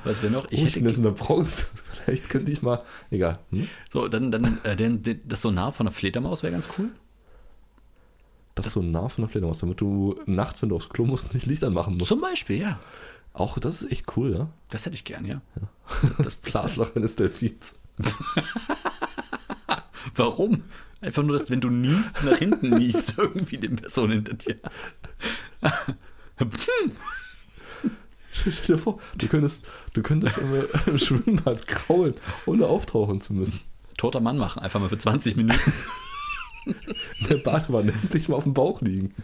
Was 0.05 0.23
wäre 0.23 0.33
noch? 0.33 0.51
Ich, 0.51 0.63
oh, 0.63 0.67
ich 0.67 0.75
bin 0.75 0.87
jetzt 0.87 0.99
in 0.99 1.05
der 1.05 1.11
Bronze. 1.11 1.67
Vielleicht 2.05 2.29
könnte 2.29 2.53
ich 2.53 2.63
mal. 2.63 2.83
Egal. 3.11 3.39
Hm? 3.51 3.69
so, 3.93 4.09
dann, 4.09 4.31
dann 4.31 4.59
äh, 4.65 4.77
den, 4.77 5.03
den, 5.03 5.21
das 5.27 5.43
Sonar 5.43 5.73
von 5.73 5.87
der 5.87 5.93
Fledermaus 5.93 6.43
wäre 6.43 6.53
ganz 6.53 6.69
cool. 6.79 6.91
Das 8.55 8.67
ist 8.67 8.73
so 8.73 8.83
nah 8.83 9.09
von 9.09 9.23
der 9.23 9.31
Fledermaus, 9.31 9.59
damit 9.59 9.81
du 9.81 10.21
nachts, 10.27 10.61
wenn 10.61 10.69
du 10.69 10.77
aufs 10.77 10.89
Klo 10.89 11.07
musst, 11.07 11.33
nicht 11.33 11.47
Licht 11.47 11.65
anmachen 11.65 11.97
musst. 11.97 12.09
Zum 12.09 12.21
Beispiel, 12.21 12.61
ja. 12.61 12.81
Auch 13.33 13.59
das 13.59 13.83
ist 13.83 13.93
echt 13.93 14.17
cool, 14.17 14.35
ja? 14.35 14.49
Das 14.71 14.87
hätte 14.87 14.97
ich 14.97 15.05
gern, 15.05 15.25
ja. 15.25 15.41
Das 16.19 16.37
Blasloch 16.37 16.95
eines 16.97 17.17
Delfins. 17.17 17.77
Warum? 20.17 20.65
Einfach 21.01 21.23
nur, 21.23 21.39
dass 21.39 21.49
wenn 21.49 21.61
du 21.61 21.71
niest, 21.71 22.23
nach 22.25 22.37
hinten 22.39 22.77
niest, 22.77 23.15
irgendwie 23.17 23.57
die 23.57 23.69
Person 23.69 24.11
hinter 24.11 24.35
dir. 24.35 24.57
Stell 28.41 28.77
dir 28.77 28.79
vor, 28.79 28.99
du 29.17 29.29
könntest, 29.29 29.65
du 29.95 30.03
könntest 30.03 30.39
im, 30.39 30.65
im 30.87 30.99
Schwimmbad 30.99 31.67
kraulen, 31.67 32.15
ohne 32.47 32.67
auftauchen 32.67 33.21
zu 33.21 33.35
müssen. 33.35 33.61
Toter 33.97 34.21
Mann 34.21 34.39
machen, 34.39 34.63
einfach 34.63 34.81
mal 34.81 34.89
für 34.89 34.99
20 34.99 35.37
Minuten. 35.37 35.73
In 36.67 36.75
der 37.29 37.37
Badewanne 37.37 37.93
endlich 37.93 38.29
mal 38.29 38.37
auf 38.37 38.45
dem 38.45 38.55
Bauch 38.55 38.81
liegen. 38.81 39.15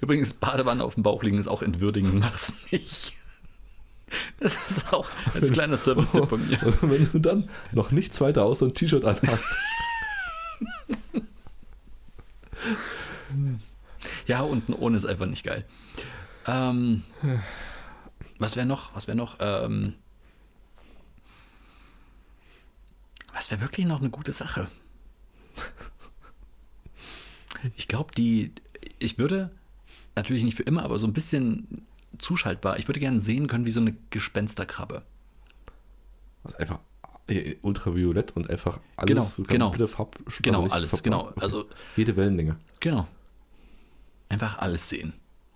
Übrigens, 0.00 0.34
Badewanne 0.34 0.84
auf 0.84 0.94
dem 0.94 1.02
Bauch 1.02 1.22
liegen 1.22 1.38
ist 1.38 1.48
auch 1.48 1.62
entwürdigend, 1.62 2.20
mach's 2.20 2.54
nicht. 2.70 3.14
Das 4.38 4.54
ist 4.70 4.92
auch 4.92 5.08
als 5.34 5.52
kleiner 5.52 5.76
Service-Tipp 5.76 6.28
von 6.28 6.48
mir. 6.48 6.58
Und 6.62 6.82
wenn 6.90 7.10
du 7.10 7.18
dann 7.18 7.48
noch 7.72 7.90
nichts 7.90 8.20
weiter 8.20 8.44
außer 8.44 8.66
ein 8.66 8.74
T-Shirt 8.74 9.04
anhast. 9.04 9.48
Ja, 14.30 14.42
unten 14.42 14.74
ohne 14.74 14.96
ist 14.96 15.06
einfach 15.06 15.26
nicht 15.26 15.42
geil. 15.42 15.64
Ähm, 16.46 17.02
was 18.38 18.54
wäre 18.54 18.64
noch? 18.64 18.94
Was 18.94 19.08
wäre 19.08 19.16
noch? 19.16 19.38
Ähm, 19.40 19.94
was 23.34 23.50
wäre 23.50 23.60
wirklich 23.60 23.86
noch 23.86 23.98
eine 23.98 24.10
gute 24.10 24.32
Sache? 24.32 24.68
Ich 27.74 27.88
glaube, 27.88 28.12
die, 28.16 28.52
ich 29.00 29.18
würde 29.18 29.50
natürlich 30.14 30.44
nicht 30.44 30.56
für 30.56 30.62
immer, 30.62 30.84
aber 30.84 31.00
so 31.00 31.08
ein 31.08 31.12
bisschen 31.12 31.84
zuschaltbar. 32.18 32.78
Ich 32.78 32.86
würde 32.86 33.00
gerne 33.00 33.18
sehen 33.18 33.48
können, 33.48 33.66
wie 33.66 33.72
so 33.72 33.80
eine 33.80 33.96
Gespensterkrabbe. 34.10 35.02
Was 36.44 36.54
einfach 36.54 36.78
äh, 37.26 37.56
ultraviolett 37.62 38.36
und 38.36 38.48
einfach 38.48 38.78
alles 38.94 39.38
Genau, 39.38 39.48
genau. 39.48 39.64
komplette 39.70 39.88
Farb, 39.88 40.18
Genau, 40.40 40.62
nicht 40.62 40.72
alles, 40.72 41.02
genau. 41.02 41.32
Also- 41.40 41.66
jede 41.96 42.16
Wellenlänge. 42.16 42.60
Genau. 42.78 43.08
Einfach 44.30 44.58
alles 44.58 44.88
sehen. 44.88 45.12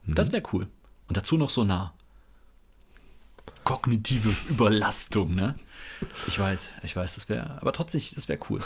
Das 0.07 0.31
wäre 0.33 0.43
cool. 0.53 0.67
Und 1.09 1.17
dazu 1.17 1.39
noch 1.39 1.49
so 1.51 1.65
nah. 1.65 1.95
Kognitive 3.65 4.29
Überlastung, 4.51 5.35
ne? 5.35 5.55
Ich 6.27 6.39
weiß, 6.39 6.71
ich 6.83 6.95
weiß, 6.95 7.15
das 7.15 7.29
wäre, 7.31 7.61
aber 7.63 7.73
trotzdem, 7.73 8.03
das 8.15 8.29
wäre 8.29 8.39
cool. 8.51 8.61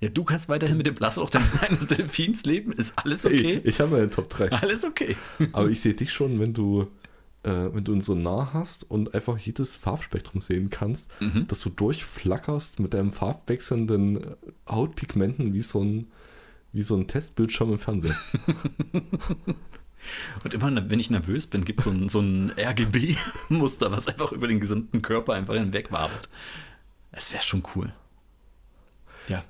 Ja, 0.00 0.08
du 0.10 0.24
kannst 0.24 0.48
weiterhin 0.48 0.76
mit 0.76 0.86
dem 0.86 0.94
Blasloch 0.94 1.30
deines 1.30 1.86
Delfins 1.88 2.44
leben, 2.44 2.72
ist 2.72 2.94
alles 2.96 3.24
okay. 3.26 3.60
Ey, 3.62 3.68
ich 3.68 3.80
habe 3.80 3.96
eine 3.96 4.10
Top 4.10 4.28
3. 4.30 4.50
alles 4.52 4.84
okay. 4.84 5.16
Aber 5.52 5.68
ich 5.68 5.80
sehe 5.80 5.94
dich 5.94 6.12
schon, 6.12 6.38
wenn 6.38 6.52
du, 6.54 6.82
äh, 7.42 7.50
wenn 7.50 7.84
du 7.84 7.92
ihn 7.94 8.00
so 8.02 8.14
nah 8.14 8.50
hast 8.52 8.90
und 8.90 9.14
einfach 9.14 9.38
jedes 9.38 9.74
Farbspektrum 9.76 10.40
sehen 10.40 10.68
kannst, 10.70 11.10
Mhm. 11.20 11.46
dass 11.48 11.60
du 11.60 11.70
durchflackerst 11.70 12.78
mit 12.80 12.92
deinem 12.94 13.12
farbwechselnden 13.12 14.22
äh, 14.22 14.36
Hautpigmenten 14.68 15.52
wie 15.54 15.62
so 15.62 15.82
ein, 15.82 16.08
wie 16.76 16.82
so 16.82 16.94
ein 16.96 17.06
Testbildschirm 17.08 17.72
im 17.72 17.78
Fernsehen. 17.78 18.14
Und 20.44 20.54
immer, 20.54 20.90
wenn 20.90 21.00
ich 21.00 21.10
nervös 21.10 21.46
bin, 21.46 21.64
gibt 21.64 21.80
es 21.80 21.84
so 21.86 21.90
ein, 21.90 22.08
so 22.08 22.20
ein 22.20 22.52
RGB-Muster, 22.56 23.90
was 23.90 24.06
einfach 24.06 24.30
über 24.32 24.46
den 24.46 24.60
gesamten 24.60 25.02
Körper 25.02 25.32
einfach 25.34 25.54
hinweg 25.54 25.90
wabert. 25.90 26.28
Das 27.10 27.32
wäre 27.32 27.42
schon 27.42 27.64
cool. 27.74 27.92
Ja. 29.28 29.42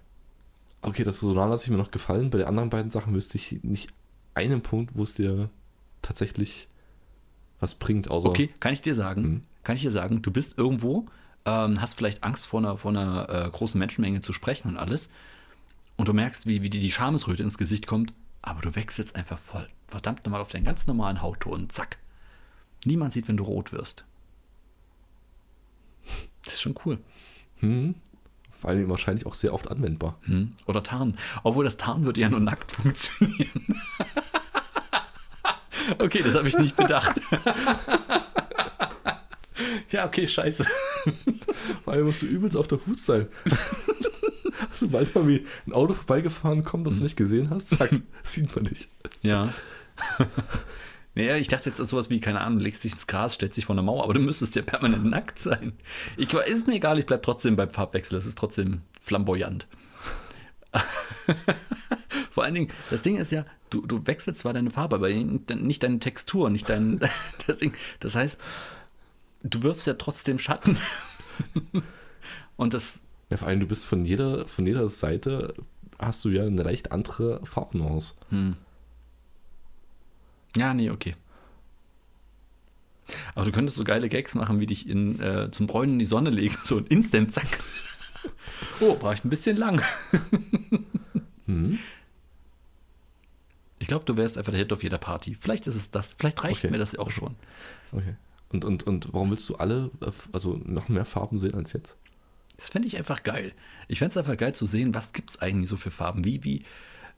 Okay, 0.81 1.05
das 1.05 1.21
so 1.21 1.35
nah 1.35 1.47
lasse 1.47 1.65
ich 1.65 1.71
mir 1.71 1.77
noch 1.77 1.91
gefallen. 1.91 2.31
Bei 2.31 2.39
den 2.39 2.47
anderen 2.47 2.71
beiden 2.71 2.91
Sachen 2.91 3.13
wüsste 3.15 3.37
ich 3.37 3.63
nicht 3.65 3.91
einen 4.35 4.63
Punkt, 4.63 4.93
wo 4.97 5.03
es 5.03 5.15
dir 5.15 5.51
tatsächlich 6.01 6.69
was 7.59 7.75
bringt, 7.75 8.11
außer 8.11 8.29
Okay, 8.29 8.51
kann 8.61 8.73
ich 8.73 8.81
dir 8.83 8.95
sagen, 8.95 9.23
Mhm. 9.23 9.43
kann 9.65 9.77
ich 9.77 9.83
dir 9.83 9.91
sagen, 9.93 10.23
du 10.23 10.31
bist 10.31 10.57
irgendwo, 10.59 11.07
ähm, 11.45 11.81
hast 11.81 11.95
vielleicht 11.95 12.23
Angst 12.23 12.47
vor 12.47 12.61
einer, 12.61 12.79
vor 12.79 12.91
einer 12.93 13.29
äh, 13.29 13.51
großen 13.51 13.79
Menschenmenge 13.79 14.21
zu 14.21 14.33
sprechen 14.33 14.69
und 14.69 14.77
alles. 14.77 15.11
Und 15.97 16.09
du 16.09 16.13
merkst, 16.13 16.47
wie, 16.47 16.63
wie 16.63 16.71
dir 16.71 16.81
die 16.81 16.93
Schamesröte 16.93 17.43
ins 17.43 17.59
Gesicht 17.59 17.87
kommt, 17.87 18.13
aber 18.43 18.61
du 18.61 18.75
wechselst 18.75 19.17
einfach 19.17 19.39
voll. 19.39 19.69
Verdammt 19.89 20.25
nochmal 20.25 20.41
auf 20.41 20.49
deinen 20.49 20.65
ganz 20.65 20.87
normalen 20.87 21.23
Hautton. 21.23 21.71
Zack. 21.71 21.99
Niemand 22.85 23.13
sieht, 23.13 23.29
wenn 23.29 23.37
du 23.37 23.45
rot 23.45 23.73
wirst. 23.73 24.05
Das 26.45 26.55
ist 26.55 26.63
schon 26.63 26.77
cool. 26.85 26.99
hm, 27.59 27.95
vor 28.61 28.71
allem 28.71 28.89
wahrscheinlich 28.89 29.27
auch 29.27 29.35
sehr 29.35 29.53
oft 29.53 29.71
anwendbar. 29.71 30.19
Hm? 30.23 30.53
Oder 30.67 30.83
Tarn. 30.83 31.19
Obwohl 31.43 31.65
das 31.65 31.77
Tarn 31.77 32.05
würde 32.05 32.21
ja 32.21 32.29
nur 32.29 32.41
nackt 32.41 32.73
funktionieren. 32.73 33.81
okay, 35.99 36.23
das 36.23 36.35
habe 36.35 36.49
ich 36.49 36.57
nicht 36.57 36.77
bedacht. 36.77 37.21
ja, 39.91 40.07
okay, 40.07 40.27
scheiße. 40.27 40.67
Vor 41.85 41.93
allem 41.93 42.07
musst 42.07 42.23
du 42.23 42.27
übelst 42.27 42.57
auf 42.57 42.69
der 42.69 42.85
Hut 42.87 42.99
sein. 42.99 43.27
Sobald 44.81 45.15
mal 45.15 45.27
wie 45.27 45.47
ein 45.67 45.73
Auto 45.73 45.95
vorbeigefahren 45.95 46.65
kommt, 46.65 46.87
das 46.87 46.99
du 46.99 47.05
nicht 47.05 47.17
gesehen 47.17 47.51
hast, 47.51 47.71
zack, 47.71 47.91
sieht 48.23 48.55
man 48.55 48.65
nicht. 48.65 48.89
Ja. 49.23 49.53
Naja, 51.19 51.37
ich 51.37 51.49
dachte 51.49 51.71
jetzt 51.71 51.81
an 51.81 51.87
sowas 51.87 52.11
wie, 52.11 52.21
keine 52.21 52.43
Ahnung, 52.43 52.61
legst 52.61 52.85
dich 52.85 52.93
ins 52.93 53.07
Gras, 53.07 53.33
stellst 53.33 53.57
dich 53.57 53.65
vor 53.65 53.75
eine 53.75 53.81
Mauer, 53.81 54.05
aber 54.05 54.13
du 54.13 54.21
müsstest 54.21 54.55
ja 54.55 54.61
permanent 54.61 55.07
nackt 55.07 55.39
sein. 55.39 55.73
Ich, 56.19 56.31
ist 56.35 56.67
mir 56.67 56.75
egal, 56.75 56.99
ich 56.99 57.07
bleib 57.07 57.23
trotzdem 57.23 57.57
beim 57.57 57.71
Farbwechsel, 57.71 58.19
das 58.19 58.27
ist 58.27 58.37
trotzdem 58.37 58.83
flamboyant. 59.01 59.67
Vor 62.31 62.45
allen 62.45 62.55
Dingen, 62.55 62.71
das 62.91 63.01
Ding 63.01 63.17
ist 63.17 63.33
ja, 63.33 63.47
du, 63.71 63.87
du 63.87 64.07
wechselst 64.07 64.41
zwar 64.41 64.53
deine 64.53 64.71
Farbe, 64.71 64.97
aber 64.97 65.09
nicht 65.09 65.83
deine 65.83 66.01
Textur, 66.01 66.51
nicht 66.51 66.69
dein. 66.69 67.01
Das, 67.47 67.59
Ding. 67.61 67.73
das 68.01 68.15
heißt, 68.15 68.39
du 69.43 69.63
wirfst 69.63 69.87
ja 69.87 69.95
trotzdem 69.95 70.39
Schatten. 70.39 70.77
Und 72.59 72.75
das, 72.75 73.01
Ja, 73.31 73.37
vor 73.37 73.49
allem, 73.49 73.61
du 73.61 73.67
bist 73.67 73.85
von 73.85 74.05
jeder, 74.05 74.47
von 74.47 74.67
jeder 74.67 74.89
Seite 74.89 75.55
hast 75.99 76.25
du 76.25 76.29
ja 76.29 76.45
eine 76.45 76.63
leicht 76.63 76.93
andere 76.93 77.45
Farbnuance. 77.45 78.15
Ja, 80.57 80.75
nee, 80.75 80.91
okay. 80.91 81.17
Aber 83.35 83.45
du 83.45 83.53
könntest 83.53 83.77
so 83.77 83.85
geile 83.85 84.09
Gags 84.09 84.35
machen, 84.35 84.59
wie 84.61 84.67
dich 84.67 84.89
in, 84.89 85.21
äh, 85.21 85.51
zum 85.51 85.67
Bräunen 85.67 85.95
in 85.95 85.99
die 86.01 86.05
Sonne 86.05 86.31
legen, 86.31 86.57
so 86.65 86.77
ein 86.79 86.87
Instant, 86.87 87.33
zack. 87.33 87.47
Oh, 88.81 89.01
war 89.03 89.13
ich 89.15 89.25
ein 89.25 89.31
bisschen 89.31 89.57
lang. 89.57 89.81
Mhm. 91.47 91.79
Ich 93.79 93.87
glaube, 93.89 94.05
du 94.05 94.17
wärst 94.17 94.37
einfach 94.39 94.51
der 94.53 94.59
Hit 94.61 94.73
auf 94.73 94.83
jeder 94.83 94.99
Party. 94.99 95.35
Vielleicht 95.39 95.67
ist 95.67 95.77
es 95.77 95.91
das. 95.91 96.15
Vielleicht 96.19 96.43
reicht 96.43 96.59
Okay. 96.65 96.71
mir 96.71 96.79
das 96.79 96.93
ja 96.93 96.99
auch 97.01 97.11
schon. 97.11 97.37
Okay. 97.93 98.17
Und, 98.53 98.65
und, 98.65 98.83
und 98.85 99.13
warum 99.13 99.31
willst 99.31 99.49
du 99.49 99.57
alle, 99.57 99.91
äh, 100.01 100.11
also 100.33 100.61
noch 100.65 100.89
mehr 100.89 101.05
Farben 101.05 101.39
sehen 101.39 101.55
als 101.55 101.73
jetzt? 101.75 101.97
Das 102.57 102.71
fände 102.71 102.89
ich 102.89 102.97
einfach 102.97 103.23
geil. 103.23 103.53
Ich 103.89 103.99
fände 103.99 104.13
es 104.13 104.17
einfach 104.17 104.37
geil 104.37 104.55
zu 104.55 104.67
sehen, 104.67 104.95
was 104.95 105.13
gibt 105.13 105.31
es 105.31 105.41
eigentlich 105.41 105.69
so 105.69 105.77
für 105.77 105.91
Farben. 105.91 106.25
Wie, 106.25 106.43
wie. 106.45 106.65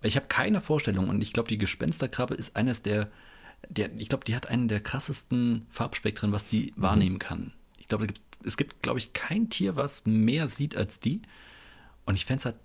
Ich 0.03 0.17
habe 0.17 0.27
keine 0.27 0.61
Vorstellung 0.61 1.09
und 1.09 1.23
ich 1.23 1.33
glaube, 1.33 1.49
die 1.49 1.59
Gespensterkrabbe 1.59 2.35
ist 2.35 2.57
eines 2.57 2.83
der, 2.83 3.11
der 3.69 3.91
ich 3.97 4.09
glaube, 4.09 4.25
die 4.25 4.37
hat 4.37 4.49
einen 4.49 4.69
der 4.69 4.81
krassesten 4.81 5.67
Farbspektren, 5.71 6.33
was 6.33 6.47
die 6.47 6.73
wahrnehmen 6.77 7.19
kann. 7.19 7.53
Ich 7.79 7.89
glaube, 7.89 8.09
es 8.45 8.57
gibt, 8.57 8.83
glaube 8.83 8.99
ich, 8.99 9.13
kein 9.13 9.51
Tier, 9.51 9.77
was 9.77 10.07
mehr 10.07 10.49
sieht 10.49 10.77
als 10.77 11.01
die. 11.01 11.23
Und 12.05 12.15
ich 12.15 12.27
fände 12.27 12.41
es 12.41 12.45
halt, 12.45 12.57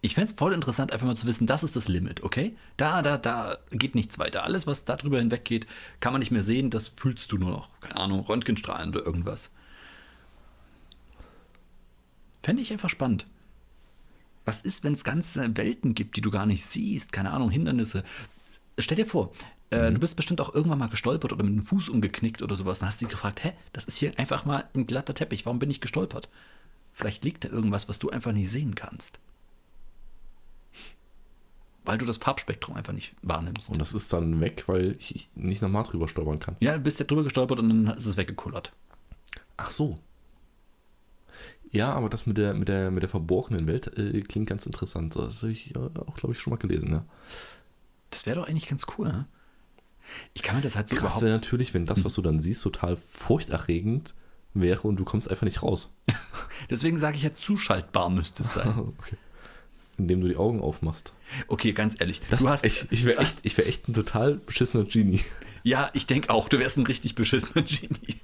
ich 0.00 0.14
fände 0.14 0.30
es 0.30 0.38
voll 0.38 0.54
interessant, 0.54 0.92
einfach 0.92 1.06
mal 1.06 1.16
zu 1.16 1.26
wissen, 1.26 1.46
das 1.46 1.64
ist 1.64 1.74
das 1.76 1.88
Limit, 1.88 2.22
okay? 2.22 2.56
Da, 2.76 3.02
da, 3.02 3.18
da 3.18 3.58
geht 3.70 3.94
nichts 3.94 4.18
weiter. 4.18 4.44
Alles, 4.44 4.66
was 4.66 4.84
da 4.84 4.96
drüber 4.96 5.18
hinweg 5.18 5.44
geht, 5.44 5.66
kann 6.00 6.12
man 6.12 6.20
nicht 6.20 6.30
mehr 6.30 6.42
sehen, 6.42 6.70
das 6.70 6.88
fühlst 6.88 7.32
du 7.32 7.38
nur 7.38 7.50
noch. 7.50 7.68
Keine 7.80 7.96
Ahnung, 7.96 8.20
Röntgenstrahlen 8.20 8.90
oder 8.90 9.04
irgendwas. 9.04 9.50
Fände 12.48 12.62
ich 12.62 12.72
einfach 12.72 12.88
spannend. 12.88 13.26
Was 14.46 14.62
ist, 14.62 14.82
wenn 14.82 14.94
es 14.94 15.04
ganze 15.04 15.54
Welten 15.58 15.94
gibt, 15.94 16.16
die 16.16 16.22
du 16.22 16.30
gar 16.30 16.46
nicht 16.46 16.64
siehst? 16.64 17.12
Keine 17.12 17.32
Ahnung, 17.32 17.50
Hindernisse. 17.50 18.04
Stell 18.78 18.96
dir 18.96 19.04
vor, 19.04 19.34
äh, 19.68 19.92
du 19.92 19.98
bist 19.98 20.16
bestimmt 20.16 20.40
auch 20.40 20.54
irgendwann 20.54 20.78
mal 20.78 20.88
gestolpert 20.88 21.30
oder 21.34 21.44
mit 21.44 21.52
dem 21.52 21.62
Fuß 21.62 21.90
umgeknickt 21.90 22.40
oder 22.40 22.56
sowas. 22.56 22.78
Dann 22.78 22.88
hast 22.88 23.02
du 23.02 23.04
dich 23.04 23.12
gefragt, 23.12 23.44
hä, 23.44 23.52
das 23.74 23.84
ist 23.84 23.98
hier 23.98 24.18
einfach 24.18 24.46
mal 24.46 24.66
ein 24.74 24.86
glatter 24.86 25.12
Teppich. 25.12 25.44
Warum 25.44 25.58
bin 25.58 25.70
ich 25.70 25.82
gestolpert? 25.82 26.30
Vielleicht 26.94 27.22
liegt 27.22 27.44
da 27.44 27.50
irgendwas, 27.50 27.86
was 27.90 27.98
du 27.98 28.08
einfach 28.08 28.32
nicht 28.32 28.48
sehen 28.48 28.74
kannst. 28.74 29.20
Weil 31.84 31.98
du 31.98 32.06
das 32.06 32.16
Farbspektrum 32.16 32.76
einfach 32.76 32.94
nicht 32.94 33.14
wahrnimmst. 33.20 33.68
Und 33.68 33.78
das 33.78 33.92
ist 33.92 34.10
dann 34.10 34.40
weg, 34.40 34.64
weil 34.68 34.96
ich 34.98 35.28
nicht 35.34 35.60
nochmal 35.60 35.82
drüber 35.82 36.08
stolpern 36.08 36.38
kann. 36.38 36.56
ja, 36.60 36.72
du 36.72 36.80
bist 36.80 36.98
ja 36.98 37.04
drüber 37.04 37.24
gestolpert 37.24 37.58
und 37.58 37.68
dann 37.68 37.98
ist 37.98 38.06
es 38.06 38.16
weggekullert. 38.16 38.72
Ach 39.58 39.70
so. 39.70 39.98
Ja, 41.70 41.92
aber 41.92 42.08
das 42.08 42.26
mit 42.26 42.38
der, 42.38 42.54
mit 42.54 42.68
der, 42.68 42.90
mit 42.90 43.02
der 43.02 43.10
verborgenen 43.10 43.66
Welt 43.66 43.98
äh, 43.98 44.20
klingt 44.22 44.48
ganz 44.48 44.66
interessant. 44.66 45.16
Das 45.16 45.42
habe 45.42 45.52
ich 45.52 45.74
äh, 45.74 45.78
auch, 45.78 46.16
glaube 46.16 46.34
ich, 46.34 46.40
schon 46.40 46.52
mal 46.52 46.56
gelesen. 46.56 46.90
Ja. 46.92 47.04
Das 48.10 48.26
wäre 48.26 48.36
doch 48.36 48.48
eigentlich 48.48 48.68
ganz 48.68 48.86
cool, 48.96 49.08
ne? 49.08 49.26
Ich 50.32 50.42
kann 50.42 50.56
mir 50.56 50.62
das 50.62 50.74
halt 50.74 50.88
so 50.88 50.96
Krass 50.96 51.20
wäre 51.20 51.32
natürlich, 51.32 51.74
wenn 51.74 51.84
das, 51.84 52.02
was 52.02 52.14
du 52.14 52.22
dann 52.22 52.40
siehst, 52.40 52.62
total 52.62 52.96
furchterregend 52.96 54.14
wäre 54.54 54.88
und 54.88 54.96
du 54.96 55.04
kommst 55.04 55.30
einfach 55.30 55.44
nicht 55.44 55.62
raus. 55.62 55.94
Deswegen 56.70 56.98
sage 56.98 57.16
ich 57.16 57.22
ja, 57.22 57.34
zuschaltbar 57.34 58.08
müsste 58.08 58.42
es 58.42 58.54
sein. 58.54 58.78
okay. 58.98 59.16
Indem 59.98 60.20
du 60.20 60.28
die 60.28 60.36
Augen 60.36 60.60
aufmachst. 60.60 61.14
Okay, 61.48 61.72
ganz 61.72 61.96
ehrlich. 61.98 62.22
Das, 62.30 62.40
du 62.40 62.48
hast, 62.48 62.64
ich 62.64 62.86
ich 62.90 63.04
wäre 63.04 63.20
echt, 63.20 63.38
ich 63.42 63.58
wär 63.58 63.66
echt 63.66 63.88
ein 63.88 63.94
total 63.94 64.36
beschissener 64.36 64.84
Genie. 64.84 65.20
Ja, 65.62 65.90
ich 65.92 66.06
denke 66.06 66.30
auch, 66.30 66.48
du 66.48 66.58
wärst 66.58 66.76
ein 66.76 66.86
richtig 66.86 67.14
beschissener 67.14 67.62
Genie. 67.62 68.20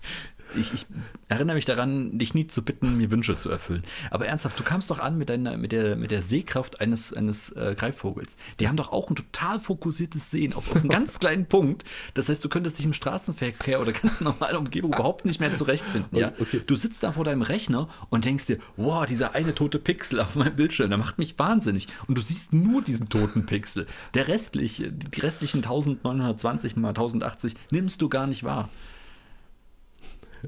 Ich, 0.57 0.72
ich 0.72 0.87
erinnere 1.28 1.57
mich 1.57 1.64
daran, 1.64 2.18
dich 2.18 2.35
nie 2.35 2.47
zu 2.47 2.62
bitten, 2.62 2.97
mir 2.97 3.11
Wünsche 3.11 3.37
zu 3.37 3.51
erfüllen. 3.51 3.82
Aber 4.11 4.26
ernsthaft, 4.26 4.59
du 4.59 4.62
kamst 4.62 4.91
doch 4.91 4.99
an 5.01 5.18
mit, 5.18 5.28
deiner, 5.28 5.57
mit, 5.57 5.72
der, 5.72 5.97
mit 5.97 6.11
der 6.11 6.22
Sehkraft 6.22 6.80
eines, 6.80 7.12
eines 7.12 7.51
äh, 7.51 7.74
Greifvogels. 7.76 8.37
Die 8.61 8.68
haben 8.68 8.76
doch 8.76 8.93
auch 8.93 9.11
ein 9.11 9.16
total 9.16 9.59
fokussiertes 9.59 10.30
Sehen 10.30 10.53
auf, 10.53 10.70
auf 10.70 10.76
einen 10.76 10.89
ganz 10.89 11.18
kleinen 11.20 11.47
Punkt. 11.47 11.85
Das 12.14 12.28
heißt, 12.28 12.45
du 12.45 12.49
könntest 12.49 12.78
dich 12.78 12.87
im 12.87 12.93
Straßenverkehr 12.93 13.80
oder 13.80 13.93
ganz 13.93 14.20
normalen 14.20 14.57
Umgebung 14.57 14.93
überhaupt 14.93 15.24
nicht 15.24 15.41
mehr 15.41 15.55
zurechtfinden. 15.55 16.16
Ja? 16.16 16.32
Okay. 16.39 16.61
Du 16.64 16.76
sitzt 16.76 17.03
da 17.03 17.12
vor 17.12 17.24
deinem 17.24 17.43
Rechner 17.43 17.89
und 18.11 18.24
denkst 18.24 18.47
dir, 18.47 18.59
wow, 18.76 19.05
dieser 19.07 19.35
eine 19.35 19.55
tote 19.55 19.78
Pixel 19.78 20.20
auf 20.20 20.37
meinem 20.37 20.57
Bildschirm, 20.57 20.91
der 20.91 20.99
macht 20.99 21.18
mich 21.18 21.39
wahnsinnig. 21.39 21.89
Und 22.07 22.16
du 22.16 22.22
siehst 22.22 22.53
nur 22.53 22.82
diesen 22.82 23.09
toten 23.09 23.47
Pixel. 23.47 23.87
Der 24.14 24.28
restliche, 24.28 24.93
die 24.93 25.20
restlichen 25.20 25.59
1920 25.59 26.76
mal 26.76 26.91
1080 27.24 27.54
nimmst 27.70 28.00
du 28.02 28.08
gar 28.08 28.26
nicht 28.26 28.44
wahr. 28.44 28.68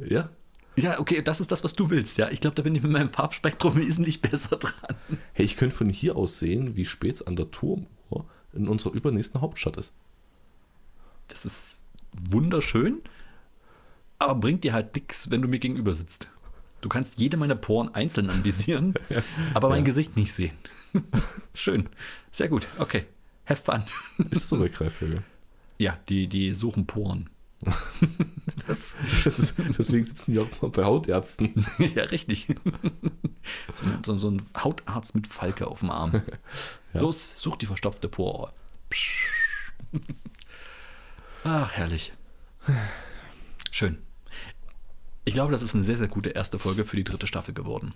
Ja. 0.05 0.31
Ja, 0.77 1.01
okay, 1.01 1.23
das 1.23 1.41
ist 1.41 1.51
das, 1.51 1.65
was 1.65 1.75
du 1.75 1.89
willst, 1.89 2.19
ja. 2.19 2.31
Ich 2.31 2.43
glaube, 2.43 2.55
da 2.55 2.63
bin 2.63 2.75
ich 2.75 2.83
mit 2.83 2.93
meinem 2.93 3.11
Farbspektrum 3.11 3.77
wesentlich 3.77 4.21
besser 4.21 4.57
dran. 4.57 4.97
Hey, 5.33 5.47
ich 5.47 5.57
könnte 5.57 5.75
von 5.75 5.89
hier 5.89 6.17
aus 6.17 6.39
sehen, 6.39 6.77
wie 6.77 6.85
spät 6.85 7.15
es 7.15 7.23
an 7.23 7.37
der 7.37 7.51
Turmuhr 7.51 8.27
in 8.53 8.69
unserer 8.69 8.93
übernächsten 8.93 9.41
Hauptstadt 9.41 9.77
ist. 9.79 9.95
Das 11.29 11.45
ist 11.45 11.83
wunderschön, 12.13 13.01
aber 14.19 14.35
bringt 14.35 14.65
dir 14.65 14.73
halt 14.75 14.95
nix, 14.95 15.31
wenn 15.31 15.43
du 15.43 15.49
mir 15.49 15.59
gegenüber 15.59 15.95
sitzt. 15.95 16.29
Du 16.83 16.89
kannst 16.91 17.19
jede 17.19 17.37
meiner 17.37 17.57
Poren 17.57 17.95
einzeln 17.95 18.31
anvisieren, 18.31 18.95
aber 19.55 19.71
mein 19.71 19.79
Ja. 19.81 19.85
Gesicht 19.87 20.17
nicht 20.17 20.33
sehen. 20.33 20.57
Schön. 21.55 21.89
Sehr 22.31 22.49
gut. 22.49 22.69
Okay. 22.79 23.07
Have 23.47 23.63
fun. 23.63 23.83
Ist 24.31 24.49
so 24.49 24.59
bei 24.59 24.69
Greifvögeln? 24.69 25.25
Ja, 25.79 25.99
die, 26.09 26.27
die 26.27 26.55
suchen 26.55 26.87
Poren. 26.87 27.31
Das, 28.67 28.97
Das 29.25 29.39
ist, 29.39 29.55
deswegen 29.79 30.05
sitzen 30.05 30.33
die 30.33 30.41
auch 30.41 30.49
bei 30.49 30.85
Hautärzten. 30.85 31.65
ja, 31.95 32.03
richtig. 32.05 32.49
So, 34.03 34.15
so, 34.15 34.19
so 34.19 34.31
ein 34.33 34.43
Hautarzt 34.57 35.15
mit 35.15 35.29
Falke 35.29 35.69
auf 35.69 35.81
dem 35.81 35.91
Arm. 35.91 36.23
Ja. 36.93 37.03
Los, 37.03 37.35
such 37.37 37.57
die 37.57 37.67
verstopfte 37.67 38.09
Pore. 38.09 38.55
Ach, 41.45 41.71
herrlich. 41.73 42.15
Schön. 43.71 43.99
Ich 45.27 45.35
glaube, 45.35 45.53
das 45.53 45.61
ist 45.61 45.75
eine 45.75 45.85
sehr, 45.85 45.99
sehr 45.99 46.09
gute 46.09 46.31
erste 46.31 46.59
Folge 46.59 46.87
für 46.87 46.97
die 46.97 47.05
dritte 47.05 47.27
Staffel 47.27 47.53
geworden. 47.53 47.95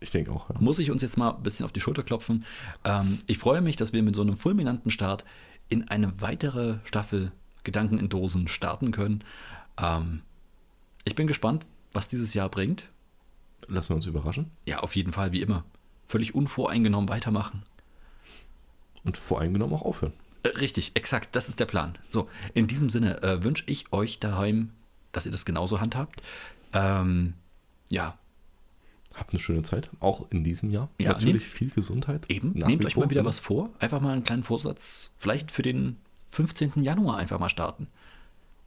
Ich 0.00 0.10
denke 0.10 0.32
auch. 0.32 0.50
Ja. 0.50 0.60
Muss 0.60 0.78
ich 0.78 0.90
uns 0.90 1.00
jetzt 1.00 1.16
mal 1.16 1.30
ein 1.30 1.42
bisschen 1.42 1.64
auf 1.64 1.72
die 1.72 1.80
Schulter 1.80 2.02
klopfen. 2.02 2.44
Ähm, 2.84 3.20
ich 3.26 3.38
freue 3.38 3.62
mich, 3.62 3.76
dass 3.76 3.94
wir 3.94 4.02
mit 4.02 4.14
so 4.14 4.20
einem 4.20 4.36
fulminanten 4.36 4.90
Start 4.90 5.24
in 5.68 5.88
eine 5.88 6.20
weitere 6.20 6.78
Staffel 6.84 7.32
Gedanken 7.64 7.98
in 7.98 8.08
Dosen 8.08 8.46
starten 8.48 8.92
können. 8.92 9.24
Ähm, 9.78 10.22
ich 11.04 11.14
bin 11.14 11.26
gespannt, 11.26 11.66
was 11.92 12.08
dieses 12.08 12.34
Jahr 12.34 12.48
bringt. 12.48 12.88
Lassen 13.66 13.90
wir 13.90 13.96
uns 13.96 14.06
überraschen. 14.06 14.50
Ja, 14.66 14.80
auf 14.80 14.94
jeden 14.94 15.12
Fall, 15.12 15.32
wie 15.32 15.40
immer. 15.40 15.64
Völlig 16.06 16.34
unvoreingenommen 16.34 17.08
weitermachen. 17.08 17.62
Und 19.04 19.16
voreingenommen 19.16 19.74
auch 19.74 19.82
aufhören. 19.82 20.12
Äh, 20.42 20.48
richtig, 20.48 20.92
exakt, 20.94 21.34
das 21.34 21.48
ist 21.48 21.60
der 21.60 21.66
Plan. 21.66 21.96
So, 22.10 22.28
in 22.52 22.66
diesem 22.66 22.90
Sinne 22.90 23.22
äh, 23.22 23.42
wünsche 23.42 23.64
ich 23.66 23.92
euch 23.92 24.20
daheim, 24.20 24.70
dass 25.12 25.26
ihr 25.26 25.32
das 25.32 25.44
genauso 25.44 25.80
handhabt. 25.80 26.22
Ähm, 26.72 27.34
ja, 27.88 28.18
Habt 29.14 29.30
eine 29.32 29.38
schöne 29.40 29.62
Zeit, 29.62 29.90
auch 30.00 30.28
in 30.30 30.42
diesem 30.44 30.70
Jahr. 30.70 30.88
Ja, 30.98 31.12
Natürlich 31.12 31.46
viel 31.46 31.70
Gesundheit. 31.70 32.28
eben. 32.30 32.52
Nehmt 32.52 32.84
euch 32.84 32.96
mal 32.96 33.08
wieder 33.10 33.22
ne? 33.22 33.28
was 33.28 33.38
vor. 33.38 33.70
Einfach 33.78 34.00
mal 34.00 34.12
einen 34.12 34.24
kleinen 34.24 34.42
Vorsatz, 34.42 35.12
vielleicht 35.16 35.50
für 35.52 35.62
den 35.62 35.96
15. 36.26 36.72
Januar 36.82 37.18
einfach 37.18 37.38
mal 37.38 37.48
starten. 37.48 37.86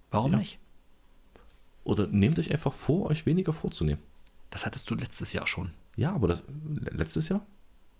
Warum 0.09 0.31
Ja. 0.31 0.37
nicht? 0.37 0.57
Oder 1.83 2.07
nehmt 2.07 2.39
euch 2.39 2.51
einfach 2.51 2.73
vor, 2.73 3.07
euch 3.09 3.25
weniger 3.25 3.53
vorzunehmen. 3.53 4.01
Das 4.49 4.65
hattest 4.65 4.89
du 4.89 4.95
letztes 4.95 5.33
Jahr 5.33 5.47
schon. 5.47 5.71
Ja, 5.95 6.13
aber 6.13 6.27
das 6.27 6.43
letztes 6.91 7.29
Jahr? 7.29 7.45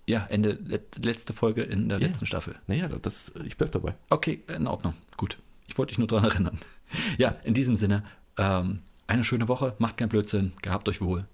Ja, 0.06 0.26
Ende, 0.30 0.52
let, 0.64 1.04
letzte 1.04 1.34
Folge 1.34 1.64
in 1.64 1.90
der 1.90 2.00
Ja. 2.00 2.08
letzten 2.08 2.26
Staffel. 2.26 2.56
Naja, 2.68 2.88
das, 2.88 3.34
ich 3.46 3.58
bleib 3.58 3.72
dabei. 3.74 3.96
Okay, 4.10 4.42
in 4.48 4.68
Ordnung. 4.68 4.94
Gut. 5.18 5.38
Ich 5.68 5.78
wollte 5.78 5.90
dich 5.92 5.98
nur 6.00 6.08
daran 6.08 6.26
erinnern. 6.30 6.60
Ja, 7.18 7.36
in 7.44 7.54
diesem 7.54 7.76
Sinne, 7.76 8.06
ähm, 8.38 8.80
eine 9.08 9.26
schöne 9.26 9.50
Woche, 9.50 9.76
macht 9.78 9.98
keinen 9.98 10.08
Blödsinn, 10.08 10.54
gehabt 10.62 10.88
euch 10.88 11.02
wohl. 11.02 11.26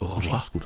Au 0.00 0.06
revoir. 0.06 0.50
Gut. 0.52 0.62